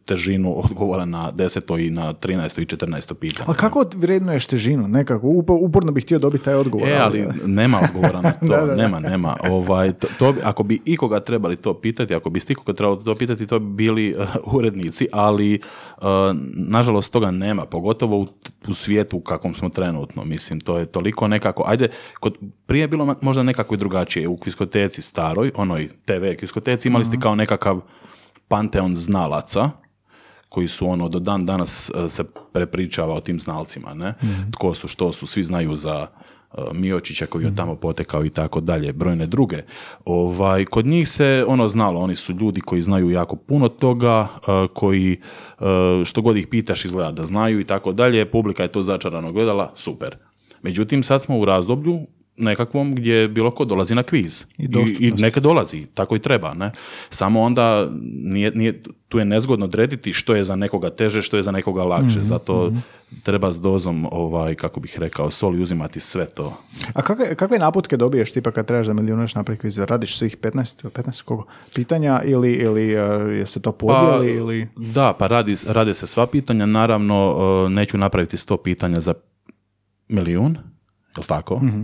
težinu 0.05 0.59
odgovora 0.59 1.05
na 1.05 1.33
10. 1.33 1.79
i 1.79 1.91
na 1.91 2.15
13. 2.15 2.63
i 2.63 2.67
14. 2.67 3.15
pitanje. 3.15 3.45
Ali 3.49 3.57
kako 3.57 3.85
vrednuješ 3.97 4.47
težinu? 4.47 4.89
Nekako, 4.89 5.27
upo- 5.27 5.59
uporno 5.61 5.93
bih 5.93 6.05
htio 6.05 6.19
dobiti 6.19 6.45
taj 6.45 6.55
odgovor. 6.55 6.89
E, 6.89 6.97
ali 6.97 7.25
nema 7.47 7.79
odgovora 7.83 8.21
na 8.21 8.33
to, 8.41 8.47
Da, 8.47 8.57
da, 8.57 8.67
da. 8.67 8.75
nema, 8.77 9.01
nema. 9.01 9.37
Ovaj, 9.43 9.93
to, 9.93 10.07
to 10.19 10.33
bi- 10.33 10.41
ako 10.45 10.63
bi 10.63 10.81
ikoga 10.85 11.21
trebali 11.21 11.57
to 11.57 11.75
pitati, 11.75 12.15
ako 12.15 12.31
biste 12.31 12.53
ikoga 12.53 12.73
trebali 12.73 13.05
to 13.05 13.15
pitati, 13.15 13.47
to 13.47 13.59
bi 13.59 13.67
bili 13.77 14.15
uh, 14.19 14.27
urednici, 14.47 15.07
ali 15.13 15.61
uh, 15.97 16.05
nažalost 16.55 17.13
toga 17.13 17.31
nema, 17.31 17.67
pogotovo 17.67 18.19
u, 18.19 18.27
u 18.69 18.75
svijetu 18.75 19.17
u 19.17 19.21
kakvom 19.21 19.55
smo 19.55 19.69
trenutno, 19.69 20.25
mislim, 20.25 20.61
to 20.61 20.79
je 20.79 20.87
toliko 20.87 21.29
nekako, 21.29 21.65
ajde, 21.67 21.89
kod, 22.15 22.35
prije 22.67 22.83
je 22.83 22.89
bilo 22.89 23.17
možda 23.21 23.43
nekako 23.43 23.75
i 23.75 23.79
drugačije, 23.79 24.29
u 24.29 24.37
kviskoteci 24.37 25.03
staroj, 25.03 25.51
onoj 25.55 25.89
TV 26.05 26.39
kviskoteci, 26.39 26.89
imali 26.89 27.05
ste 27.05 27.17
kao 27.19 27.35
nekakav 27.35 27.81
panteon 28.53 28.97
znalaca, 28.97 29.71
koji 30.49 30.69
su 30.69 30.89
ono 30.89 31.09
do 31.09 31.19
dan 31.19 31.47
danas 31.47 31.91
e, 31.91 32.09
se 32.09 32.25
prepričava 32.53 33.15
o 33.15 33.21
tim 33.21 33.41
znalcima, 33.41 33.95
ne? 33.95 34.15
Tko 34.53 34.75
su, 34.75 34.89
što 34.89 35.13
su, 35.13 35.27
svi 35.27 35.45
znaju 35.45 35.77
za 35.77 36.07
e, 36.07 36.61
Miočića 36.73 37.27
koji 37.27 37.43
je 37.43 37.49
od 37.49 37.57
tamo 37.57 37.77
potekao 37.77 38.25
i 38.25 38.31
tako 38.31 38.61
dalje, 38.61 38.93
brojne 38.93 39.27
druge. 39.27 39.63
Ovaj, 40.05 40.65
kod 40.65 40.87
njih 40.87 41.09
se 41.09 41.45
ono 41.49 41.69
znalo, 41.69 42.01
oni 42.01 42.17
su 42.17 42.33
ljudi 42.33 42.61
koji 42.61 42.83
znaju 42.83 43.11
jako 43.11 43.37
puno 43.37 43.69
toga, 43.69 44.29
e, 44.29 44.69
koji 44.75 45.21
što 46.05 46.23
god 46.23 46.37
ih 46.37 46.47
pitaš 46.47 46.85
izgleda 46.85 47.13
da 47.13 47.25
znaju 47.25 47.61
i 47.61 47.67
tako 47.67 47.93
dalje, 47.93 48.31
publika 48.31 48.63
je 48.63 48.73
to 48.73 48.83
začarano 48.83 49.33
gledala, 49.33 49.73
super. 49.77 50.17
Međutim, 50.63 51.03
sad 51.03 51.23
smo 51.23 51.39
u 51.39 51.45
razdoblju 51.45 52.01
nekakvom 52.37 52.95
gdje 52.95 53.29
bilo 53.29 53.51
ko 53.51 53.65
dolazi 53.65 53.95
na 53.95 54.03
kviz. 54.03 54.45
I 54.59 54.65
I, 55.01 55.07
i 55.07 55.13
neka 55.13 55.41
dolazi, 55.41 55.87
tako 55.95 56.17
i 56.17 56.19
treba, 56.19 56.55
ne? 56.55 56.71
Samo 57.11 57.41
onda 57.41 57.89
nije, 58.03 58.51
nije, 58.55 58.83
tu 59.09 59.19
je 59.19 59.25
nezgodno 59.25 59.65
odrediti 59.65 60.13
što 60.13 60.35
je 60.35 60.45
za 60.45 60.57
nekoga 60.57 60.91
teže, 60.91 61.23
što 61.23 61.37
je 61.37 61.43
za 61.43 61.51
nekoga 61.51 61.85
lakše. 61.85 62.19
Mhm, 62.19 62.25
Zato 62.25 62.73
treba 63.23 63.53
s 63.53 63.61
dozom, 63.61 64.07
ovaj, 64.11 64.55
kako 64.55 64.81
bih 64.81 64.99
rekao, 64.99 65.31
soli 65.31 65.63
uzimati 65.63 66.01
sve 66.01 66.27
to. 66.27 66.57
A 66.95 67.03
kakve, 67.03 67.35
kakve 67.35 67.59
naputke 67.59 67.97
dobiješ 67.97 68.33
tipa 68.33 68.51
kad 68.51 68.67
trebaš 68.67 68.87
za 68.87 68.93
milijunaš 68.93 69.35
napraviti 69.35 69.61
kviz? 69.61 69.79
Radiš 69.79 70.17
svih 70.17 70.37
15, 70.37 70.91
15 70.91 71.23
koliko? 71.23 71.47
pitanja 71.75 72.21
ili, 72.25 72.53
ili 72.53 72.97
uh, 72.97 73.37
je 73.37 73.47
se 73.47 73.63
to 73.63 73.73
podijeli 73.73 74.37
ili... 74.37 74.69
Da, 74.77 75.13
pa 75.19 75.27
radi, 75.27 75.57
rade 75.67 75.95
se 75.95 76.07
sva 76.07 76.27
pitanja. 76.27 76.67
Naravno, 76.67 77.37
e, 77.67 77.71
neću 77.71 77.99
napraviti 77.99 78.37
sto 78.37 78.57
pitanja 78.57 79.01
za 79.01 79.15
milijun, 80.09 80.59
jel 81.17 81.25
tako? 81.27 81.57
Mhm. 81.57 81.83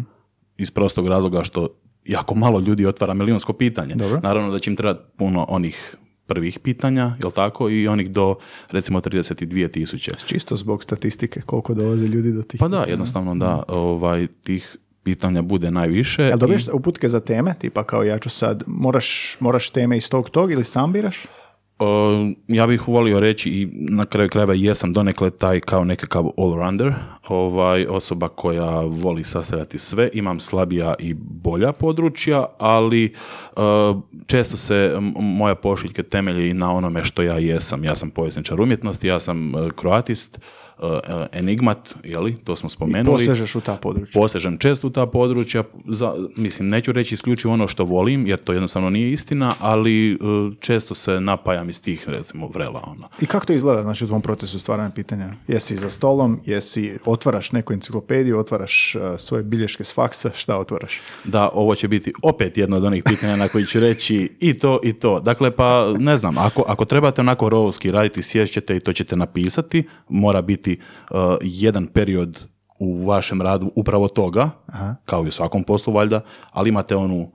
Iz 0.59 0.71
prostog 0.71 1.09
razloga 1.09 1.45
što 1.45 1.69
jako 2.05 2.35
malo 2.35 2.61
ljudi 2.61 2.87
otvara 2.87 3.15
milijunsko 3.15 3.53
pitanje. 3.53 3.95
Dobro. 3.95 4.21
Naravno 4.23 4.51
da 4.51 4.59
će 4.59 4.71
im 4.71 4.77
trebati 4.77 5.01
puno 5.17 5.47
onih 5.49 5.97
prvih 6.27 6.59
pitanja, 6.59 7.17
jel 7.21 7.31
tako, 7.31 7.71
i 7.71 7.89
onih 7.89 8.11
do 8.11 8.35
recimo 8.71 9.01
32 9.01 9.71
tisuće. 9.71 10.13
Čisto 10.27 10.57
zbog 10.57 10.83
statistike, 10.83 11.41
koliko 11.41 11.75
dolaze 11.75 12.07
ljudi 12.07 12.33
do 12.33 12.43
tih 12.43 12.59
Pa 12.61 12.69
da, 12.69 12.77
pitanja. 12.77 12.91
jednostavno 12.91 13.35
da, 13.35 13.63
ovaj, 13.69 14.27
tih 14.43 14.77
pitanja 15.03 15.43
bude 15.43 15.71
najviše. 15.71 16.23
Jel 16.23 16.37
i- 16.37 16.41
dobiješ 16.41 16.69
uputke 16.69 17.09
za 17.09 17.21
teme, 17.21 17.55
tipa 17.55 17.85
kao 17.85 18.03
ja 18.03 18.19
ću 18.19 18.31
sad, 18.31 18.63
moraš, 18.67 19.37
moraš 19.41 19.71
teme 19.71 19.97
iz 19.97 20.11
tog 20.11 20.31
tog 20.31 20.53
ili 20.53 20.65
sam 20.65 20.93
biraš? 20.93 21.27
Uh, 21.81 21.87
ja 22.49 22.67
bih 22.67 22.89
volio 22.89 23.21
reći 23.21 23.51
i 23.51 23.69
na 23.73 24.07
kraju 24.07 24.29
krajeva 24.29 24.55
jesam 24.55 24.93
donekle 24.93 25.31
taj 25.31 25.61
kao 25.61 25.85
nekakav 25.85 26.25
all-rounder, 26.37 26.95
ovaj, 27.29 27.87
osoba 27.87 28.29
koja 28.29 28.81
voli 28.81 29.25
sastavljati 29.25 29.79
sve, 29.79 30.11
imam 30.13 30.41
slabija 30.41 30.95
i 30.99 31.15
bolja 31.19 31.73
područja, 31.73 32.47
ali 32.59 33.15
uh, 33.57 33.63
često 34.27 34.57
se 34.57 34.97
moja 35.21 35.55
pošiljke 35.55 36.03
temelji 36.03 36.55
na 36.55 36.73
onome 36.73 37.05
što 37.05 37.23
ja 37.23 37.39
jesam. 37.39 37.85
Ja 37.85 37.97
sam 37.97 38.11
povjesničar 38.11 38.61
umjetnosti, 38.61 39.07
ja 39.07 39.21
sam 39.21 39.55
uh, 39.55 39.71
kroatist, 39.71 40.39
enigmat, 41.33 41.95
jeli, 42.05 42.37
to 42.45 42.57
smo 42.57 42.69
spomenuli. 42.69 43.17
Posežeš 43.19 43.55
u 43.55 43.61
ta 43.61 43.77
područja. 43.77 44.21
Posežem 44.21 44.59
često 44.59 44.87
u 44.87 44.91
ta 44.91 45.07
područja, 45.07 45.65
za, 45.87 46.15
mislim, 46.37 46.69
neću 46.69 46.93
reći 46.93 47.15
isključivo 47.15 47.55
ono 47.55 47.69
što 47.69 47.85
volim, 47.85 48.27
jer 48.27 48.39
to 48.39 48.53
jednostavno 48.53 48.91
nije 48.91 49.13
istina, 49.13 49.53
ali 49.61 50.13
e, 50.13 50.17
često 50.61 50.95
se 50.95 51.21
napajam 51.21 51.69
iz 51.69 51.83
tih, 51.83 52.09
recimo, 52.09 52.49
vrela, 52.55 52.83
ono. 52.87 53.09
I 53.21 53.27
kako 53.27 53.47
to 53.47 53.53
izgleda 53.53 53.83
znači, 53.83 54.05
u 54.05 54.09
tvom 54.09 54.23
procesu 54.23 54.59
stvaranja 54.59 54.91
pitanja? 54.91 55.33
Jesi 55.49 55.77
za 55.77 55.91
stolom, 55.91 56.41
jesi, 56.45 56.99
otvaraš 57.05 57.53
neku 57.53 57.73
enciklopediju, 57.73 58.39
otvaraš 58.39 58.95
uh, 58.95 59.03
svoje 59.19 59.43
bilješke 59.43 59.85
s 59.85 59.95
faksa, 59.95 60.31
šta 60.35 60.59
otvaraš? 60.59 61.01
Da, 61.25 61.49
ovo 61.53 61.75
će 61.75 61.89
biti 61.89 62.13
opet 62.23 62.59
jedno 62.59 62.77
od 62.77 62.85
onih 62.85 63.03
pitanja 63.05 63.37
na 63.37 63.49
koji 63.49 63.67
ću 63.67 63.81
reći 63.81 64.37
i 64.41 64.55
to 64.55 64.81
i 64.85 64.93
to. 64.93 65.21
Dakle, 65.21 65.51
pa 65.51 65.95
ne 65.99 66.17
znam, 66.17 66.39
ako, 66.39 66.65
ako 66.67 66.85
trebate 66.85 67.21
onako 67.21 67.49
rovovski 67.49 67.91
raditi, 67.91 68.23
sješćete 68.23 68.77
i 68.77 68.81
to 68.81 68.93
ćete 68.93 69.17
napisati, 69.17 69.85
mora 70.09 70.43
biti 70.43 70.68
e, 70.73 71.15
jedan 71.43 71.87
period 71.87 72.45
u 72.79 73.07
vašem 73.07 73.43
radu 73.43 73.73
upravo 73.75 74.09
toga, 74.09 74.51
kao 75.05 75.25
i 75.25 75.29
u 75.29 75.33
svakom 75.33 75.65
poslu 75.65 75.93
valjda, 75.93 76.21
ali 76.53 76.69
imate 76.69 76.97
onu 76.97 77.31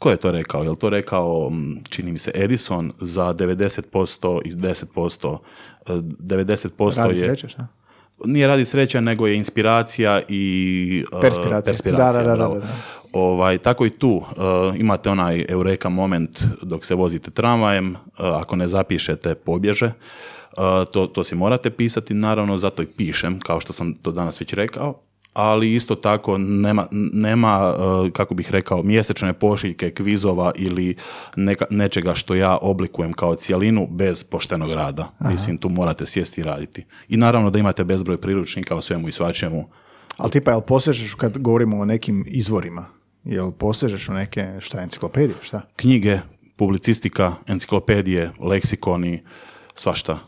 Ko 0.00 0.10
je 0.10 0.16
to 0.16 0.32
rekao? 0.32 0.62
Je 0.62 0.70
li 0.70 0.76
to 0.76 0.90
rekao, 0.90 1.48
m, 1.52 1.82
čini 1.88 2.12
mi 2.12 2.18
se, 2.18 2.30
Edison 2.34 2.92
za 3.00 3.34
90% 3.34 4.40
i 4.44 4.54
10%? 4.54 5.38
e, 5.86 5.92
90% 5.92 6.96
Radi 6.96 7.12
je... 7.12 7.16
srećeš, 7.16 7.54
a? 7.58 7.66
Nije 8.24 8.46
radi 8.46 8.64
sreća, 8.64 9.00
nego 9.00 9.26
je 9.26 9.36
inspiracija 9.36 10.22
i 10.28 11.04
uh, 11.12 11.20
Perspiracija. 11.20 11.72
perspiracija, 11.72 12.22
Da, 12.22 12.28
da, 12.28 12.36
da, 12.36 12.48
da, 12.48 12.54
da. 12.54 12.66
Ovaj, 13.12 13.58
tako 13.58 13.86
i 13.86 13.90
tu 13.90 14.10
uh, 14.10 14.24
imate 14.80 15.10
onaj 15.10 15.44
eureka 15.48 15.88
moment 15.88 16.42
dok 16.62 16.84
se 16.84 16.94
vozite 16.94 17.30
tramvajem, 17.30 17.90
uh, 17.90 17.96
ako 18.18 18.56
ne 18.56 18.68
zapišete 18.68 19.34
pobježe, 19.34 19.86
Uh, 19.86 20.43
to, 20.92 21.06
to 21.06 21.24
si 21.24 21.34
morate 21.34 21.70
pisati, 21.70 22.14
naravno 22.14 22.58
zato 22.58 22.82
i 22.82 22.86
pišem, 22.86 23.40
kao 23.40 23.60
što 23.60 23.72
sam 23.72 23.94
to 23.94 24.12
danas 24.12 24.40
već 24.40 24.52
rekao, 24.52 25.00
ali 25.34 25.74
isto 25.74 25.94
tako 25.94 26.38
nema, 26.38 26.86
nema 27.12 27.74
uh, 27.74 28.10
kako 28.12 28.34
bih 28.34 28.50
rekao, 28.50 28.82
mjesečne 28.82 29.32
pošiljke, 29.32 29.90
kvizova 29.90 30.52
ili 30.56 30.96
neka, 31.36 31.64
nečega 31.70 32.14
što 32.14 32.34
ja 32.34 32.58
oblikujem 32.62 33.12
kao 33.12 33.34
cijelinu 33.34 33.88
bez 33.90 34.24
poštenog 34.24 34.72
rada. 34.72 35.10
Mislim, 35.20 35.58
tu 35.58 35.68
morate 35.68 36.06
sjesti 36.06 36.40
i 36.40 36.44
raditi. 36.44 36.84
I 37.08 37.16
naravno 37.16 37.50
da 37.50 37.58
imate 37.58 37.84
bezbroj 37.84 38.16
priručnika 38.16 38.76
o 38.76 38.82
svemu 38.82 39.08
i 39.08 39.12
svačemu. 39.12 39.68
Ali 40.16 40.30
tipa, 40.30 40.50
jel 40.50 40.60
posežeš 40.60 41.14
kad 41.14 41.38
govorimo 41.38 41.80
o 41.80 41.84
nekim 41.84 42.24
izvorima? 42.28 42.86
Jel 43.24 43.52
posežeš 43.52 44.08
u 44.08 44.12
neke, 44.12 44.48
šta, 44.60 44.82
enciklopedije, 44.82 45.36
šta? 45.42 45.60
Knjige, 45.76 46.18
publicistika, 46.56 47.32
enciklopedije, 47.46 48.30
leksikoni, 48.40 49.22
svašta. 49.76 50.18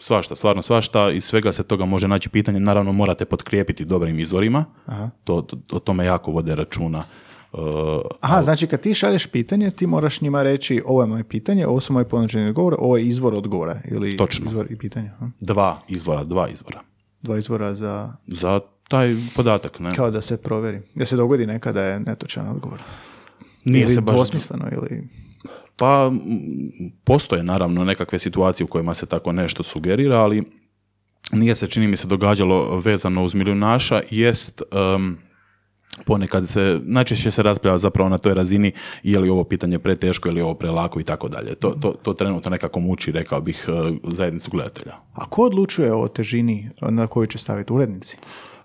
Svašta, 0.00 0.36
stvarno 0.36 0.62
svašta. 0.62 1.10
Iz 1.10 1.24
svega 1.24 1.52
se 1.52 1.62
toga 1.62 1.84
može 1.84 2.08
naći 2.08 2.28
pitanje. 2.28 2.60
Naravno, 2.60 2.92
morate 2.92 3.24
potkrijepiti 3.24 3.84
dobrim 3.84 4.18
izvorima. 4.20 4.64
To, 5.24 5.42
to, 5.42 5.56
o 5.72 5.78
tome 5.78 6.04
jako 6.04 6.30
vode 6.30 6.54
računa. 6.54 7.04
Uh, 7.52 7.60
Aha, 8.20 8.42
znači 8.42 8.66
kad 8.66 8.80
ti 8.80 8.94
šalješ 8.94 9.26
pitanje, 9.26 9.70
ti 9.70 9.86
moraš 9.86 10.20
njima 10.20 10.42
reći 10.42 10.82
ovo 10.86 11.02
je 11.02 11.06
moje 11.06 11.24
pitanje, 11.24 11.66
ovo 11.66 11.80
su 11.80 11.92
moji 11.92 12.04
ponuđeni 12.04 12.46
odgovore, 12.46 12.76
ovo 12.78 12.96
je 12.96 13.04
izvor 13.06 13.34
odgovora 13.34 13.80
ili 13.90 14.16
Točno. 14.16 14.46
izvor 14.46 14.66
i 14.70 14.76
pitanja. 14.78 15.10
aha. 15.16 15.30
dva 15.40 15.78
izvora, 15.88 16.24
dva 16.24 16.48
izvora. 16.48 16.80
Dva 17.22 17.38
izvora 17.38 17.74
za, 17.74 18.12
Za 18.26 18.60
taj 18.88 19.16
podatak, 19.36 19.80
ne? 19.80 19.94
kao 19.94 20.10
da 20.10 20.20
se 20.20 20.36
proveri. 20.36 20.80
Da 20.94 21.06
se 21.06 21.16
dogodi 21.16 21.46
neka 21.46 21.72
da 21.72 21.82
je 21.82 22.00
netočan 22.00 22.48
odgovor. 22.48 22.78
Nije 23.64 23.82
ili 23.82 23.94
se 23.94 24.00
baš... 24.00 24.14
dvosmisleno 24.14 24.64
ili... 24.72 25.08
Pa, 25.78 26.12
postoje 27.04 27.42
naravno 27.42 27.84
nekakve 27.84 28.18
situacije 28.18 28.64
u 28.64 28.68
kojima 28.68 28.94
se 28.94 29.06
tako 29.06 29.32
nešto 29.32 29.62
sugerira, 29.62 30.20
ali 30.20 30.44
nije 31.32 31.54
se, 31.54 31.66
čini 31.66 31.88
mi 31.88 31.96
se, 31.96 32.06
događalo 32.06 32.80
vezano 32.84 33.24
uz 33.24 33.34
milijunaša, 33.34 34.00
jest 34.10 34.62
em, 34.72 35.18
ponekad 36.04 36.48
se, 36.48 36.80
najčešće 36.82 37.30
se 37.30 37.42
raspravlja 37.42 37.78
zapravo 37.78 38.08
na 38.08 38.18
toj 38.18 38.34
razini 38.34 38.72
je 39.02 39.18
li 39.18 39.28
ovo 39.28 39.44
pitanje 39.44 39.78
preteško 39.78 40.28
ili 40.28 40.40
je 40.40 40.44
ovo 40.44 40.54
prelako 40.54 41.00
i 41.00 41.04
tako 41.04 41.28
dalje. 41.28 41.54
To, 41.54 41.70
to, 41.70 41.92
to 42.02 42.12
trenutno 42.12 42.50
nekako 42.50 42.80
muči, 42.80 43.12
rekao 43.12 43.40
bih, 43.40 43.68
e, 43.68 43.72
zajednicu 44.14 44.50
gledatelja. 44.50 44.94
A 45.14 45.26
ko 45.28 45.42
odlučuje 45.42 45.94
o 45.94 46.08
težini 46.08 46.70
na 46.80 47.06
koju 47.06 47.26
će 47.26 47.38
staviti 47.38 47.72
urednici? 47.72 48.16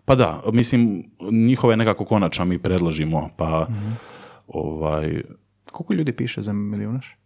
Pa 0.05 0.15
da, 0.15 0.41
mislim, 0.51 1.03
njihove 1.31 1.77
nekako 1.77 2.05
konača 2.05 2.45
mi 2.45 2.59
predložimo, 2.59 3.29
pa 3.37 3.67
ovaj, 4.47 5.21
Koliko 5.73 5.93
ljudi 5.93 6.11
piše 6.11 6.41
za 6.41 6.53
milijunaš? 6.53 7.17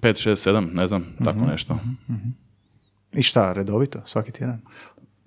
5, 0.00 0.30
6, 0.30 0.50
7, 0.50 0.74
ne 0.74 0.86
znam, 0.86 1.04
tako 1.24 1.38
nešto. 1.38 1.78
I 3.12 3.22
šta, 3.22 3.52
redovito, 3.52 4.00
svaki 4.04 4.32
tjedan? 4.32 4.60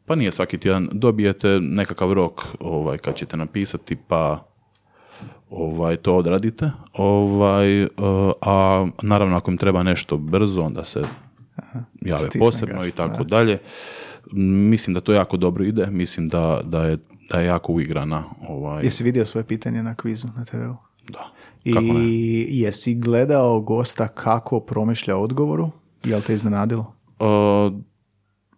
Pa 0.06 0.16
nije 0.16 0.32
svaki 0.32 0.58
tjedan, 0.58 0.90
dobijete 0.92 1.48
nekakav 1.62 2.14
rok 2.14 2.42
ovaj, 2.60 2.98
kad 2.98 3.16
ćete 3.16 3.38
napisati, 3.38 3.98
pa 4.08 4.48
ovaj, 5.50 5.98
to 5.98 6.16
odradite. 6.18 6.72
Ovaj, 6.94 7.84
eh, 7.84 7.90
a 8.42 8.88
naravno 9.02 9.38
ako 9.38 9.52
im 9.52 9.58
treba 9.58 9.84
nešto 9.84 10.18
brzo, 10.18 10.62
onda 10.62 10.84
se 10.84 11.02
jave 12.02 12.20
Stisne 12.20 12.40
posebno 12.40 12.82
gas, 12.82 12.94
i 12.94 12.96
tako 12.96 13.24
da. 13.24 13.38
dalje. 13.38 13.58
Mislim 14.70 14.94
da 14.94 15.02
to 15.02 15.14
jako 15.14 15.38
dobro 15.38 15.64
ide, 15.64 15.86
mislim 15.86 16.28
da, 16.28 16.62
da, 16.64 16.86
je, 16.86 16.98
da 17.30 17.40
je 17.40 17.46
jako 17.46 17.74
uigrana. 17.74 18.24
Ovaj, 18.48 18.84
Jesi 18.84 19.04
vidio 19.04 19.26
svoje 19.26 19.44
pitanje 19.44 19.84
na 19.84 19.96
kvizu 19.96 20.28
na 20.36 20.46
TV-u? 20.46 20.88
da. 21.12 21.32
I 21.64 22.60
jesi 22.62 22.96
gledao 22.96 23.60
gosta 23.62 24.08
kako 24.08 24.60
promišlja 24.60 25.18
odgovoru? 25.18 25.70
Jel 26.04 26.22
te 26.22 26.34
iznenadilo? 26.34 26.94
Uh, 27.20 27.74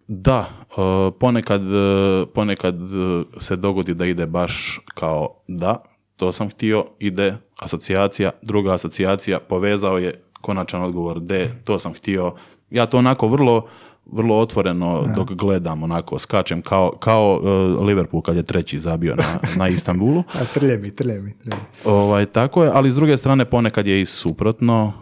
da, 0.08 0.40
uh, 0.78 1.14
ponekad, 1.20 1.62
uh, 1.62 2.28
ponekad 2.34 2.82
uh, 2.82 3.26
se 3.40 3.56
dogodi 3.56 3.94
da 3.94 4.06
ide 4.06 4.26
baš 4.26 4.80
kao 4.94 5.30
da, 5.48 5.84
to 6.16 6.32
sam 6.32 6.50
htio, 6.50 6.86
ide 7.00 7.38
asocijacija, 7.60 8.32
druga 8.42 8.74
asocijacija, 8.74 9.40
povezao 9.40 9.98
je 9.98 10.22
konačan 10.42 10.84
odgovor 10.84 11.20
D, 11.20 11.52
to 11.64 11.80
sam 11.80 11.94
htio. 11.94 12.34
Ja 12.70 12.86
to 12.86 12.98
onako 12.98 13.28
vrlo 13.28 13.68
vrlo 14.12 14.40
otvoreno 14.40 15.14
dok 15.16 15.34
gledam, 15.34 15.84
onako 15.84 16.20
skačem 16.20 16.62
kao, 16.62 16.92
kao 17.00 17.40
uh, 17.42 17.86
Liverpool 17.86 18.22
kad 18.22 18.36
je 18.36 18.44
treći 18.44 18.80
zabio 18.80 19.16
na, 19.16 19.40
na 19.56 19.68
Istanbulu. 19.68 20.24
A 20.42 20.46
trlje 20.54 20.78
mi, 20.78 20.92
trlje 20.92 21.22
mi, 21.22 21.38
trlje 21.38 21.56
mi. 21.56 21.92
Ovaj, 21.92 22.26
tako 22.26 22.64
je, 22.64 22.72
ali 22.74 22.92
s 22.92 22.96
druge 22.96 23.18
strane 23.18 23.46
ponekad 23.46 23.88
je 23.88 24.02
i 24.02 24.06
suprotno. 24.06 24.94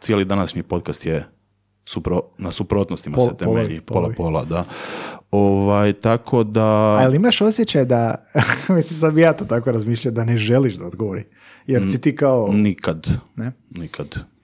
Cijeli 0.00 0.24
današnji 0.24 0.62
podcast 0.62 1.06
je 1.06 1.28
supro, 1.86 2.20
na 2.38 2.52
suprotnostima 2.52 3.16
Pol- 3.16 3.28
se 3.28 3.36
temelji, 3.36 3.80
pola 3.80 4.10
pola, 4.16 4.44
da. 4.44 4.64
Ovaj, 5.30 5.92
tako 5.92 6.44
da... 6.44 6.94
A 6.98 7.02
jel 7.02 7.14
imaš 7.14 7.40
osjećaj 7.40 7.84
da, 7.84 8.14
mislim 8.76 8.98
sam 8.98 9.18
ja 9.18 9.32
to 9.32 9.44
tako 9.44 9.72
razmišljao, 9.72 10.12
da 10.12 10.24
ne 10.24 10.36
želiš 10.36 10.74
da 10.74 10.86
odgovori? 10.86 11.24
Jer 11.66 11.90
si 11.90 12.00
ti 12.00 12.16
kao, 12.16 12.48
Nikad, 12.52 13.06
ne? 13.36 13.52
nikad 13.70 14.35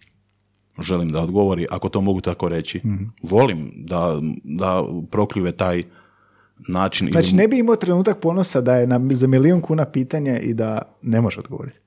želim 0.78 1.10
da 1.10 1.20
odgovori, 1.20 1.66
ako 1.70 1.88
to 1.88 2.00
mogu 2.00 2.20
tako 2.20 2.48
reći. 2.48 2.78
Mhm. 2.78 3.04
Volim 3.22 3.70
da, 3.76 4.20
da 4.44 4.82
prokljuve 5.10 5.52
taj 5.52 5.82
način. 6.58 7.06
ili- 7.06 7.12
Znači 7.14 7.36
ne 7.36 7.48
bi 7.48 7.58
imao 7.58 7.76
trenutak 7.76 8.18
ponosa 8.18 8.60
da 8.60 8.74
je 8.74 8.86
na, 8.86 9.00
za 9.10 9.26
milijun 9.26 9.60
kuna 9.60 9.84
pitanje 9.86 10.38
i 10.38 10.54
da 10.54 10.82
ne 11.02 11.20
može 11.20 11.38
odgovoriti. 11.38 11.78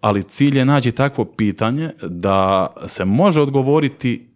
ali 0.00 0.22
cilj 0.22 0.58
je 0.58 0.64
naći 0.64 0.92
takvo 0.92 1.24
pitanje 1.26 1.90
da 2.02 2.66
se 2.86 3.04
može 3.04 3.40
odgovoriti 3.40 4.28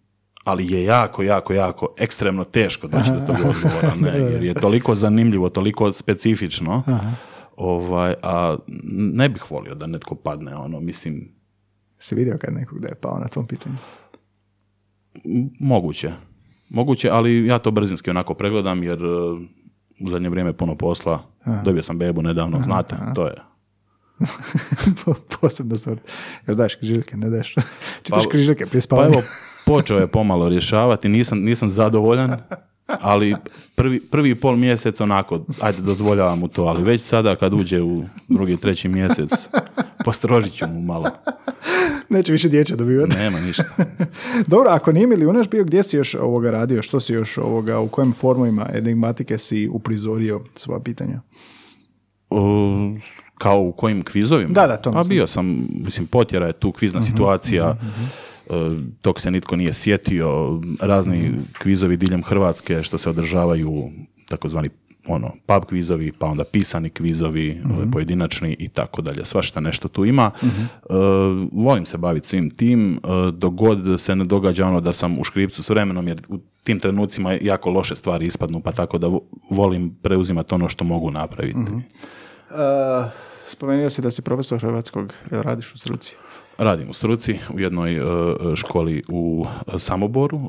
ali 0.45 0.67
je 0.69 0.85
jako, 0.85 1.23
jako, 1.23 1.53
jako 1.53 1.89
ekstremno 1.99 2.45
teško 2.45 2.87
doći 2.89 3.11
do 3.11 3.21
tog 3.27 3.37
odgovora, 3.39 3.93
ne, 4.01 4.19
jer 4.33 4.45
je 4.45 4.55
toliko 4.55 4.95
zanimljivo, 4.95 5.49
toliko 5.49 5.93
specifično, 5.93 6.83
ovaj, 7.57 8.15
a 8.23 8.57
ne 9.13 9.29
bih 9.29 9.51
volio 9.51 9.75
da 9.75 9.87
netko 9.87 10.15
padne, 10.15 10.55
ono, 10.57 10.81
mislim, 10.81 11.29
Si 11.99 12.15
vidio 12.15 12.39
kad 12.41 12.55
nekog 12.55 12.81
da 12.81 12.89
je 12.89 12.95
pao 12.95 13.19
na 13.19 13.29
tom 13.29 13.47
pitanju? 13.47 13.77
moguće, 15.61 16.13
moguće, 16.69 17.11
ali 17.11 17.47
ja 17.47 17.59
to 17.59 17.71
brzinski 17.71 18.11
onako 18.11 18.35
pregledam, 18.35 18.83
jer 18.83 19.05
uh, 19.05 19.41
u 20.01 20.11
zadnje 20.11 20.29
vrijeme 20.29 20.53
puno 20.53 20.75
posla, 20.75 21.23
dobio 21.65 21.83
sam 21.83 21.99
bebu 21.99 22.23
nedavno, 22.23 22.63
znate, 22.65 22.97
to 23.15 23.27
je, 23.27 23.35
Posebno 25.41 25.77
sort. 25.77 26.01
Jel 26.47 26.57
daš 26.57 26.75
križeljke, 26.75 27.17
ne 27.17 27.31
daš? 27.31 27.55
Čitaš 28.03 28.25
Pa- 28.25 28.31
križeljke 28.31 28.67
prije 28.67 28.81
Pa 28.81 28.85
spavanja? 28.85 29.09
evo, 29.09 29.23
počeo 29.67 29.99
je 29.99 30.07
pomalo 30.07 30.49
rješavati, 30.49 31.09
nisam, 31.09 31.39
nisam 31.39 31.71
zadovoljan, 31.71 32.37
ali 32.87 33.37
prvi, 33.75 34.01
prvi 34.01 34.41
pol 34.41 34.57
mjesec 34.57 35.01
onako, 35.01 35.45
ajde 35.61 35.83
dozvoljavam 35.83 36.39
mu 36.39 36.49
to, 36.49 36.65
ali 36.65 36.83
već 36.83 37.03
sada 37.03 37.37
kad 37.37 37.53
uđe 37.53 37.83
u 37.83 38.05
drugi, 38.29 38.57
treći 38.57 38.89
mjesec, 38.89 39.31
postrožit 40.05 40.53
ću 40.53 40.67
mu 40.67 40.81
malo. 40.81 41.11
Neće 42.15 42.33
više 42.33 42.49
dječja 42.49 42.77
dobivati. 42.77 43.17
Nema 43.17 43.41
ništa. 43.41 43.65
Dobro, 44.47 44.71
ako 44.71 44.93
nije 44.93 45.07
milionaš 45.07 45.51
bio, 45.51 45.65
gdje 45.65 45.83
si 45.83 45.97
još 45.97 46.15
ovoga 46.15 46.51
radio? 46.51 46.83
Što 46.83 47.01
si 47.01 47.13
još 47.13 47.39
ovoga, 47.39 47.79
u 47.79 47.89
kojim 47.89 48.13
formovima 48.13 48.67
enigmatike 48.75 49.39
si 49.39 49.69
uprizorio 49.73 50.41
svoja 50.55 50.81
pitanja? 50.81 51.21
O, 52.31 52.95
kao 53.39 53.61
u 53.61 53.73
kojim 53.73 54.03
kvizovima? 54.03 54.53
Da, 54.53 54.67
da, 54.67 54.77
to 54.77 54.93
Pa 54.93 54.99
mislim. 54.99 55.17
bio 55.17 55.27
sam, 55.27 55.67
mislim, 55.85 56.07
potjera 56.07 56.47
je 56.47 56.53
tu 56.53 56.73
kvizna 56.73 57.03
situacija, 57.03 57.77
e, 58.47 58.53
tog 59.01 59.21
se 59.21 59.31
nitko 59.31 59.57
nije 59.57 59.73
sjetio, 59.73 60.61
razni 60.81 61.33
kvizovi 61.59 61.97
diljem 61.97 62.23
Hrvatske 62.23 62.83
što 62.83 62.99
se 62.99 63.11
održavaju, 63.11 63.91
takozvani 64.29 64.69
ono, 65.09 65.33
pub 65.47 65.65
kvizovi, 65.65 66.13
pa 66.13 66.27
onda 66.27 66.45
pisani 66.45 66.91
kvizovi, 66.91 67.61
ove 67.77 67.91
pojedinačni 67.93 68.57
i 68.59 68.69
tako 68.69 69.03
dalje. 69.03 69.25
Svašta 69.25 69.61
nešto 69.61 69.89
tu 69.89 70.05
ima. 70.05 70.31
E, 70.43 70.47
volim 71.53 71.87
se 71.87 71.99
baviti 71.99 72.29
svim 72.29 72.51
tim, 72.51 72.93
e, 72.95 72.99
dok 73.33 73.55
god 73.55 74.01
se 74.01 74.17
ne 74.17 74.25
događa 74.25 74.67
ono 74.67 74.81
da 74.81 74.93
sam 74.93 75.19
u 75.19 75.25
škripcu 75.25 75.63
s 75.63 75.71
vremenom, 75.71 76.09
jer 76.09 76.21
u 76.29 76.39
tim 76.65 76.79
trenucima 76.81 77.33
jako 77.33 77.71
loše 77.71 77.97
stvari 77.97 78.27
ispadnu, 78.27 78.61
pa 78.61 78.73
tako 78.73 78.99
da 78.99 79.07
vo- 79.07 79.23
volim 79.51 79.97
preuzimati 80.03 80.55
ono 80.55 80.69
što 80.69 80.85
mogu 80.85 81.11
napraviti. 81.11 81.59
spomenuo 83.53 83.91
si 83.91 84.03
da 84.03 84.11
si 84.11 84.23
profesor 84.23 84.61
hrvatskog, 84.61 85.15
jel 85.31 85.43
radiš 85.43 85.75
u 85.75 85.79
struci? 85.79 86.15
Radim 86.59 86.91
u 86.91 86.93
struci 86.93 87.39
u 87.55 87.61
jednoj 87.61 87.97
e, 87.97 88.01
školi 88.57 89.03
u 89.09 89.47
e, 89.75 89.79
Samoboru. 89.79 90.39
E, 90.39 90.43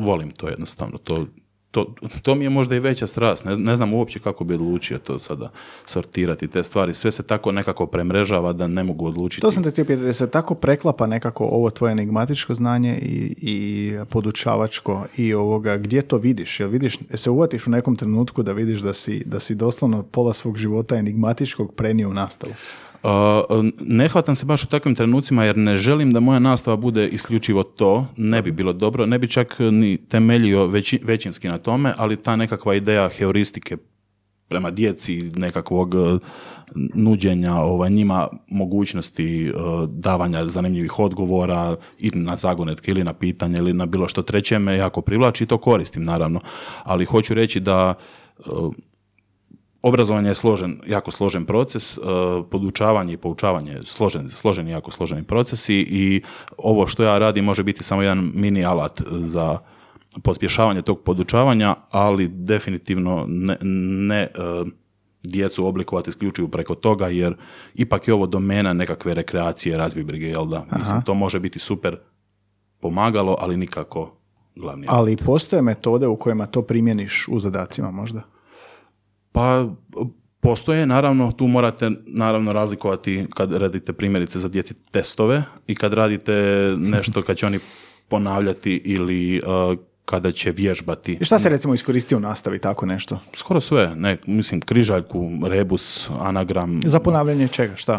volim 0.00 0.30
to 0.30 0.48
jednostavno. 0.48 0.98
To, 0.98 1.26
to, 1.70 1.94
to 2.22 2.34
mi 2.34 2.44
je 2.44 2.50
možda 2.50 2.76
i 2.76 2.80
veća 2.80 3.06
strast. 3.06 3.44
Ne, 3.44 3.56
ne 3.56 3.76
znam 3.76 3.94
uopće 3.94 4.18
kako 4.18 4.44
bi 4.44 4.54
odlučio 4.54 4.98
to 4.98 5.18
sada 5.18 5.50
sortirati 5.86 6.48
te 6.48 6.64
stvari. 6.64 6.94
Sve 6.94 7.12
se 7.12 7.22
tako 7.22 7.52
nekako 7.52 7.86
premrežava 7.86 8.52
da 8.52 8.66
ne 8.66 8.84
mogu 8.84 9.06
odlučiti. 9.06 9.40
To 9.40 9.50
sam 9.50 9.62
te 9.62 9.70
htio 9.70 9.84
pitati, 9.84 10.12
se 10.12 10.30
tako 10.30 10.54
preklapa 10.54 11.06
nekako 11.06 11.44
ovo 11.44 11.70
tvoje 11.70 11.92
enigmatičko 11.92 12.54
znanje 12.54 12.98
i, 13.02 13.34
i 13.40 13.92
podučavačko 14.10 15.04
i 15.16 15.34
ovoga, 15.34 15.76
gdje 15.76 16.02
to 16.02 16.16
vidiš? 16.16 16.60
Jel 16.60 16.68
vidiš, 16.68 16.98
se 17.14 17.30
uvatiš 17.30 17.66
u 17.66 17.70
nekom 17.70 17.96
trenutku 17.96 18.42
da 18.42 18.52
vidiš 18.52 18.80
da 18.80 18.94
si, 18.94 19.22
da 19.26 19.40
si 19.40 19.54
doslovno 19.54 20.02
pola 20.02 20.32
svog 20.32 20.56
života 20.56 20.96
enigmatičkog 20.96 21.74
prenio 21.74 22.08
u 22.08 22.14
nastavu? 22.14 22.52
Ne 23.80 24.08
hvatam 24.08 24.36
se 24.36 24.44
baš 24.44 24.62
u 24.62 24.66
takvim 24.66 24.94
trenucima 24.94 25.44
jer 25.44 25.56
ne 25.56 25.76
želim 25.76 26.12
da 26.12 26.20
moja 26.20 26.38
nastava 26.38 26.76
bude 26.76 27.08
isključivo 27.08 27.62
to, 27.62 28.06
ne 28.16 28.42
bi 28.42 28.52
bilo 28.52 28.72
dobro, 28.72 29.06
ne 29.06 29.18
bi 29.18 29.28
čak 29.28 29.56
ni 29.58 29.96
temeljio 29.96 30.66
veći, 30.66 31.00
većinski 31.04 31.48
na 31.48 31.58
tome, 31.58 31.94
ali 31.96 32.22
ta 32.22 32.36
nekakva 32.36 32.74
ideja 32.74 33.08
heuristike 33.08 33.76
prema 34.48 34.70
djeci, 34.70 35.30
nekakvog 35.36 35.94
uh, 35.94 36.20
nuđenja 36.94 37.54
ovaj, 37.54 37.90
njima 37.90 38.28
mogućnosti 38.48 39.52
uh, 39.52 39.88
davanja 39.88 40.46
zanimljivih 40.46 40.98
odgovora 40.98 41.76
i 41.98 42.10
na 42.14 42.36
zagonetke 42.36 42.90
ili 42.90 43.04
na 43.04 43.12
pitanje 43.12 43.58
ili 43.58 43.72
na 43.72 43.86
bilo 43.86 44.08
što 44.08 44.22
treće 44.22 44.58
me 44.58 44.76
jako 44.76 45.00
privlači 45.00 45.44
i 45.44 45.46
to 45.46 45.58
koristim 45.58 46.04
naravno, 46.04 46.40
ali 46.84 47.04
hoću 47.04 47.34
reći 47.34 47.60
da 47.60 47.94
uh, 48.38 48.74
obrazovanje 49.82 50.30
je 50.30 50.34
složen, 50.34 50.80
jako 50.86 51.10
složen 51.10 51.44
proces, 51.44 51.98
e, 51.98 52.00
podučavanje 52.50 53.12
i 53.12 53.16
poučavanje 53.16 53.72
je 53.72 53.82
složen, 53.82 54.30
složeni, 54.30 54.70
jako 54.70 54.90
složeni 54.90 55.22
procesi 55.22 55.74
i 55.74 56.22
ovo 56.56 56.86
što 56.86 57.02
ja 57.02 57.18
radim 57.18 57.44
može 57.44 57.62
biti 57.62 57.84
samo 57.84 58.02
jedan 58.02 58.30
mini 58.34 58.64
alat 58.64 59.02
za 59.10 59.58
pospješavanje 60.22 60.82
tog 60.82 61.00
podučavanja, 61.00 61.74
ali 61.90 62.28
definitivno 62.28 63.24
ne, 63.28 63.56
ne 63.60 64.22
e, 64.22 64.28
djecu 65.22 65.66
oblikovati 65.66 66.10
isključivo 66.10 66.48
preko 66.48 66.74
toga, 66.74 67.08
jer 67.08 67.36
ipak 67.74 68.08
je 68.08 68.14
ovo 68.14 68.26
domena 68.26 68.72
nekakve 68.72 69.14
rekreacije, 69.14 69.76
razbibrige, 69.76 70.26
jel 70.26 70.46
da? 70.46 70.64
Mislim, 70.78 71.02
to 71.02 71.14
može 71.14 71.40
biti 71.40 71.58
super 71.58 71.96
pomagalo, 72.80 73.36
ali 73.40 73.56
nikako 73.56 74.14
glavni 74.56 74.86
Ali 74.90 75.16
postoje 75.16 75.62
metode 75.62 76.06
u 76.06 76.16
kojima 76.16 76.46
to 76.46 76.62
primjeniš 76.62 77.28
u 77.28 77.40
zadacima 77.40 77.90
možda? 77.90 78.22
Pa 79.32 79.68
postoje, 80.40 80.86
naravno, 80.86 81.32
tu 81.32 81.46
morate 81.46 81.90
naravno 82.06 82.52
razlikovati 82.52 83.26
kad 83.34 83.52
radite 83.52 83.92
primjerice 83.92 84.38
za 84.38 84.48
djeci 84.48 84.74
testove 84.90 85.42
i 85.66 85.74
kad 85.74 85.92
radite 85.92 86.32
nešto 86.78 87.22
kad 87.22 87.36
će 87.36 87.46
oni 87.46 87.58
ponavljati 88.08 88.82
ili 88.84 89.40
uh, 89.40 89.78
kada 90.08 90.32
će 90.32 90.50
vježbati. 90.50 91.18
I 91.20 91.24
šta 91.24 91.38
se 91.38 91.48
recimo 91.48 91.74
iskoristi 91.74 92.16
u 92.16 92.20
nastavi 92.20 92.58
tako 92.58 92.86
nešto? 92.86 93.18
Skoro 93.32 93.60
sve, 93.60 93.94
ne, 93.96 94.16
mislim, 94.26 94.60
križaljku, 94.60 95.30
rebus, 95.46 96.10
anagram, 96.20 96.80
Za 96.84 97.00
ponavljanje 97.00 97.48
čega? 97.48 97.76
Šta? 97.76 97.98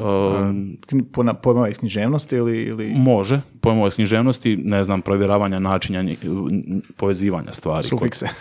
Pona- 1.11 1.33
Pojmova 1.33 1.69
iz 1.69 1.77
književnosti 1.77 2.35
ili... 2.35 2.61
ili... 2.63 2.89
može, 2.89 3.41
pojmova 3.61 3.87
iz 3.87 3.95
književnosti, 3.95 4.57
ne 4.57 4.83
znam, 4.83 5.01
provjeravanja 5.01 5.59
načina 5.59 6.03
nji- 6.03 6.17
n- 6.25 6.81
povezivanja 6.97 7.53
stvari. 7.53 7.87
Sufikse. 7.87 8.27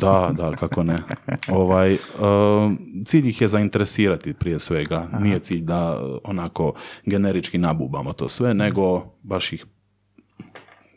Da, 0.00 0.30
da, 0.32 0.52
kako 0.52 0.82
ne. 0.82 0.96
Ovaj, 1.48 1.92
uh, 1.92 1.98
cilj 3.06 3.28
ih 3.28 3.40
je 3.40 3.48
zainteresirati 3.48 4.32
prije 4.32 4.58
svega. 4.58 5.08
Nije 5.20 5.38
cilj 5.38 5.60
da 5.60 6.00
uh, 6.00 6.18
onako 6.24 6.72
generički 7.06 7.58
nabubamo 7.58 8.12
to 8.12 8.28
sve, 8.28 8.54
nego 8.54 9.04
baš 9.22 9.52
ih 9.52 9.66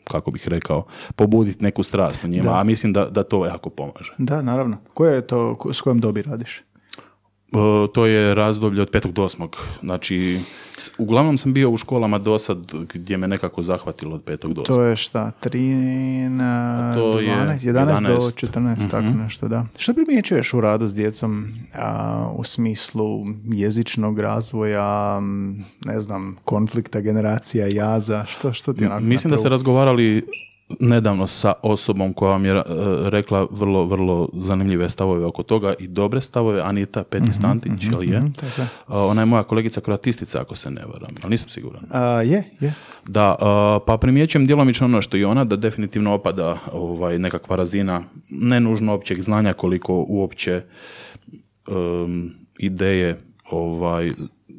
kako 0.04 0.30
bih 0.30 0.48
rekao, 0.48 0.84
pobuditi 1.16 1.64
neku 1.64 1.82
strast 1.82 2.24
u 2.24 2.28
njima, 2.28 2.60
a 2.60 2.64
mislim 2.64 2.92
da, 2.92 3.10
da 3.10 3.22
to 3.22 3.46
jako 3.46 3.70
pomaže. 3.70 4.14
Da, 4.18 4.42
naravno. 4.42 4.76
Koje 4.94 5.14
je 5.14 5.26
to, 5.26 5.58
s 5.72 5.80
kojom 5.80 6.00
dobi 6.00 6.22
radiš? 6.22 6.62
To 7.92 8.06
je 8.06 8.34
razdoblje 8.34 8.82
od 8.82 8.90
petog 8.90 9.12
do 9.12 9.22
osmog. 9.22 9.56
Znači, 9.80 10.40
uglavnom 10.98 11.38
sam 11.38 11.52
bio 11.52 11.70
u 11.70 11.76
školama 11.76 12.18
do 12.18 12.38
sad 12.38 12.58
gdje 12.94 13.16
me 13.16 13.28
nekako 13.28 13.62
zahvatilo 13.62 14.14
od 14.14 14.22
petog 14.22 14.54
do 14.54 14.62
osmog. 14.62 14.76
To 14.76 14.82
je 14.82 14.96
šta, 14.96 15.30
3 15.42 16.28
na 16.28 16.94
To 16.94 17.20
je 17.20 17.28
12, 17.28 17.58
11, 17.58 18.06
do 18.06 18.14
11. 18.14 18.46
14, 18.46 18.90
tako 18.90 19.06
nešto, 19.06 19.48
da. 19.48 19.66
Što 19.78 19.94
primjećuješ 19.94 20.54
u 20.54 20.60
radu 20.60 20.88
s 20.88 20.94
djecom 20.94 21.48
a, 21.74 22.28
u 22.36 22.44
smislu 22.44 23.24
jezičnog 23.44 24.18
razvoja, 24.18 25.20
ne 25.84 26.00
znam, 26.00 26.36
konflikta 26.44 27.00
generacija, 27.00 27.66
jaza, 27.68 28.24
što, 28.28 28.52
što 28.52 28.72
ti 28.72 28.86
onako 28.86 29.04
Mislim 29.04 29.30
da 29.30 29.36
ste 29.36 29.44
napravi? 29.44 29.50
razgovarali 29.50 30.26
nedavno 30.80 31.26
sa 31.26 31.52
osobom 31.62 32.12
koja 32.12 32.30
vam 32.30 32.44
je 32.44 32.52
e, 32.52 32.62
rekla 33.10 33.46
vrlo, 33.50 33.84
vrlo 33.84 34.28
zanimljive 34.32 34.90
stavove 34.90 35.24
oko 35.24 35.42
toga 35.42 35.74
i 35.78 35.86
dobre 35.88 36.20
stavove, 36.20 36.60
Anita 36.60 37.04
Petistantić, 37.04 37.72
jel 37.80 38.02
je? 38.02 38.22
tako 38.40 38.60
je. 38.60 38.66
A, 38.86 39.06
Ona 39.06 39.22
je 39.22 39.26
moja 39.26 39.42
kolegica 39.42 39.80
kroatistica, 39.80 40.40
ako 40.40 40.56
se 40.56 40.70
ne 40.70 40.80
varam, 40.80 41.14
ali 41.22 41.30
nisam 41.30 41.48
siguran. 41.48 41.82
A, 41.90 42.22
je, 42.22 42.44
je. 42.60 42.74
Da, 43.06 43.36
a, 43.40 43.78
pa 43.86 43.96
primjećujem 43.96 44.46
djelomično 44.46 44.86
ono 44.86 45.02
što 45.02 45.16
i 45.16 45.24
ona, 45.24 45.44
da 45.44 45.56
definitivno 45.56 46.14
opada 46.14 46.58
ovaj, 46.72 47.18
nekakva 47.18 47.56
razina, 47.56 48.02
ne 48.30 48.60
nužno 48.60 48.94
općeg 48.94 49.22
znanja 49.22 49.52
koliko 49.52 50.04
uopće 50.08 50.62
em, 51.68 52.34
ideje 52.58 53.20
ovaj, 53.50 54.10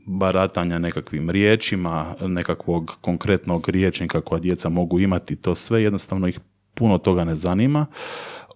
baratanja 0.06 0.80
nekakvim 0.80 1.30
riječima, 1.30 2.16
nekakvog 2.22 2.98
konkretnog 3.02 3.70
riječnika 3.70 4.22
koja 4.22 4.40
djeca 4.40 4.70
mogu 4.70 4.99
imati, 4.99 5.36
to 5.36 5.56
sve 5.56 5.84
jednostavno 5.84 6.28
ih 6.28 6.40
puno 6.74 6.98
toga 6.98 7.24
ne 7.24 7.36
zanima. 7.36 7.86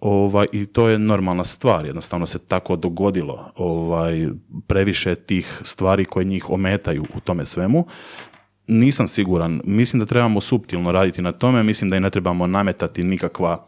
Ovaj, 0.01 0.47
I 0.51 0.65
to 0.65 0.87
je 0.87 0.99
normalna 0.99 1.45
stvar, 1.45 1.85
jednostavno 1.85 2.27
se 2.27 2.39
tako 2.39 2.75
dogodilo. 2.75 3.51
Ovaj, 3.55 4.27
previše 4.67 5.15
tih 5.15 5.61
stvari 5.63 6.05
koje 6.05 6.25
njih 6.25 6.49
ometaju 6.49 7.05
u 7.15 7.19
tome 7.19 7.45
svemu. 7.45 7.85
Nisam 8.67 9.07
siguran, 9.07 9.61
mislim 9.63 9.99
da 9.99 10.05
trebamo 10.05 10.41
suptilno 10.41 10.91
raditi 10.91 11.21
na 11.21 11.31
tome, 11.31 11.63
mislim 11.63 11.89
da 11.89 11.97
i 11.97 11.99
ne 11.99 12.09
trebamo 12.09 12.47
nametati 12.47 13.03
nikakva 13.03 13.65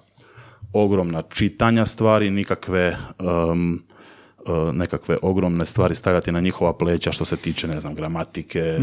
ogromna 0.73 1.21
čitanja 1.21 1.85
stvari, 1.85 2.29
nikakve 2.29 2.97
um, 3.19 3.83
nekakve 4.73 5.17
ogromne 5.21 5.65
stvari 5.65 5.95
stavljati 5.95 6.31
na 6.31 6.39
njihova 6.39 6.73
pleća 6.73 7.11
što 7.11 7.25
se 7.25 7.37
tiče, 7.37 7.67
ne 7.67 7.79
znam, 7.81 7.95
gramatike, 7.95 8.79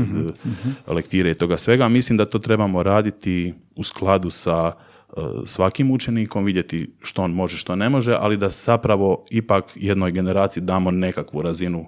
uh, 0.86 0.94
lektire 0.94 1.30
i 1.30 1.34
toga 1.34 1.56
svega. 1.56 1.88
Mislim 1.88 2.16
da 2.16 2.24
to 2.24 2.38
trebamo 2.38 2.82
raditi 2.82 3.54
u 3.76 3.82
skladu 3.82 4.30
sa 4.30 4.72
uh, 5.08 5.24
svakim 5.46 5.90
učenikom, 5.90 6.44
vidjeti 6.44 6.94
što 7.02 7.22
on 7.22 7.30
može, 7.30 7.56
što 7.56 7.76
ne 7.76 7.88
može, 7.88 8.16
ali 8.20 8.36
da 8.36 8.48
zapravo 8.48 9.24
ipak 9.30 9.64
jednoj 9.74 10.12
generaciji 10.12 10.62
damo 10.62 10.90
nekakvu 10.90 11.42
razinu 11.42 11.86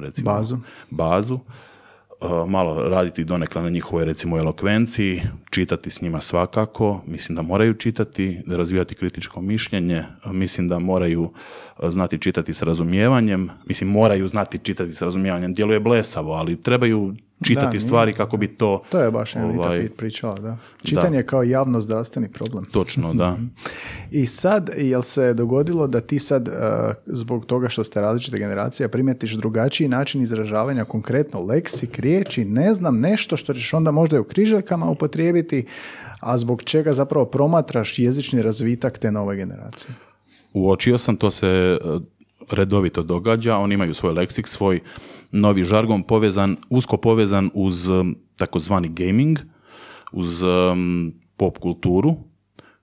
recimo, 0.00 0.32
Bazu. 0.32 0.56
bazu. 0.90 1.38
Malo 2.46 2.88
raditi 2.88 3.24
donekle 3.24 3.62
na 3.62 3.70
njihovoj 3.70 4.04
recimo 4.04 4.38
elokvenciji, 4.38 5.22
čitati 5.50 5.90
s 5.90 6.02
njima 6.02 6.20
svakako, 6.20 7.02
mislim 7.06 7.36
da 7.36 7.42
moraju 7.42 7.74
čitati, 7.74 8.42
razvijati 8.46 8.94
kritičko 8.94 9.40
mišljenje, 9.40 10.04
mislim 10.26 10.68
da 10.68 10.78
moraju 10.78 11.22
uh, 11.22 11.30
znati 11.90 12.18
čitati 12.18 12.54
s 12.54 12.62
razumijevanjem, 12.62 13.50
mislim 13.66 13.90
moraju 13.90 14.28
znati 14.28 14.58
čitati 14.58 14.94
s 14.94 15.02
razumijevanjem, 15.02 15.54
djeluje 15.54 15.80
blesavo, 15.80 16.32
ali 16.32 16.62
trebaju 16.62 17.14
čitati 17.42 17.66
nije. 17.66 17.80
stvari 17.80 18.12
kako 18.12 18.36
bi 18.36 18.48
to... 18.48 18.82
To 18.90 18.98
je 18.98 19.10
baš 19.10 19.36
ovaj, 19.36 19.88
pričala, 19.88 20.34
da. 20.34 20.56
Čitanje 20.82 21.16
je 21.16 21.26
kao 21.26 21.42
javno 21.42 21.80
zdravstveni 21.80 22.28
problem. 22.28 22.64
Točno, 22.64 23.14
da. 23.14 23.38
I 24.20 24.26
sad, 24.26 24.70
jel 24.76 25.02
se 25.02 25.34
dogodilo 25.34 25.86
da 25.86 26.00
ti 26.00 26.18
sad, 26.18 26.48
uh, 26.48 26.54
zbog 27.06 27.46
toga 27.46 27.68
što 27.68 27.84
ste 27.84 28.00
različite 28.00 28.38
generacije, 28.38 28.88
primjetiš 28.88 29.32
drugačiji 29.32 29.88
način 29.88 30.22
izražavanja, 30.22 30.84
konkretno 30.84 31.40
leksik, 31.40 31.98
riječi, 31.98 32.44
ne 32.44 32.74
znam, 32.74 33.00
nešto 33.00 33.36
što 33.36 33.54
ćeš 33.54 33.74
onda 33.74 33.90
možda 33.90 34.16
i 34.16 34.20
u 34.20 34.24
križaljkama 34.24 34.90
upotrijebiti, 34.90 35.66
a 36.20 36.38
zbog 36.38 36.62
čega 36.62 36.92
zapravo 36.92 37.26
promatraš 37.26 37.98
jezični 37.98 38.42
razvitak 38.42 38.98
te 38.98 39.10
nove 39.10 39.36
generacije? 39.36 39.94
Uočio 40.54 40.98
sam, 40.98 41.16
to 41.16 41.30
se 41.30 41.46
e, 41.46 41.78
redovito 42.50 43.02
događa, 43.02 43.56
oni 43.56 43.74
imaju 43.74 43.94
svoj 43.94 44.12
leksik, 44.12 44.48
svoj 44.48 44.80
novi 45.30 45.64
žargon 45.64 46.02
povezan, 46.02 46.56
usko 46.70 46.96
povezan 46.96 47.50
uz 47.54 47.88
um, 47.88 48.16
takozvani 48.36 48.88
gaming, 48.88 49.38
uz 50.12 50.42
um, 50.42 51.14
pop 51.36 51.58
kulturu 51.58 52.16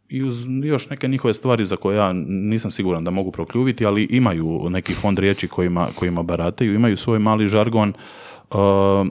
i 0.09 0.23
uz 0.23 0.45
još 0.63 0.89
neke 0.89 1.07
njihove 1.07 1.33
stvari 1.33 1.65
za 1.65 1.75
koje 1.75 1.97
ja 1.97 2.13
nisam 2.27 2.71
siguran 2.71 3.03
da 3.03 3.11
mogu 3.11 3.31
prokljuviti, 3.31 3.85
ali 3.85 4.03
imaju 4.03 4.69
neki 4.69 4.93
fond 4.93 5.19
riječi 5.19 5.47
kojima, 5.47 5.87
kojima 5.95 6.23
barataju, 6.23 6.73
imaju 6.73 6.97
svoj 6.97 7.19
mali 7.19 7.47
žargon, 7.47 7.93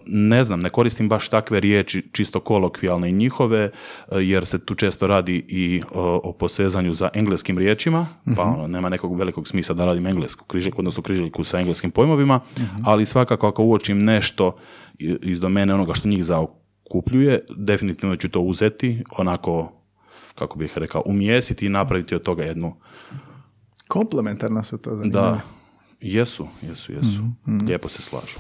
ne 0.07 0.45
znam, 0.45 0.61
ne 0.61 0.71
koristim 0.71 1.09
baš 1.09 1.29
takve 1.29 1.61
riječi 1.61 2.11
čisto 2.13 2.41
kolokvijalne 2.41 3.09
i 3.09 3.13
njihove, 3.13 3.71
uh, 4.09 4.19
jer 4.21 4.47
se 4.47 4.65
tu 4.65 4.75
često 4.75 5.07
radi 5.07 5.45
i 5.49 5.83
uh, 5.83 5.91
o 6.01 6.33
posezanju 6.33 6.95
za 6.95 7.09
engleskim 7.15 7.59
riječima, 7.59 8.07
pa 8.37 8.43
ono, 8.43 8.67
nema 8.67 8.89
nekog 8.89 9.19
velikog 9.19 9.49
smisla 9.49 9.75
da 9.75 9.85
radim 9.85 10.07
englesku 10.07 10.45
križaljku, 10.45 10.81
odnosno 10.81 11.03
križaljku 11.03 11.45
sa 11.45 11.59
engleskim 11.59 11.91
pojmovima, 11.91 12.41
ali 12.85 13.07
svakako 13.07 13.49
ako 13.49 13.65
uočim 13.65 13.99
nešto 13.99 14.57
iz 15.23 15.41
domene 15.41 15.75
onoga 15.75 15.95
što 15.95 16.09
njih 16.09 16.25
zaokupljuje, 16.25 17.41
definitivno 17.57 18.17
ću 18.17 18.29
to 18.29 18.41
uzeti, 18.41 19.05
onako, 19.19 19.73
kako 20.35 20.59
bih 20.59 20.79
rekao, 20.79 21.03
umjesiti 21.07 21.67
i 21.67 21.69
napraviti 21.69 22.15
od 22.15 22.23
toga 22.23 22.45
jednu 22.45 22.75
Komplementarna 23.89 24.65
su 24.65 24.79
to 24.79 24.97
zanimljivo. 24.97 25.23
da, 25.23 25.41
jesu, 26.01 26.49
jesu, 26.63 26.93
jesu. 26.93 27.23
Lijepo 27.67 27.89
se 27.89 28.03
slažu. 28.03 28.39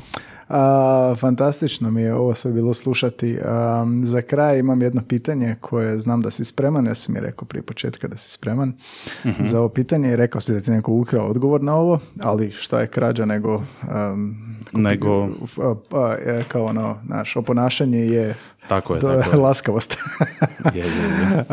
A, 0.49 1.15
fantastično 1.19 1.91
mi 1.91 2.03
je 2.03 2.15
ovo 2.15 2.35
sve 2.35 2.53
bilo 2.53 2.75
slušati. 2.75 3.39
A, 3.45 3.87
za 4.03 4.23
kraj 4.23 4.59
imam 4.59 4.83
jedno 4.83 5.03
pitanje 5.09 5.57
koje 5.61 5.99
znam 5.99 6.23
da 6.23 6.31
si 6.31 6.45
spreman. 6.45 6.87
Ja 6.87 6.95
si 6.95 7.13
mi 7.13 7.21
rekao 7.21 7.45
prije 7.49 7.63
početka 7.63 8.09
da 8.09 8.17
si 8.17 8.31
spreman 8.31 8.73
za 9.41 9.59
ovo 9.59 9.69
pitanje 9.69 10.13
i 10.13 10.17
rekao 10.17 10.41
si 10.41 10.53
da 10.53 10.61
ti 10.61 10.71
neko 10.71 10.93
ukrao 10.93 11.27
odgovor 11.27 11.63
na 11.63 11.75
ovo, 11.77 11.99
ali 12.23 12.51
šta 12.51 12.81
je 12.81 12.87
krađa 12.87 13.25
nego... 13.25 13.55
um, 13.57 14.49
Nego, 14.73 15.29
a, 15.93 16.17
e, 16.27 16.45
kao 16.49 16.65
ono, 16.65 16.99
naš, 17.05 17.37
oponašanje 17.37 17.99
je, 17.99 18.35
tako 18.69 18.95
je, 18.95 19.01
to 19.01 19.09
tako 19.09 19.37
je. 19.37 19.43
laskavost. 19.43 19.97
Je, 20.75 20.81
je, 20.81 20.87
je. 20.87 21.45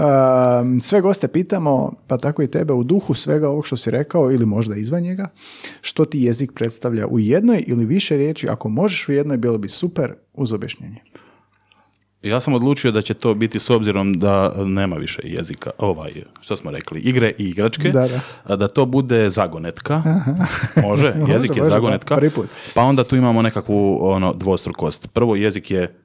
Um, 0.62 0.82
sve 0.82 1.02
goste 1.02 1.28
pitamo, 1.28 1.94
pa 2.08 2.18
tako 2.18 2.44
i 2.44 2.48
tebe, 2.48 2.74
u 2.74 2.84
duhu 2.84 3.14
svega 3.14 3.50
ovog 3.50 3.68
što 3.68 3.78
si 3.78 3.92
rekao 3.92 4.32
ili 4.32 4.46
možda 4.46 4.76
izvan 4.76 5.02
njega, 5.02 5.30
što 5.82 6.06
ti 6.06 6.22
jezik 6.22 6.52
predstavlja 6.56 7.08
u 7.08 7.20
jednoj 7.20 7.64
ili 7.68 7.86
više 7.86 8.18
riječi, 8.18 8.48
ako 8.50 8.70
možeš 8.70 9.10
u 9.10 9.12
jednoj, 9.12 9.38
bilo 9.38 9.58
bi 9.58 9.70
super 9.70 10.14
uz 10.34 10.54
objašnjenje. 10.54 11.02
Ja 12.24 12.42
sam 12.42 12.54
odlučio 12.54 12.92
da 12.92 13.02
će 13.02 13.14
to 13.14 13.34
biti 13.34 13.60
s 13.60 13.70
obzirom 13.70 14.14
da 14.14 14.54
nema 14.66 14.96
više 14.96 15.22
jezika, 15.24 15.72
ovaj, 15.78 16.12
što 16.42 16.58
smo 16.58 16.72
rekli, 16.72 17.00
igre 17.00 17.32
i 17.38 17.44
igračke, 17.50 17.90
Da, 17.90 18.08
da. 18.08 18.20
a 18.44 18.56
da 18.56 18.68
to 18.68 18.86
bude 18.86 19.30
zagonetka. 19.30 20.04
Može, 20.88 21.14
jezik 21.28 21.56
je 21.56 21.62
može, 21.62 21.70
zagonetka. 21.72 22.16
da, 22.16 22.20
prvi 22.20 22.30
put. 22.32 22.50
Pa 22.74 22.82
onda 22.82 23.04
tu 23.04 23.16
imamo 23.16 23.42
nekakvu 23.42 24.00
ono, 24.02 24.34
dvostrukost. 24.34 25.08
Prvo, 25.14 25.36
jezik 25.36 25.72
je 25.72 25.96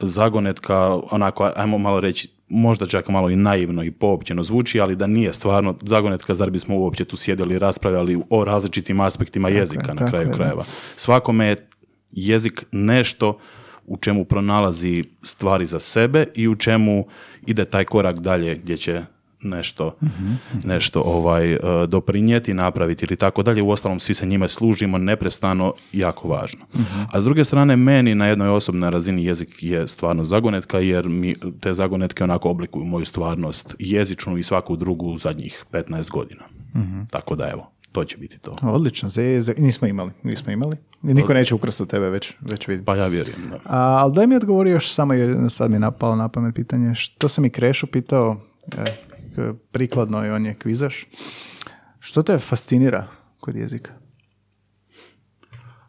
zagonetka, 0.00 1.00
onako, 1.10 1.50
ajmo 1.56 1.78
malo 1.78 2.00
reći, 2.00 2.28
možda 2.48 2.86
čak 2.86 3.08
malo 3.08 3.30
i 3.30 3.36
naivno 3.36 3.84
i 3.84 3.90
poopćeno 3.90 4.42
zvuči, 4.42 4.80
ali 4.80 4.96
da 4.96 5.06
nije 5.06 5.34
stvarno 5.34 5.74
zagonetka, 5.82 6.34
zar 6.34 6.50
bismo 6.50 6.76
uopće 6.76 7.04
tu 7.04 7.16
sjedili 7.16 7.54
i 7.54 7.58
raspravljali 7.58 8.22
o 8.30 8.44
različitim 8.44 9.00
aspektima 9.00 9.48
jezika 9.48 9.86
je, 9.86 9.94
na 9.94 9.94
tako 9.94 10.10
kraju 10.10 10.28
je, 10.28 10.32
krajeva. 10.32 10.64
Svakome 10.96 11.46
je 11.46 11.68
jezik 12.12 12.64
nešto 12.72 13.38
u 13.86 13.96
čemu 13.96 14.24
pronalazi 14.24 15.04
stvari 15.22 15.66
za 15.66 15.80
sebe 15.80 16.26
i 16.34 16.48
u 16.48 16.56
čemu 16.56 17.06
ide 17.46 17.64
taj 17.64 17.84
korak 17.84 18.18
dalje 18.18 18.54
gdje 18.54 18.76
će 18.76 19.02
nešto, 19.44 19.96
nešto 20.64 21.00
ovaj, 21.00 21.52
e, 21.52 21.58
doprinijeti, 21.88 22.54
napraviti 22.54 23.04
ili 23.04 23.16
tako 23.16 23.42
dalje. 23.42 23.62
Uostalom, 23.62 24.00
svi 24.00 24.14
se 24.14 24.26
njime 24.26 24.48
služimo 24.48 24.98
neprestano, 24.98 25.74
jako 25.92 26.28
važno. 26.28 26.60
A 27.12 27.20
s 27.20 27.24
druge 27.24 27.44
strane, 27.44 27.76
meni 27.76 28.14
na 28.14 28.26
jednoj 28.26 28.48
osobnoj 28.48 28.90
razini 28.90 29.24
jezik 29.24 29.62
je 29.62 29.88
stvarno 29.88 30.24
zagonetka, 30.24 30.78
jer 30.78 31.08
mi 31.08 31.34
te 31.60 31.74
zagonetke 31.74 32.24
onako 32.24 32.50
oblikuju 32.50 32.84
moju 32.84 33.04
stvarnost 33.04 33.74
jezičnu 33.78 34.38
i 34.38 34.42
svaku 34.42 34.76
drugu 34.76 35.18
zadnjih 35.18 35.64
15 35.72 36.10
godina. 36.10 36.42
Tako 37.10 37.34
da 37.36 37.48
evo, 37.50 37.70
to 37.92 38.04
će 38.04 38.16
biti 38.16 38.38
to. 38.38 38.56
Odlično, 38.62 39.08
za, 39.08 39.22
za- 39.40 39.54
nismo 39.58 39.88
imali, 39.88 40.10
nismo 40.22 40.52
imali. 40.52 40.76
Niko 41.02 41.34
neće 41.34 41.54
ukrasti 41.54 41.82
od 41.82 41.90
tebe, 41.90 42.10
već, 42.10 42.32
već 42.40 42.68
vidim. 42.68 42.84
Pa 42.84 42.96
ja 42.96 43.06
vjerujem. 43.06 43.38
Da. 43.50 43.56
A, 43.56 43.78
ali 43.78 44.12
daj 44.14 44.26
mi 44.26 44.36
odgovori 44.36 44.70
još 44.70 44.92
samo 44.92 45.12
jer 45.14 45.36
sad 45.50 45.70
mi 45.70 45.76
je 45.76 45.80
napalo 45.80 46.16
na 46.16 46.28
pamet 46.28 46.54
pitanje. 46.54 46.94
Što 46.94 47.28
sam 47.28 47.44
i 47.44 47.50
Krešu 47.50 47.86
pitao, 47.86 48.36
e, 48.76 48.84
prikladno 49.72 50.24
je 50.24 50.34
on 50.34 50.46
je 50.46 50.54
kvizaš. 50.54 51.06
Što 52.00 52.22
te 52.22 52.38
fascinira 52.38 53.06
kod 53.40 53.56
jezika? 53.56 53.92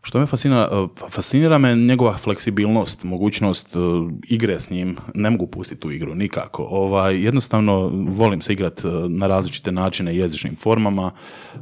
Što 0.01 0.19
me 0.19 0.25
fascinira, 0.25 0.69
e, 0.71 1.09
fascinira 1.09 1.57
me 1.57 1.75
njegova 1.75 2.17
fleksibilnost, 2.17 3.03
mogućnost 3.03 3.75
e, 3.75 3.79
igre 4.29 4.59
s 4.59 4.69
njim. 4.69 4.97
Ne 5.13 5.29
mogu 5.29 5.47
pustiti 5.47 5.81
tu 5.81 5.91
igru 5.91 6.15
nikako. 6.15 6.63
Ovaj, 6.63 7.23
jednostavno 7.23 7.91
volim 7.93 8.41
se 8.41 8.53
igrati 8.53 8.87
na 9.09 9.27
različite 9.27 9.71
načine 9.71 10.15
jezičnim 10.15 10.55
formama. 10.55 11.11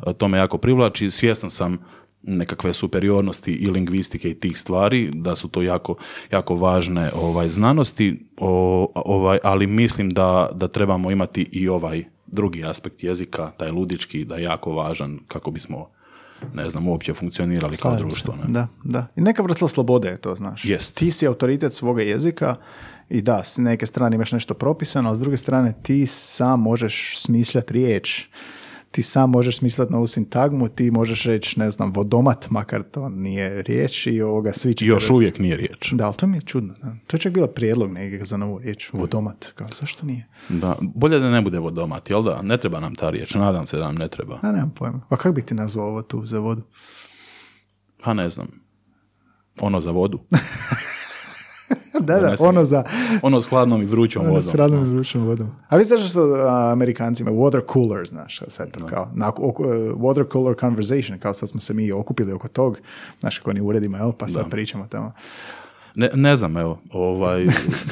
E, 0.08 0.14
To 0.14 0.28
me 0.28 0.38
jako 0.38 0.58
privlači. 0.58 1.12
Svjestan 1.12 1.52
sam 1.52 1.78
nekakve 2.24 2.74
superiornosti 2.74 3.52
i 3.52 3.68
lingvistike 3.68 4.30
i 4.30 4.40
tih 4.40 4.60
stvari, 4.60 5.12
da 5.14 5.36
su 5.36 5.48
to 5.48 5.62
jako, 5.62 5.96
jako 6.32 6.56
važne 6.56 7.12
ovaj, 7.16 7.50
znanosti, 7.50 8.26
o, 8.38 8.92
ovaj, 8.96 9.40
ali 9.44 9.68
mislim 9.68 10.10
da, 10.10 10.50
da 10.54 10.68
trebamo 10.68 11.12
imati 11.12 11.50
i 11.52 11.70
ovaj 11.70 12.04
drugi 12.28 12.66
aspekt 12.66 13.04
jezika, 13.04 13.52
taj 13.58 13.72
ludički, 13.72 14.26
da 14.26 14.36
je 14.36 14.44
jako 14.44 14.72
važan 14.72 15.20
kako 15.28 15.52
bismo 15.52 15.90
ne 16.54 16.70
znam, 16.70 16.88
uopće 16.88 17.14
funkcionirali 17.14 17.78
kao 17.78 17.92
Slažem 17.92 18.08
društvo. 18.08 18.36
Ne? 18.36 18.54
Da, 18.54 18.68
da. 18.84 19.08
I 19.16 19.22
neka 19.22 19.44
vrsta 19.44 19.68
slobode 19.68 20.08
je 20.08 20.18
to, 20.18 20.36
znaš. 20.36 20.66
Jest. 20.66 20.96
Ti 20.96 21.12
si 21.12 21.28
autoritet 21.28 21.74
svoga 21.74 22.02
jezika 22.02 22.56
i 23.10 23.22
da, 23.22 23.44
s 23.44 23.58
neke 23.58 23.86
strane 23.86 24.16
imaš 24.16 24.32
nešto 24.32 24.54
propisano, 24.54 25.12
a 25.12 25.16
s 25.16 25.20
druge 25.20 25.38
strane 25.38 25.74
ti 25.84 26.06
sam 26.06 26.60
možeš 26.60 27.20
smišljati 27.20 27.74
riječ. 27.74 28.28
Ti 28.94 29.02
sam 29.02 29.30
možeš 29.30 29.58
smisliti 29.58 29.94
novu 29.94 30.08
sintagmu, 30.08 30.70
ti 30.70 30.92
možeš 30.92 31.24
reći, 31.24 31.60
ne 31.60 31.70
znam, 31.70 31.94
vodomat, 31.94 32.50
makar 32.50 32.84
to 32.84 33.10
nije 33.10 33.62
riječ 33.62 34.08
i 34.08 34.22
ovoga 34.22 34.54
svi 34.54 34.74
će... 34.74 34.86
Još 34.86 35.10
uvijek 35.10 35.40
nije 35.40 35.58
riječ. 35.58 35.92
Da, 35.92 36.06
ali 36.06 36.16
to 36.16 36.28
mi 36.28 36.38
je 36.38 36.42
čudno. 36.42 36.74
Da. 36.82 36.96
To 37.08 37.18
je 37.18 37.22
čak 37.22 37.34
bila 37.34 37.48
prijedlog 37.48 37.92
negdje 37.92 38.26
za 38.26 38.38
novu 38.38 38.60
riječ, 38.60 38.94
vodomat. 38.94 39.52
Kao, 39.56 39.68
zašto 39.80 40.06
nije? 40.06 40.28
Da, 40.50 40.76
bolje 40.82 41.20
da 41.20 41.30
ne 41.30 41.42
bude 41.42 41.60
vodomat, 41.60 42.10
jel 42.10 42.24
da? 42.24 42.42
Ne 42.42 42.58
treba 42.58 42.80
nam 42.80 42.96
ta 42.96 43.10
riječ, 43.10 43.34
nadam 43.34 43.66
se 43.66 43.78
da 43.78 43.86
nam 43.86 43.96
ne 43.96 44.08
treba. 44.08 44.40
A 44.42 44.52
nemam 44.52 44.74
pojma. 44.76 45.02
Pa 45.10 45.18
kako 45.18 45.32
bi 45.32 45.42
ti 45.42 45.54
nazvao 45.54 45.88
ovo 45.88 46.02
tu 46.02 46.26
za 46.26 46.40
vodu? 46.40 46.62
Pa 48.04 48.14
ne 48.14 48.30
znam. 48.30 48.48
Ono 49.62 49.82
za 49.82 49.92
vodu. 49.92 50.20
da, 52.08 52.20
da, 52.20 52.36
ono 52.40 52.64
za... 52.64 52.84
Ono 53.22 53.42
s 53.42 53.48
hladnom 53.50 53.82
i 53.82 53.86
vrućom 53.86 54.22
Ono 54.22 54.30
vodom. 54.30 54.42
s 54.44 54.56
radnom 54.56 54.86
i 54.86 54.94
vrućom 54.94 55.26
vodom. 55.26 55.52
A 55.70 55.78
vi 55.78 55.84
znaš 55.84 56.10
što 56.10 56.22
a, 56.22 56.72
Amerikanci 56.72 57.24
imaju 57.24 57.38
water 57.38 57.74
cooler, 57.74 58.08
znaš, 58.08 58.42
sad 58.48 58.72
to 58.72 58.86
kao, 58.88 59.10
na, 59.14 59.32
oko- 59.38 59.64
water 59.96 60.32
cooler 60.32 60.56
conversation, 60.60 61.20
kao 61.20 61.34
sad 61.34 61.50
smo 61.50 61.60
se 61.60 61.74
mi 61.74 61.92
okupili 61.92 62.34
oko 62.34 62.48
tog, 62.48 62.78
znaš 63.20 63.38
kako 63.38 63.50
oni 63.50 63.62
uredima, 63.62 63.98
jel, 63.98 64.12
pa 64.12 64.28
sad 64.28 64.50
pričamo 64.50 64.88
tamo. 64.90 65.12
Ne, 65.96 66.10
ne 66.14 66.36
znam, 66.36 66.58
evo, 66.58 66.80
ovaj, 66.92 67.42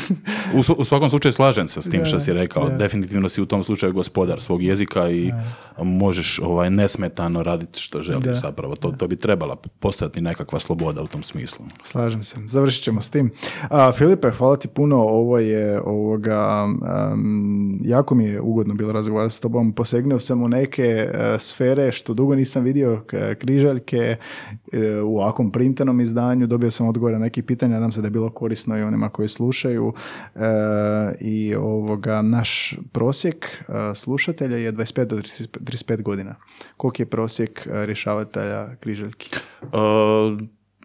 u, 0.55 0.73
u 0.77 0.85
svakom 0.85 1.09
slučaju 1.09 1.33
slažem 1.33 1.67
se 1.67 1.81
s 1.81 1.89
tim 1.89 2.05
što 2.05 2.19
si 2.19 2.33
rekao. 2.33 2.69
da. 2.69 2.77
Definitivno 2.77 3.29
si 3.29 3.41
u 3.41 3.45
tom 3.45 3.63
slučaju 3.63 3.93
gospodar 3.93 4.41
svog 4.41 4.63
jezika 4.63 5.09
i 5.09 5.31
možeš 5.77 6.39
ovaj, 6.39 6.69
nesmetano 6.69 7.43
raditi 7.43 7.79
što 7.79 8.01
želiš 8.01 8.25
Da. 8.25 8.33
zapravo. 8.33 8.75
To, 8.75 8.91
to 8.91 9.07
bi 9.07 9.15
trebala 9.15 9.55
postojati 9.79 10.21
nekakva 10.21 10.59
sloboda 10.59 11.01
u 11.01 11.07
tom 11.07 11.23
smislu. 11.23 11.65
Slažem 11.83 12.23
se. 12.23 12.37
Završit 12.41 12.83
ćemo 12.83 13.01
s 13.01 13.09
tim. 13.09 13.31
A, 13.61 13.91
Filipe, 13.91 14.29
hvala 14.29 14.55
ti 14.55 14.67
puno. 14.67 14.97
Ovo 14.97 15.37
je 15.39 15.81
ovoga, 15.81 16.65
um, 17.13 17.79
jako 17.81 18.15
mi 18.15 18.25
je 18.25 18.41
ugodno 18.41 18.73
bilo 18.73 18.91
razgovarati 18.91 19.33
s 19.33 19.39
tobom. 19.39 19.73
Posegnuo 19.73 20.19
sam 20.19 20.43
u 20.43 20.47
neke 20.47 20.83
e, 20.83 21.09
sfere 21.39 21.91
što 21.91 22.13
dugo 22.13 22.35
nisam 22.35 22.63
vidio, 22.63 23.01
k- 23.01 23.35
križaljke 23.35 24.15
u 25.05 25.17
ovakvom 25.17 25.51
printanom 25.51 26.01
izdanju. 26.01 26.47
Dobio 26.47 26.71
sam 26.71 26.87
odgovore 26.87 27.13
na 27.13 27.25
neki 27.25 27.41
pitanja. 27.41 27.73
Nadam 27.73 27.91
se 27.91 28.01
da 28.01 28.07
je 28.07 28.11
bilo 28.11 28.29
korisno 28.29 28.77
i 28.77 28.81
onima 28.81 29.09
koji 29.09 29.27
slušaju 29.27 29.93
e, 30.35 30.39
i 31.21 31.55
ovoga, 31.55 32.21
naš 32.21 32.77
prosjek 32.91 33.45
e, 33.45 33.95
slušatelja 33.95 34.57
je 34.57 34.73
25 34.73 35.05
do 35.05 35.15
30 35.17 35.47
35 35.59 36.01
godina. 36.01 36.35
Koliki 36.77 37.01
je 37.01 37.05
prosjek 37.05 37.67
e, 37.67 37.85
rješavatelja 37.85 38.75
križaljki? 38.75 39.29
E, 39.61 39.67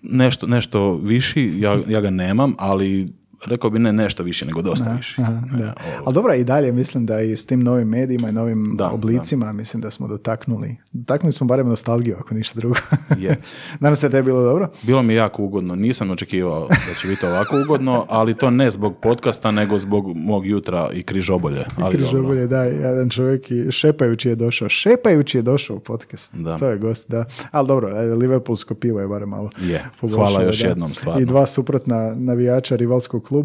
nešto, 0.03 0.47
nešto 0.47 0.97
viši, 0.97 1.53
ja, 1.59 1.81
ja 1.89 2.01
ga 2.01 2.11
nemam, 2.11 2.55
ali 2.59 3.13
rekao 3.47 3.71
bi 3.71 3.79
ne 3.79 3.93
nešto 3.93 4.23
više, 4.23 4.47
nego 4.47 4.63
dosta 4.63 4.93
više. 4.97 5.23
Aha, 5.23 5.41
da. 5.59 5.75
Ali 6.05 6.15
dobro, 6.15 6.35
i 6.35 6.45
dalje 6.45 6.73
mislim 6.73 7.07
da 7.07 7.21
i 7.21 7.37
s 7.37 7.47
tim 7.47 7.63
novim 7.63 7.89
medijima 7.89 8.29
i 8.29 8.33
novim 8.33 8.75
Da, 8.77 8.91
oblicima, 8.91 9.53
mislim 9.53 9.81
da 9.81 9.91
smo 9.91 10.09
dotaknuli. 10.09 10.77
Dotaknuli 10.93 11.33
smo 11.33 11.47
barem 11.47 11.69
nostalgiju, 11.69 12.17
ako 12.21 12.35
ništa 12.35 12.61
drugo. 12.61 12.77
Je. 13.19 13.37
Nadam 13.81 13.97
se 13.97 14.09
da 14.09 14.17
je 14.17 14.23
bilo 14.23 14.43
dobro. 14.43 14.69
Bilo 14.83 15.03
mi 15.03 15.15
jako 15.15 15.43
ugodno, 15.43 15.75
nisam 15.75 16.11
očekivao 16.11 16.69
da 16.69 16.95
će 17.01 17.09
biti 17.09 17.27
ovako 17.27 17.61
ugodno, 17.61 18.07
ali 18.09 18.35
to 18.35 18.51
ne 18.51 18.71
zbog 18.71 18.97
podcasta, 19.03 19.51
nego 19.51 19.79
zbog 19.79 20.17
mog 20.17 20.47
jutra 20.47 20.91
i 20.93 21.03
križobolje. 21.03 21.65
Ali 21.77 21.97
dobro. 21.97 21.99
Križobolje, 21.99 22.47
da, 22.47 22.63
jedan 22.65 23.11
čovjek 23.11 23.51
i 23.51 23.71
šepajući 23.71 24.29
je 24.29 24.35
došao. 24.35 24.69
Šepajući 24.69 25.39
je 25.39 25.43
došao 25.43 25.77
u 25.77 25.81
podcast. 25.81 26.35
Da. 26.35 26.57
To 26.57 26.67
je 26.67 26.79
gost, 26.79 27.11
da. 27.11 27.25
Ali 27.51 27.69
dobro, 27.69 27.89
e, 27.89 28.03
Liverpoolsko 28.03 28.75
pivo 28.75 29.01
je 29.01 29.09
barem 29.09 29.29
malo 29.29 29.51
Je. 29.61 29.85
Hvala 30.01 30.43
još 30.43 30.63
da. 30.63 30.69
jednom, 30.69 30.95
stvarno. 30.95 31.23
I 31.23 31.25
dva 31.25 31.47
suprotna 31.47 32.15
navijača 32.15 32.77
rivalskog 32.77 33.25
kluba 33.25 33.36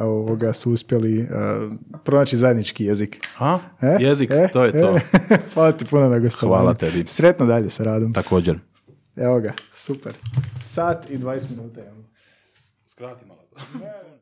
ovoga 0.00 0.52
su 0.52 0.72
uspjeli 0.72 1.20
uh, 1.22 1.28
pronaći 2.04 2.36
zajednički 2.36 2.84
jezik. 2.84 3.18
A? 3.38 3.58
E? 3.82 3.96
Jezik, 4.00 4.30
E? 4.30 4.48
to 4.52 4.64
je 4.64 4.72
to. 4.72 4.96
E? 4.96 5.00
Hvala 5.54 5.72
ti 5.72 5.84
puno 5.84 6.08
na 6.08 6.18
gostovanju. 6.18 6.60
Hvala 6.60 6.74
tebi. 6.74 7.06
Sretno 7.06 7.46
dalje 7.46 7.70
sa 7.70 7.84
radom. 7.84 8.12
Također. 8.12 8.58
Evo 9.16 9.40
ga, 9.40 9.52
super. 9.72 10.12
Sat 10.62 11.10
i 11.10 11.18
20 11.18 11.50
minuta 11.50 11.80
imamo. 11.80 12.04
Skrati 12.86 13.24
malo. 13.26 13.40